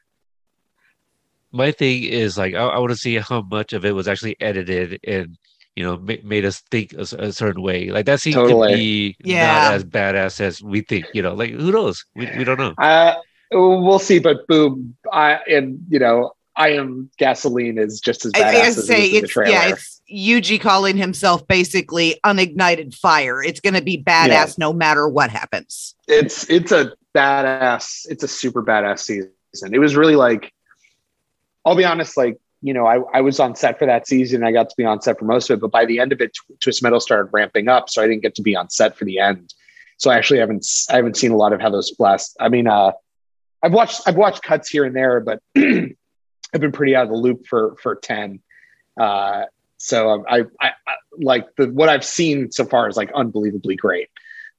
my 1.52 1.70
thing 1.70 2.02
is 2.02 2.36
like 2.36 2.54
I, 2.54 2.64
I 2.64 2.78
want 2.78 2.90
to 2.90 2.96
see 2.96 3.16
how 3.16 3.42
much 3.42 3.72
of 3.72 3.84
it 3.84 3.94
was 3.94 4.08
actually 4.08 4.36
edited 4.40 4.98
and 5.06 5.38
you 5.76 5.84
know 5.84 5.96
ma- 5.98 6.22
made 6.22 6.44
us 6.44 6.60
think 6.70 6.92
a 6.92 7.32
certain 7.32 7.62
way. 7.62 7.90
Like 7.90 8.06
that 8.06 8.20
scene 8.20 8.34
Totally. 8.34 8.68
could 8.68 8.76
be 8.76 9.16
Yeah. 9.24 9.46
not 9.46 9.74
as 9.74 9.84
badass 9.84 10.40
as 10.40 10.62
we 10.62 10.80
think. 10.82 11.08
You 11.12 11.22
know, 11.22 11.34
like 11.34 11.50
who 11.50 11.72
knows? 11.72 12.04
We, 12.14 12.26
we 12.38 12.44
don't 12.44 12.58
know. 12.58 12.74
Uh, 12.78 13.14
we'll 13.50 13.98
see, 13.98 14.18
but 14.18 14.46
boom, 14.46 14.96
I 15.12 15.40
and 15.50 15.80
you 15.88 15.98
know 15.98 16.32
I 16.56 16.70
am 16.70 17.10
gasoline 17.18 17.78
is 17.78 18.00
just 18.00 18.24
as 18.24 18.32
I, 18.34 18.40
badass 18.40 18.54
I 18.54 18.66
as 18.66 18.86
say 18.86 19.04
it 19.06 19.12
is 19.12 19.18
in 19.18 19.24
it's 19.24 19.36
yeah, 19.50 19.68
it's 19.70 20.02
Yuji 20.12 20.60
calling 20.60 20.96
himself 20.96 21.46
basically 21.48 22.20
unignited 22.24 22.94
fire. 22.94 23.42
It's 23.42 23.60
going 23.60 23.74
to 23.74 23.82
be 23.82 24.00
badass 24.02 24.28
Yeah. 24.28 24.52
no 24.58 24.72
matter 24.72 25.08
what 25.08 25.30
happens. 25.30 25.94
it's 26.06 26.48
it's 26.50 26.70
a 26.72 26.92
badass 27.14 28.06
it's 28.10 28.22
a 28.24 28.28
super 28.28 28.62
badass 28.62 28.98
season 29.00 29.30
it 29.72 29.78
was 29.78 29.94
really 29.94 30.16
like 30.16 30.52
i'll 31.64 31.76
be 31.76 31.84
honest 31.84 32.16
like 32.16 32.36
you 32.64 32.72
know 32.72 32.86
i, 32.86 32.98
I 33.12 33.20
was 33.20 33.38
on 33.38 33.54
set 33.54 33.78
for 33.78 33.86
that 33.86 34.08
season 34.08 34.42
i 34.42 34.50
got 34.50 34.70
to 34.70 34.74
be 34.76 34.84
on 34.84 35.00
set 35.02 35.18
for 35.18 35.26
most 35.26 35.50
of 35.50 35.58
it 35.58 35.60
but 35.60 35.70
by 35.70 35.84
the 35.84 36.00
end 36.00 36.12
of 36.12 36.20
it 36.20 36.32
Twisted 36.60 36.82
Metal 36.82 36.98
started 36.98 37.28
ramping 37.32 37.68
up 37.68 37.90
so 37.90 38.02
i 38.02 38.06
didn't 38.06 38.22
get 38.22 38.34
to 38.36 38.42
be 38.42 38.56
on 38.56 38.70
set 38.70 38.96
for 38.96 39.04
the 39.04 39.18
end 39.18 39.52
so 39.98 40.10
i 40.10 40.16
actually 40.16 40.40
haven't 40.40 40.66
i 40.90 40.96
haven't 40.96 41.16
seen 41.16 41.30
a 41.30 41.36
lot 41.36 41.52
of 41.52 41.60
how 41.60 41.68
those 41.68 41.90
blast 41.92 42.36
i 42.40 42.48
mean 42.48 42.66
uh 42.66 42.92
i've 43.62 43.72
watched 43.72 44.00
i've 44.06 44.16
watched 44.16 44.42
cuts 44.42 44.70
here 44.70 44.84
and 44.84 44.96
there 44.96 45.20
but 45.20 45.40
i've 45.56 46.60
been 46.60 46.72
pretty 46.72 46.96
out 46.96 47.04
of 47.04 47.10
the 47.10 47.16
loop 47.16 47.46
for 47.46 47.76
for 47.82 47.94
10 47.96 48.40
uh 48.98 49.44
so 49.76 50.24
I, 50.26 50.44
I, 50.60 50.70
I 50.86 50.94
like 51.18 51.54
the 51.56 51.66
what 51.66 51.90
I've 51.90 52.06
seen 52.06 52.50
so 52.50 52.64
far 52.64 52.88
is 52.88 52.96
like 52.96 53.12
unbelievably 53.12 53.76
great. 53.76 54.08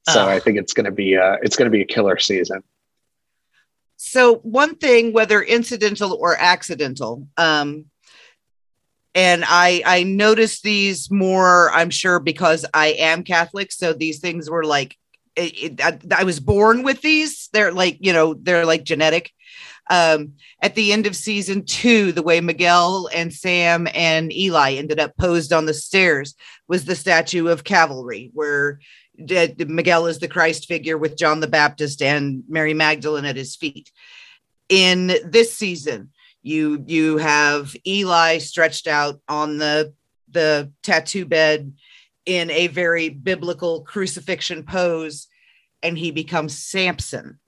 So 0.08 0.22
Ugh. 0.22 0.30
I 0.30 0.40
think 0.40 0.60
it's 0.60 0.72
going 0.72 0.86
to 0.86 0.92
be 0.92 1.16
a 1.16 1.38
it's 1.42 1.56
to 1.56 1.70
be 1.70 1.82
a 1.82 1.86
killer 1.86 2.20
season. 2.20 2.62
So 3.98 4.36
one 4.38 4.76
thing, 4.76 5.14
whether 5.14 5.42
incidental 5.42 6.14
or 6.14 6.36
accidental, 6.38 7.28
um, 7.38 7.86
and 9.16 9.46
I 9.48 9.82
I 9.86 10.04
noticed 10.04 10.62
these 10.62 11.10
more. 11.10 11.72
I'm 11.72 11.90
sure 11.90 12.20
because 12.20 12.66
I 12.74 12.88
am 12.88 13.24
Catholic, 13.24 13.72
so 13.72 13.94
these 13.94 14.20
things 14.20 14.50
were 14.50 14.66
like 14.66 14.98
it, 15.36 15.80
it, 15.80 15.82
I, 15.84 16.00
I 16.20 16.24
was 16.26 16.40
born 16.40 16.84
with 16.84 17.02
these. 17.02 17.50
They're 17.54 17.72
like 17.72 17.98
you 18.02 18.14
know 18.14 18.34
they're 18.36 18.66
like 18.66 18.84
genetic. 18.84 19.32
Um, 19.90 20.34
at 20.62 20.74
the 20.74 20.92
end 20.92 21.06
of 21.06 21.16
season 21.16 21.64
two, 21.64 22.12
the 22.12 22.24
way 22.24 22.42
Miguel 22.42 23.08
and 23.14 23.32
Sam 23.32 23.88
and 23.94 24.34
Eli 24.34 24.74
ended 24.74 25.00
up 25.00 25.16
posed 25.16 25.54
on 25.54 25.66
the 25.66 25.76
stairs 25.76 26.34
was 26.68 26.86
the 26.86 26.96
statue 26.96 27.48
of 27.48 27.64
Calvary, 27.64 28.32
where 28.34 28.80
Miguel 29.18 30.08
is 30.08 30.20
the 30.20 30.28
Christ 30.28 30.68
figure 30.68 30.98
with 30.98 31.18
John 31.18 31.40
the 31.40 31.48
Baptist 31.48 32.02
and 32.02 32.44
Mary 32.50 32.74
Magdalene 32.74 33.26
at 33.26 33.38
his 33.38 33.56
feet. 33.56 33.92
In 34.68 35.14
this 35.24 35.54
season, 35.54 36.10
you 36.46 36.84
you 36.86 37.18
have 37.18 37.76
Eli 37.88 38.38
stretched 38.38 38.86
out 38.88 39.20
on 39.28 39.58
the 39.58 39.94
the 40.30 40.72
tattoo 40.84 41.26
bed 41.26 41.74
in 42.26 42.52
a 42.52 42.68
very 42.68 43.10
biblical 43.10 43.82
crucifixion 43.82 44.64
pose 44.64 45.28
and 45.82 45.98
he 45.98 46.12
becomes 46.12 46.58
Samson. 46.58 47.40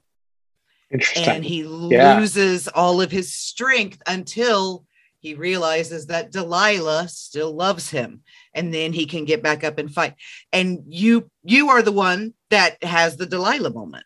And 1.16 1.46
he 1.46 1.62
Yeah. 1.62 2.16
loses 2.16 2.68
all 2.68 3.00
of 3.02 3.12
his 3.12 3.36
strength 3.36 4.02
until 4.08 4.86
he 5.20 5.36
realizes 5.36 6.08
that 6.08 6.32
Delilah 6.32 7.08
still 7.10 7.54
loves 7.54 7.90
him 7.90 8.22
and 8.54 8.74
then 8.74 8.94
he 8.94 9.06
can 9.06 9.26
get 9.26 9.44
back 9.44 9.64
up 9.64 9.78
and 9.78 9.94
fight. 9.94 10.16
And 10.52 10.84
you 10.88 11.30
you 11.44 11.70
are 11.70 11.84
the 11.84 11.92
one 11.92 12.34
that 12.50 12.84
has 12.84 13.18
the 13.18 13.28
Delilah 13.28 13.74
moment 13.74 14.06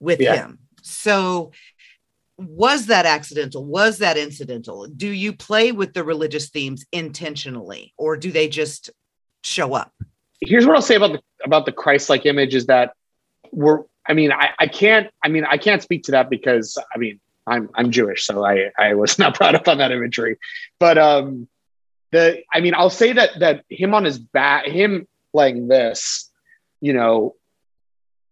with 0.00 0.20
Yeah. 0.20 0.34
him. 0.36 0.58
So 0.82 1.52
was 2.38 2.86
that 2.86 3.04
accidental? 3.04 3.64
Was 3.64 3.98
that 3.98 4.16
incidental? 4.16 4.86
Do 4.86 5.08
you 5.08 5.32
play 5.32 5.72
with 5.72 5.92
the 5.92 6.04
religious 6.04 6.50
themes 6.50 6.86
intentionally 6.92 7.92
or 7.98 8.16
do 8.16 8.30
they 8.30 8.48
just 8.48 8.90
show 9.42 9.74
up? 9.74 9.92
here's 10.40 10.64
what 10.64 10.76
I'll 10.76 10.82
say 10.82 10.94
about 10.94 11.12
the 11.14 11.20
about 11.44 11.66
the 11.66 11.72
Christ-like 11.72 12.24
image 12.24 12.54
is 12.54 12.66
that 12.66 12.92
we're 13.50 13.82
I 14.06 14.14
mean 14.14 14.30
I, 14.30 14.50
I 14.60 14.68
can't 14.68 15.10
I 15.24 15.26
mean 15.28 15.44
I 15.44 15.58
can't 15.58 15.82
speak 15.82 16.04
to 16.04 16.12
that 16.12 16.30
because 16.30 16.78
I 16.94 16.98
mean 16.98 17.18
I'm 17.44 17.68
I'm 17.74 17.90
Jewish 17.90 18.24
so 18.24 18.44
I 18.44 18.70
I 18.78 18.94
was 18.94 19.18
not 19.22 19.36
brought 19.36 19.56
up 19.56 19.66
on 19.66 19.78
that 19.78 19.90
imagery 19.90 20.36
but 20.78 20.96
um 20.96 21.48
the 22.12 22.40
I 22.52 22.60
mean 22.60 22.74
I'll 22.74 22.88
say 22.88 23.12
that 23.14 23.30
that 23.40 23.64
him 23.68 23.94
on 23.94 24.04
his 24.04 24.20
back 24.20 24.66
him 24.66 25.08
laying 25.34 25.66
this 25.66 26.30
you 26.80 26.92
know 26.92 27.34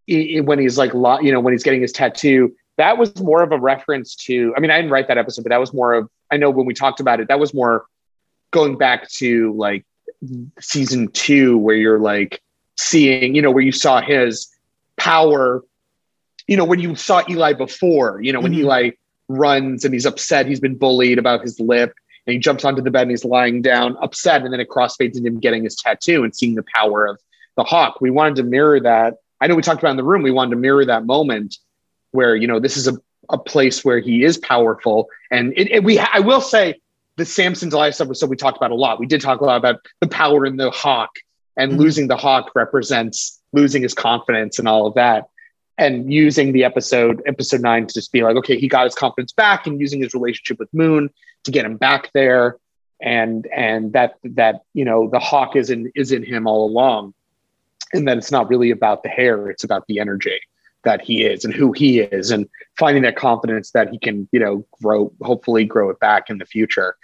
i- 0.08 0.36
i- 0.36 0.40
when 0.42 0.60
he's 0.60 0.78
like 0.78 0.92
you 0.94 1.32
know 1.32 1.40
when 1.40 1.54
he's 1.54 1.64
getting 1.64 1.80
his 1.82 1.90
tattoo 1.92 2.54
that 2.76 2.98
was 2.98 3.18
more 3.20 3.42
of 3.42 3.52
a 3.52 3.58
reference 3.58 4.14
to 4.14 4.54
I 4.56 4.60
mean 4.60 4.70
I 4.70 4.76
didn't 4.76 4.90
write 4.90 5.08
that 5.08 5.18
episode 5.18 5.42
but 5.42 5.50
that 5.50 5.60
was 5.60 5.72
more 5.72 5.94
of 5.94 6.10
I 6.30 6.36
know 6.36 6.50
when 6.50 6.66
we 6.66 6.74
talked 6.74 7.00
about 7.00 7.20
it 7.20 7.28
that 7.28 7.40
was 7.40 7.54
more 7.54 7.86
going 8.50 8.76
back 8.78 9.08
to 9.10 9.52
like 9.56 9.84
season 10.60 11.08
two 11.08 11.58
where 11.58 11.76
you're 11.76 11.98
like 11.98 12.40
seeing, 12.76 13.34
you 13.34 13.42
know, 13.42 13.50
where 13.50 13.62
you 13.62 13.72
saw 13.72 14.00
his 14.00 14.48
power, 14.96 15.62
you 16.46 16.56
know, 16.56 16.64
when 16.64 16.78
you 16.78 16.94
saw 16.94 17.22
Eli 17.28 17.52
before, 17.52 18.20
you 18.22 18.32
know, 18.32 18.40
when 18.40 18.52
Mhm. 18.52 18.58
Eli 18.58 18.90
runs 19.28 19.84
and 19.84 19.92
he's 19.92 20.06
upset, 20.06 20.46
he's 20.46 20.60
been 20.60 20.76
bullied 20.76 21.18
about 21.18 21.42
his 21.42 21.58
lip, 21.58 21.92
and 22.26 22.32
he 22.32 22.38
jumps 22.38 22.64
onto 22.64 22.82
the 22.82 22.90
bed 22.90 23.02
and 23.02 23.10
he's 23.10 23.24
lying 23.24 23.62
down 23.62 23.96
upset, 24.00 24.42
and 24.42 24.52
then 24.52 24.60
it 24.60 24.68
crossfades 24.68 25.16
into 25.16 25.28
him 25.28 25.40
getting 25.40 25.64
his 25.64 25.76
tattoo 25.76 26.24
and 26.24 26.34
seeing 26.34 26.54
the 26.54 26.64
power 26.74 27.06
of 27.06 27.18
the 27.56 27.64
hawk. 27.64 28.00
We 28.00 28.10
wanted 28.10 28.36
to 28.36 28.42
mirror 28.44 28.80
that. 28.80 29.14
I 29.40 29.46
know 29.46 29.54
we 29.54 29.62
talked 29.62 29.82
about 29.82 29.90
in 29.90 29.96
the 29.96 30.04
room, 30.04 30.22
we 30.22 30.30
wanted 30.30 30.50
to 30.50 30.56
mirror 30.56 30.84
that 30.84 31.04
moment 31.04 31.58
where, 32.12 32.34
you 32.36 32.46
know, 32.46 32.60
this 32.60 32.76
is 32.76 32.88
a, 32.88 32.94
a 33.30 33.38
place 33.38 33.84
where 33.84 33.98
he 33.98 34.24
is 34.24 34.38
powerful. 34.38 35.08
And 35.30 35.52
it, 35.56 35.70
it- 35.70 35.84
we, 35.84 35.98
I 35.98 36.20
will 36.20 36.40
say, 36.40 36.80
the 37.16 37.24
Samson 37.24 37.70
Delilah 37.70 37.94
episode 38.00 38.28
we 38.28 38.36
talked 38.36 38.58
about 38.58 38.70
a 38.72 38.74
lot. 38.74 39.00
We 39.00 39.06
did 39.06 39.22
talk 39.22 39.40
a 39.40 39.44
lot 39.44 39.56
about 39.56 39.76
the 40.00 40.06
power 40.06 40.44
in 40.44 40.56
the 40.58 40.70
hawk 40.70 41.10
and 41.56 41.72
Mhm. 41.72 41.78
losing 41.78 42.08
the 42.08 42.16
hawk 42.16 42.52
represents 42.54 43.40
losing 43.54 43.80
his 43.82 43.94
confidence 43.94 44.58
and 44.58 44.68
all 44.68 44.86
of 44.86 44.94
that. 44.94 45.24
And 45.78 46.12
using 46.12 46.52
the 46.52 46.64
episode, 46.64 47.22
episode 47.26 47.62
nine, 47.62 47.86
to 47.86 47.94
just 47.94 48.12
be 48.12 48.22
like, 48.22 48.36
okay, 48.36 48.58
he 48.58 48.68
got 48.68 48.84
his 48.84 48.94
confidence 48.94 49.32
back, 49.32 49.66
and 49.66 49.80
using 49.80 50.00
his 50.02 50.12
relationship 50.14 50.58
with 50.58 50.72
Moon 50.74 51.08
to 51.44 51.50
get 51.50 51.64
him 51.64 51.76
back 51.78 52.10
there, 52.12 52.56
and 53.00 53.46
and 53.46 53.92
that 53.94 54.16
that 54.24 54.62
you 54.74 54.84
know 54.84 55.08
the 55.10 55.18
hawk 55.18 55.54
is 55.56 55.68
in 55.70 55.90
is 55.94 56.12
in 56.12 56.22
him 56.22 56.46
all 56.46 56.66
along, 56.66 57.12
and 57.94 58.06
that 58.08 58.16
it's 58.18 58.30
not 58.32 58.48
really 58.50 58.70
about 58.70 59.02
the 59.02 59.08
hair, 59.10 59.48
it's 59.50 59.64
about 59.64 59.86
the 59.86 60.00
energy 60.00 60.38
that 60.86 61.02
he 61.02 61.22
is 61.22 61.44
and 61.44 61.52
who 61.52 61.72
he 61.72 62.00
is, 62.00 62.30
and 62.30 62.48
finding 62.78 63.02
that 63.02 63.16
confidence 63.16 63.72
that 63.72 63.90
he 63.90 63.98
can 63.98 64.26
you 64.32 64.40
know 64.40 64.64
grow, 64.82 65.12
hopefully 65.20 65.64
grow 65.66 65.90
it 65.90 66.00
back 66.00 66.30
in 66.30 66.38
the 66.38 66.46
future. 66.46 66.96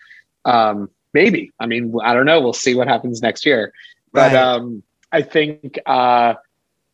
Um, 0.47 0.89
maybe. 1.12 1.51
I 1.61 1.66
mean, 1.66 1.95
I 2.03 2.14
don't 2.14 2.24
know. 2.26 2.41
We'll 2.41 2.55
see 2.55 2.74
what 2.74 2.89
happens 2.89 3.20
next 3.20 3.45
year. 3.45 3.72
But 4.12 4.33
Right. 4.33 4.37
um, 4.37 4.83
I 5.11 5.22
think 5.22 5.78
uh, 5.87 6.35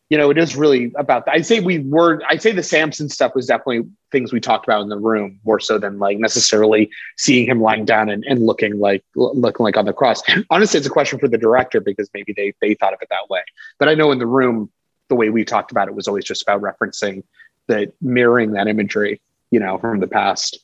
you 0.09 0.17
know 0.17 0.29
it 0.31 0.37
is 0.37 0.55
really 0.55 0.91
about 0.97 1.25
that. 1.25 1.35
I'd 1.35 1.45
say 1.45 1.59
we 1.59 1.79
were. 1.79 2.21
I'd 2.29 2.41
say 2.41 2.51
the 2.51 2.63
Samson 2.63 3.09
stuff 3.09 3.35
was 3.35 3.45
definitely 3.45 3.87
things 4.11 4.33
we 4.33 4.39
talked 4.39 4.65
about 4.67 4.81
in 4.81 4.89
the 4.89 4.97
room 4.97 5.39
more 5.45 5.59
so 5.59 5.77
than 5.77 5.99
like 5.99 6.17
necessarily 6.17 6.89
seeing 7.17 7.45
him 7.47 7.61
lying 7.61 7.85
down 7.85 8.09
and, 8.09 8.23
and 8.27 8.45
looking 8.45 8.79
like 8.79 9.03
looking 9.15 9.63
like 9.63 9.77
on 9.77 9.85
the 9.85 9.93
cross. 9.93 10.21
Honestly, 10.49 10.77
it's 10.79 10.87
a 10.87 10.89
question 10.89 11.19
for 11.19 11.27
the 11.27 11.37
director 11.37 11.79
because 11.79 12.09
maybe 12.13 12.33
they 12.35 12.53
they 12.61 12.73
thought 12.73 12.93
of 12.93 12.99
it 13.01 13.09
that 13.09 13.29
way. 13.29 13.41
But 13.77 13.87
I 13.87 13.93
know 13.95 14.11
in 14.11 14.19
the 14.19 14.27
room 14.27 14.69
the 15.09 15.15
way 15.15 15.29
we 15.29 15.43
talked 15.43 15.71
about 15.71 15.87
it 15.87 15.95
was 15.95 16.07
always 16.07 16.25
just 16.25 16.41
about 16.41 16.61
referencing 16.61 17.23
that 17.67 17.93
mirroring 18.01 18.51
that 18.53 18.67
imagery, 18.67 19.21
you 19.51 19.59
know, 19.59 19.77
from 19.77 19.99
the 19.99 20.07
past. 20.07 20.59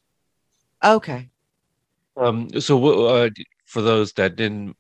Okay. 0.84 1.30
Um, 2.18 2.50
so 2.62 3.08
uh, 3.08 3.30
for 3.66 3.82
those 3.82 4.14
that 4.14 4.36
didn't, 4.36 4.76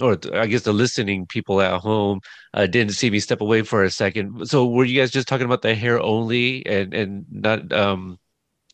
or 0.00 0.16
I 0.32 0.46
guess 0.46 0.62
the 0.62 0.72
listening 0.72 1.26
people 1.26 1.60
at 1.60 1.80
home 1.80 2.20
uh, 2.54 2.66
didn't 2.66 2.92
see 2.92 3.10
me 3.10 3.20
step 3.20 3.40
away 3.40 3.62
for 3.62 3.82
a 3.82 3.90
second. 3.90 4.46
So 4.48 4.66
were 4.66 4.84
you 4.84 5.00
guys 5.00 5.10
just 5.10 5.28
talking 5.28 5.46
about 5.46 5.62
the 5.62 5.74
hair 5.74 6.00
only, 6.00 6.64
and 6.66 6.94
and 6.94 7.26
not? 7.30 7.72
Um, 7.72 8.18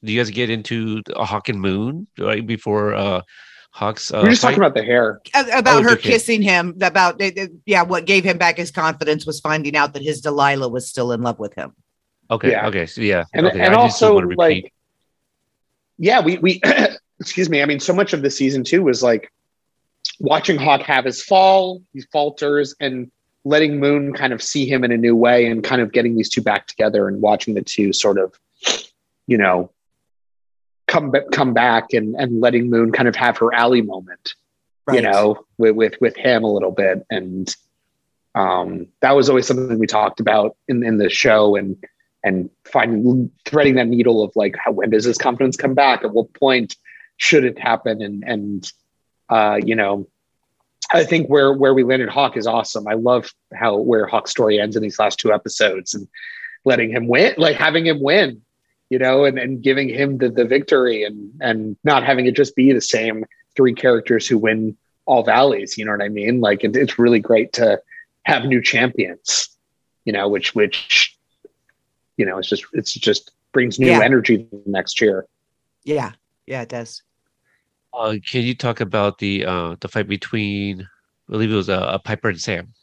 do 0.02 0.12
you 0.12 0.20
guys 0.20 0.30
get 0.30 0.50
into 0.50 1.02
a 1.16 1.24
Hawk 1.24 1.48
and 1.48 1.60
Moon 1.60 2.06
right 2.18 2.46
before 2.46 2.94
uh, 2.94 3.22
Hawk's? 3.74 4.12
Uh, 4.12 4.20
We're 4.22 4.30
just 4.30 4.42
fight? 4.42 4.50
talking 4.50 4.62
about 4.62 4.74
the 4.74 4.84
hair. 4.84 5.20
A- 5.34 5.58
About 5.58 5.80
Oh, 5.80 5.82
her 5.82 5.90
okay. 5.94 6.10
kissing 6.12 6.42
him, 6.42 6.76
about 6.80 7.20
it- 7.20 7.36
it- 7.36 7.52
yeah, 7.66 7.82
what 7.82 8.04
gave 8.04 8.22
him 8.22 8.38
back 8.38 8.56
his 8.56 8.70
confidence 8.70 9.26
was 9.26 9.40
finding 9.40 9.74
out 9.74 9.94
that 9.94 10.02
his 10.02 10.20
Delilah 10.20 10.68
was 10.68 10.88
still 10.88 11.10
in 11.10 11.22
love 11.22 11.40
with 11.40 11.54
him. 11.54 11.72
Okay, 12.30 12.52
Yeah. 12.52 12.68
okay, 12.68 12.86
so 12.86 13.00
yeah, 13.00 13.24
and 13.34 13.46
okay. 13.46 13.60
and 13.60 13.74
also 13.74 14.14
like 14.18 14.72
yeah 15.98 16.20
we 16.20 16.38
we 16.38 16.60
excuse 17.20 17.48
me 17.48 17.62
i 17.62 17.64
mean 17.66 17.78
so 17.78 17.92
much 17.92 18.12
of 18.12 18.20
the 18.22 18.28
season 18.30 18.64
two 18.64 18.82
was 18.82 19.00
like 19.00 19.30
watching 20.18 20.56
hawk 20.56 20.80
have 20.82 21.04
his 21.04 21.22
fall 21.22 21.80
he 21.92 22.00
falters 22.12 22.74
and 22.80 23.08
letting 23.44 23.78
moon 23.78 24.12
kind 24.12 24.32
of 24.32 24.42
see 24.42 24.66
him 24.66 24.82
in 24.82 24.90
a 24.90 24.96
new 24.96 25.14
way 25.14 25.46
and 25.46 25.62
kind 25.62 25.80
of 25.80 25.92
getting 25.92 26.16
these 26.16 26.28
two 26.28 26.40
back 26.42 26.66
together 26.66 27.06
and 27.06 27.20
watching 27.22 27.54
the 27.54 27.62
two 27.62 27.92
sort 27.92 28.18
of 28.18 28.32
you 29.28 29.38
know 29.38 29.70
come 30.94 31.12
come 31.32 31.52
back 31.52 31.92
and 31.92 32.14
and 32.14 32.40
letting 32.40 32.70
moon 32.70 32.92
kind 32.92 33.08
of 33.08 33.16
have 33.16 33.36
her 33.38 33.52
alley 33.52 33.82
moment 33.82 34.34
you 34.92 35.00
know 35.00 35.44
with, 35.58 35.74
with 35.74 35.94
with 36.00 36.16
him 36.16 36.44
a 36.44 36.52
little 36.52 36.70
bit. 36.70 37.04
And 37.10 37.54
um 38.34 38.88
that 39.00 39.16
was 39.16 39.28
always 39.28 39.46
something 39.46 39.78
we 39.78 39.86
talked 39.86 40.20
about 40.20 40.56
in 40.68 40.84
in 40.84 40.98
the 40.98 41.10
show 41.10 41.56
and 41.56 41.76
and 42.22 42.48
finding 42.64 43.30
threading 43.44 43.74
that 43.74 43.88
needle 43.88 44.22
of 44.22 44.32
like 44.34 44.56
how 44.56 44.72
when 44.72 44.90
does 44.90 45.04
his 45.04 45.18
confidence 45.18 45.56
come 45.56 45.74
back? 45.74 46.04
At 46.04 46.12
what 46.12 46.32
point 46.32 46.76
should 47.16 47.44
it 47.44 47.58
happen? 47.58 48.00
And 48.00 48.24
and 48.26 48.72
uh 49.28 49.58
you 49.64 49.74
know 49.74 50.06
i 50.92 51.02
think 51.02 51.28
where 51.28 51.50
where 51.54 51.72
we 51.72 51.82
landed 51.82 52.10
hawk 52.10 52.36
is 52.36 52.46
awesome. 52.46 52.86
I 52.86 52.92
love 52.94 53.32
how 53.54 53.76
where 53.76 54.06
hawk's 54.06 54.30
story 54.30 54.60
ends 54.60 54.76
in 54.76 54.82
these 54.82 54.98
last 54.98 55.18
two 55.18 55.32
episodes 55.32 55.94
and 55.94 56.06
letting 56.66 56.90
him 56.90 57.08
win 57.08 57.34
like 57.38 57.56
having 57.56 57.86
him 57.86 58.02
win 58.02 58.42
you 58.90 58.98
know 58.98 59.24
and 59.24 59.38
and 59.38 59.62
giving 59.62 59.88
him 59.88 60.18
the 60.18 60.28
the 60.28 60.44
victory 60.44 61.04
and 61.04 61.32
and 61.40 61.76
not 61.84 62.04
having 62.04 62.26
it 62.26 62.36
just 62.36 62.54
be 62.56 62.72
the 62.72 62.80
same 62.80 63.24
three 63.56 63.74
characters 63.74 64.26
who 64.26 64.38
win 64.38 64.76
all 65.06 65.22
valleys 65.22 65.76
you 65.78 65.84
know 65.84 65.92
what 65.92 66.02
i 66.02 66.08
mean 66.08 66.40
like 66.40 66.64
it, 66.64 66.76
it's 66.76 66.98
really 66.98 67.20
great 67.20 67.52
to 67.52 67.80
have 68.24 68.44
new 68.44 68.62
champions 68.62 69.48
you 70.04 70.12
know 70.12 70.28
which 70.28 70.54
which 70.54 71.16
you 72.16 72.24
know 72.26 72.38
it's 72.38 72.48
just 72.48 72.64
it's 72.72 72.92
just 72.92 73.32
brings 73.52 73.78
new 73.78 73.88
Yeah. 73.88 74.00
energy 74.00 74.46
next 74.66 75.00
year 75.00 75.26
Yeah. 75.84 76.12
Yeah, 76.46 76.62
it 76.62 76.68
does. 76.68 77.02
Uh, 77.94 78.16
can 78.30 78.42
you 78.42 78.54
talk 78.54 78.80
about 78.80 79.18
the 79.18 79.46
uh, 79.46 79.76
the 79.80 79.88
fight 79.88 80.08
between, 80.08 80.82
I 80.82 81.32
believe 81.32 81.50
it 81.50 81.54
was 81.54 81.68
a 81.70 81.80
uh, 81.80 81.98
Piper 81.98 82.28
and 82.28 82.40
Sam? 82.40 82.74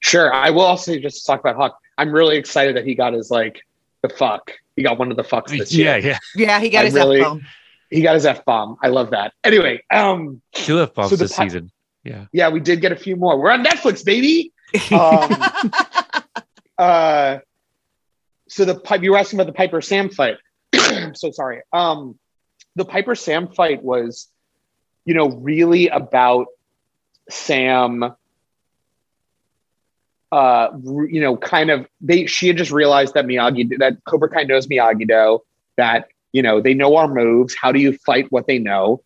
sure 0.00 0.32
i 0.32 0.48
will 0.50 0.62
also 0.62 0.98
just 0.98 1.26
talk 1.26 1.40
about 1.40 1.56
hawk 1.56 1.78
i'm 1.98 2.10
really 2.10 2.36
excited 2.38 2.74
that 2.76 2.86
he 2.86 2.94
got 2.94 3.12
his 3.12 3.30
like 3.30 3.60
the 4.06 4.14
fuck 4.14 4.52
he 4.76 4.82
got 4.82 4.98
one 4.98 5.10
of 5.10 5.16
the 5.16 5.22
fucks 5.24 5.48
this 5.56 5.72
Yeah, 5.72 5.96
year 5.96 6.10
yeah. 6.12 6.18
Yeah, 6.36 6.60
he 6.60 6.68
got 6.70 6.82
I 6.82 6.84
his 6.86 6.94
really- 6.94 7.20
F-bomb. 7.20 7.40
he 7.90 8.02
got 8.02 8.14
his 8.14 8.26
f-bomb 8.26 8.76
i 8.82 8.88
love 8.88 9.10
that 9.10 9.32
anyway 9.44 9.80
um 9.90 10.40
Two 10.52 10.80
F 10.80 10.92
bombs 10.94 11.10
So 11.10 11.16
the 11.16 11.24
this 11.24 11.36
pi- 11.36 11.44
season. 11.44 11.70
Yeah. 12.02 12.26
yeah 12.32 12.48
we 12.50 12.60
did 12.60 12.80
get 12.80 12.92
a 12.92 12.96
few 12.96 13.16
more 13.16 13.38
we're 13.40 13.50
on 13.50 13.64
netflix 13.64 14.04
baby 14.04 14.52
um, 14.90 15.30
uh, 16.78 17.38
so 18.48 18.64
the 18.64 18.74
pipe 18.78 19.02
you 19.02 19.12
were 19.12 19.18
asking 19.18 19.38
about 19.40 19.46
the 19.46 19.56
Piper 19.56 19.80
Sam 19.80 20.10
fight. 20.10 20.36
I'm 20.74 21.14
so 21.22 21.30
sorry. 21.30 21.60
Um, 21.72 22.18
the 22.74 22.84
Piper 22.84 23.14
Sam 23.14 23.46
fight 23.48 23.82
was, 23.84 24.28
you 25.04 25.14
know, 25.14 25.28
really 25.28 25.88
about 25.88 26.46
Sam. 27.30 28.14
Uh, 30.34 30.70
you 31.08 31.20
know, 31.20 31.36
kind 31.36 31.70
of 31.70 31.86
they. 32.00 32.26
She 32.26 32.48
had 32.48 32.56
just 32.56 32.70
realized 32.70 33.14
that 33.14 33.24
Miyagi 33.24 33.78
that 33.78 34.02
Cobra 34.04 34.28
Kai 34.28 34.42
knows 34.44 34.66
Miyagi 34.66 35.06
Do. 35.06 35.40
That 35.76 36.08
you 36.32 36.42
know 36.42 36.60
they 36.60 36.74
know 36.74 36.96
our 36.96 37.08
moves. 37.08 37.54
How 37.54 37.70
do 37.72 37.78
you 37.78 37.92
fight 37.98 38.26
what 38.30 38.46
they 38.46 38.58
know? 38.58 39.02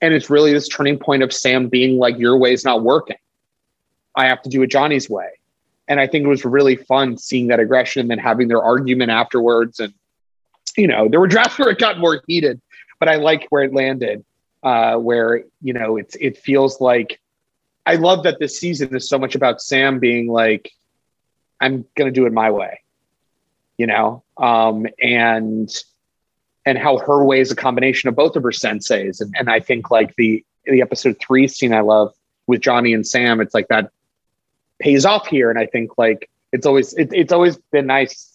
And 0.00 0.12
it's 0.12 0.28
really 0.28 0.52
this 0.52 0.68
turning 0.68 0.98
point 0.98 1.22
of 1.22 1.32
Sam 1.32 1.68
being 1.68 1.98
like, 1.98 2.18
"Your 2.18 2.36
way 2.36 2.52
is 2.52 2.64
not 2.64 2.82
working. 2.82 3.16
I 4.16 4.26
have 4.26 4.42
to 4.42 4.48
do 4.48 4.62
it 4.62 4.70
Johnny's 4.70 5.08
way." 5.08 5.30
and 5.88 6.00
I 6.00 6.06
think 6.06 6.24
it 6.24 6.28
was 6.28 6.44
really 6.44 6.76
fun 6.76 7.18
seeing 7.18 7.48
that 7.48 7.60
aggression 7.60 8.00
and 8.00 8.10
then 8.10 8.18
having 8.18 8.48
their 8.48 8.62
argument 8.62 9.10
afterwards. 9.10 9.80
And 9.80 9.92
you 10.76 10.86
know, 10.86 11.08
there 11.08 11.20
were 11.20 11.26
drafts 11.26 11.58
where 11.58 11.68
it 11.68 11.78
got 11.78 11.98
more 11.98 12.22
heated, 12.26 12.60
but 12.98 13.08
I 13.08 13.16
like 13.16 13.46
where 13.50 13.62
it 13.62 13.74
landed, 13.74 14.24
uh, 14.62 14.96
where 14.96 15.44
you 15.60 15.72
know 15.72 15.96
it's 15.96 16.16
it 16.16 16.38
feels 16.38 16.80
like 16.80 17.20
I 17.84 17.96
love 17.96 18.24
that 18.24 18.38
this 18.38 18.58
season 18.58 18.94
is 18.94 19.08
so 19.08 19.18
much 19.18 19.34
about 19.34 19.60
Sam 19.60 19.98
being 19.98 20.28
like, 20.28 20.70
I'm 21.60 21.84
gonna 21.96 22.10
do 22.10 22.26
it 22.26 22.32
my 22.32 22.50
way, 22.50 22.80
you 23.76 23.86
know, 23.86 24.22
um, 24.36 24.86
and 25.00 25.70
and 26.64 26.78
how 26.78 26.98
her 26.98 27.24
way 27.24 27.40
is 27.40 27.50
a 27.50 27.56
combination 27.56 28.08
of 28.08 28.14
both 28.14 28.36
of 28.36 28.42
her 28.42 28.50
senseis, 28.50 29.20
and, 29.20 29.34
and 29.38 29.50
I 29.50 29.60
think 29.60 29.90
like 29.90 30.14
the 30.16 30.44
the 30.64 30.82
episode 30.82 31.16
three 31.20 31.48
scene 31.48 31.72
I 31.72 31.80
love 31.80 32.12
with 32.46 32.60
Johnny 32.60 32.94
and 32.94 33.06
Sam, 33.06 33.40
it's 33.40 33.54
like 33.54 33.68
that 33.68 33.90
pays 34.78 35.04
off 35.04 35.26
here, 35.26 35.50
and 35.50 35.58
I 35.58 35.66
think 35.66 35.98
like 35.98 36.30
it's 36.52 36.66
always 36.66 36.94
it, 36.94 37.12
it's 37.12 37.32
always 37.32 37.56
been 37.72 37.86
nice. 37.86 38.28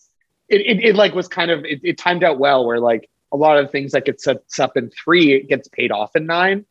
It, 0.50 0.62
it, 0.62 0.84
it 0.84 0.96
like 0.96 1.14
was 1.14 1.28
kind 1.28 1.52
of 1.52 1.66
it, 1.66 1.82
it 1.84 1.98
timed 1.98 2.24
out 2.24 2.40
well 2.40 2.66
where 2.66 2.80
like 2.80 3.10
a 3.34 3.38
lot 3.38 3.58
of 3.58 3.72
things 3.72 3.92
that 3.92 4.06
get 4.06 4.22
sets 4.22 4.60
up 4.60 4.78
in 4.78 4.90
three, 4.90 5.34
it 5.34 5.50
gets 5.50 5.68
paid 5.68 5.92
off 5.92 6.16
in 6.16 6.26
nine 6.26 6.66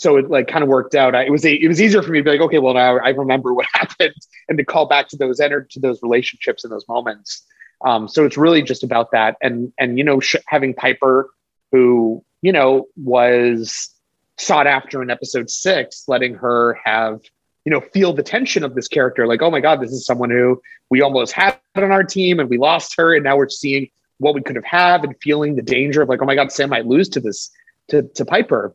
so 0.00 0.16
it 0.16 0.30
like 0.30 0.48
kind 0.48 0.62
of 0.62 0.70
worked 0.70 0.94
out. 0.94 1.14
I, 1.14 1.24
it 1.24 1.30
was 1.30 1.44
a, 1.44 1.52
it 1.52 1.68
was 1.68 1.78
easier 1.78 2.02
for 2.02 2.10
me 2.10 2.20
to 2.20 2.24
be 2.24 2.30
like, 2.30 2.40
okay, 2.40 2.58
well 2.58 2.72
now 2.72 2.96
I 2.96 3.10
remember 3.10 3.52
what 3.52 3.66
happened, 3.72 4.14
and 4.48 4.56
to 4.56 4.64
call 4.64 4.86
back 4.86 5.08
to 5.08 5.16
those 5.16 5.40
enter 5.40 5.68
to 5.72 5.78
those 5.78 6.02
relationships 6.02 6.64
and 6.64 6.72
those 6.72 6.88
moments. 6.88 7.44
Um, 7.84 8.08
so 8.08 8.24
it's 8.24 8.38
really 8.38 8.62
just 8.62 8.82
about 8.82 9.10
that, 9.12 9.36
and 9.42 9.74
and 9.78 9.98
you 9.98 10.04
know 10.04 10.18
sh- 10.18 10.36
having 10.46 10.72
Piper, 10.72 11.28
who 11.70 12.24
you 12.40 12.50
know 12.50 12.86
was 12.96 13.90
sought 14.38 14.66
after 14.66 15.02
in 15.02 15.10
episode 15.10 15.50
six, 15.50 16.04
letting 16.08 16.32
her 16.32 16.78
have 16.82 17.20
you 17.66 17.70
know 17.70 17.82
feel 17.92 18.14
the 18.14 18.22
tension 18.22 18.64
of 18.64 18.74
this 18.74 18.88
character, 18.88 19.26
like 19.26 19.42
oh 19.42 19.50
my 19.50 19.60
god, 19.60 19.82
this 19.82 19.92
is 19.92 20.06
someone 20.06 20.30
who 20.30 20.62
we 20.88 21.02
almost 21.02 21.32
had 21.32 21.58
on 21.76 21.92
our 21.92 22.04
team 22.04 22.40
and 22.40 22.48
we 22.48 22.56
lost 22.56 22.94
her, 22.96 23.14
and 23.14 23.24
now 23.24 23.36
we're 23.36 23.50
seeing 23.50 23.90
what 24.16 24.34
we 24.34 24.40
could 24.40 24.56
have 24.56 24.64
had 24.64 25.04
and 25.04 25.14
feeling 25.20 25.56
the 25.56 25.62
danger 25.62 26.00
of 26.00 26.08
like 26.08 26.22
oh 26.22 26.26
my 26.26 26.34
god, 26.34 26.50
Sam 26.50 26.70
might 26.70 26.86
lose 26.86 27.10
to 27.10 27.20
this 27.20 27.50
to 27.88 28.04
to 28.14 28.24
Piper 28.24 28.74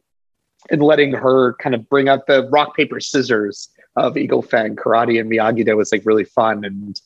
and 0.69 0.81
letting 0.81 1.13
her 1.13 1.53
kind 1.53 1.75
of 1.75 1.87
bring 1.89 2.09
out 2.09 2.27
the 2.27 2.47
rock 2.49 2.75
paper 2.75 2.99
scissors 2.99 3.69
of 3.95 4.17
Eagle 4.17 4.41
Fang. 4.41 4.75
Karate 4.75 5.19
and 5.19 5.29
Miyagi 5.31 5.65
that 5.65 5.75
was 5.75 5.91
like 5.91 6.05
really 6.05 6.25
fun 6.25 6.65
and 6.65 7.01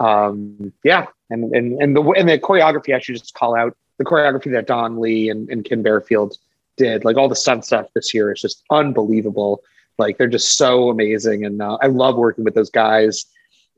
um 0.00 0.72
yeah 0.82 1.06
and 1.30 1.54
and 1.54 1.80
and 1.80 1.96
the 1.96 2.02
and 2.02 2.28
the 2.28 2.38
choreography 2.38 2.94
I 2.94 2.98
should 2.98 3.16
just 3.16 3.34
call 3.34 3.56
out 3.56 3.76
the 3.98 4.04
choreography 4.04 4.50
that 4.52 4.66
Don 4.66 5.00
Lee 5.00 5.28
and, 5.28 5.48
and 5.48 5.64
Ken 5.64 5.84
Bearfield 5.84 6.36
did. 6.76 7.04
Like 7.04 7.16
all 7.16 7.28
the 7.28 7.36
stunt 7.36 7.64
stuff 7.64 7.86
this 7.94 8.12
year 8.12 8.32
is 8.32 8.40
just 8.40 8.64
unbelievable. 8.70 9.62
Like 9.98 10.18
they're 10.18 10.26
just 10.26 10.56
so 10.56 10.90
amazing 10.90 11.44
and 11.44 11.62
uh, 11.62 11.78
I 11.80 11.86
love 11.86 12.16
working 12.16 12.44
with 12.44 12.54
those 12.54 12.70
guys 12.70 13.26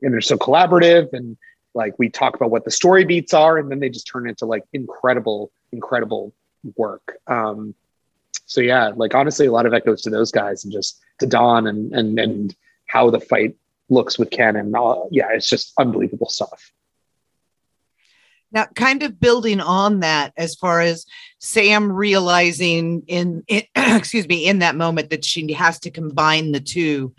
and 0.01 0.11
they're 0.11 0.21
so 0.21 0.37
collaborative 0.37 1.13
and 1.13 1.37
like 1.75 1.93
we 1.99 2.09
talk 2.09 2.35
about 2.35 2.49
what 2.49 2.65
the 2.65 2.71
story 2.71 3.05
beats 3.05 3.35
are 3.35 3.59
and 3.59 3.69
then 3.69 3.79
they 3.79 3.89
just 3.89 4.07
turn 4.07 4.27
into 4.27 4.45
like 4.45 4.63
incredible 4.73 5.51
incredible 5.71 6.33
work. 6.75 7.17
Um 7.27 7.75
so 8.47 8.61
yeah, 8.61 8.91
like 8.95 9.13
honestly, 9.13 9.45
a 9.45 9.51
lot 9.51 9.65
of 9.65 9.85
goes 9.85 10.01
to 10.01 10.09
those 10.09 10.31
guys 10.31 10.63
and 10.63 10.73
just 10.73 10.99
to 11.19 11.27
Don 11.27 11.67
and 11.67 11.93
and 11.93 12.17
and 12.17 12.55
how 12.87 13.09
the 13.09 13.19
fight 13.19 13.55
looks 13.89 14.17
with 14.17 14.31
and 14.55 14.75
uh, 14.75 15.03
yeah, 15.11 15.27
it's 15.31 15.49
just 15.49 15.73
unbelievable 15.77 16.29
stuff. 16.29 16.71
Now, 18.51 18.65
kind 18.75 19.03
of 19.03 19.19
building 19.19 19.59
on 19.59 19.99
that, 19.99 20.31
as 20.37 20.55
far 20.55 20.79
as 20.79 21.05
Sam 21.39 21.91
realizing 21.91 23.03
in, 23.07 23.43
in 23.47 23.63
excuse 23.75 24.27
me, 24.27 24.47
in 24.47 24.59
that 24.59 24.77
moment 24.77 25.09
that 25.09 25.25
she 25.25 25.51
has 25.51 25.79
to 25.81 25.91
combine 25.91 26.53
the 26.53 26.61
two 26.61 27.13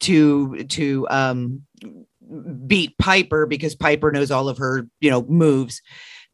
to 0.00 0.64
to 0.64 1.06
um, 1.08 1.62
beat 2.66 2.98
Piper 2.98 3.46
because 3.46 3.76
Piper 3.76 4.10
knows 4.10 4.32
all 4.32 4.48
of 4.48 4.58
her 4.58 4.88
you 5.00 5.10
know 5.10 5.22
moves. 5.22 5.80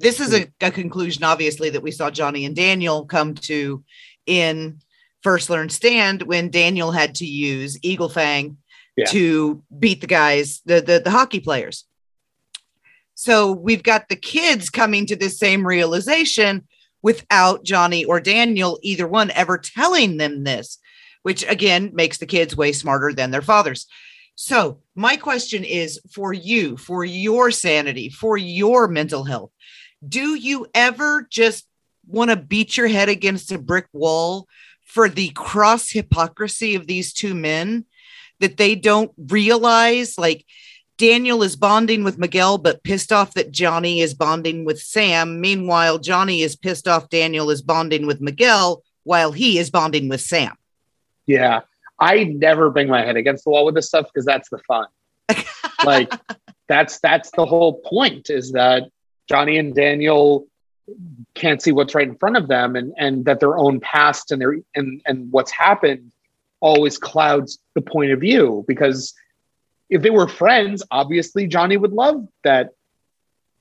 This 0.01 0.21
is 0.21 0.33
a, 0.33 0.47
a 0.61 0.71
conclusion, 0.71 1.25
obviously, 1.25 1.71
that 1.71 1.83
we 1.83 1.91
saw 1.91 2.09
Johnny 2.09 2.45
and 2.45 2.55
Daniel 2.55 3.05
come 3.05 3.35
to 3.35 3.83
in 4.29 4.81
First 5.23 5.51
Learn 5.51 5.69
Stand 5.69 6.23
when 6.23 6.51
Daniel 6.51 6.93
had 6.93 7.17
to 7.17 7.27
use 7.27 7.79
Eagle 7.83 8.09
Fang 8.09 8.59
yeah. 8.97 9.07
to 9.07 9.63
beat 9.79 10.01
the 10.01 10.07
guys, 10.07 10.61
the, 10.65 10.81
the 10.81 11.01
the 11.05 11.11
hockey 11.11 11.41
players. 11.41 11.85
So 13.15 13.51
we've 13.51 13.83
got 13.83 14.09
the 14.09 14.17
kids 14.17 14.71
coming 14.71 15.07
to 15.07 15.17
this 15.17 15.39
same 15.39 15.67
realization 15.67 16.69
without 17.03 17.65
Johnny 17.65 18.05
or 18.05 18.21
Daniel, 18.21 18.79
either 18.83 19.09
one 19.09 19.31
ever 19.33 19.59
telling 19.59 20.19
them 20.19 20.45
this, 20.45 20.79
which 21.23 21.45
again 21.49 21.91
makes 21.95 22.19
the 22.19 22.27
kids 22.27 22.57
way 22.57 22.73
smarter 22.73 23.13
than 23.13 23.31
their 23.31 23.43
fathers. 23.43 23.87
So, 24.37 24.79
my 24.95 25.17
question 25.17 25.65
is 25.65 26.01
for 26.13 26.33
you, 26.33 26.77
for 26.77 27.05
your 27.05 27.51
sanity, 27.51 28.09
for 28.09 28.37
your 28.37 28.87
mental 28.87 29.25
health, 29.25 29.51
do 30.07 30.37
you 30.37 30.67
ever 30.75 31.27
just 31.29 31.68
want 32.09 32.31
to 32.31 32.37
beat 32.37 32.77
your 32.77 32.89
head 32.89 33.09
against 33.09 33.53
a 33.53 33.59
brick 33.59 33.87
wall 33.93 34.49
for 34.85 35.09
the 35.09 35.29
cross 35.31 35.91
hypocrisy 35.91 36.75
of 36.75 36.87
these 36.87 37.13
two 37.13 37.35
men 37.35 37.85
that 38.41 38.57
they 38.57 38.75
don't 38.75 39.13
realize 39.17 40.17
like 40.19 40.45
Daniel 40.97 41.45
is 41.45 41.55
bonding 41.55 42.03
with 42.03 42.19
Miguel, 42.19 42.59
but 42.59 42.83
pissed 42.83 43.13
off 43.13 43.35
that 43.35 43.53
Johnny 43.53 44.01
is 44.01 44.15
bonding 44.15 44.65
with 44.65 44.81
Sam. 44.81 45.41
Meanwhile, 45.41 45.99
Johnny 45.99 46.43
is 46.43 46.57
pissed 46.57 46.89
off 46.89 47.09
Daniel 47.09 47.51
is 47.51 47.63
bonding 47.63 48.05
with 48.05 48.21
Miguel 48.21 48.83
while 49.05 49.31
he 49.31 49.59
is 49.59 49.71
bonding 49.71 50.09
with 50.09 50.21
Sam. 50.21 50.57
Yeah. 51.27 51.61
I 52.01 52.25
never 52.25 52.71
bang 52.71 52.89
my 52.89 53.05
head 53.05 53.17
against 53.17 53.45
the 53.45 53.51
wall 53.51 53.65
with 53.65 53.77
this 53.77 53.87
stuff 53.87 54.07
because 54.07 54.25
that's 54.25 54.49
the 54.49 54.59
fun. 54.59 54.87
like 55.85 56.13
that's 56.69 56.99
that's 56.99 57.31
the 57.33 57.47
whole 57.47 57.75
point 57.75 58.31
is 58.31 58.53
that 58.53 58.85
Johnny 59.29 59.59
and 59.59 59.75
Daniel 59.75 60.48
can't 61.35 61.63
see 61.63 61.73
what's 61.73 61.95
right 61.95 62.09
in 62.09 62.17
front 62.17 62.37
of 62.37 62.49
them 62.49 62.77
and 62.77 62.93
and 62.99 63.25
that 63.25 63.41
their 63.41 63.57
own 63.57 63.81
past 63.81 64.33
and 64.33 64.41
their 64.41 64.57
and 64.75 65.01
and 65.07 65.31
what's 65.31 65.51
happened 65.51 66.13
always 66.61 66.99
clouds 66.99 67.59
the 67.75 67.81
point 67.81 68.11
of 68.11 68.21
view. 68.21 68.65
Because 68.67 69.15
if 69.91 70.03
they 70.03 70.11
were 70.11 70.29
friends 70.29 70.83
obviously 70.91 71.47
johnny 71.47 71.77
would 71.77 71.93
love 71.93 72.27
that 72.45 72.71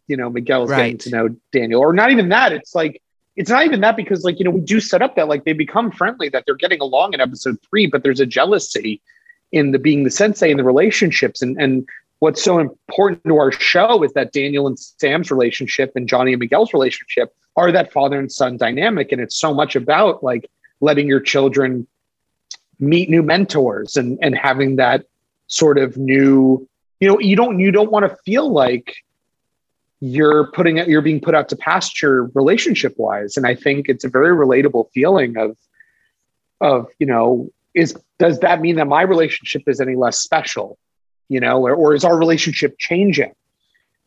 you 0.08 0.18
know 0.18 0.30
miguel's 0.30 0.70
right. 0.70 0.78
getting 0.78 0.98
to 0.98 1.10
know 1.10 1.36
daniel. 1.52 1.82
Or 1.82 1.94
not 1.94 2.12
even 2.12 2.30
that. 2.30 2.52
It's 2.52 2.74
like 2.74 3.02
it's 3.36 3.50
not 3.50 3.66
even 3.66 3.82
that 3.82 3.96
because 3.96 4.24
like 4.24 4.40
you 4.40 4.46
know 4.46 4.52
we 4.52 4.62
do 4.62 4.80
set 4.80 5.02
up 5.02 5.16
that 5.16 5.28
like 5.28 5.46
they 5.46 5.54
become 5.54 5.92
friendly 5.92 6.30
that 6.30 6.44
they're 6.46 6.56
getting 6.56 6.82
along 6.82 7.14
in 7.14 7.22
episode 7.22 7.58
three 7.70 7.86
but 7.86 8.04
there's 8.04 8.20
a 8.20 8.26
jealousy 8.26 9.02
in 9.52 9.72
the 9.72 9.80
being 9.80 10.04
the 10.04 10.12
sensei 10.12 10.50
and 10.50 10.60
the 10.60 10.64
relationships 10.64 11.42
and 11.42 11.56
and 11.62 11.88
what's 12.20 12.44
so 12.44 12.60
important 12.60 13.24
to 13.26 13.38
our 13.38 13.52
show 13.52 14.04
is 14.04 14.14
that 14.14 14.32
Daniel 14.32 14.68
and 14.68 14.78
Sam's 14.78 15.30
relationship 15.30 15.92
and 15.96 16.08
Johnny 16.08 16.34
and 16.34 16.40
Miguel's 16.40 16.74
relationship 16.74 17.34
are 17.56 17.72
that 17.72 17.92
father 17.92 18.20
and 18.20 18.32
son 18.32 18.58
dynamic. 18.58 19.12
And 19.12 19.22
it's 19.22 19.38
so 19.38 19.54
much 19.54 19.76
about 19.76 20.24
like 20.24 20.50
letting 20.80 21.08
your 21.08 21.20
children 21.20 21.88
meet 22.80 23.10
new 23.10 23.24
mentors 23.24 23.98
and, 23.98 24.18
and 24.22 24.36
having 24.36 24.76
that 24.78 25.06
sort 25.48 25.78
of 25.78 25.98
new, 25.98 26.68
you 27.00 27.08
know, 27.08 27.20
you 27.20 27.36
don't, 27.36 27.60
you 27.60 27.72
don't 27.72 27.92
want 27.92 28.10
to 28.10 28.16
feel 28.26 28.52
like 28.52 28.96
you're 30.00 30.52
putting 30.52 30.78
it, 30.78 30.88
you're 30.88 31.02
being 31.02 31.22
put 31.22 31.34
out 31.34 31.50
to 31.50 31.56
pasture 31.56 32.26
relationship 32.36 32.94
wise. 32.98 33.38
And 33.38 33.48
I 33.48 33.56
think 33.56 33.90
it's 33.90 34.04
a 34.04 34.10
very 34.10 34.36
relatable 34.36 34.92
feeling 34.94 35.38
of, 35.38 35.58
of, 36.62 36.88
you 37.00 37.08
know, 37.08 37.50
is, 37.74 37.96
does 38.20 38.40
that 38.40 38.62
mean 38.62 38.76
that 38.76 38.88
my 38.88 39.02
relationship 39.02 39.64
is 39.68 39.82
any 39.82 39.96
less 39.96 40.20
special? 40.20 40.78
You 41.30 41.40
know, 41.40 41.66
or, 41.66 41.76
or 41.76 41.94
is 41.94 42.04
our 42.04 42.18
relationship 42.18 42.78
changing? 42.78 43.34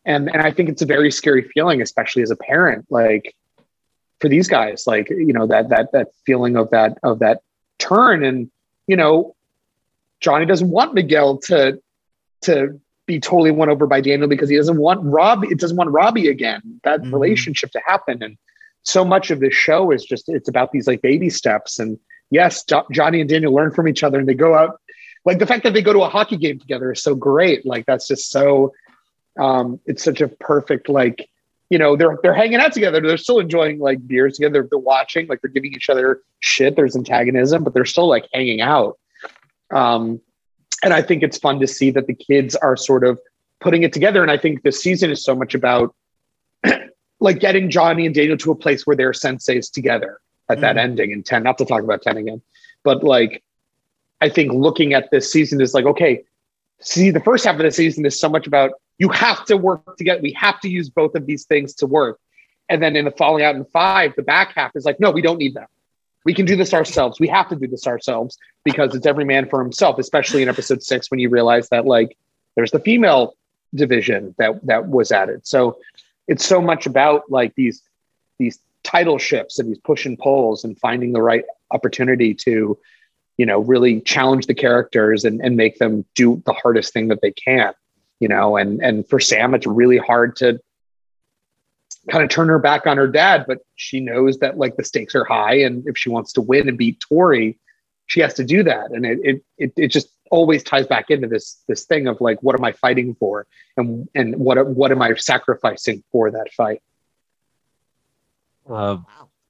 And 0.04 0.28
and 0.30 0.42
I 0.42 0.50
think 0.50 0.68
it's 0.68 0.82
a 0.82 0.86
very 0.86 1.10
scary 1.10 1.42
feeling, 1.42 1.82
especially 1.82 2.22
as 2.22 2.30
a 2.30 2.36
parent, 2.36 2.86
like 2.90 3.34
for 4.20 4.28
these 4.28 4.48
guys, 4.48 4.86
like, 4.86 5.10
you 5.10 5.32
know, 5.32 5.46
that 5.46 5.68
that 5.70 5.92
that 5.92 6.08
feeling 6.24 6.56
of 6.56 6.70
that 6.70 6.98
of 7.02 7.18
that 7.20 7.40
turn. 7.78 8.24
And, 8.24 8.50
you 8.86 8.96
know, 8.96 9.34
Johnny 10.20 10.46
doesn't 10.46 10.70
want 10.70 10.94
Miguel 10.94 11.38
to 11.38 11.80
to 12.42 12.80
be 13.06 13.20
totally 13.20 13.50
won 13.50 13.68
over 13.68 13.86
by 13.86 14.00
Daniel 14.00 14.28
because 14.28 14.48
he 14.48 14.56
doesn't 14.56 14.78
want 14.78 15.00
Robbie, 15.02 15.48
it 15.48 15.58
doesn't 15.58 15.76
want 15.76 15.90
Robbie 15.90 16.28
again, 16.28 16.80
that 16.84 17.00
mm-hmm. 17.00 17.12
relationship 17.12 17.70
to 17.72 17.80
happen. 17.84 18.22
And 18.22 18.38
so 18.84 19.04
much 19.04 19.30
of 19.30 19.40
this 19.40 19.54
show 19.54 19.90
is 19.90 20.04
just 20.04 20.28
it's 20.28 20.48
about 20.48 20.72
these 20.72 20.86
like 20.86 21.02
baby 21.02 21.28
steps. 21.28 21.78
And 21.78 21.98
yes, 22.30 22.64
jo- 22.64 22.86
Johnny 22.92 23.20
and 23.20 23.28
Daniel 23.28 23.52
learn 23.52 23.72
from 23.72 23.88
each 23.88 24.02
other 24.02 24.18
and 24.18 24.28
they 24.28 24.34
go 24.34 24.54
out 24.54 24.80
like 25.24 25.38
the 25.38 25.46
fact 25.46 25.64
that 25.64 25.74
they 25.74 25.82
go 25.82 25.92
to 25.92 26.02
a 26.02 26.08
hockey 26.08 26.36
game 26.36 26.58
together 26.58 26.92
is 26.92 27.02
so 27.02 27.14
great. 27.14 27.66
Like 27.66 27.86
that's 27.86 28.08
just 28.08 28.30
so 28.30 28.72
um 29.38 29.80
it's 29.86 30.02
such 30.02 30.20
a 30.20 30.28
perfect 30.28 30.88
like 30.88 31.28
you 31.68 31.78
know 31.78 31.96
they're 31.96 32.18
they're 32.22 32.34
hanging 32.34 32.60
out 32.60 32.72
together. 32.72 33.00
They're 33.00 33.16
still 33.16 33.38
enjoying 33.38 33.78
like 33.78 34.06
beers 34.06 34.36
together. 34.36 34.52
They're, 34.54 34.68
they're 34.70 34.78
watching 34.78 35.26
like 35.28 35.40
they're 35.40 35.50
giving 35.50 35.72
each 35.72 35.90
other 35.90 36.22
shit. 36.40 36.76
There's 36.76 36.96
antagonism 36.96 37.64
but 37.64 37.74
they're 37.74 37.84
still 37.84 38.08
like 38.08 38.28
hanging 38.32 38.60
out. 38.60 38.98
Um 39.70 40.20
and 40.82 40.94
i 40.94 41.02
think 41.02 41.22
it's 41.22 41.38
fun 41.38 41.60
to 41.60 41.66
see 41.66 41.90
that 41.90 42.06
the 42.06 42.14
kids 42.14 42.56
are 42.56 42.76
sort 42.76 43.04
of 43.04 43.20
putting 43.60 43.82
it 43.82 43.92
together. 43.92 44.22
And 44.22 44.30
i 44.30 44.38
think 44.38 44.62
the 44.62 44.72
season 44.72 45.10
is 45.10 45.22
so 45.22 45.34
much 45.34 45.54
about 45.54 45.94
like 47.20 47.38
getting 47.38 47.70
johnny 47.70 48.06
and 48.06 48.14
daniel 48.14 48.38
to 48.38 48.50
a 48.50 48.54
place 48.54 48.86
where 48.86 48.96
they're 48.96 49.12
senseis 49.12 49.70
together 49.70 50.18
at 50.48 50.58
mm. 50.58 50.60
that 50.62 50.78
ending. 50.78 51.10
In 51.10 51.22
10 51.22 51.42
not 51.42 51.58
to 51.58 51.64
talk 51.64 51.82
about 51.82 52.02
10 52.02 52.16
again 52.16 52.42
but 52.82 53.04
like 53.04 53.42
I 54.20 54.28
think 54.28 54.52
looking 54.52 54.94
at 54.94 55.10
this 55.10 55.32
season 55.32 55.60
is 55.60 55.74
like, 55.74 55.86
okay, 55.86 56.24
see, 56.80 57.10
the 57.10 57.20
first 57.20 57.44
half 57.44 57.56
of 57.56 57.62
the 57.62 57.70
season 57.70 58.04
is 58.04 58.18
so 58.20 58.28
much 58.28 58.46
about 58.46 58.72
you 58.98 59.08
have 59.08 59.44
to 59.46 59.56
work 59.56 59.96
together. 59.96 60.20
We 60.22 60.32
have 60.32 60.60
to 60.60 60.68
use 60.68 60.90
both 60.90 61.14
of 61.14 61.26
these 61.26 61.46
things 61.46 61.74
to 61.76 61.86
work. 61.86 62.18
And 62.68 62.82
then 62.82 62.96
in 62.96 63.04
the 63.04 63.10
falling 63.10 63.44
out 63.44 63.56
in 63.56 63.64
five, 63.64 64.14
the 64.16 64.22
back 64.22 64.52
half 64.54 64.76
is 64.76 64.84
like, 64.84 65.00
no, 65.00 65.10
we 65.10 65.22
don't 65.22 65.38
need 65.38 65.54
them. 65.54 65.66
we 66.24 66.34
can 66.34 66.44
do 66.46 66.56
this 66.56 66.74
ourselves. 66.74 67.18
We 67.18 67.28
have 67.28 67.48
to 67.48 67.56
do 67.56 67.66
this 67.66 67.86
ourselves 67.86 68.38
because 68.64 68.94
it's 68.94 69.06
every 69.06 69.24
man 69.24 69.48
for 69.48 69.62
himself, 69.62 69.98
especially 69.98 70.42
in 70.42 70.48
episode 70.48 70.82
six 70.82 71.10
when 71.10 71.20
you 71.20 71.28
realize 71.28 71.68
that 71.70 71.86
like 71.86 72.16
there's 72.56 72.70
the 72.70 72.80
female 72.80 73.34
division 73.74 74.34
that 74.38 74.64
that 74.66 74.88
was 74.88 75.12
added. 75.12 75.46
So 75.46 75.78
it's 76.28 76.44
so 76.44 76.60
much 76.60 76.86
about 76.86 77.30
like 77.30 77.54
these 77.54 77.82
these 78.38 78.58
title 78.82 79.18
shifts 79.18 79.58
and 79.58 79.68
these 79.70 79.78
push 79.78 80.06
and 80.06 80.18
pulls 80.18 80.64
and 80.64 80.78
finding 80.78 81.12
the 81.12 81.22
right 81.22 81.44
opportunity 81.70 82.34
to, 82.34 82.78
you 83.40 83.46
know, 83.46 83.60
really 83.60 84.02
challenge 84.02 84.44
the 84.48 84.54
characters 84.54 85.24
and, 85.24 85.40
and 85.40 85.56
make 85.56 85.78
them 85.78 86.04
do 86.14 86.42
the 86.44 86.52
hardest 86.52 86.92
thing 86.92 87.08
that 87.08 87.22
they 87.22 87.30
can, 87.30 87.72
you 88.18 88.28
know, 88.28 88.58
and 88.58 88.82
and 88.82 89.08
for 89.08 89.18
Sam, 89.18 89.54
it's 89.54 89.66
really 89.66 89.96
hard 89.96 90.36
to 90.36 90.60
kind 92.10 92.22
of 92.22 92.28
turn 92.28 92.48
her 92.48 92.58
back 92.58 92.86
on 92.86 92.98
her 92.98 93.08
dad, 93.08 93.46
but 93.48 93.60
she 93.76 93.98
knows 93.98 94.40
that 94.40 94.58
like 94.58 94.76
the 94.76 94.84
stakes 94.84 95.14
are 95.14 95.24
high, 95.24 95.60
and 95.60 95.86
if 95.86 95.96
she 95.96 96.10
wants 96.10 96.34
to 96.34 96.42
win 96.42 96.68
and 96.68 96.76
beat 96.76 97.00
Tori, 97.00 97.58
she 98.04 98.20
has 98.20 98.34
to 98.34 98.44
do 98.44 98.62
that. 98.62 98.90
And 98.90 99.06
it 99.06 99.18
it 99.22 99.44
it, 99.56 99.72
it 99.74 99.88
just 99.88 100.08
always 100.30 100.62
ties 100.62 100.86
back 100.86 101.08
into 101.08 101.26
this 101.26 101.62
this 101.66 101.86
thing 101.86 102.08
of 102.08 102.20
like, 102.20 102.42
what 102.42 102.54
am 102.58 102.64
I 102.66 102.72
fighting 102.72 103.14
for, 103.14 103.46
and 103.78 104.06
and 104.14 104.36
what 104.36 104.66
what 104.66 104.92
am 104.92 105.00
I 105.00 105.14
sacrificing 105.14 106.04
for 106.12 106.30
that 106.30 106.52
fight? 106.52 106.82
Uh, 108.68 108.98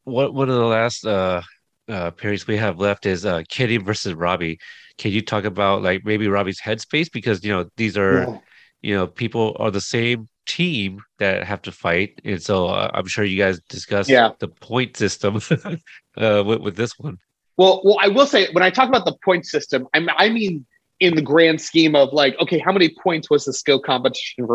what 0.04 0.32
one 0.32 0.48
of 0.48 0.54
the 0.54 0.64
last 0.64 1.04
uh, 1.04 1.42
uh, 1.90 2.10
periods 2.10 2.46
we 2.46 2.56
have 2.56 2.78
left 2.78 3.06
is 3.06 3.26
uh, 3.26 3.42
Kenny 3.48 3.76
versus 3.76 4.14
Robbie. 4.14 4.58
Can 4.98 5.12
you 5.12 5.22
talk 5.22 5.44
about 5.44 5.82
like 5.82 6.04
maybe 6.04 6.28
Robbie's 6.28 6.60
headspace 6.60 7.10
because 7.10 7.44
you 7.44 7.52
know 7.52 7.68
these 7.76 7.96
are 7.96 8.22
yeah. 8.22 8.38
you 8.82 8.94
know 8.94 9.06
people 9.06 9.56
are 9.58 9.70
the 9.70 9.80
same 9.80 10.28
team 10.46 11.00
that 11.18 11.44
have 11.44 11.62
to 11.62 11.72
fight, 11.72 12.20
and 12.24 12.42
so 12.42 12.66
uh, 12.66 12.90
I'm 12.94 13.06
sure 13.06 13.24
you 13.24 13.38
guys 13.38 13.60
discussed 13.68 14.08
yeah. 14.08 14.30
the 14.38 14.48
point 14.48 14.96
system 14.96 15.36
uh, 16.16 16.42
with, 16.46 16.60
with 16.60 16.76
this 16.76 16.98
one. 16.98 17.18
Well, 17.56 17.82
well, 17.84 17.98
I 18.00 18.08
will 18.08 18.26
say 18.26 18.50
when 18.52 18.62
I 18.62 18.70
talk 18.70 18.88
about 18.88 19.04
the 19.04 19.16
point 19.24 19.46
system, 19.46 19.86
I, 19.94 20.06
I 20.16 20.28
mean 20.28 20.66
in 21.00 21.14
the 21.14 21.22
grand 21.22 21.60
scheme 21.60 21.94
of 21.96 22.12
like, 22.12 22.38
okay, 22.40 22.58
how 22.58 22.72
many 22.72 22.94
points 23.02 23.30
was 23.30 23.46
the 23.46 23.52
skill 23.52 23.80
competition 23.80 24.46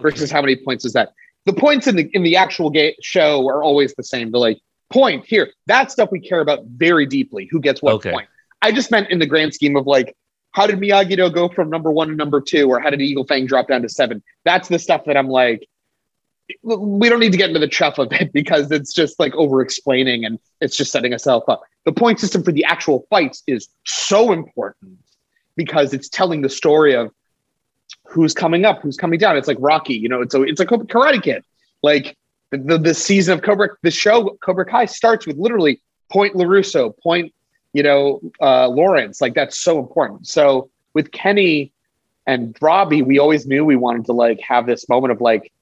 versus 0.00 0.30
how 0.30 0.40
many 0.42 0.56
points 0.56 0.84
is 0.84 0.92
that? 0.92 1.12
The 1.46 1.52
points 1.52 1.86
in 1.86 1.96
the 1.96 2.08
in 2.12 2.22
the 2.22 2.36
actual 2.36 2.70
game 2.70 2.94
show 3.02 3.46
are 3.48 3.62
always 3.62 3.94
the 3.94 4.04
same. 4.04 4.30
They're 4.30 4.40
like 4.40 4.58
point 4.94 5.26
here. 5.26 5.52
That 5.66 5.90
stuff 5.90 6.10
we 6.12 6.20
care 6.20 6.40
about 6.40 6.64
very 6.64 7.04
deeply. 7.04 7.48
Who 7.50 7.60
gets 7.60 7.82
what 7.82 7.94
okay. 7.94 8.12
point? 8.12 8.28
I 8.62 8.70
just 8.70 8.90
meant 8.92 9.10
in 9.10 9.18
the 9.18 9.26
grand 9.26 9.52
scheme 9.52 9.76
of 9.76 9.86
like 9.86 10.16
how 10.52 10.68
did 10.68 10.78
Miyagi 10.78 11.16
Do 11.16 11.28
go 11.30 11.48
from 11.48 11.68
number 11.68 11.90
one 11.90 12.08
to 12.08 12.14
number 12.14 12.40
two, 12.40 12.70
or 12.70 12.78
how 12.78 12.88
did 12.88 13.02
Eagle 13.02 13.24
Fang 13.24 13.44
drop 13.44 13.66
down 13.66 13.82
to 13.82 13.88
seven? 13.88 14.22
That's 14.44 14.68
the 14.68 14.78
stuff 14.78 15.04
that 15.06 15.16
I'm 15.16 15.28
like, 15.28 15.68
we 16.62 17.08
don't 17.08 17.18
need 17.18 17.32
to 17.32 17.38
get 17.38 17.48
into 17.48 17.58
the 17.58 17.68
chuff 17.68 17.98
of 17.98 18.12
it 18.12 18.32
because 18.32 18.70
it's 18.70 18.92
just 18.92 19.18
like 19.18 19.34
over 19.34 19.60
explaining 19.60 20.24
and 20.24 20.38
it's 20.60 20.76
just 20.76 20.92
setting 20.92 21.12
us 21.12 21.26
up. 21.26 21.44
The 21.84 21.92
point 21.92 22.20
system 22.20 22.44
for 22.44 22.52
the 22.52 22.64
actual 22.64 23.04
fights 23.10 23.42
is 23.48 23.68
so 23.84 24.32
important 24.32 24.98
because 25.56 25.92
it's 25.92 26.08
telling 26.08 26.42
the 26.42 26.48
story 26.48 26.94
of 26.94 27.10
who's 28.06 28.32
coming 28.32 28.64
up, 28.64 28.80
who's 28.80 28.96
coming 28.96 29.18
down. 29.18 29.36
It's 29.36 29.48
like 29.48 29.58
Rocky, 29.58 29.94
you 29.94 30.08
know, 30.08 30.22
it's 30.22 30.34
a 30.34 30.42
it's 30.42 30.60
a 30.60 30.66
Karate 30.66 31.20
Kid. 31.20 31.42
Like 31.82 32.16
the, 32.50 32.58
the, 32.58 32.78
the 32.78 32.94
season 32.94 33.34
of 33.34 33.42
Cobra, 33.42 33.70
the 33.82 33.90
show 33.90 34.36
Cobra 34.42 34.64
Kai 34.64 34.86
starts 34.86 35.26
with 35.26 35.36
literally 35.36 35.80
point 36.10 36.34
LaRusso, 36.34 36.96
point 36.98 37.32
you 37.74 37.82
know, 37.82 38.20
uh, 38.40 38.68
Lawrence. 38.68 39.20
Like 39.20 39.34
that's 39.34 39.60
so 39.60 39.78
important. 39.78 40.26
So 40.26 40.70
with 40.94 41.10
Kenny 41.10 41.72
and 42.26 42.56
Robbie, 42.60 43.02
we 43.02 43.18
always 43.18 43.46
knew 43.46 43.64
we 43.64 43.76
wanted 43.76 44.06
to 44.06 44.12
like 44.12 44.40
have 44.40 44.64
this 44.64 44.88
moment 44.88 45.12
of 45.12 45.20
like, 45.20 45.52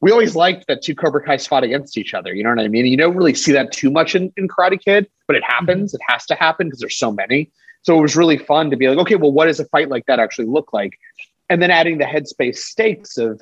we 0.00 0.10
always 0.10 0.36
liked 0.36 0.66
that 0.66 0.82
two 0.82 0.94
Cobra 0.94 1.24
Kai's 1.24 1.46
fought 1.46 1.64
against 1.64 1.96
each 1.96 2.12
other. 2.12 2.34
You 2.34 2.42
know 2.42 2.50
what 2.50 2.58
I 2.58 2.68
mean? 2.68 2.84
You 2.84 2.96
don't 2.96 3.16
really 3.16 3.32
see 3.32 3.52
that 3.52 3.72
too 3.72 3.90
much 3.90 4.14
in, 4.14 4.32
in 4.36 4.46
Karate 4.48 4.78
Kid, 4.78 5.08
but 5.26 5.36
it 5.36 5.44
happens. 5.44 5.94
It 5.94 6.00
has 6.06 6.26
to 6.26 6.34
happen 6.34 6.66
because 6.66 6.80
there's 6.80 6.98
so 6.98 7.12
many. 7.12 7.50
So 7.82 7.96
it 7.96 8.02
was 8.02 8.16
really 8.16 8.36
fun 8.36 8.70
to 8.70 8.76
be 8.76 8.88
like, 8.88 8.98
okay, 8.98 9.14
well, 9.14 9.32
what 9.32 9.46
does 9.46 9.60
a 9.60 9.64
fight 9.66 9.88
like 9.88 10.04
that 10.06 10.18
actually 10.18 10.46
look 10.46 10.72
like? 10.72 10.98
And 11.48 11.62
then 11.62 11.70
adding 11.70 11.98
the 11.98 12.04
headspace 12.04 12.56
stakes 12.56 13.16
of, 13.16 13.40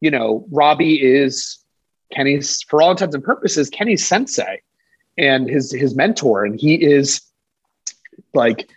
you 0.00 0.10
know, 0.10 0.46
Robbie 0.52 1.02
is 1.02 1.58
Kenny's, 2.12 2.62
for 2.62 2.82
all 2.82 2.90
intents 2.90 3.14
and 3.14 3.24
purposes, 3.24 3.70
Kenny's 3.70 4.06
sensei 4.06 4.62
and 5.16 5.48
his 5.48 5.72
his 5.72 5.94
mentor, 5.94 6.44
and 6.44 6.58
he 6.58 6.74
is 6.74 7.20
like 8.34 8.70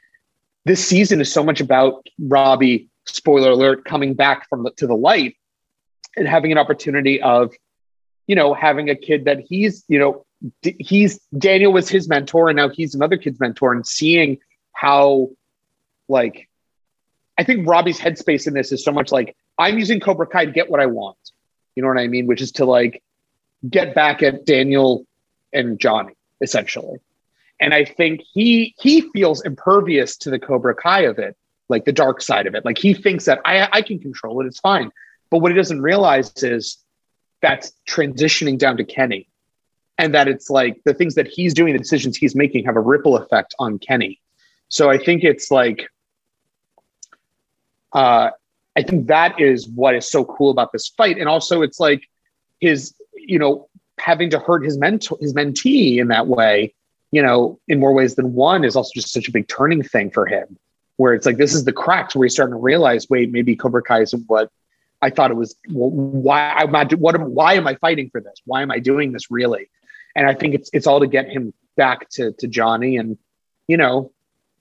this 0.65 0.85
season 0.85 1.21
is 1.21 1.31
so 1.31 1.43
much 1.43 1.61
about 1.61 2.07
Robbie, 2.19 2.89
spoiler 3.05 3.51
alert, 3.51 3.85
coming 3.85 4.13
back 4.13 4.47
from 4.49 4.63
the, 4.63 4.71
to 4.71 4.87
the 4.87 4.95
light 4.95 5.35
and 6.15 6.27
having 6.27 6.51
an 6.51 6.57
opportunity 6.57 7.21
of, 7.21 7.53
you 8.27 8.35
know, 8.35 8.53
having 8.53 8.89
a 8.89 8.95
kid 8.95 9.25
that 9.25 9.39
he's, 9.39 9.83
you 9.87 9.97
know, 9.97 10.25
he's 10.61 11.19
Daniel 11.37 11.71
was 11.71 11.89
his 11.89 12.07
mentor 12.07 12.49
and 12.49 12.57
now 12.57 12.69
he's 12.69 12.95
another 12.95 13.17
kid's 13.17 13.39
mentor 13.39 13.73
and 13.73 13.85
seeing 13.85 14.37
how, 14.73 15.29
like, 16.07 16.47
I 17.37 17.43
think 17.43 17.67
Robbie's 17.67 17.99
headspace 17.99 18.47
in 18.47 18.53
this 18.53 18.71
is 18.71 18.83
so 18.83 18.91
much 18.91 19.11
like 19.11 19.35
I'm 19.57 19.77
using 19.77 19.99
Cobra 19.99 20.27
Kai 20.27 20.45
to 20.45 20.51
get 20.51 20.69
what 20.69 20.79
I 20.79 20.85
want. 20.87 21.17
You 21.75 21.81
know 21.81 21.89
what 21.89 21.97
I 21.97 22.07
mean? 22.07 22.27
Which 22.27 22.41
is 22.41 22.51
to 22.53 22.65
like 22.65 23.01
get 23.69 23.93
back 23.93 24.23
at 24.23 24.45
Daniel 24.45 25.05
and 25.53 25.79
Johnny, 25.79 26.13
essentially. 26.41 26.99
And 27.59 27.73
I 27.73 27.85
think 27.85 28.21
he 28.33 28.73
he 28.79 29.01
feels 29.11 29.41
impervious 29.41 30.17
to 30.17 30.29
the 30.29 30.39
Cobra 30.39 30.73
Kai 30.73 31.01
of 31.01 31.19
it, 31.19 31.37
like 31.69 31.85
the 31.85 31.91
dark 31.91 32.21
side 32.21 32.47
of 32.47 32.55
it. 32.55 32.65
Like 32.65 32.77
he 32.77 32.93
thinks 32.93 33.25
that 33.25 33.39
I 33.45 33.67
I 33.71 33.81
can 33.81 33.99
control 33.99 34.41
it, 34.41 34.47
it's 34.47 34.59
fine. 34.59 34.91
But 35.29 35.39
what 35.39 35.51
he 35.51 35.57
doesn't 35.57 35.81
realize 35.81 36.31
is 36.43 36.77
that's 37.41 37.73
transitioning 37.87 38.57
down 38.57 38.77
to 38.77 38.83
Kenny. 38.83 39.27
And 39.97 40.15
that 40.15 40.27
it's 40.27 40.49
like 40.49 40.81
the 40.83 40.93
things 40.95 41.15
that 41.15 41.27
he's 41.27 41.53
doing, 41.53 41.73
the 41.73 41.79
decisions 41.79 42.17
he's 42.17 42.35
making 42.35 42.65
have 42.65 42.75
a 42.75 42.81
ripple 42.81 43.15
effect 43.15 43.53
on 43.59 43.77
Kenny. 43.77 44.19
So 44.67 44.89
I 44.89 44.97
think 44.97 45.23
it's 45.23 45.51
like 45.51 45.87
uh 47.93 48.31
I 48.75 48.83
think 48.83 49.07
that 49.07 49.39
is 49.39 49.67
what 49.67 49.95
is 49.95 50.09
so 50.09 50.23
cool 50.23 50.49
about 50.51 50.71
this 50.71 50.87
fight. 50.87 51.17
And 51.17 51.27
also 51.27 51.61
it's 51.61 51.79
like 51.79 52.03
his, 52.59 52.93
you 53.27 53.39
know, 53.39 53.69
having 53.99 54.29
to 54.31 54.39
hurt 54.39 54.63
his 54.63 54.77
mentor 54.77 55.17
his 55.21 55.33
mentee 55.33 55.97
in 55.97 56.07
that 56.09 56.27
way 56.27 56.73
you 57.11 57.21
know, 57.21 57.59
in 57.67 57.79
more 57.79 57.93
ways 57.93 58.15
than 58.15 58.33
one 58.33 58.63
is 58.63 58.75
also 58.75 58.91
just 58.95 59.11
such 59.11 59.27
a 59.27 59.31
big 59.31 59.47
turning 59.47 59.83
thing 59.83 60.09
for 60.09 60.25
him, 60.25 60.57
where 60.95 61.13
it's 61.13 61.25
like 61.25 61.37
this 61.37 61.53
is 61.53 61.65
the 61.65 61.73
cracks 61.73 62.15
where 62.15 62.25
he's 62.25 62.33
starting 62.33 62.53
to 62.53 62.59
realize, 62.59 63.07
wait, 63.09 63.31
maybe 63.31 63.55
Cobra 63.55 63.83
Kai 63.83 64.01
isn't 64.01 64.23
what 64.27 64.49
I 65.01 65.09
thought 65.09 65.29
it 65.31 65.35
was. 65.35 65.55
Well, 65.69 65.89
why 65.89 66.51
I'm 66.51 66.71
not. 66.71 66.93
What 66.93 67.15
am? 67.15 67.33
Why 67.35 67.55
am 67.55 67.67
I 67.67 67.75
fighting 67.75 68.09
for 68.09 68.21
this? 68.21 68.41
Why 68.45 68.61
am 68.61 68.71
I 68.71 68.79
doing 68.79 69.11
this 69.11 69.29
really? 69.29 69.69
And 70.15 70.27
I 70.27 70.33
think 70.33 70.55
it's 70.55 70.69
it's 70.73 70.87
all 70.87 71.01
to 71.01 71.07
get 71.07 71.29
him 71.29 71.53
back 71.75 72.09
to 72.11 72.31
to 72.33 72.47
Johnny, 72.47 72.97
and 72.97 73.17
you 73.67 73.77
know, 73.77 74.11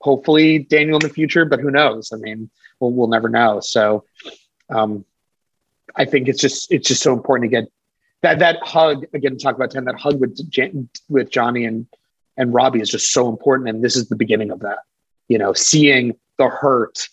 hopefully 0.01 0.59
Daniel 0.59 0.97
in 0.97 1.03
the 1.03 1.09
future. 1.09 1.45
But 1.45 1.61
who 1.61 1.71
knows? 1.71 2.11
I 2.13 2.17
mean, 2.17 2.51
we'll 2.81 2.91
we'll 2.91 3.09
never 3.09 3.29
know. 3.29 3.61
So, 3.61 4.05
um, 4.71 5.05
I 5.95 6.05
think 6.05 6.27
it's 6.27 6.41
just 6.41 6.73
it's 6.73 6.89
just 6.89 7.03
so 7.03 7.13
important 7.13 7.51
to 7.51 7.61
get 7.61 7.71
that 8.23 8.39
that 8.39 8.59
hug 8.63 9.07
again. 9.15 9.39
Talk 9.39 9.57
about 9.57 9.71
ten 9.71 9.85
that 9.85 9.99
hug 9.99 10.21
with 10.21 10.39
with 11.09 11.31
Johnny 11.31 11.65
and 11.65 11.87
and 12.41 12.55
Robbie 12.55 12.81
is 12.81 12.89
just 12.89 13.13
so 13.13 13.29
important. 13.29 13.69
And 13.69 13.85
this 13.85 13.97
is 13.97 14.09
the 14.09 14.17
beginning 14.17 14.51
of 14.51 14.61
that, 14.61 14.79
you 15.29 15.37
know, 15.37 15.53
seeing 15.53 16.17
the 16.39 16.49
hurt 16.49 17.09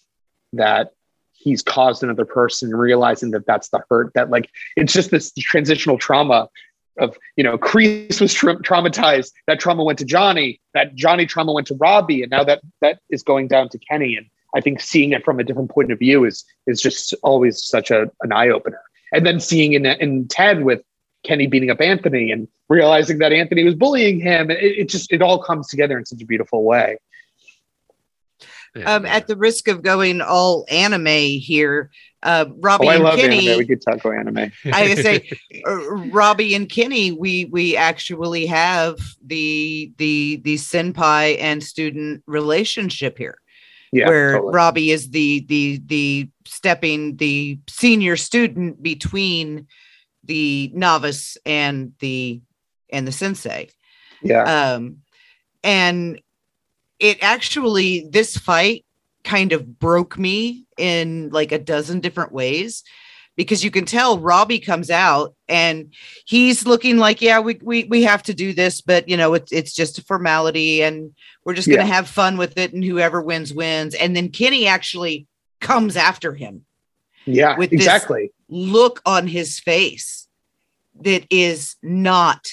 that 0.54 0.94
he's 1.34 1.62
caused 1.62 2.02
another 2.02 2.26
person, 2.26 2.74
realizing 2.74 3.32
that 3.32 3.46
that's 3.46 3.68
the 3.70 3.84
hurt 3.90 4.14
that 4.16 4.30
like, 4.30 4.50
it's 4.78 4.94
just 4.94 5.12
this 5.12 5.34
transitional 5.34 5.98
trauma 5.98 6.48
of, 6.98 7.18
you 7.36 7.44
know, 7.44 7.58
Kreese 7.58 8.22
was 8.22 8.34
tra- 8.34 8.62
traumatized. 8.62 9.32
That 9.48 9.60
trauma 9.60 9.84
went 9.84 10.00
to 10.00 10.06
Johnny, 10.06 10.62
that 10.74 10.96
Johnny 10.96 11.26
trauma 11.26 11.52
went 11.52 11.68
to 11.68 11.76
Robbie. 11.76 12.24
And 12.24 12.32
now 12.32 12.46
that 12.46 12.62
that 12.82 13.00
is 13.10 13.22
going 13.22 13.50
down 13.50 13.68
to 13.70 13.78
Kenny. 13.78 14.16
And 14.16 14.28
I 14.56 14.62
think 14.62 14.80
seeing 14.80 15.12
it 15.12 15.26
from 15.26 15.42
a 15.42 15.44
different 15.44 15.70
point 15.70 15.92
of 15.92 16.00
view 16.00 16.24
is, 16.24 16.46
is 16.68 16.82
just 16.82 17.14
always 17.22 17.64
such 17.64 17.92
a, 17.92 18.10
an 18.22 18.32
eye 18.32 18.48
opener. 18.48 18.82
And 19.12 19.26
then 19.26 19.42
seeing 19.42 19.74
in, 19.74 19.86
in 19.86 20.28
10 20.30 20.64
with 20.64 20.82
Kenny 21.28 21.48
beating 21.48 21.70
up 21.70 21.82
Anthony 21.82 22.32
and 22.32 22.48
realizing 22.70 23.18
that 23.20 23.34
Anthony 23.34 23.64
was 23.64 23.76
bullying 23.76 24.20
him. 24.20 24.50
It, 24.50 24.60
it 24.62 24.90
just 24.90 25.12
it 25.12 25.22
all 25.22 25.44
comes 25.44 25.68
together 25.68 25.98
in 25.98 26.06
such 26.06 26.22
a 26.22 26.26
beautiful 26.26 26.64
way. 26.64 26.98
Um, 28.86 29.06
at 29.06 29.28
the 29.28 29.36
risk 29.36 29.68
of 29.68 29.82
going 29.82 30.22
all 30.22 30.66
anime 30.70 31.08
here, 31.08 31.90
uh, 32.24 32.46
Robbie 32.58 32.88
oh, 32.88 32.90
I 32.90 32.96
and 32.96 33.04
love 33.04 33.16
Kenny. 33.16 33.48
Anime. 33.48 33.60
We 33.60 33.66
could 33.66 33.82
talk 33.82 33.96
about 33.96 34.18
anime. 34.18 34.52
I 34.66 34.96
say, 34.96 35.30
uh, 35.68 35.76
Robbie 36.12 36.54
and 36.56 36.70
Kenny. 36.70 37.12
We 37.12 37.46
we 37.46 37.76
actually 37.76 38.46
have 38.48 38.98
the 39.26 39.92
the 39.98 40.42
the 40.44 40.56
senpai 40.56 41.38
and 41.40 41.64
student 41.64 42.24
relationship 42.28 43.18
here, 43.18 43.40
yeah, 43.92 44.08
where 44.08 44.34
totally. 44.34 44.54
Robbie 44.54 44.92
is 44.92 45.10
the 45.10 45.46
the 45.48 45.82
the 45.86 46.30
stepping 46.46 47.18
the 47.18 47.60
senior 47.68 48.16
student 48.16 48.82
between 48.84 49.68
the 50.28 50.72
novice 50.74 51.38
and 51.46 51.94
the 52.00 52.42
and 52.90 53.08
the 53.08 53.12
sensei. 53.12 53.70
Yeah. 54.22 54.44
Um, 54.74 54.98
and 55.64 56.22
it 57.00 57.18
actually 57.22 58.08
this 58.10 58.38
fight 58.38 58.86
kind 59.24 59.52
of 59.52 59.80
broke 59.80 60.18
me 60.18 60.66
in 60.78 61.30
like 61.32 61.52
a 61.52 61.60
dozen 61.60 62.00
different 62.00 62.32
ways 62.32 62.84
because 63.36 63.64
you 63.64 63.70
can 63.70 63.86
tell 63.86 64.18
Robbie 64.18 64.60
comes 64.60 64.90
out 64.90 65.36
and 65.48 65.94
he's 66.26 66.66
looking 66.66 66.98
like, 66.98 67.22
yeah, 67.22 67.40
we 67.40 67.60
we 67.62 67.84
we 67.86 68.04
have 68.04 68.24
to 68.24 68.34
do 68.34 68.54
this, 68.54 68.82
but 68.82 69.08
you 69.10 69.18
know, 69.18 69.34
it's 69.34 69.52
it's 69.52 69.74
just 69.74 70.00
a 70.00 70.04
formality 70.04 70.82
and 70.82 71.14
we're 71.44 71.54
just 71.54 71.68
gonna 71.68 71.82
Yeah. 71.82 71.86
have 71.94 72.08
fun 72.08 72.38
with 72.38 72.58
it, 72.58 72.74
and 72.74 72.84
whoever 72.84 73.22
wins 73.22 73.54
wins. 73.54 73.94
And 73.96 74.16
then 74.16 74.30
Kenny 74.30 74.68
actually 74.68 75.28
comes 75.62 75.96
after 75.98 76.34
him. 76.34 76.66
Yeah, 77.26 77.58
With 77.58 77.74
exactly. 77.74 78.32
Look 78.50 79.02
on 79.06 79.28
his 79.28 79.60
face 79.60 80.28
that 81.02 81.26
is 81.30 81.76
not 81.82 82.50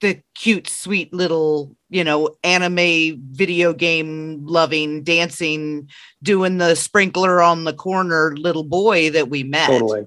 the 0.00 0.20
cute, 0.34 0.68
sweet 0.68 1.12
little, 1.12 1.76
you 1.88 2.04
know, 2.04 2.30
anime 2.42 3.22
video 3.30 3.72
game 3.72 4.44
loving, 4.44 5.04
dancing, 5.04 5.88
doing 6.22 6.58
the 6.58 6.74
sprinkler 6.74 7.40
on 7.40 7.64
the 7.64 7.72
corner 7.72 8.34
little 8.36 8.64
boy 8.64 9.10
that 9.10 9.28
we 9.28 9.44
met. 9.44 9.68
Totally. 9.68 10.06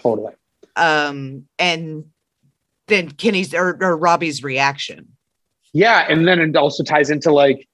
Totally. 0.00 0.32
Um, 0.74 1.46
and 1.58 2.04
then 2.86 3.10
Kenny's 3.10 3.54
or, 3.54 3.78
or 3.80 3.96
Robbie's 3.96 4.42
reaction. 4.42 5.16
Yeah, 5.72 6.06
and 6.08 6.26
then 6.26 6.40
it 6.40 6.56
also 6.56 6.82
ties 6.82 7.10
into 7.10 7.32
like, 7.32 7.68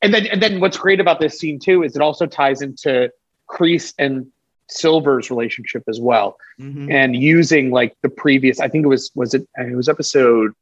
and 0.00 0.14
then 0.14 0.26
and 0.26 0.42
then 0.42 0.60
what's 0.60 0.76
great 0.76 1.00
about 1.00 1.20
this 1.20 1.38
scene 1.38 1.58
too 1.58 1.82
is 1.82 1.96
it 1.96 2.02
also 2.02 2.26
ties 2.26 2.62
into 2.62 3.10
Kreese 3.48 3.94
and 3.98 4.28
Silver's 4.68 5.30
relationship 5.30 5.82
as 5.88 6.00
well, 6.00 6.36
Mhm. 6.60 6.92
and 6.92 7.16
using 7.16 7.70
like 7.70 7.96
the 8.02 8.08
previous. 8.08 8.60
I 8.60 8.68
think 8.68 8.84
it 8.84 8.88
was 8.88 9.10
was 9.14 9.34
it 9.34 9.46
it 9.56 9.76
was 9.76 9.88
episode 9.88 10.52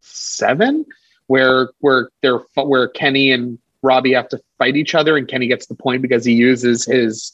seven 0.00 0.84
where 1.26 1.70
where 1.80 2.10
they're 2.22 2.40
where 2.56 2.88
Kenny 2.88 3.30
and 3.32 3.58
Robbie 3.82 4.12
have 4.14 4.28
to 4.28 4.40
fight 4.58 4.76
each 4.76 4.94
other, 4.94 5.16
and 5.16 5.26
Kenny 5.28 5.46
gets 5.46 5.66
the 5.66 5.74
point 5.74 6.02
because 6.02 6.24
he 6.24 6.32
uses 6.34 6.84
his 6.84 7.32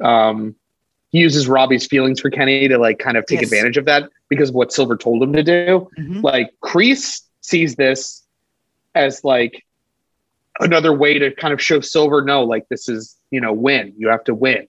um 0.00 0.54
he 1.10 1.18
uses 1.20 1.48
Robbie's 1.48 1.86
feelings 1.86 2.20
for 2.20 2.30
Kenny 2.30 2.68
to 2.68 2.78
like 2.78 2.98
kind 2.98 3.16
of 3.16 3.24
take 3.26 3.40
Yes. 3.40 3.50
advantage 3.50 3.76
of 3.78 3.86
that 3.86 4.10
because 4.28 4.50
of 4.50 4.54
what 4.54 4.72
Silver 4.72 4.96
told 4.96 5.22
him 5.22 5.32
to 5.32 5.42
do 5.42 5.88
Mhm. 5.98 6.22
like 6.22 6.52
Kreese 6.62 7.22
sees 7.40 7.74
this 7.76 8.22
as 8.94 9.24
like 9.24 9.64
another 10.60 10.92
way 10.92 11.18
to 11.18 11.30
kind 11.32 11.54
of 11.54 11.62
show 11.62 11.80
Silver, 11.80 12.22
no, 12.22 12.44
like 12.44 12.68
this 12.68 12.88
is 12.88 13.16
you 13.30 13.40
know 13.40 13.52
win. 13.52 13.94
You 13.96 14.08
have 14.08 14.24
to 14.24 14.34
win. 14.34 14.68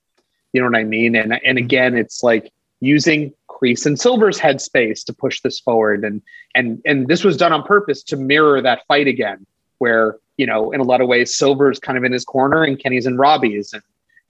You 0.54 0.62
know 0.62 0.68
what 0.68 0.78
I 0.78 0.84
mean? 0.84 1.16
And 1.16 1.34
and 1.34 1.42
mm-hmm. 1.42 1.58
again, 1.58 1.98
it's 1.98 2.24
like 2.24 2.52
using 2.80 3.34
Kreese 3.50 3.86
and 3.86 4.00
Silver's 4.00 4.40
headspace 4.40 5.04
to 5.06 5.14
push 5.14 5.42
this 5.42 5.60
forward, 5.60 6.04
and 6.04 6.22
and 6.56 6.82
and 6.86 7.08
this 7.08 7.24
was 7.24 7.38
done 7.38 7.54
on 7.54 7.64
purpose 7.64 8.04
to 8.04 8.18
mirror 8.18 8.62
that 8.62 8.86
fight 8.88 9.08
again, 9.08 9.46
where 9.78 10.18
you 10.38 10.46
know 10.46 10.72
in 10.72 10.80
a 10.80 10.84
lot 10.84 11.02
of 11.02 11.08
ways 11.08 11.36
Silver's 11.36 11.80
kind 11.80 11.98
of 11.98 12.04
in 12.04 12.12
his 12.12 12.26
corner 12.26 12.64
and 12.64 12.80
Kenny's 12.80 13.06
in 13.06 13.18
Robbie's, 13.18 13.74
and 13.74 13.84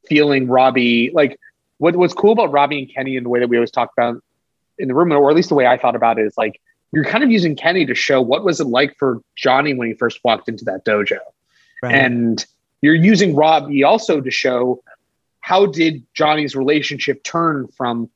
feeling 0.08 0.48
Robbie 0.48 1.12
like 1.14 1.40
what 1.78 1.96
what's 1.96 2.14
cool 2.14 2.32
about 2.32 2.52
Robbie 2.52 2.80
and 2.80 2.94
Kenny 2.94 3.18
and 3.18 3.26
the 3.26 3.30
way 3.30 3.40
that 3.40 3.48
we 3.48 3.58
always 3.58 3.72
talk 3.72 3.92
about 3.98 4.22
in 4.78 4.88
the 4.88 4.94
room, 4.94 5.12
or 5.12 5.30
at 5.30 5.36
least 5.36 5.50
the 5.50 5.56
way 5.56 5.68
I 5.68 5.78
thought 5.78 5.96
about 5.96 6.20
it, 6.20 6.26
is 6.26 6.38
like 6.38 6.60
you're 6.92 7.06
kind 7.06 7.24
of 7.24 7.32
using 7.32 7.56
Kenny 7.56 7.86
to 7.86 7.96
show 7.96 8.22
what 8.22 8.44
was 8.44 8.60
it 8.60 8.68
like 8.68 8.96
for 8.98 9.22
Johnny 9.36 9.74
when 9.74 9.88
he 9.88 9.94
first 9.94 10.20
walked 10.24 10.50
into 10.50 10.66
that 10.66 10.86
dojo. 10.86 11.20
Right. 11.84 11.96
And 11.96 12.46
you're 12.82 12.96
using 12.96 13.36
Robbie 13.36 13.84
also 13.84 14.22
to 14.22 14.32
show 14.32 14.82
how 15.50 15.66
did 15.66 16.04
Johnny's 16.14 16.56
relationship 16.56 17.24
turn 17.24 17.68
from 17.76 18.08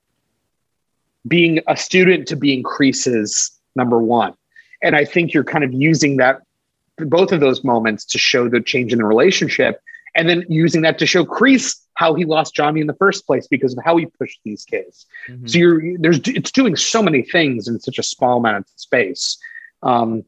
being 1.27 1.61
a 1.67 1.75
student 1.75 2.27
to 2.27 2.35
being 2.35 2.61
Kreese's 2.61 3.59
number 3.75 3.97
one. 3.97 4.35
And 4.83 4.95
I 4.95 5.03
think 5.03 5.33
you're 5.33 5.43
kind 5.43 5.63
of 5.63 5.73
using 5.73 6.17
that 6.17 6.41
both 6.97 7.31
of 7.31 7.39
those 7.39 7.63
moments 7.63 8.05
to 8.05 8.19
show 8.19 8.47
the 8.49 8.61
change 8.61 8.93
in 8.93 8.99
the 8.99 9.05
relationship 9.05 9.81
and 10.13 10.29
then 10.29 10.43
using 10.47 10.83
that 10.83 10.99
to 10.99 11.07
show 11.07 11.25
Kreese 11.25 11.75
how 11.95 12.13
he 12.13 12.23
lost 12.23 12.53
Johnny 12.53 12.81
in 12.81 12.85
the 12.85 12.93
first 12.93 13.25
place 13.25 13.47
because 13.47 13.75
of 13.75 13.83
how 13.83 13.97
he 13.97 14.05
pushed 14.05 14.39
these 14.43 14.63
kids. 14.63 15.07
Mhm. 15.27 15.49
So 15.49 15.57
you're 15.57 15.97
there's 15.97 16.19
it's 16.27 16.51
doing 16.51 16.75
so 16.75 17.01
many 17.01 17.23
things 17.23 17.67
in 17.67 17.79
such 17.79 17.97
a 17.97 18.03
small 18.03 18.37
amount 18.37 18.57
of 18.57 18.65
space. 18.75 19.39
Um, 19.81 20.23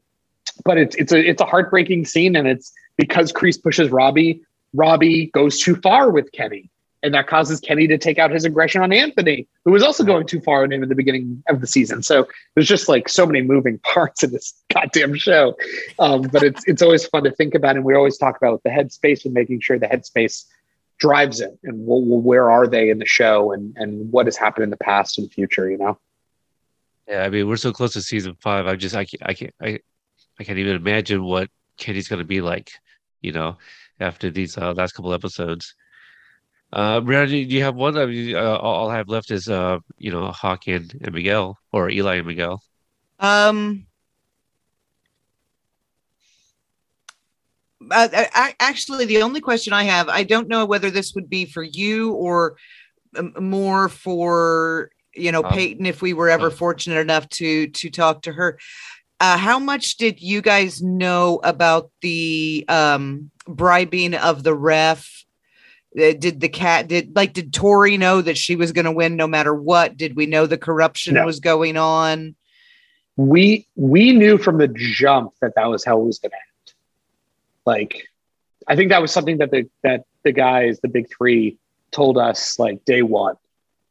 but 0.64 0.76
it's 0.76 0.96
it's 0.96 1.12
a 1.12 1.20
it's 1.30 1.40
a 1.40 1.46
heartbreaking 1.46 2.04
scene, 2.06 2.34
and 2.34 2.48
it's 2.48 2.72
because 2.96 3.30
Crease 3.30 3.58
pushes 3.58 3.90
Robbie. 3.90 4.42
Robbie 4.74 5.26
goes 5.26 5.60
too 5.60 5.76
far 5.76 6.10
with 6.10 6.32
Kenny, 6.32 6.68
and 7.02 7.14
that 7.14 7.26
causes 7.26 7.60
Kenny 7.60 7.86
to 7.88 7.98
take 7.98 8.18
out 8.18 8.30
his 8.30 8.44
aggression 8.44 8.82
on 8.82 8.92
Anthony, 8.92 9.46
who 9.64 9.72
was 9.72 9.82
also 9.82 10.02
going 10.02 10.26
too 10.26 10.40
far 10.40 10.62
on 10.62 10.72
him 10.72 10.82
at 10.82 10.88
the 10.88 10.94
beginning 10.94 11.42
of 11.48 11.60
the 11.60 11.66
season. 11.66 12.02
So 12.02 12.26
there's 12.54 12.66
just 12.66 12.88
like 12.88 13.08
so 13.08 13.26
many 13.26 13.42
moving 13.42 13.78
parts 13.94 14.22
in 14.22 14.32
this 14.32 14.54
goddamn 14.72 15.14
show. 15.14 15.56
Um, 15.98 16.22
but 16.22 16.42
it's 16.42 16.66
it's 16.66 16.82
always 16.82 17.06
fun 17.06 17.24
to 17.24 17.30
think 17.30 17.54
about, 17.54 17.76
and 17.76 17.84
we 17.84 17.94
always 17.94 18.16
talk 18.16 18.36
about 18.36 18.62
the 18.62 18.70
headspace 18.70 19.24
and 19.24 19.34
making 19.34 19.60
sure 19.60 19.78
the 19.78 19.86
headspace 19.86 20.44
drives 20.98 21.40
it, 21.40 21.58
and 21.64 21.84
wh- 21.86 22.04
wh- 22.04 22.24
where 22.24 22.50
are 22.50 22.66
they 22.66 22.90
in 22.90 22.98
the 22.98 23.06
show, 23.06 23.52
and 23.52 23.76
and 23.76 24.10
what 24.10 24.26
has 24.26 24.36
happened 24.36 24.64
in 24.64 24.70
the 24.70 24.76
past 24.76 25.18
and 25.18 25.30
future. 25.32 25.70
You 25.70 25.78
know. 25.78 25.98
Yeah, 27.08 27.22
I 27.22 27.28
mean, 27.28 27.46
we're 27.46 27.56
so 27.56 27.72
close 27.72 27.92
to 27.92 28.02
season 28.02 28.34
five. 28.40 28.66
I 28.66 28.74
just, 28.74 28.96
I 28.96 29.04
can't, 29.04 29.22
I 29.24 29.32
can't, 29.32 29.54
I, 29.62 29.78
I 30.40 30.44
can't 30.44 30.58
even 30.58 30.74
imagine 30.74 31.22
what 31.22 31.48
Kenny's 31.76 32.08
gonna 32.08 32.24
be 32.24 32.40
like, 32.40 32.72
you 33.20 33.30
know, 33.30 33.58
after 34.00 34.28
these 34.28 34.58
uh, 34.58 34.72
last 34.72 34.92
couple 34.92 35.14
episodes. 35.14 35.74
Uh, 36.72 37.00
Brianna, 37.00 37.28
do 37.28 37.36
you 37.36 37.62
have 37.62 37.74
one? 37.74 37.96
I 37.96 38.06
mean, 38.06 38.36
uh, 38.36 38.56
all 38.56 38.90
I 38.90 38.96
have 38.96 39.08
left 39.08 39.30
is, 39.30 39.48
uh, 39.48 39.78
you 39.98 40.10
know, 40.10 40.26
Hawk 40.32 40.66
and, 40.66 40.92
and 41.02 41.14
Miguel, 41.14 41.58
or 41.72 41.88
Eli 41.88 42.16
and 42.16 42.26
Miguel. 42.26 42.62
Um, 43.18 43.86
uh, 47.90 48.08
I, 48.12 48.54
actually, 48.60 49.06
the 49.06 49.22
only 49.22 49.40
question 49.40 49.72
I 49.72 49.84
have, 49.84 50.08
I 50.08 50.24
don't 50.24 50.48
know 50.48 50.66
whether 50.66 50.90
this 50.90 51.14
would 51.14 51.30
be 51.30 51.44
for 51.46 51.62
you 51.62 52.12
or 52.12 52.56
um, 53.16 53.32
more 53.38 53.88
for 53.88 54.90
you 55.14 55.32
know 55.32 55.42
Um, 55.44 55.52
Peyton 55.52 55.86
if 55.86 56.02
we 56.02 56.12
were 56.12 56.28
ever 56.28 56.46
um, 56.46 56.52
fortunate 56.52 56.98
enough 56.98 57.28
to 57.30 57.68
to 57.68 57.90
talk 57.90 58.22
to 58.22 58.32
her. 58.32 58.58
Uh, 59.18 59.38
how 59.38 59.58
much 59.58 59.96
did 59.96 60.20
you 60.20 60.42
guys 60.42 60.82
know 60.82 61.40
about 61.42 61.90
the 62.02 62.66
um, 62.68 63.30
bribing 63.46 64.14
of 64.14 64.42
the 64.42 64.54
ref? 64.54 65.24
Uh, 65.96 66.12
Did 66.12 66.40
the 66.40 66.48
cat 66.48 66.88
did 66.88 67.16
like 67.16 67.32
did 67.32 67.52
Tori 67.54 67.96
know 67.96 68.20
that 68.20 68.36
she 68.36 68.54
was 68.54 68.72
going 68.72 68.84
to 68.84 68.92
win 68.92 69.16
no 69.16 69.26
matter 69.26 69.54
what? 69.54 69.96
Did 69.96 70.14
we 70.14 70.26
know 70.26 70.46
the 70.46 70.58
corruption 70.58 71.14
No. 71.14 71.24
was 71.24 71.40
going 71.40 71.76
on? 71.76 72.34
we 73.18 73.66
we 73.76 74.12
knew 74.12 74.36
from 74.36 74.58
the 74.58 74.68
jump 74.68 75.32
that 75.40 75.54
that 75.56 75.66
was 75.70 75.84
how 75.86 75.98
it 75.98 76.04
was 76.04 76.18
going 76.18 76.32
to 76.32 76.36
end. 76.36 76.74
Like, 77.64 78.08
I 78.68 78.76
think 78.76 78.90
that 78.90 79.00
was 79.00 79.10
something 79.10 79.38
that 79.38 79.50
the 79.50 79.68
that 79.82 80.04
the 80.22 80.32
guys, 80.32 80.80
the 80.80 80.88
big 80.88 81.06
three, 81.16 81.56
told 81.92 82.18
us 82.18 82.58
like 82.58 82.84
day 82.84 83.00
one 83.00 83.36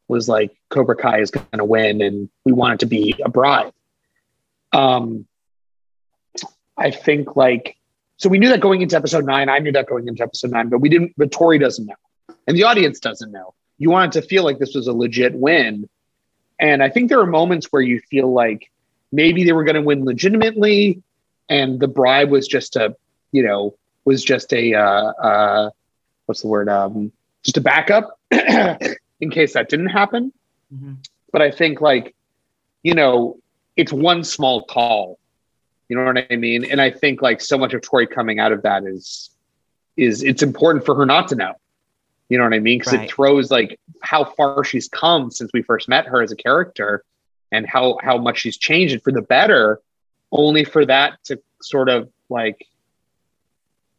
was 0.07 0.29
like 0.29 0.55
Cobra 0.69 0.95
Kai 0.95 1.21
is 1.21 1.31
going 1.31 1.45
to 1.57 1.65
win, 1.65 2.01
and 2.03 2.29
we 2.45 2.51
want 2.51 2.75
it 2.75 2.79
to 2.81 2.85
be 2.85 3.15
a 3.25 3.29
bribe. 3.29 3.73
Um, 4.71 5.25
I 6.77 6.91
think 6.91 7.35
like 7.35 7.77
so 8.17 8.29
we 8.29 8.39
knew 8.39 8.49
that 8.49 8.61
going 8.61 8.81
into 8.81 8.95
episode 8.95 9.25
nine. 9.25 9.49
I 9.49 9.59
knew 9.59 9.71
that 9.73 9.87
going 9.87 10.07
into 10.07 10.23
episode 10.23 10.51
nine, 10.51 10.69
but 10.69 10.79
we 10.79 10.89
didn't. 10.89 11.13
But 11.17 11.31
Tori 11.31 11.59
doesn't 11.59 11.85
know, 11.85 11.95
and 12.47 12.55
the 12.55 12.63
audience 12.63 12.99
doesn't 12.99 13.31
know. 13.31 13.53
You 13.77 13.89
want 13.89 14.15
it 14.15 14.21
to 14.21 14.27
feel 14.27 14.43
like 14.43 14.59
this 14.59 14.73
was 14.73 14.87
a 14.87 14.93
legit 14.93 15.33
win, 15.33 15.89
and 16.59 16.81
I 16.81 16.89
think 16.89 17.09
there 17.09 17.19
are 17.19 17.27
moments 17.27 17.67
where 17.67 17.81
you 17.81 17.99
feel 17.99 18.31
like 18.31 18.71
maybe 19.11 19.43
they 19.43 19.51
were 19.53 19.63
going 19.63 19.75
to 19.75 19.81
win 19.81 20.05
legitimately 20.05 21.01
and 21.49 21.79
the 21.79 21.87
bribe 21.87 22.29
was 22.29 22.47
just 22.47 22.75
a 22.75 22.95
you 23.31 23.43
know 23.43 23.75
was 24.03 24.23
just 24.23 24.53
a 24.53 24.73
uh, 24.73 24.81
uh 24.81 25.69
what's 26.25 26.41
the 26.41 26.47
word 26.47 26.69
um 26.69 27.11
just 27.43 27.57
a 27.57 27.61
backup 27.61 28.19
in 28.31 29.29
case 29.31 29.53
that 29.53 29.69
didn't 29.69 29.87
happen 29.87 30.31
but 31.31 31.41
i 31.41 31.51
think 31.51 31.81
like 31.81 32.15
you 32.83 32.93
know 32.93 33.37
it's 33.75 33.93
one 33.93 34.23
small 34.23 34.63
call 34.63 35.19
you 35.89 35.95
know 35.95 36.03
what 36.05 36.25
i 36.31 36.35
mean? 36.35 36.65
And 36.65 36.81
i 36.81 36.89
think 36.89 37.21
like 37.21 37.41
so 37.41 37.57
much 37.57 37.73
of 37.73 37.81
tori 37.81 38.07
coming 38.07 38.39
out 38.39 38.51
of 38.51 38.61
that 38.63 38.83
is 38.85 39.29
is 39.97 40.23
it's 40.23 40.43
important 40.43 40.85
for 40.85 40.93
her 40.95 41.05
not 41.05 41.27
to 41.29 41.35
know. 41.35 41.53
You 42.29 42.37
know 42.37 42.43
what 42.43 42.53
i 42.53 42.59
mean? 42.59 42.79
Because 42.79 42.93
Right. 42.93 43.03
it 43.03 43.11
throws 43.13 43.51
like 43.51 43.79
how 44.01 44.23
far 44.25 44.63
she's 44.63 44.87
come 44.89 45.29
since 45.31 45.51
we 45.53 45.61
first 45.61 45.87
met 45.87 46.05
her 46.07 46.21
as 46.21 46.31
a 46.31 46.35
character 46.35 47.03
and 47.51 47.65
how 47.67 47.97
how 48.01 48.17
much 48.17 48.39
she's 48.39 48.57
changed. 48.57 49.01
For 49.03 49.11
the 49.11 49.21
better 49.21 49.79
only 50.31 50.63
for 50.65 50.85
that 50.85 51.23
to 51.25 51.39
sort 51.61 51.87
of 51.89 52.09
like 52.29 52.65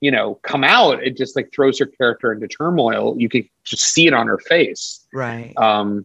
you 0.00 0.10
know 0.10 0.34
come 0.42 0.64
out 0.64 1.02
it 1.02 1.16
just 1.16 1.36
like 1.36 1.52
throws 1.52 1.78
her 1.78 1.86
character 1.86 2.32
into 2.32 2.48
turmoil. 2.48 3.14
You 3.18 3.28
can 3.28 3.48
just 3.64 3.84
see 3.84 4.06
it 4.06 4.12
on 4.12 4.26
her 4.26 4.38
face. 4.38 5.06
Right. 5.12 5.56
um 5.56 6.04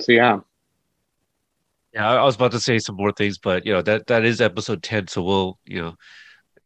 so 0.00 0.12
yeah 0.12 0.40
Yeah, 1.92 2.08
I 2.08 2.24
was 2.24 2.36
about 2.36 2.52
to 2.52 2.60
say 2.60 2.78
some 2.78 2.96
more 2.96 3.12
things, 3.12 3.38
but 3.38 3.66
you 3.66 3.72
know 3.72 3.82
that 3.82 4.06
that 4.06 4.24
is 4.24 4.40
episode 4.40 4.82
ten, 4.82 5.08
so 5.08 5.22
we'll, 5.22 5.58
you 5.64 5.82
know, 5.82 5.96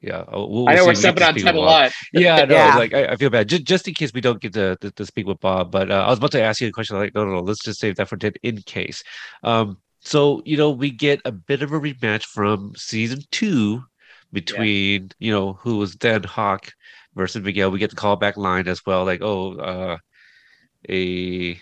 yeah, 0.01 0.19
uh, 0.19 0.47
we'll, 0.47 0.69
i 0.69 0.75
know 0.75 0.85
we'll 0.85 0.89
we're 0.89 0.95
see 0.95 1.09
if 1.09 1.15
we 1.17 1.21
stepping 1.21 1.23
on 1.25 1.35
10 1.35 1.55
a 1.55 1.59
lot 1.59 1.93
Yeah, 2.13 2.45
no, 2.45 2.55
Yeah. 2.57 2.77
like 2.77 2.93
I, 2.95 3.07
I 3.07 3.17
feel 3.17 3.31
bad 3.31 3.49
just 3.49 3.65
just 3.65 3.89
in 3.89 3.95
case 3.95 4.13
we 4.15 4.21
don't 4.21 4.41
get 4.41 4.53
to, 4.55 4.77
to, 4.77 4.91
to 4.91 5.07
speak 5.07 5.27
with 5.27 5.41
Bob. 5.41 5.71
But 5.71 5.91
uh, 5.91 6.05
I 6.07 6.11
was 6.11 6.19
about 6.19 6.33
to 6.33 6.43
ask 6.43 6.61
you 6.61 6.69
a 6.69 6.73
question. 6.73 6.97
Like, 6.97 7.15
no, 7.15 7.25
no, 7.25 7.33
no, 7.33 7.41
let's 7.41 7.65
just 7.65 7.81
save 7.81 7.97
that 7.97 8.09
for 8.09 8.17
ten 8.19 8.33
in 8.43 8.61
case. 8.63 9.03
Um, 9.43 9.79
so 10.01 10.43
you 10.45 10.57
know, 10.57 10.71
we 10.71 10.91
get 10.91 11.21
a 11.25 11.33
bit 11.33 11.63
of 11.63 11.73
a 11.73 11.81
rematch 11.81 12.25
from 12.25 12.73
season 12.77 13.21
two 13.31 13.83
between 14.33 15.11
you 15.19 15.33
know 15.33 15.55
who 15.55 15.79
was 15.79 15.95
then 15.97 16.23
Hawk 16.25 16.71
versus 17.15 17.43
Miguel. 17.43 17.71
We 17.71 17.79
get 17.79 17.91
the 17.91 17.97
callback 17.97 18.37
line 18.37 18.69
as 18.69 18.85
well, 18.87 19.05
like 19.05 19.23
oh, 19.23 19.57
uh, 19.57 19.97
a 20.89 21.61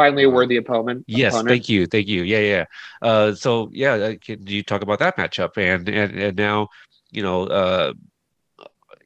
Finally, 0.00 0.24
a 0.24 0.30
worthy 0.30 0.56
opponent. 0.56 1.04
Yes, 1.06 1.34
opponent. 1.34 1.48
thank 1.48 1.68
you, 1.68 1.86
thank 1.86 2.08
you. 2.08 2.22
Yeah, 2.22 2.38
yeah. 2.38 2.64
Uh, 3.02 3.34
so 3.34 3.68
yeah, 3.72 3.92
uh, 3.92 4.14
can 4.24 4.46
you 4.46 4.62
talk 4.62 4.80
about 4.80 4.98
that 5.00 5.16
matchup? 5.18 5.58
And 5.58 5.86
and 5.88 6.18
and 6.18 6.36
now, 6.38 6.68
you 7.10 7.22
know, 7.22 7.38
uh, 7.46 7.92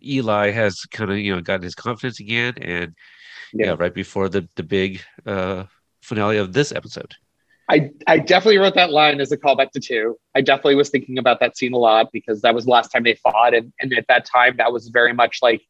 Eli 0.05 0.51
has 0.51 0.80
kind 0.92 1.11
of 1.11 1.18
you 1.18 1.34
know 1.34 1.42
gotten 1.42 1.64
his 1.64 1.74
confidence 1.74 2.20
again, 2.20 2.55
and 2.61 2.95
yeah, 3.53 3.66
Yeah. 3.66 3.76
right 3.76 3.92
before 3.92 4.28
the 4.28 4.49
the 4.55 4.62
big 4.62 5.03
uh 5.26 5.64
finale 6.01 6.36
of 6.36 6.53
this 6.53 6.70
episode. 6.70 7.12
I, 7.68 7.90
I 8.07 8.18
definitely 8.18 8.59
wrote 8.59 8.74
that 8.74 8.90
line 8.90 9.20
as 9.22 9.32
a 9.32 9.38
callback 9.38 9.70
to 9.70 9.80
two. 9.80 10.18
I 10.34 10.42
definitely 10.42 10.74
was 10.74 10.90
thinking 10.90 11.16
about 11.18 11.40
that 11.40 11.57
scene 11.57 11.72
a 11.72 11.78
lot 11.78 12.12
because 12.12 12.42
that 12.42 12.55
was 12.55 12.66
the 12.66 12.70
last 12.70 12.88
time 12.92 13.05
they 13.05 13.14
fought. 13.14 13.55
And, 13.55 13.72
and 13.80 13.95
at 13.95 14.07
that 14.09 14.26
time, 14.26 14.59
that 14.59 14.70
was 14.70 14.88
very 14.88 15.14
much 15.14 15.38
like 15.40 15.62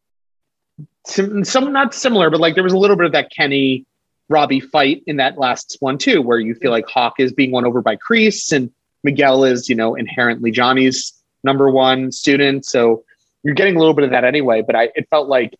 some, 1.06 1.44
some 1.44 1.72
not 1.72 1.94
similar, 1.94 2.30
but 2.30 2.40
like 2.40 2.56
there 2.56 2.64
was 2.64 2.72
a 2.72 2.78
little 2.78 2.96
bit 2.96 3.06
of 3.06 3.12
that 3.12 3.30
Kenny 3.30 3.86
Robbie 4.28 4.60
fight 4.60 5.02
in 5.06 5.16
that 5.16 5.38
last 5.38 5.76
one 5.80 5.98
too, 5.98 6.22
where 6.22 6.38
you 6.38 6.54
feel 6.54 6.70
like 6.70 6.86
Hawk 6.88 7.14
is 7.18 7.32
being 7.32 7.50
won 7.50 7.64
over 7.66 7.82
by 7.82 7.96
Kreese 7.96 8.52
and 8.52 8.70
Miguel 9.02 9.44
is, 9.44 9.68
you 9.68 9.74
know, 9.74 9.94
inherently 9.94 10.50
Johnny's 10.50 11.12
number 11.42 11.68
one 11.70 12.10
student. 12.10 12.64
So 12.64 13.04
you're 13.42 13.54
getting 13.54 13.76
a 13.76 13.78
little 13.78 13.92
bit 13.94 14.04
of 14.04 14.10
that 14.12 14.24
anyway. 14.24 14.62
But 14.62 14.76
I, 14.76 14.84
it 14.94 15.08
felt 15.10 15.28
like 15.28 15.54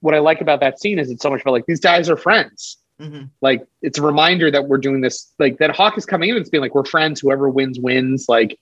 what 0.00 0.14
I 0.14 0.20
like 0.20 0.40
about 0.40 0.60
that 0.60 0.80
scene 0.80 0.98
is 0.98 1.10
it 1.10 1.20
so 1.20 1.28
much 1.30 1.42
felt 1.42 1.52
like 1.52 1.66
these 1.66 1.80
guys 1.80 2.08
are 2.08 2.16
friends 2.16 2.76
Mhm. 3.00 3.30
like 3.40 3.64
it's 3.80 3.96
a 3.98 4.02
reminder 4.02 4.50
that 4.50 4.66
we're 4.66 4.78
doing 4.78 5.02
this 5.02 5.32
like 5.38 5.58
that 5.58 5.70
hawk 5.70 5.96
is 5.96 6.04
coming 6.04 6.30
in 6.30 6.34
and 6.34 6.40
it's 6.40 6.50
being 6.50 6.62
like 6.62 6.74
we're 6.74 6.84
friends 6.84 7.20
whoever 7.20 7.48
wins 7.48 7.78
wins 7.78 8.26
like 8.28 8.58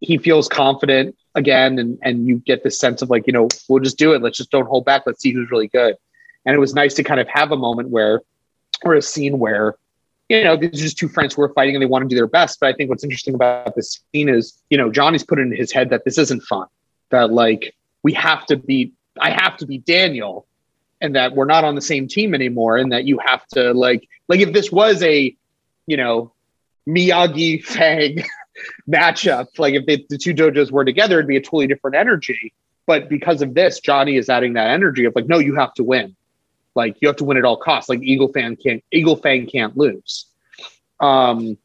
he 0.00 0.18
feels 0.18 0.46
confident 0.46 1.16
again 1.34 1.78
and 1.78 1.98
and 2.02 2.26
you 2.26 2.36
get 2.36 2.62
this 2.62 2.78
sense 2.78 3.00
of 3.00 3.08
like 3.08 3.26
you 3.26 3.32
know 3.32 3.48
we'll 3.68 3.82
just 3.82 3.96
do 3.96 4.12
it 4.12 4.20
let's 4.20 4.36
just 4.36 4.50
don't 4.50 4.66
hold 4.66 4.84
back 4.84 5.04
let's 5.06 5.22
see 5.22 5.32
who's 5.32 5.50
really 5.50 5.68
good 5.68 5.96
and 6.44 6.54
it 6.54 6.58
was 6.58 6.74
nice 6.74 6.94
to 6.94 7.02
kind 7.02 7.20
of 7.20 7.28
have 7.28 7.52
a 7.52 7.56
moment 7.56 7.90
where 7.90 8.22
or 8.84 8.94
a 8.94 9.02
scene 9.02 9.38
where 9.38 9.76
you 10.28 10.44
know 10.44 10.56
these 10.56 10.70
are 10.70 10.84
just 10.84 10.98
two 10.98 11.08
friends 11.08 11.34
who 11.34 11.42
are 11.42 11.52
fighting 11.52 11.74
and 11.74 11.82
they 11.82 11.86
want 11.86 12.02
to 12.02 12.08
do 12.08 12.16
their 12.16 12.26
best. 12.26 12.58
But 12.60 12.68
i 12.68 12.72
think 12.72 12.90
what's 12.90 13.04
interesting 13.04 13.34
about 13.34 13.74
this 13.74 14.00
scene 14.12 14.28
is 14.28 14.60
you 14.70 14.78
know 14.78 14.90
johnny's 14.90 15.24
put 15.24 15.38
in 15.38 15.54
his 15.54 15.72
head 15.72 15.90
that 15.90 16.04
this 16.04 16.18
isn't 16.18 16.42
fun 16.42 16.66
that 17.10 17.32
like 17.32 17.74
we 18.02 18.12
have 18.14 18.46
to 18.46 18.56
beat 18.56 18.94
i 19.20 19.30
have 19.30 19.56
to 19.58 19.66
beat 19.66 19.84
daniel 19.84 20.46
and 21.00 21.14
that 21.14 21.34
we're 21.34 21.44
not 21.44 21.64
on 21.64 21.74
the 21.74 21.80
same 21.80 22.08
team 22.08 22.34
anymore 22.34 22.76
and 22.76 22.92
that 22.92 23.04
you 23.04 23.18
have 23.18 23.46
to 23.48 23.72
like 23.72 24.08
like 24.28 24.40
if 24.40 24.52
this 24.52 24.70
was 24.70 25.02
a 25.02 25.34
you 25.86 25.96
know 25.96 26.32
miyagi 26.88 27.62
fang 27.62 28.24
matchup 28.90 29.46
like 29.58 29.74
if 29.74 29.86
they, 29.86 30.04
the 30.08 30.18
two 30.18 30.34
dojos 30.34 30.70
were 30.70 30.84
together 30.84 31.18
it'd 31.18 31.28
be 31.28 31.36
a 31.36 31.40
totally 31.40 31.66
different 31.66 31.96
energy. 31.96 32.52
But 32.86 33.10
because 33.10 33.42
of 33.42 33.54
this 33.54 33.80
johnny 33.80 34.16
is 34.16 34.28
adding 34.28 34.54
that 34.54 34.68
energy 34.68 35.04
of 35.04 35.14
like 35.14 35.26
no 35.26 35.38
you 35.38 35.54
have 35.56 35.74
to 35.74 35.84
win 35.84 36.16
like 36.74 36.96
you 37.00 37.08
have 37.08 37.16
to 37.16 37.24
win 37.24 37.36
at 37.36 37.44
all 37.44 37.56
costs 37.56 37.88
like 37.88 38.00
Eagle 38.02 38.28
Fang 38.28 38.56
can't 38.56 38.82
Eagle 38.92 39.16
Fang 39.16 39.46
can't 39.46 39.76
lose 39.76 40.26
um 41.00 41.56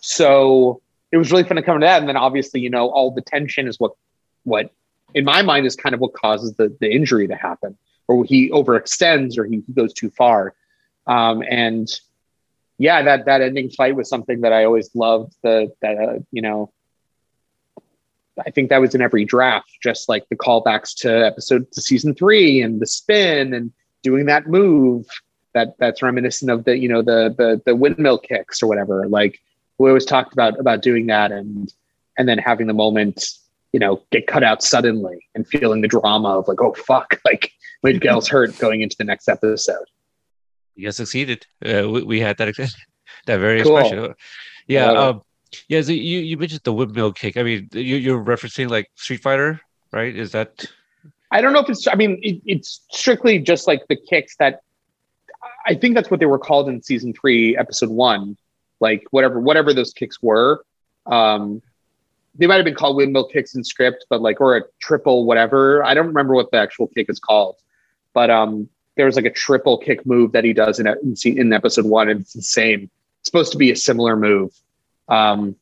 so 0.00 0.80
it 1.12 1.16
was 1.16 1.30
really 1.30 1.44
fun 1.44 1.56
to 1.56 1.62
come 1.62 1.80
to 1.80 1.86
that 1.86 2.00
and 2.00 2.08
then 2.08 2.16
obviously 2.16 2.60
you 2.60 2.70
know 2.70 2.88
all 2.88 3.10
the 3.10 3.22
tension 3.22 3.68
is 3.68 3.78
what 3.78 3.92
what 4.44 4.70
in 5.14 5.24
my 5.24 5.42
mind 5.42 5.66
is 5.66 5.76
kind 5.76 5.94
of 5.94 6.00
what 6.00 6.12
causes 6.12 6.54
the 6.54 6.74
the 6.80 6.90
injury 6.90 7.26
to 7.28 7.34
happen 7.34 7.76
or 8.10 8.24
he 8.24 8.50
overextends 8.50 9.38
or 9.38 9.44
he 9.44 9.62
goes 9.72 9.92
too 9.92 10.10
far. 10.10 10.52
Um, 11.06 11.44
and 11.48 11.88
yeah, 12.76 13.02
that 13.02 13.26
that 13.26 13.40
ending 13.40 13.70
fight 13.70 13.94
was 13.94 14.08
something 14.08 14.40
that 14.40 14.52
I 14.52 14.64
always 14.64 14.90
loved. 14.94 15.34
The 15.42 15.72
that 15.80 15.96
uh, 15.96 16.18
you 16.32 16.42
know, 16.42 16.72
I 18.44 18.50
think 18.50 18.70
that 18.70 18.80
was 18.80 18.96
in 18.96 19.00
every 19.00 19.24
draft, 19.24 19.70
just 19.80 20.08
like 20.08 20.28
the 20.28 20.36
callbacks 20.36 20.96
to 21.02 21.24
episode 21.24 21.70
to 21.72 21.80
season 21.80 22.14
three 22.14 22.62
and 22.62 22.80
the 22.80 22.86
spin 22.86 23.54
and 23.54 23.72
doing 24.02 24.26
that 24.26 24.46
move 24.46 25.06
that 25.54 25.74
that's 25.78 26.02
reminiscent 26.02 26.50
of 26.50 26.64
the 26.64 26.76
you 26.76 26.88
know 26.88 27.02
the 27.02 27.34
the 27.36 27.60
the 27.66 27.74
windmill 27.76 28.18
kicks 28.18 28.62
or 28.62 28.66
whatever. 28.68 29.06
Like 29.08 29.40
we 29.78 29.88
always 29.88 30.04
talked 30.04 30.32
about 30.32 30.58
about 30.58 30.82
doing 30.82 31.06
that 31.06 31.32
and 31.32 31.72
and 32.18 32.28
then 32.28 32.38
having 32.38 32.66
the 32.66 32.74
moment 32.74 33.24
you 33.72 33.80
know 33.80 34.02
get 34.10 34.26
cut 34.26 34.42
out 34.44 34.62
suddenly 34.62 35.26
and 35.34 35.46
feeling 35.46 35.80
the 35.80 35.88
drama 35.88 36.38
of 36.38 36.48
like 36.48 36.60
oh 36.60 36.74
fuck 36.74 37.20
like 37.24 37.52
Miguel's 37.82 38.28
hurt 38.28 38.56
going 38.58 38.82
into 38.82 38.96
the 38.96 39.04
next 39.04 39.28
episode. 39.28 39.84
You 40.74 40.84
guys 40.86 40.96
succeeded. 40.96 41.46
Uh, 41.64 41.88
we, 41.88 42.02
we 42.02 42.20
had 42.20 42.36
that 42.38 42.54
that 43.26 43.38
very 43.40 43.62
Cool. 43.62 43.78
expression. 43.78 44.14
Yeah. 44.66 44.92
Um, 44.92 45.22
yeah. 45.68 45.80
So 45.80 45.92
you 45.92 46.20
you 46.20 46.36
mentioned 46.36 46.60
the 46.64 46.72
windmill 46.72 47.12
kick. 47.12 47.36
I 47.36 47.42
mean, 47.42 47.68
you, 47.72 47.96
you're 47.96 48.22
referencing 48.22 48.68
like 48.70 48.88
Street 48.94 49.22
Fighter, 49.22 49.60
right? 49.92 50.14
Is 50.14 50.32
that 50.32 50.66
I 51.30 51.40
don't 51.40 51.52
know 51.52 51.60
if 51.60 51.68
it's. 51.68 51.86
I 51.86 51.94
mean, 51.94 52.18
it, 52.22 52.40
it's 52.44 52.82
strictly 52.90 53.38
just 53.38 53.66
like 53.66 53.86
the 53.88 53.96
kicks 53.96 54.36
that. 54.36 54.62
I 55.66 55.74
think 55.74 55.94
that's 55.94 56.10
what 56.10 56.20
they 56.20 56.26
were 56.26 56.38
called 56.38 56.68
in 56.68 56.82
season 56.82 57.14
three, 57.14 57.56
episode 57.56 57.90
one. 57.90 58.36
Like 58.80 59.04
whatever, 59.10 59.40
whatever 59.40 59.72
those 59.74 59.92
kicks 59.92 60.22
were. 60.22 60.64
Um, 61.06 61.62
they 62.34 62.46
might 62.46 62.56
have 62.56 62.64
been 62.64 62.74
called 62.74 62.96
windmill 62.96 63.28
kicks 63.28 63.54
in 63.54 63.64
script, 63.64 64.06
but 64.08 64.22
like 64.22 64.40
or 64.40 64.56
a 64.56 64.62
triple 64.80 65.24
whatever. 65.24 65.84
I 65.84 65.94
don't 65.94 66.06
remember 66.06 66.34
what 66.34 66.50
the 66.50 66.58
actual 66.58 66.86
kick 66.88 67.10
is 67.10 67.18
called, 67.18 67.56
but 68.14 68.30
um, 68.30 68.68
there 68.96 69.06
was 69.06 69.16
like 69.16 69.24
a 69.24 69.30
triple 69.30 69.78
kick 69.78 70.04
move 70.06 70.32
that 70.32 70.44
he 70.44 70.52
does 70.52 70.78
in 70.78 70.86
in, 70.86 71.38
in 71.38 71.52
episode 71.52 71.86
one, 71.86 72.08
and 72.08 72.20
it's 72.20 72.32
the 72.32 72.42
same. 72.42 72.90
It's 73.20 73.28
supposed 73.28 73.52
to 73.52 73.58
be 73.58 73.70
a 73.70 73.76
similar 73.76 74.16
move, 74.16 74.52
um, 75.08 75.56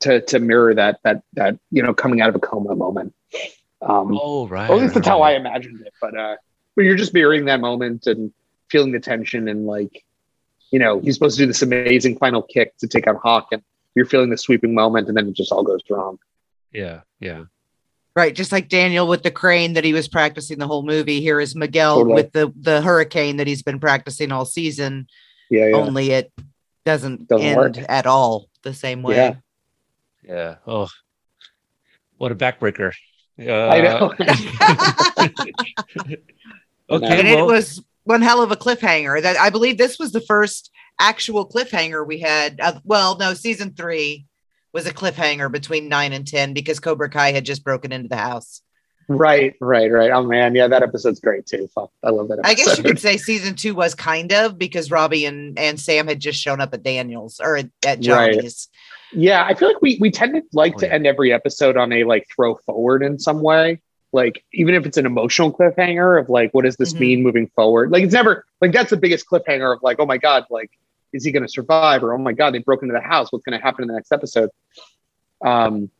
to 0.00 0.20
to 0.22 0.38
mirror 0.38 0.74
that 0.74 1.00
that 1.04 1.22
that 1.34 1.58
you 1.70 1.82
know 1.82 1.92
coming 1.94 2.20
out 2.20 2.28
of 2.28 2.34
a 2.34 2.40
coma 2.40 2.74
moment. 2.74 3.14
Um, 3.82 4.16
oh 4.20 4.46
right. 4.48 4.70
or 4.70 4.76
at 4.76 4.82
least 4.82 4.94
that's 4.94 5.08
how 5.08 5.22
I 5.22 5.32
imagined 5.32 5.80
it. 5.80 5.92
But 6.00 6.16
uh, 6.16 6.36
but 6.76 6.82
you're 6.84 6.96
just 6.96 7.12
mirroring 7.12 7.46
that 7.46 7.60
moment 7.60 8.06
and 8.06 8.32
feeling 8.70 8.92
the 8.92 9.00
tension 9.00 9.48
and 9.48 9.66
like, 9.66 10.04
you 10.70 10.78
know, 10.78 11.00
he's 11.00 11.14
supposed 11.14 11.36
to 11.36 11.42
do 11.42 11.46
this 11.46 11.62
amazing 11.62 12.16
final 12.18 12.42
kick 12.42 12.76
to 12.78 12.88
take 12.88 13.06
out 13.06 13.16
Hawk, 13.16 13.48
and 13.52 13.62
you're 13.94 14.06
feeling 14.06 14.30
the 14.30 14.38
sweeping 14.38 14.74
moment, 14.74 15.08
and 15.08 15.16
then 15.16 15.28
it 15.28 15.34
just 15.34 15.52
all 15.52 15.62
goes 15.62 15.80
wrong. 15.90 16.18
Yeah. 16.72 17.00
Yeah. 17.20 17.44
Right, 18.14 18.34
just 18.34 18.52
like 18.52 18.68
Daniel 18.68 19.08
with 19.08 19.22
the 19.22 19.30
crane 19.30 19.72
that 19.72 19.84
he 19.84 19.94
was 19.94 20.06
practicing 20.06 20.58
the 20.58 20.66
whole 20.66 20.82
movie. 20.82 21.22
Here 21.22 21.40
is 21.40 21.54
Miguel 21.56 21.96
Totally. 21.96 22.14
with 22.14 22.32
the 22.32 22.52
the 22.56 22.82
hurricane 22.82 23.38
that 23.38 23.46
he's 23.46 23.62
been 23.62 23.80
practicing 23.80 24.32
all 24.32 24.44
season. 24.44 25.06
Yeah, 25.50 25.68
yeah. 25.68 25.76
Only 25.76 26.10
it 26.10 26.32
doesn't, 26.84 27.26
Doesn't 27.28 27.46
end 27.46 27.56
work. 27.56 27.76
at 27.88 28.06
all 28.06 28.48
the 28.62 28.74
same 28.74 29.02
way. 29.02 29.16
Yeah. 29.16 29.34
Yeah. 30.22 30.56
Oh, 30.66 30.88
what 32.18 32.32
a 32.32 32.34
backbreaker. 32.34 32.92
Uh, 33.40 33.68
I 33.68 33.80
know. 33.80 34.12
okay. 36.90 37.18
and 37.18 37.28
well, 37.28 37.48
it 37.48 37.52
was 37.52 37.82
one 38.04 38.22
hell 38.22 38.42
of 38.42 38.52
a 38.52 38.56
cliffhanger. 38.56 39.22
That 39.22 39.38
I 39.38 39.50
believe 39.50 39.78
this 39.78 39.98
was 39.98 40.12
the 40.12 40.20
first 40.20 40.70
actual 41.00 41.48
cliffhanger 41.48 42.06
we 42.06 42.18
had. 42.18 42.60
Uh, 42.60 42.80
well, 42.84 43.16
no, 43.18 43.34
season 43.34 43.74
three 43.74 44.26
was 44.72 44.86
a 44.86 44.92
cliffhanger 44.94 45.50
between 45.50 45.88
nine 45.88 46.12
and 46.12 46.26
ten 46.26 46.52
because 46.52 46.80
Cobra 46.80 47.08
Kai 47.10 47.32
had 47.32 47.44
just 47.44 47.64
broken 47.64 47.92
into 47.92 48.08
the 48.08 48.16
house. 48.16 48.62
right, 49.08 49.54
right, 49.60 49.90
right. 49.90 50.10
Oh 50.10 50.22
man, 50.22 50.54
yeah, 50.54 50.68
that 50.68 50.82
episode's 50.82 51.20
great 51.20 51.46
too. 51.46 51.68
Fuck, 51.74 51.90
I 52.02 52.10
love 52.10 52.28
that. 52.28 52.38
Episode. 52.38 52.50
I 52.50 52.54
guess 52.54 52.78
you 52.78 52.84
could 52.84 53.00
say 53.00 53.16
season 53.16 53.54
two 53.54 53.74
was 53.74 53.94
kind 53.94 54.32
of 54.32 54.58
because 54.58 54.90
Robbie 54.90 55.26
and, 55.26 55.58
and 55.58 55.78
Sam 55.80 56.06
had 56.06 56.20
just 56.20 56.38
shown 56.38 56.60
up 56.60 56.72
at 56.72 56.82
Daniel's 56.82 57.40
or 57.42 57.56
at, 57.56 57.70
at 57.84 57.98
Right. 57.98 58.34
Johnny's. 58.34 58.68
Yeah, 59.14 59.44
I 59.44 59.54
feel 59.54 59.68
like 59.68 59.82
we 59.82 59.98
we 60.00 60.10
tend 60.10 60.34
to 60.34 60.42
like 60.52 60.74
Oh, 60.76 60.78
to 60.80 60.86
yeah. 60.86 60.94
end 60.94 61.06
every 61.06 61.32
episode 61.32 61.76
on 61.76 61.92
a 61.92 62.04
like 62.04 62.26
throw 62.34 62.54
forward 62.56 63.02
in 63.02 63.18
some 63.18 63.42
way. 63.42 63.80
Like 64.12 64.44
even 64.52 64.74
if 64.74 64.84
it's 64.86 64.96
an 64.98 65.06
emotional 65.06 65.52
cliffhanger 65.52 66.18
of 66.20 66.28
like 66.28 66.52
what 66.52 66.64
does 66.64 66.76
this 66.76 66.92
Mhm. 66.94 67.00
mean 67.00 67.22
moving 67.22 67.46
forward? 67.48 67.90
Like 67.90 68.04
it's 68.04 68.12
never 68.14 68.44
like 68.60 68.72
that's 68.72 68.90
the 68.90 68.96
biggest 68.96 69.26
cliffhanger 69.26 69.74
of 69.76 69.82
like 69.82 69.98
oh 70.00 70.06
my 70.06 70.18
god 70.18 70.46
like 70.50 70.70
is 71.12 71.24
he 71.24 71.30
going 71.32 71.42
to 71.42 71.48
survive 71.48 72.02
or 72.02 72.14
oh 72.14 72.18
my 72.18 72.32
god 72.32 72.54
they 72.54 72.58
broke 72.58 72.82
into 72.82 72.94
the 72.94 73.00
house 73.00 73.30
what's 73.32 73.44
going 73.44 73.58
to 73.58 73.62
happen 73.62 73.82
in 73.82 73.88
the 73.88 73.94
next 73.94 74.12
episode? 74.12 74.50
Um, 75.44 75.90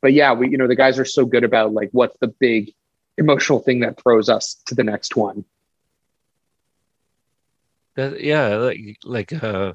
but 0.00 0.12
yeah, 0.12 0.32
we 0.32 0.50
you 0.50 0.56
know 0.58 0.66
the 0.68 0.76
guys 0.76 0.98
are 0.98 1.04
so 1.04 1.24
good 1.26 1.44
about 1.44 1.72
like 1.72 1.90
what's 1.92 2.16
the 2.18 2.28
big 2.28 2.72
emotional 3.18 3.58
thing 3.58 3.80
that 3.80 4.00
throws 4.00 4.28
us 4.28 4.54
to 4.66 4.74
the 4.74 4.84
next 4.84 5.16
one. 5.16 5.44
that- 7.96 8.22
yeah, 8.22 8.56
like 8.56 8.80
like 9.04 9.32
uh, 9.32 9.72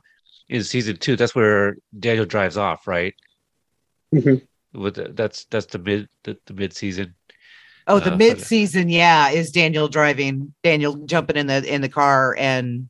in 0.53 0.63
season 0.63 0.95
two, 0.97 1.15
that's 1.15 1.33
where 1.35 1.75
Daniel 1.99 2.25
drives 2.25 2.57
off, 2.57 2.87
right? 2.87 3.15
Mhm. 4.13 4.41
With 4.73 4.95
the, 4.95 5.09
that's 5.13 5.45
that's 5.45 5.65
the 5.65 5.79
mid 5.79 6.07
the, 6.23 6.37
the 6.45 6.53
mid 6.53 6.73
season. 6.73 7.15
Oh, 7.87 7.99
the 7.99 8.13
Uh, 8.13 8.17
mid 8.17 8.39
season, 8.39 8.87
yeah, 8.87 9.29
is 9.29 9.51
Daniel 9.51 9.87
driving, 9.87 10.53
Daniel 10.63 10.95
jumping 11.05 11.35
in 11.37 11.47
the 11.47 11.65
in 11.73 11.81
the 11.81 11.89
car 11.89 12.35
and 12.39 12.87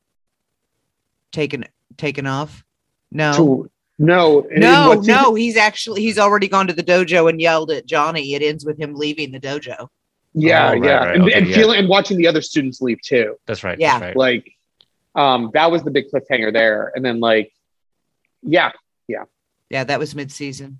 taking 1.31 1.63
taking 1.97 2.25
off. 2.27 2.63
No, 3.11 3.31
So, 3.33 3.67
no, 3.97 4.41
in 4.49 4.59
no, 4.59 4.95
season- 5.01 5.15
no. 5.15 5.33
He's 5.35 5.55
actually 5.57 6.01
he's 6.01 6.19
already 6.19 6.47
gone 6.47 6.67
to 6.67 6.73
the 6.73 6.83
dojo 6.83 7.29
and 7.29 7.39
yelled 7.39 7.71
at 7.71 7.85
Johnny. 7.85 8.33
It 8.33 8.41
ends 8.41 8.65
with 8.65 8.77
him 8.79 8.95
leaving 8.95 9.31
the 9.31 9.39
dojo. 9.39 9.87
Yeah, 10.33 10.69
Oh, 10.69 10.71
right, 10.73 10.83
yeah, 10.83 10.95
right, 11.05 11.15
and, 11.15 11.23
okay, 11.25 11.33
and 11.33 11.47
yeah. 11.47 11.55
feeling 11.55 11.79
and 11.79 11.87
watching 11.87 12.17
the 12.17 12.27
other 12.27 12.41
students 12.41 12.81
leave 12.81 12.99
too. 13.01 13.35
That's 13.45 13.63
right. 13.63 13.79
Yeah. 13.79 13.99
That's 13.99 14.01
right. 14.01 14.17
Like, 14.17 14.51
um, 15.15 15.51
that 15.53 15.71
was 15.71 15.83
the 15.83 15.91
big 15.91 16.05
cliffhanger 16.11 16.51
there. 16.51 16.91
And 16.95 17.03
then 17.05 17.19
like, 17.19 17.51
yeah, 18.41 18.71
Yeah, 19.07 19.23
yeah, 19.69 19.83
that 19.83 19.99
was 19.99 20.15
mid 20.15 20.31
season. 20.31 20.79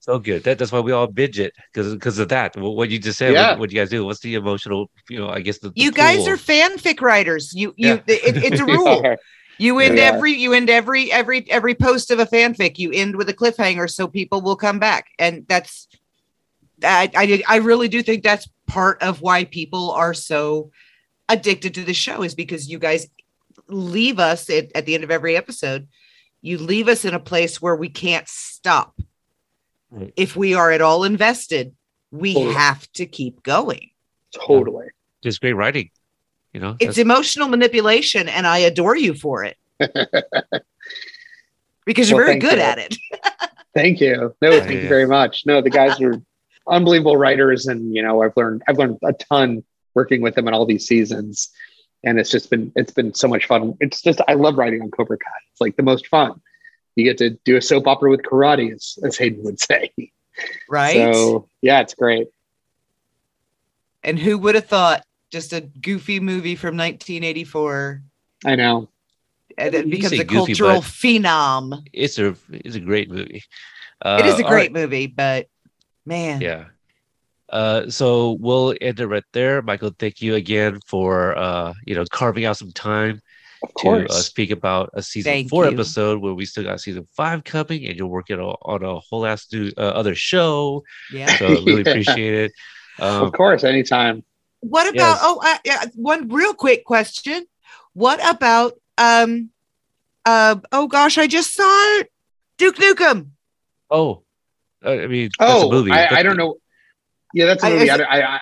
So 0.00 0.18
good. 0.20 0.44
That, 0.44 0.58
that's 0.58 0.70
why 0.70 0.78
we 0.80 0.92
all 0.92 1.08
binge 1.08 1.40
it 1.40 1.52
because 1.72 1.92
because 1.92 2.18
of 2.20 2.28
that. 2.28 2.56
What, 2.56 2.76
what 2.76 2.90
you 2.90 2.98
just 3.00 3.18
said. 3.18 3.32
Yeah. 3.32 3.50
What, 3.50 3.58
what 3.60 3.72
you 3.72 3.80
guys 3.80 3.90
do? 3.90 4.04
What's 4.04 4.20
the 4.20 4.34
emotional? 4.36 4.88
You 5.10 5.18
know, 5.18 5.28
I 5.30 5.40
guess 5.40 5.58
the, 5.58 5.70
the 5.70 5.80
You 5.80 5.90
guys 5.90 6.18
pool. 6.18 6.28
are 6.30 6.36
fanfic 6.36 7.00
writers. 7.00 7.52
You 7.54 7.74
you 7.76 7.88
Yeah. 7.88 8.00
it, 8.06 8.36
it's 8.52 8.60
a 8.60 8.64
rule. 8.76 9.04
are. 9.04 9.18
You 9.58 9.78
end 9.80 9.96
Yeah. 9.98 10.04
every 10.12 10.32
you 10.34 10.52
end 10.52 10.70
every 10.70 11.10
every 11.10 11.50
every 11.50 11.74
post 11.74 12.10
of 12.12 12.20
a 12.20 12.26
fanfic. 12.26 12.78
You 12.78 12.92
end 12.92 13.16
with 13.16 13.28
a 13.30 13.34
cliffhanger, 13.34 13.90
so 13.90 14.06
people 14.06 14.42
will 14.42 14.54
come 14.56 14.78
back, 14.78 15.06
and 15.18 15.44
that's 15.48 15.88
I 16.84 17.10
I 17.16 17.42
I 17.48 17.56
really 17.56 17.88
do 17.88 18.00
think 18.02 18.22
that's 18.22 18.48
part 18.68 19.02
of 19.02 19.22
why 19.22 19.44
people 19.44 19.90
are 19.90 20.14
so 20.14 20.70
addicted 21.28 21.74
to 21.74 21.82
the 21.84 21.94
show 21.94 22.22
is 22.22 22.34
because 22.36 22.68
you 22.68 22.78
guys 22.78 23.08
leave 23.68 24.18
us 24.18 24.48
at, 24.50 24.70
at 24.74 24.86
the 24.86 24.94
end 24.94 25.04
of 25.04 25.10
every 25.10 25.36
episode. 25.36 25.88
You 26.42 26.58
leave 26.58 26.88
us 26.88 27.04
in 27.04 27.14
a 27.14 27.20
place 27.20 27.60
where 27.60 27.74
we 27.76 27.88
can't 27.88 28.28
stop. 28.28 28.94
Right. 29.90 30.12
If 30.16 30.36
we 30.36 30.54
are 30.54 30.70
at 30.70 30.80
all 30.80 31.04
invested, 31.04 31.74
we 32.10 32.34
Totally. 32.34 32.54
have 32.54 32.90
to 32.92 33.06
keep 33.06 33.42
going. 33.42 33.90
Totally. 34.34 34.86
Just 35.22 35.40
great 35.40 35.54
writing. 35.54 35.90
You 36.52 36.60
know, 36.60 36.76
It's 36.80 36.98
emotional 36.98 37.48
manipulation, 37.48 38.28
and 38.28 38.46
I 38.46 38.58
adore 38.58 38.96
you 38.96 39.14
for 39.14 39.44
it. 39.44 39.56
because 41.84 42.08
you're 42.10 42.18
Well, 42.18 42.26
very 42.26 42.38
good 42.38 42.56
you. 42.58 42.62
at 42.62 42.78
it. 42.78 42.96
Thank 43.74 44.00
you. 44.00 44.34
No, 44.40 44.50
Yeah, 44.50 44.60
thank 44.60 44.72
yeah. 44.72 44.80
you 44.82 44.88
very 44.88 45.06
much. 45.06 45.44
No, 45.44 45.60
the 45.60 45.68
guys 45.70 46.00
are 46.00 46.14
unbelievable 46.66 47.16
writers, 47.18 47.66
and 47.66 47.94
you 47.94 48.02
know, 48.02 48.22
I've 48.22 48.32
learned 48.36 48.62
I've 48.66 48.78
learned 48.78 48.98
a 49.04 49.12
ton 49.12 49.62
working 49.94 50.22
with 50.22 50.34
them 50.34 50.48
in 50.48 50.54
all 50.54 50.64
these 50.64 50.86
seasons, 50.86 51.50
and 52.04 52.18
it's 52.18 52.30
just 52.30 52.50
been 52.50 52.72
it's 52.76 52.92
been 52.92 53.14
so 53.14 53.28
much 53.28 53.46
fun. 53.46 53.76
It's 53.80 54.02
just 54.02 54.20
I 54.28 54.34
love 54.34 54.56
writing 54.58 54.82
on 54.82 54.90
Cobra 54.90 55.18
Kai. 55.18 55.30
It's 55.52 55.60
like 55.60 55.76
the 55.76 55.82
most 55.82 56.06
fun. 56.08 56.40
You 56.94 57.04
get 57.04 57.18
to 57.18 57.30
do 57.44 57.56
a 57.56 57.62
soap 57.62 57.86
opera 57.86 58.10
with 58.10 58.22
karate, 58.22 58.72
as, 58.74 58.98
as 59.04 59.16
Hayden 59.18 59.42
would 59.44 59.60
say. 59.60 59.92
Right. 60.68 60.94
So 60.94 61.48
yeah, 61.62 61.80
it's 61.80 61.94
great. 61.94 62.28
and 64.02 64.18
who 64.18 64.38
would 64.38 64.54
have 64.54 64.66
thought 64.66 65.02
just 65.30 65.52
a 65.52 65.60
goofy 65.60 66.20
movie 66.20 66.54
from 66.54 66.76
1984 66.76 68.02
I 68.44 68.54
know. 68.54 68.88
and 69.58 69.74
it 69.74 69.90
becomes 69.90 70.12
a 70.12 70.24
goofy, 70.24 70.54
cultural 70.54 70.80
phenom. 70.80 71.82
it's 71.92 72.18
a 72.18 72.36
it's 72.50 72.76
a 72.76 72.80
great 72.80 73.10
movie. 73.10 73.42
Uh, 74.00 74.18
it 74.20 74.26
is 74.26 74.38
a 74.38 74.42
great 74.42 74.50
right. 74.52 74.72
movie, 74.72 75.06
but 75.06 75.48
man, 76.04 76.40
Yeah. 76.40 76.66
Uh, 77.50 77.88
so 77.88 78.36
we'll 78.40 78.74
end 78.80 78.98
it 79.00 79.06
right 79.06 79.24
there. 79.32 79.62
Michael, 79.62 79.92
thank 79.98 80.20
you 80.20 80.34
again 80.34 80.80
for 80.86 81.36
uh, 81.38 81.72
you 81.86 81.94
know, 81.94 82.04
carving 82.10 82.44
out 82.44 82.56
some 82.56 82.72
time 82.72 83.20
to 83.78 83.88
uh, 84.08 84.08
speak 84.08 84.50
about 84.50 84.90
a 84.94 85.02
season 85.02 85.32
Thank 85.32 85.48
four 85.48 85.64
you. 85.64 85.70
episode 85.70 86.20
where 86.20 86.34
we 86.34 86.44
still 86.44 86.64
got 86.64 86.80
season 86.80 87.06
five 87.16 87.44
coming, 87.44 87.86
and 87.86 87.96
you're 87.96 88.06
working 88.06 88.40
on, 88.40 88.56
on 88.62 88.82
a 88.82 88.98
whole 89.00 89.26
ass 89.26 89.46
new 89.52 89.70
uh, 89.76 89.80
other 89.80 90.14
show. 90.14 90.82
yeah. 91.12 91.26
So 91.26 91.46
really 91.46 91.82
Yeah. 91.86 91.90
appreciate 91.92 92.34
it. 92.34 92.52
Um, 92.98 93.22
of 93.24 93.32
course, 93.32 93.64
anytime. 93.64 94.24
What 94.60 94.88
about 94.88 95.16
Yes. 95.16 95.18
oh 95.22 95.40
uh, 95.44 95.58
yeah, 95.64 95.84
one 95.94 96.28
real 96.28 96.54
quick 96.54 96.84
question. 96.84 97.46
What 97.92 98.18
about 98.28 98.72
um 98.98 99.50
uh 100.24 100.56
oh 100.72 100.88
gosh, 100.88 101.18
I 101.18 101.26
just 101.26 101.54
saw 101.54 101.98
it. 102.00 102.10
Duke 102.58 102.76
Nukem. 102.76 103.28
oh, 103.90 104.22
I 104.82 105.06
mean, 105.06 105.30
that's 105.38 105.62
a 105.62 105.66
Oh, 105.66 105.70
movie. 105.70 105.92
I, 105.92 106.20
I 106.20 106.22
don't 106.22 106.36
know. 106.36 106.56
Yeah, 107.36 107.44
that's 107.44 107.62
a 107.62 107.66
I- 107.66 107.70
movie. 107.70 107.84
is 107.84 107.90
I, 107.90 108.02
I, 108.04 108.40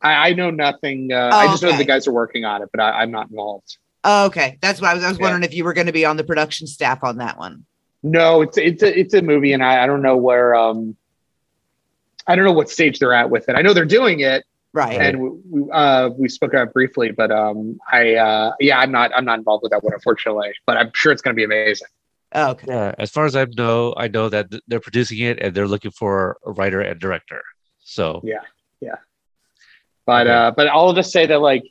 I, 0.00 0.28
I 0.28 0.32
know 0.34 0.50
nothing. 0.50 1.10
Uh, 1.12 1.30
Oh, 1.32 1.36
I 1.38 1.46
just 1.48 1.60
know 1.64 1.76
the 1.76 1.84
guys 1.84 2.06
are 2.06 2.12
working 2.12 2.44
on 2.44 2.62
it, 2.62 2.68
but 2.72 2.80
I, 2.80 3.02
I'm 3.02 3.10
not 3.10 3.28
involved. 3.30 3.78
Oh, 4.04 4.26
okay. 4.26 4.58
That's 4.60 4.80
why 4.80 4.92
I 4.92 4.94
was 4.94 5.02
I 5.02 5.08
was 5.08 5.18
Yeah. 5.18 5.24
wondering 5.24 5.42
if 5.42 5.52
you 5.54 5.64
were 5.64 5.72
going 5.72 5.88
to 5.88 5.92
be 5.92 6.04
on 6.04 6.16
the 6.16 6.22
production 6.22 6.68
staff 6.68 7.02
on 7.02 7.16
that 7.18 7.36
one. 7.36 7.64
No, 8.04 8.42
it's 8.42 8.56
it's 8.58 8.80
a 8.84 8.96
it's 8.96 9.12
a 9.14 9.22
movie, 9.22 9.52
and 9.52 9.64
I, 9.64 9.82
I 9.82 9.86
don't 9.86 10.02
know 10.02 10.16
where. 10.16 10.54
Um, 10.54 10.96
I 12.28 12.36
don't 12.36 12.44
know 12.44 12.52
what 12.52 12.70
stage 12.70 13.00
they're 13.00 13.12
at 13.12 13.28
with 13.30 13.48
it. 13.48 13.56
I 13.56 13.62
know 13.62 13.72
they're 13.74 13.84
doing 13.84 14.20
it, 14.20 14.44
Right. 14.72 15.00
and 15.00 15.20
we, 15.20 15.28
we 15.50 15.70
uh 15.72 16.10
we 16.16 16.28
spoke 16.28 16.52
about 16.52 16.68
it 16.68 16.72
briefly, 16.74 17.10
but 17.10 17.32
um, 17.32 17.80
I 17.90 18.14
uh 18.14 18.52
yeah, 18.60 18.78
I'm 18.78 18.92
not 18.92 19.10
I'm 19.16 19.24
not 19.24 19.38
involved 19.38 19.64
with 19.64 19.72
that 19.72 19.82
one 19.82 19.94
unfortunately, 19.94 20.52
but 20.66 20.76
I'm 20.76 20.92
sure 20.94 21.10
it's 21.10 21.22
going 21.22 21.34
to 21.34 21.36
be 21.36 21.42
amazing. 21.44 21.88
Oh, 22.32 22.50
okay. 22.50 22.66
Yeah, 22.68 22.94
as 22.98 23.10
far 23.10 23.24
as 23.24 23.34
I 23.34 23.46
know, 23.56 23.94
I 23.96 24.06
know 24.06 24.28
that 24.28 24.46
they're 24.68 24.78
producing 24.80 25.18
it 25.18 25.40
and 25.40 25.52
they're 25.54 25.66
looking 25.68 25.90
for 25.90 26.36
a 26.46 26.52
writer 26.52 26.80
and 26.80 27.00
director. 27.00 27.42
So 27.88 28.20
Yeah. 28.24 28.40
Yeah. 28.80 28.96
But 30.04 30.26
Okay. 30.26 30.36
uh, 30.36 30.50
but 30.50 30.66
I'll 30.68 30.92
just 30.92 31.12
say 31.12 31.26
that 31.26 31.40
like 31.40 31.62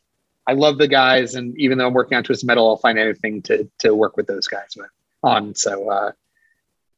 I 0.47 0.53
love 0.53 0.77
the 0.77 0.87
guys, 0.87 1.35
and 1.35 1.57
even 1.57 1.77
though 1.77 1.87
I'm 1.87 1.93
working 1.93 2.17
on 2.17 2.23
Twisted 2.23 2.47
Metal, 2.47 2.67
I'll 2.69 2.77
find 2.77 2.97
anything 2.97 3.41
to 3.43 3.69
to 3.79 3.93
work 3.95 4.15
with 4.17 4.27
those 4.27 4.47
guys 4.47 4.69
with 4.77 4.89
on. 5.23 5.53
So 5.55 5.89
uh, 5.89 6.11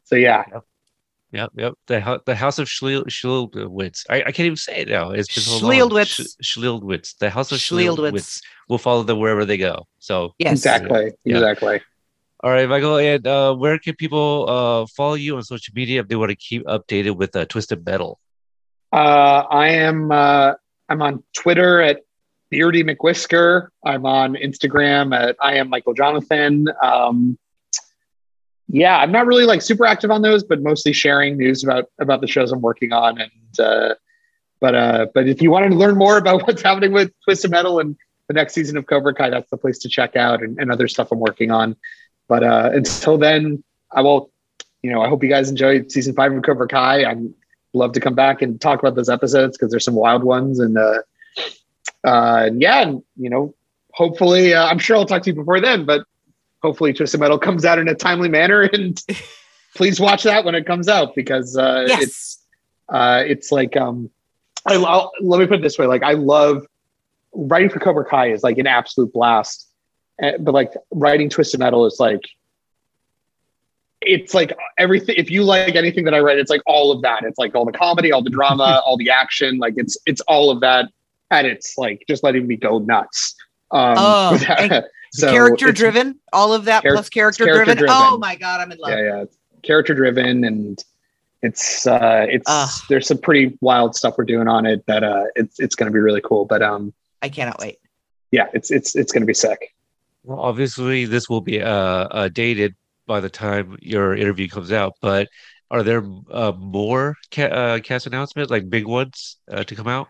so 0.03 0.15
yeah, 0.15 0.43
Yep, 1.32 1.51
yep. 1.55 1.74
The 1.88 2.22
the 2.26 2.36
House 2.36 2.57
of 2.59 2.68
Schliel- 2.68 3.05
Schlildwitz. 3.07 4.05
I, 4.09 4.18
I 4.22 4.32
can't 4.32 4.45
even 4.51 4.55
say 4.57 4.78
it 4.82 4.88
now. 4.89 5.11
It's 5.11 5.34
been 5.34 5.43
so 5.43 5.65
long. 5.65 5.72
Schlildwitz. 5.72 6.36
Schlildwitz. 6.43 7.18
The 7.18 7.30
House 7.30 7.51
of 7.51 7.59
Schlildwitz. 7.59 8.11
Schlildwitz. 8.13 8.41
We'll 8.70 8.78
follow 8.80 9.03
them 9.03 9.20
wherever 9.20 9.43
they 9.45 9.57
go. 9.57 9.88
So, 9.99 10.34
Yes. 10.39 10.53
exactly, 10.53 11.11
Yeah. 11.26 11.36
exactly. 11.38 11.82
all 12.43 12.51
right, 12.51 12.68
Michael. 12.70 12.97
And 12.97 13.26
uh, 13.28 13.53
where 13.55 13.78
can 13.78 13.95
people 13.95 14.45
uh, 14.49 14.86
follow 14.95 15.15
you 15.15 15.36
on 15.36 15.43
social 15.43 15.74
media 15.76 15.99
if 16.01 16.07
they 16.07 16.15
want 16.15 16.30
to 16.32 16.36
keep 16.36 16.63
updated 16.65 17.18
with 17.18 17.36
uh, 17.36 17.45
Twisted 17.45 17.86
Metal? 17.86 18.20
Uh, 18.91 19.43
I 19.49 19.69
am 19.69 20.11
uh, 20.11 20.53
I'm 20.89 21.01
on 21.01 21.23
Twitter 21.33 21.81
at 21.81 22.01
Beardy 22.49 22.83
McWhisker. 22.83 23.67
I'm 23.85 24.05
on 24.05 24.35
Instagram 24.35 25.15
at 25.15 25.35
I 25.41 25.55
am 25.55 25.69
Michael 25.69 25.93
Jonathan. 25.93 26.67
Um, 26.81 27.38
yeah, 28.69 28.97
I'm 28.97 29.11
not 29.11 29.25
really 29.25 29.45
like 29.45 29.61
super 29.61 29.85
active 29.85 30.11
on 30.11 30.21
those, 30.21 30.43
but 30.43 30.61
mostly 30.61 30.93
sharing 30.93 31.38
news 31.38 31.63
about 31.63 31.85
about 31.99 32.21
the 32.21 32.27
shows 32.27 32.51
I'm 32.51 32.61
working 32.61 32.93
on. 32.93 33.19
And 33.19 33.59
uh, 33.59 33.95
but 34.59 34.75
uh, 34.75 35.07
but 35.13 35.27
if 35.27 35.41
you 35.41 35.51
wanted 35.51 35.69
to 35.69 35.75
learn 35.75 35.97
more 35.97 36.17
about 36.17 36.41
what's 36.47 36.61
happening 36.61 36.91
with 36.93 37.11
Twisted 37.23 37.51
Metal 37.51 37.79
and 37.79 37.95
the 38.27 38.33
next 38.33 38.53
season 38.53 38.77
of 38.77 38.85
Cobra 38.85 39.13
Kai, 39.13 39.29
that's 39.29 39.49
the 39.49 39.57
place 39.57 39.79
to 39.79 39.89
check 39.89 40.15
out 40.15 40.41
and, 40.41 40.59
and 40.59 40.71
other 40.71 40.88
stuff 40.88 41.11
I'm 41.11 41.19
working 41.19 41.51
on. 41.51 41.75
But 42.27 42.43
uh, 42.43 42.69
until 42.73 43.17
then, 43.17 43.63
I 43.91 44.01
will. 44.01 44.31
You 44.83 44.91
know, 44.91 45.01
I 45.01 45.09
hope 45.09 45.23
you 45.23 45.29
guys 45.29 45.49
enjoyed 45.49 45.91
season 45.91 46.13
five 46.13 46.31
of 46.31 46.43
Cobra 46.43 46.67
Kai. 46.67 47.03
I'm 47.03 47.33
love 47.74 47.91
to 47.93 47.99
come 47.99 48.15
back 48.15 48.41
and 48.41 48.59
talk 48.59 48.80
about 48.80 48.95
those 48.95 49.09
episodes 49.09 49.57
because 49.57 49.72
there's 49.72 49.86
some 49.86 49.95
wild 49.95 50.24
ones 50.24 50.59
and 50.59 50.78
uh, 50.78 50.99
uh, 52.03 52.49
yeah, 52.57 52.82
and 52.82 53.03
you 53.18 53.30
know, 53.30 53.53
hopefully, 53.93 54.53
uh, 54.53 54.65
I'm 54.68 54.80
sure 54.80 54.95
I'll 54.97 55.05
talk 55.05 55.24
to 55.24 55.30
you 55.30 55.36
before 55.36 55.59
then, 55.59 55.86
but 55.86 56.03
hopefully, 56.61 56.93
Twisted 56.93 57.20
Metal 57.20 57.38
comes 57.39 57.65
out 57.65 57.80
in 57.80 57.88
a 57.88 57.95
timely 57.95 58.30
manner, 58.30 58.61
and 58.74 59.01
please 59.76 59.99
watch 59.99 60.24
that 60.24 60.45
when 60.45 60.55
it 60.55 60.65
comes 60.65 60.88
out 60.88 61.15
because 61.15 61.57
uh, 61.57 61.86
Yes. 61.88 62.01
it's 62.03 62.45
uh, 62.89 63.24
it's 63.26 63.51
like 63.51 63.76
um, 63.76 64.09
I, 64.65 64.76
I'll, 64.76 65.11
let 65.22 65.39
me 65.39 65.45
put 65.47 65.59
it 65.59 65.61
this 65.63 65.78
way: 65.78 65.86
like 65.88 66.03
I 66.03 66.13
love 66.13 66.65
writing 67.34 67.70
for 67.70 67.80
Cobra 67.80 68.05
Kai 68.05 68.32
is 68.32 68.43
like 68.43 68.57
an 68.57 68.68
absolute 68.68 69.11
blast, 69.13 69.68
Uh, 70.22 70.32
but 70.39 70.53
like 70.53 70.74
writing 70.91 71.30
Twisted 71.30 71.59
Metal 71.59 71.86
is 71.86 71.97
like 71.99 72.22
it's 74.01 74.33
like 74.33 74.55
everything 74.77 75.15
if 75.17 75.29
you 75.31 75.43
like 75.43 75.75
anything 75.75 76.03
that 76.05 76.13
i 76.13 76.19
write 76.19 76.37
it's 76.37 76.51
like 76.51 76.61
all 76.67 76.91
of 76.91 77.01
that 77.01 77.23
it's 77.23 77.37
like 77.39 77.55
all 77.55 77.65
the 77.65 77.71
comedy 77.71 78.11
all 78.11 78.21
the 78.21 78.29
drama 78.29 78.81
all 78.85 78.95
the 78.97 79.09
action 79.09 79.57
like 79.57 79.73
it's 79.77 79.97
it's 80.05 80.22
all 80.22 80.49
of 80.51 80.59
that 80.59 80.85
and 81.31 81.47
it's 81.47 81.77
like 81.77 82.03
just 82.07 82.23
letting 82.23 82.45
me 82.47 82.55
go 82.55 82.77
nuts 82.80 83.35
um 83.72 83.95
Oh, 83.97 84.30
with 84.34 84.41
that. 84.47 84.59
and 84.72 84.85
So 85.11 85.31
character 85.31 85.72
driven, 85.72 86.19
all 86.31 86.53
of 86.53 86.65
that 86.65 86.84
Char- 86.84 86.93
plus 86.93 87.09
character, 87.09 87.45
character 87.45 87.73
driven. 87.73 87.77
driven. 87.88 87.95
Oh 87.97 88.17
my 88.17 88.35
god, 88.35 88.61
I'm 88.61 88.72
in 88.72 88.77
love. 88.77 88.91
yeah 88.91 89.01
yeah 89.01 89.26
character 89.63 89.95
driven 89.95 90.43
and 90.43 90.84
it's 91.41 91.85
uh 91.88 92.26
it's 92.30 92.45
Ugh. 92.47 92.69
there's 92.89 93.07
some 93.07 93.17
pretty 93.17 93.57
wild 93.61 93.95
stuff 93.95 94.15
we're 94.17 94.26
doing 94.26 94.47
on 94.47 94.65
it 94.65 94.85
that 94.85 95.03
uh 95.03 95.26
it's 95.35 95.59
it's 95.59 95.76
going 95.76 95.85
to 95.91 95.93
be 95.93 95.99
really 95.99 96.22
cool 96.22 96.45
but 96.45 96.61
um 96.61 96.93
I 97.22 97.30
cannot 97.30 97.59
wait. 97.59 97.80
yeah 98.31 98.47
it's 98.53 98.69
it's 98.72 98.95
it's 98.95 99.11
going 99.11 99.22
to 99.23 99.27
be 99.27 99.34
sick 99.34 99.73
Well, 100.23 100.39
obviously, 100.39 101.05
this 101.05 101.27
will 101.30 101.41
be 101.41 101.61
uh, 101.61 101.69
uh, 101.72 102.27
dated 102.30 102.76
by 103.07 103.19
the 103.21 103.29
time 103.29 103.77
your 103.81 104.15
interview 104.15 104.47
comes 104.47 104.71
out. 104.71 104.93
But 105.01 105.29
are 105.71 105.81
there 105.81 106.03
uh, 106.29 106.53
more 106.57 107.15
ca- 107.31 107.43
uh, 107.43 107.79
cast 107.79 108.05
announcements, 108.05 108.51
like 108.51 108.69
big 108.69 108.85
ones, 108.85 109.38
uh, 109.51 109.63
to 109.63 109.75
come 109.75 109.88
out? 109.88 110.07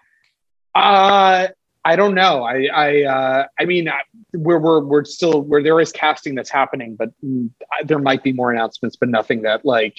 Uh, 0.76 1.48
I 1.86 1.96
don't 1.96 2.16
know. 2.16 2.44
I, 2.44 2.66
I, 2.74 3.04
uh, 3.04 3.46
I 3.60 3.66
mean, 3.66 3.88
I- 3.88 4.02
we're, 4.34 4.60
we're, 4.60 4.84
we're 4.84 5.06
still, 5.06 5.42
where 5.42 5.64
there 5.64 5.80
is 5.80 5.92
casting 5.92 6.36
that's 6.36 6.50
happening, 6.50 6.96
but 6.98 7.10
mm, 7.24 7.50
there 7.86 7.98
might 8.00 8.24
be 8.24 8.34
more 8.34 8.52
announcements, 8.52 8.98
but 8.98 9.08
nothing 9.10 9.44
that 9.44 9.66
like, 9.66 9.98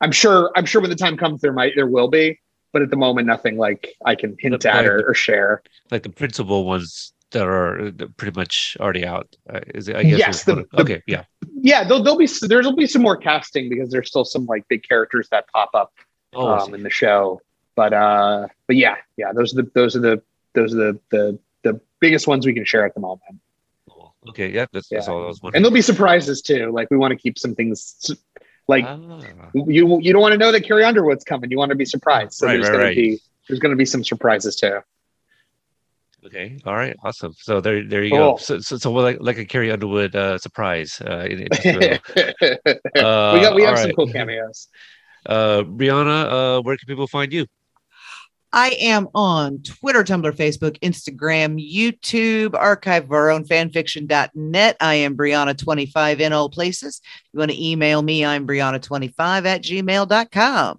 I'm 0.00 0.12
sure, 0.12 0.50
I'm 0.56 0.66
sure 0.66 0.80
when 0.80 0.90
the 0.90 0.96
time 0.96 1.16
comes, 1.16 1.40
there 1.40 1.52
might, 1.52 1.72
there 1.76 1.86
will 1.86 2.08
be, 2.08 2.40
but 2.72 2.82
at 2.82 2.90
the 2.90 2.96
moment, 2.96 3.26
nothing 3.28 3.56
like 3.56 3.94
I 4.04 4.14
can 4.16 4.36
hint 4.38 4.60
The- 4.62 4.74
at 4.74 4.84
or, 4.84 5.10
or 5.10 5.14
share. 5.14 5.62
Like 5.90 6.02
the 6.02 6.10
principal 6.10 6.66
ones 6.66 7.12
that 7.36 7.46
are 7.46 7.88
uh, 7.88 7.90
pretty 8.16 8.38
much 8.38 8.76
already 8.80 9.04
out. 9.06 9.28
Uh, 9.48 9.60
is 9.74 9.88
it? 9.88 9.96
I 9.96 10.02
guess. 10.02 10.18
Yes, 10.18 10.44
the- 10.44 10.66
the- 10.72 10.80
okay. 10.80 11.02
Yeah. 11.06 11.24
Yeah, 11.60 11.84
there'll, 11.84 12.02
there'll 12.02 12.18
be, 12.18 12.28
there'll 12.42 12.76
be 12.76 12.86
some 12.86 13.02
more 13.02 13.16
casting 13.16 13.68
because 13.68 13.90
there's 13.90 14.08
still 14.08 14.24
some 14.24 14.46
like 14.46 14.66
big 14.68 14.82
characters 14.82 15.28
that 15.30 15.46
pop 15.48 15.70
up 15.74 15.92
Oh, 16.34 16.48
um, 16.58 16.74
in 16.74 16.82
the 16.82 16.90
show. 16.90 17.40
But, 17.74 17.92
uh, 17.92 18.46
but 18.66 18.76
yeah, 18.76 18.96
yeah, 19.16 19.32
those 19.32 19.52
are 19.52 19.62
the, 19.62 19.70
those 19.74 19.96
are 19.96 20.00
the, 20.00 20.22
those 20.54 20.74
are 20.74 20.76
the, 20.78 21.00
the, 21.10 21.38
the 21.64 21.80
biggest 22.00 22.26
ones 22.26 22.46
we 22.46 22.54
can 22.54 22.64
share 22.64 22.84
at 22.86 22.94
the 22.94 23.00
moment. 23.00 23.40
Cool. 23.90 24.14
okay. 24.30 24.50
Yeah. 24.50 24.66
That's, 24.72 24.88
that's 24.88 25.08
all 25.08 25.24
I 25.24 25.26
was 25.26 25.40
And 25.42 25.54
there'll 25.54 25.70
be 25.70 25.82
surprises 25.82 26.40
too. 26.42 26.70
Like 26.72 26.88
we 26.90 26.96
want 26.96 27.12
to 27.12 27.16
keep 27.18 27.38
some 27.38 27.54
things 27.54 28.10
like 28.68 28.84
Ah, 28.86 28.96
you 29.54 30.00
you 30.00 30.12
don't 30.12 30.22
want 30.22 30.32
to 30.32 30.38
know 30.38 30.50
that 30.52 30.64
Carrie 30.64 30.84
Underwood's 30.84 31.24
coming. 31.24 31.50
You 31.50 31.58
want 31.58 31.70
to 31.70 31.76
be 31.76 31.84
surprised. 31.84 32.32
So 32.34 32.46
Right, 32.46 32.54
there's 32.54 32.66
right, 32.68 32.72
gonna 32.72 32.84
right. 32.84 32.96
be 32.96 33.20
there's 33.48 33.60
gonna 33.60 33.76
be 33.76 33.84
some 33.84 34.02
surprises 34.02 34.56
too. 34.56 34.80
Okay. 36.26 36.58
All 36.66 36.74
right. 36.74 36.96
Awesome. 37.04 37.32
So 37.38 37.60
there, 37.60 37.86
there 37.86 38.02
you 38.02 38.10
Cool. 38.10 38.32
go. 38.32 38.36
So, 38.38 38.58
so, 38.58 38.76
so 38.78 38.90
we're 38.90 39.02
like, 39.02 39.18
like 39.20 39.38
a 39.38 39.44
Carrie 39.44 39.70
Underwood 39.70 40.16
uh, 40.16 40.38
surprise. 40.38 41.00
Uh, 41.00 41.20
in, 41.30 41.40
in 41.42 41.48
this 41.50 41.64
we 42.16 43.00
got 43.40 43.54
we 43.54 43.62
Uh, 43.64 43.66
have 43.66 43.70
all 43.70 43.76
some 43.76 43.86
right. 43.86 43.94
cool 43.96 44.06
cameos. 44.12 44.68
Uh, 45.24 45.62
Brianna, 45.62 46.58
uh, 46.58 46.62
where 46.62 46.76
can 46.76 46.86
people 46.86 47.06
find 47.06 47.32
you? 47.32 47.46
I 48.52 48.70
am 48.80 49.08
on 49.14 49.62
Twitter, 49.62 50.02
Tumblr, 50.02 50.32
Facebook, 50.32 50.78
Instagram, 50.80 51.60
YouTube, 51.62 52.54
archive 52.54 53.04
of 53.04 53.12
our 53.12 53.30
own 53.30 53.44
fanfiction.net. 53.44 54.76
I 54.80 54.94
am 54.94 55.16
Brianna25 55.16 56.20
in 56.20 56.32
all 56.32 56.48
places. 56.48 57.00
You 57.32 57.38
want 57.40 57.50
to 57.50 57.62
email 57.64 58.00
me, 58.02 58.24
I'm 58.24 58.46
Brianna25 58.46 59.46
at 59.46 59.62
gmail.com. 59.62 60.78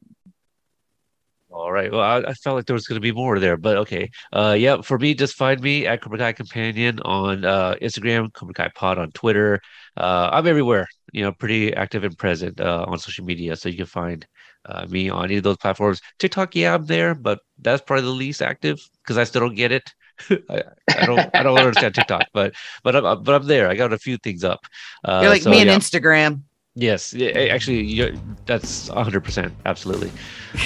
All 1.57 1.71
right. 1.71 1.91
Well, 1.91 2.01
I, 2.01 2.17
I 2.19 2.33
felt 2.33 2.55
like 2.55 2.65
there 2.65 2.75
was 2.75 2.87
going 2.87 2.97
to 2.97 3.01
be 3.01 3.11
more 3.11 3.39
there, 3.39 3.57
but 3.57 3.77
okay. 3.77 4.11
Uh, 4.31 4.55
yeah. 4.57 4.81
For 4.81 4.99
me, 4.99 5.15
just 5.15 5.35
find 5.35 5.59
me 5.59 5.87
at 5.87 6.01
Cobra 6.01 6.19
Kai 6.19 6.33
Companion 6.33 6.99
on 7.01 7.45
uh, 7.45 7.75
Instagram, 7.81 8.31
Cobra 8.31 8.53
Kai 8.53 8.69
Pod 8.75 8.99
on 8.99 9.11
Twitter. 9.11 9.59
Uh, 9.95 10.29
I'm 10.31 10.45
everywhere. 10.45 10.87
You 11.13 11.23
know, 11.23 11.31
pretty 11.31 11.73
active 11.73 12.03
and 12.03 12.17
present 12.17 12.61
uh, 12.61 12.85
on 12.87 12.99
social 12.99 13.25
media, 13.25 13.55
so 13.55 13.69
you 13.69 13.77
can 13.77 13.85
find 13.87 14.27
uh, 14.65 14.85
me 14.87 15.09
on 15.09 15.25
any 15.25 15.37
of 15.37 15.43
those 15.43 15.57
platforms. 15.57 15.99
TikTok, 16.19 16.55
yeah, 16.55 16.75
I'm 16.75 16.85
there, 16.85 17.15
but 17.15 17.39
that's 17.59 17.81
probably 17.81 18.05
the 18.05 18.11
least 18.11 18.41
active 18.41 18.79
because 19.03 19.17
I 19.17 19.23
still 19.23 19.41
don't 19.41 19.55
get 19.55 19.71
it. 19.71 19.91
I, 20.49 20.63
I 20.89 21.05
don't. 21.05 21.35
I 21.35 21.43
don't 21.43 21.57
understand 21.59 21.95
TikTok, 21.95 22.27
but 22.33 22.53
but 22.83 22.95
I'm 22.95 23.23
but 23.23 23.35
I'm 23.35 23.47
there. 23.47 23.67
I 23.69 23.75
got 23.75 23.93
a 23.93 23.97
few 23.97 24.17
things 24.17 24.43
up. 24.43 24.59
Uh, 25.03 25.21
You're 25.21 25.31
like 25.31 25.41
so, 25.41 25.49
me 25.49 25.61
on 25.61 25.67
yeah. 25.67 25.77
Instagram. 25.77 26.41
Yes, 26.79 27.15
actually, 27.15 27.85
you 27.85 28.19
that's 28.45 28.87
100%. 28.89 29.51
Absolutely. 29.65 30.11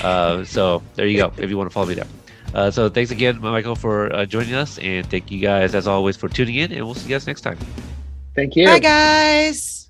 Uh, 0.04 0.44
so 0.56 0.84
there 0.96 1.08
you 1.08 1.18
go, 1.18 1.32
if 1.38 1.50
you 1.50 1.58
want 1.58 1.70
to 1.70 1.74
follow 1.74 1.86
me 1.88 1.94
there. 1.94 2.08
Uh, 2.54 2.70
so 2.70 2.90
thanks 2.90 3.12
again, 3.12 3.40
Michael, 3.40 3.78
for 3.78 4.14
uh, 4.14 4.26
joining 4.26 4.56
us. 4.56 4.78
And 4.80 5.10
thank 5.10 5.32
you 5.32 5.40
guys, 5.40 5.74
as 5.74 5.88
always, 5.88 6.18
for 6.18 6.28
tuning 6.28 6.56
in. 6.56 6.74
And 6.74 6.86
we'll 6.86 6.96
see 6.96 7.08
you 7.08 7.16
guys 7.16 7.28
next 7.28 7.42
time. 7.42 7.58
Thank 8.36 8.58
you. 8.58 8.66
Bye, 8.66 8.80
guys. 8.80 9.90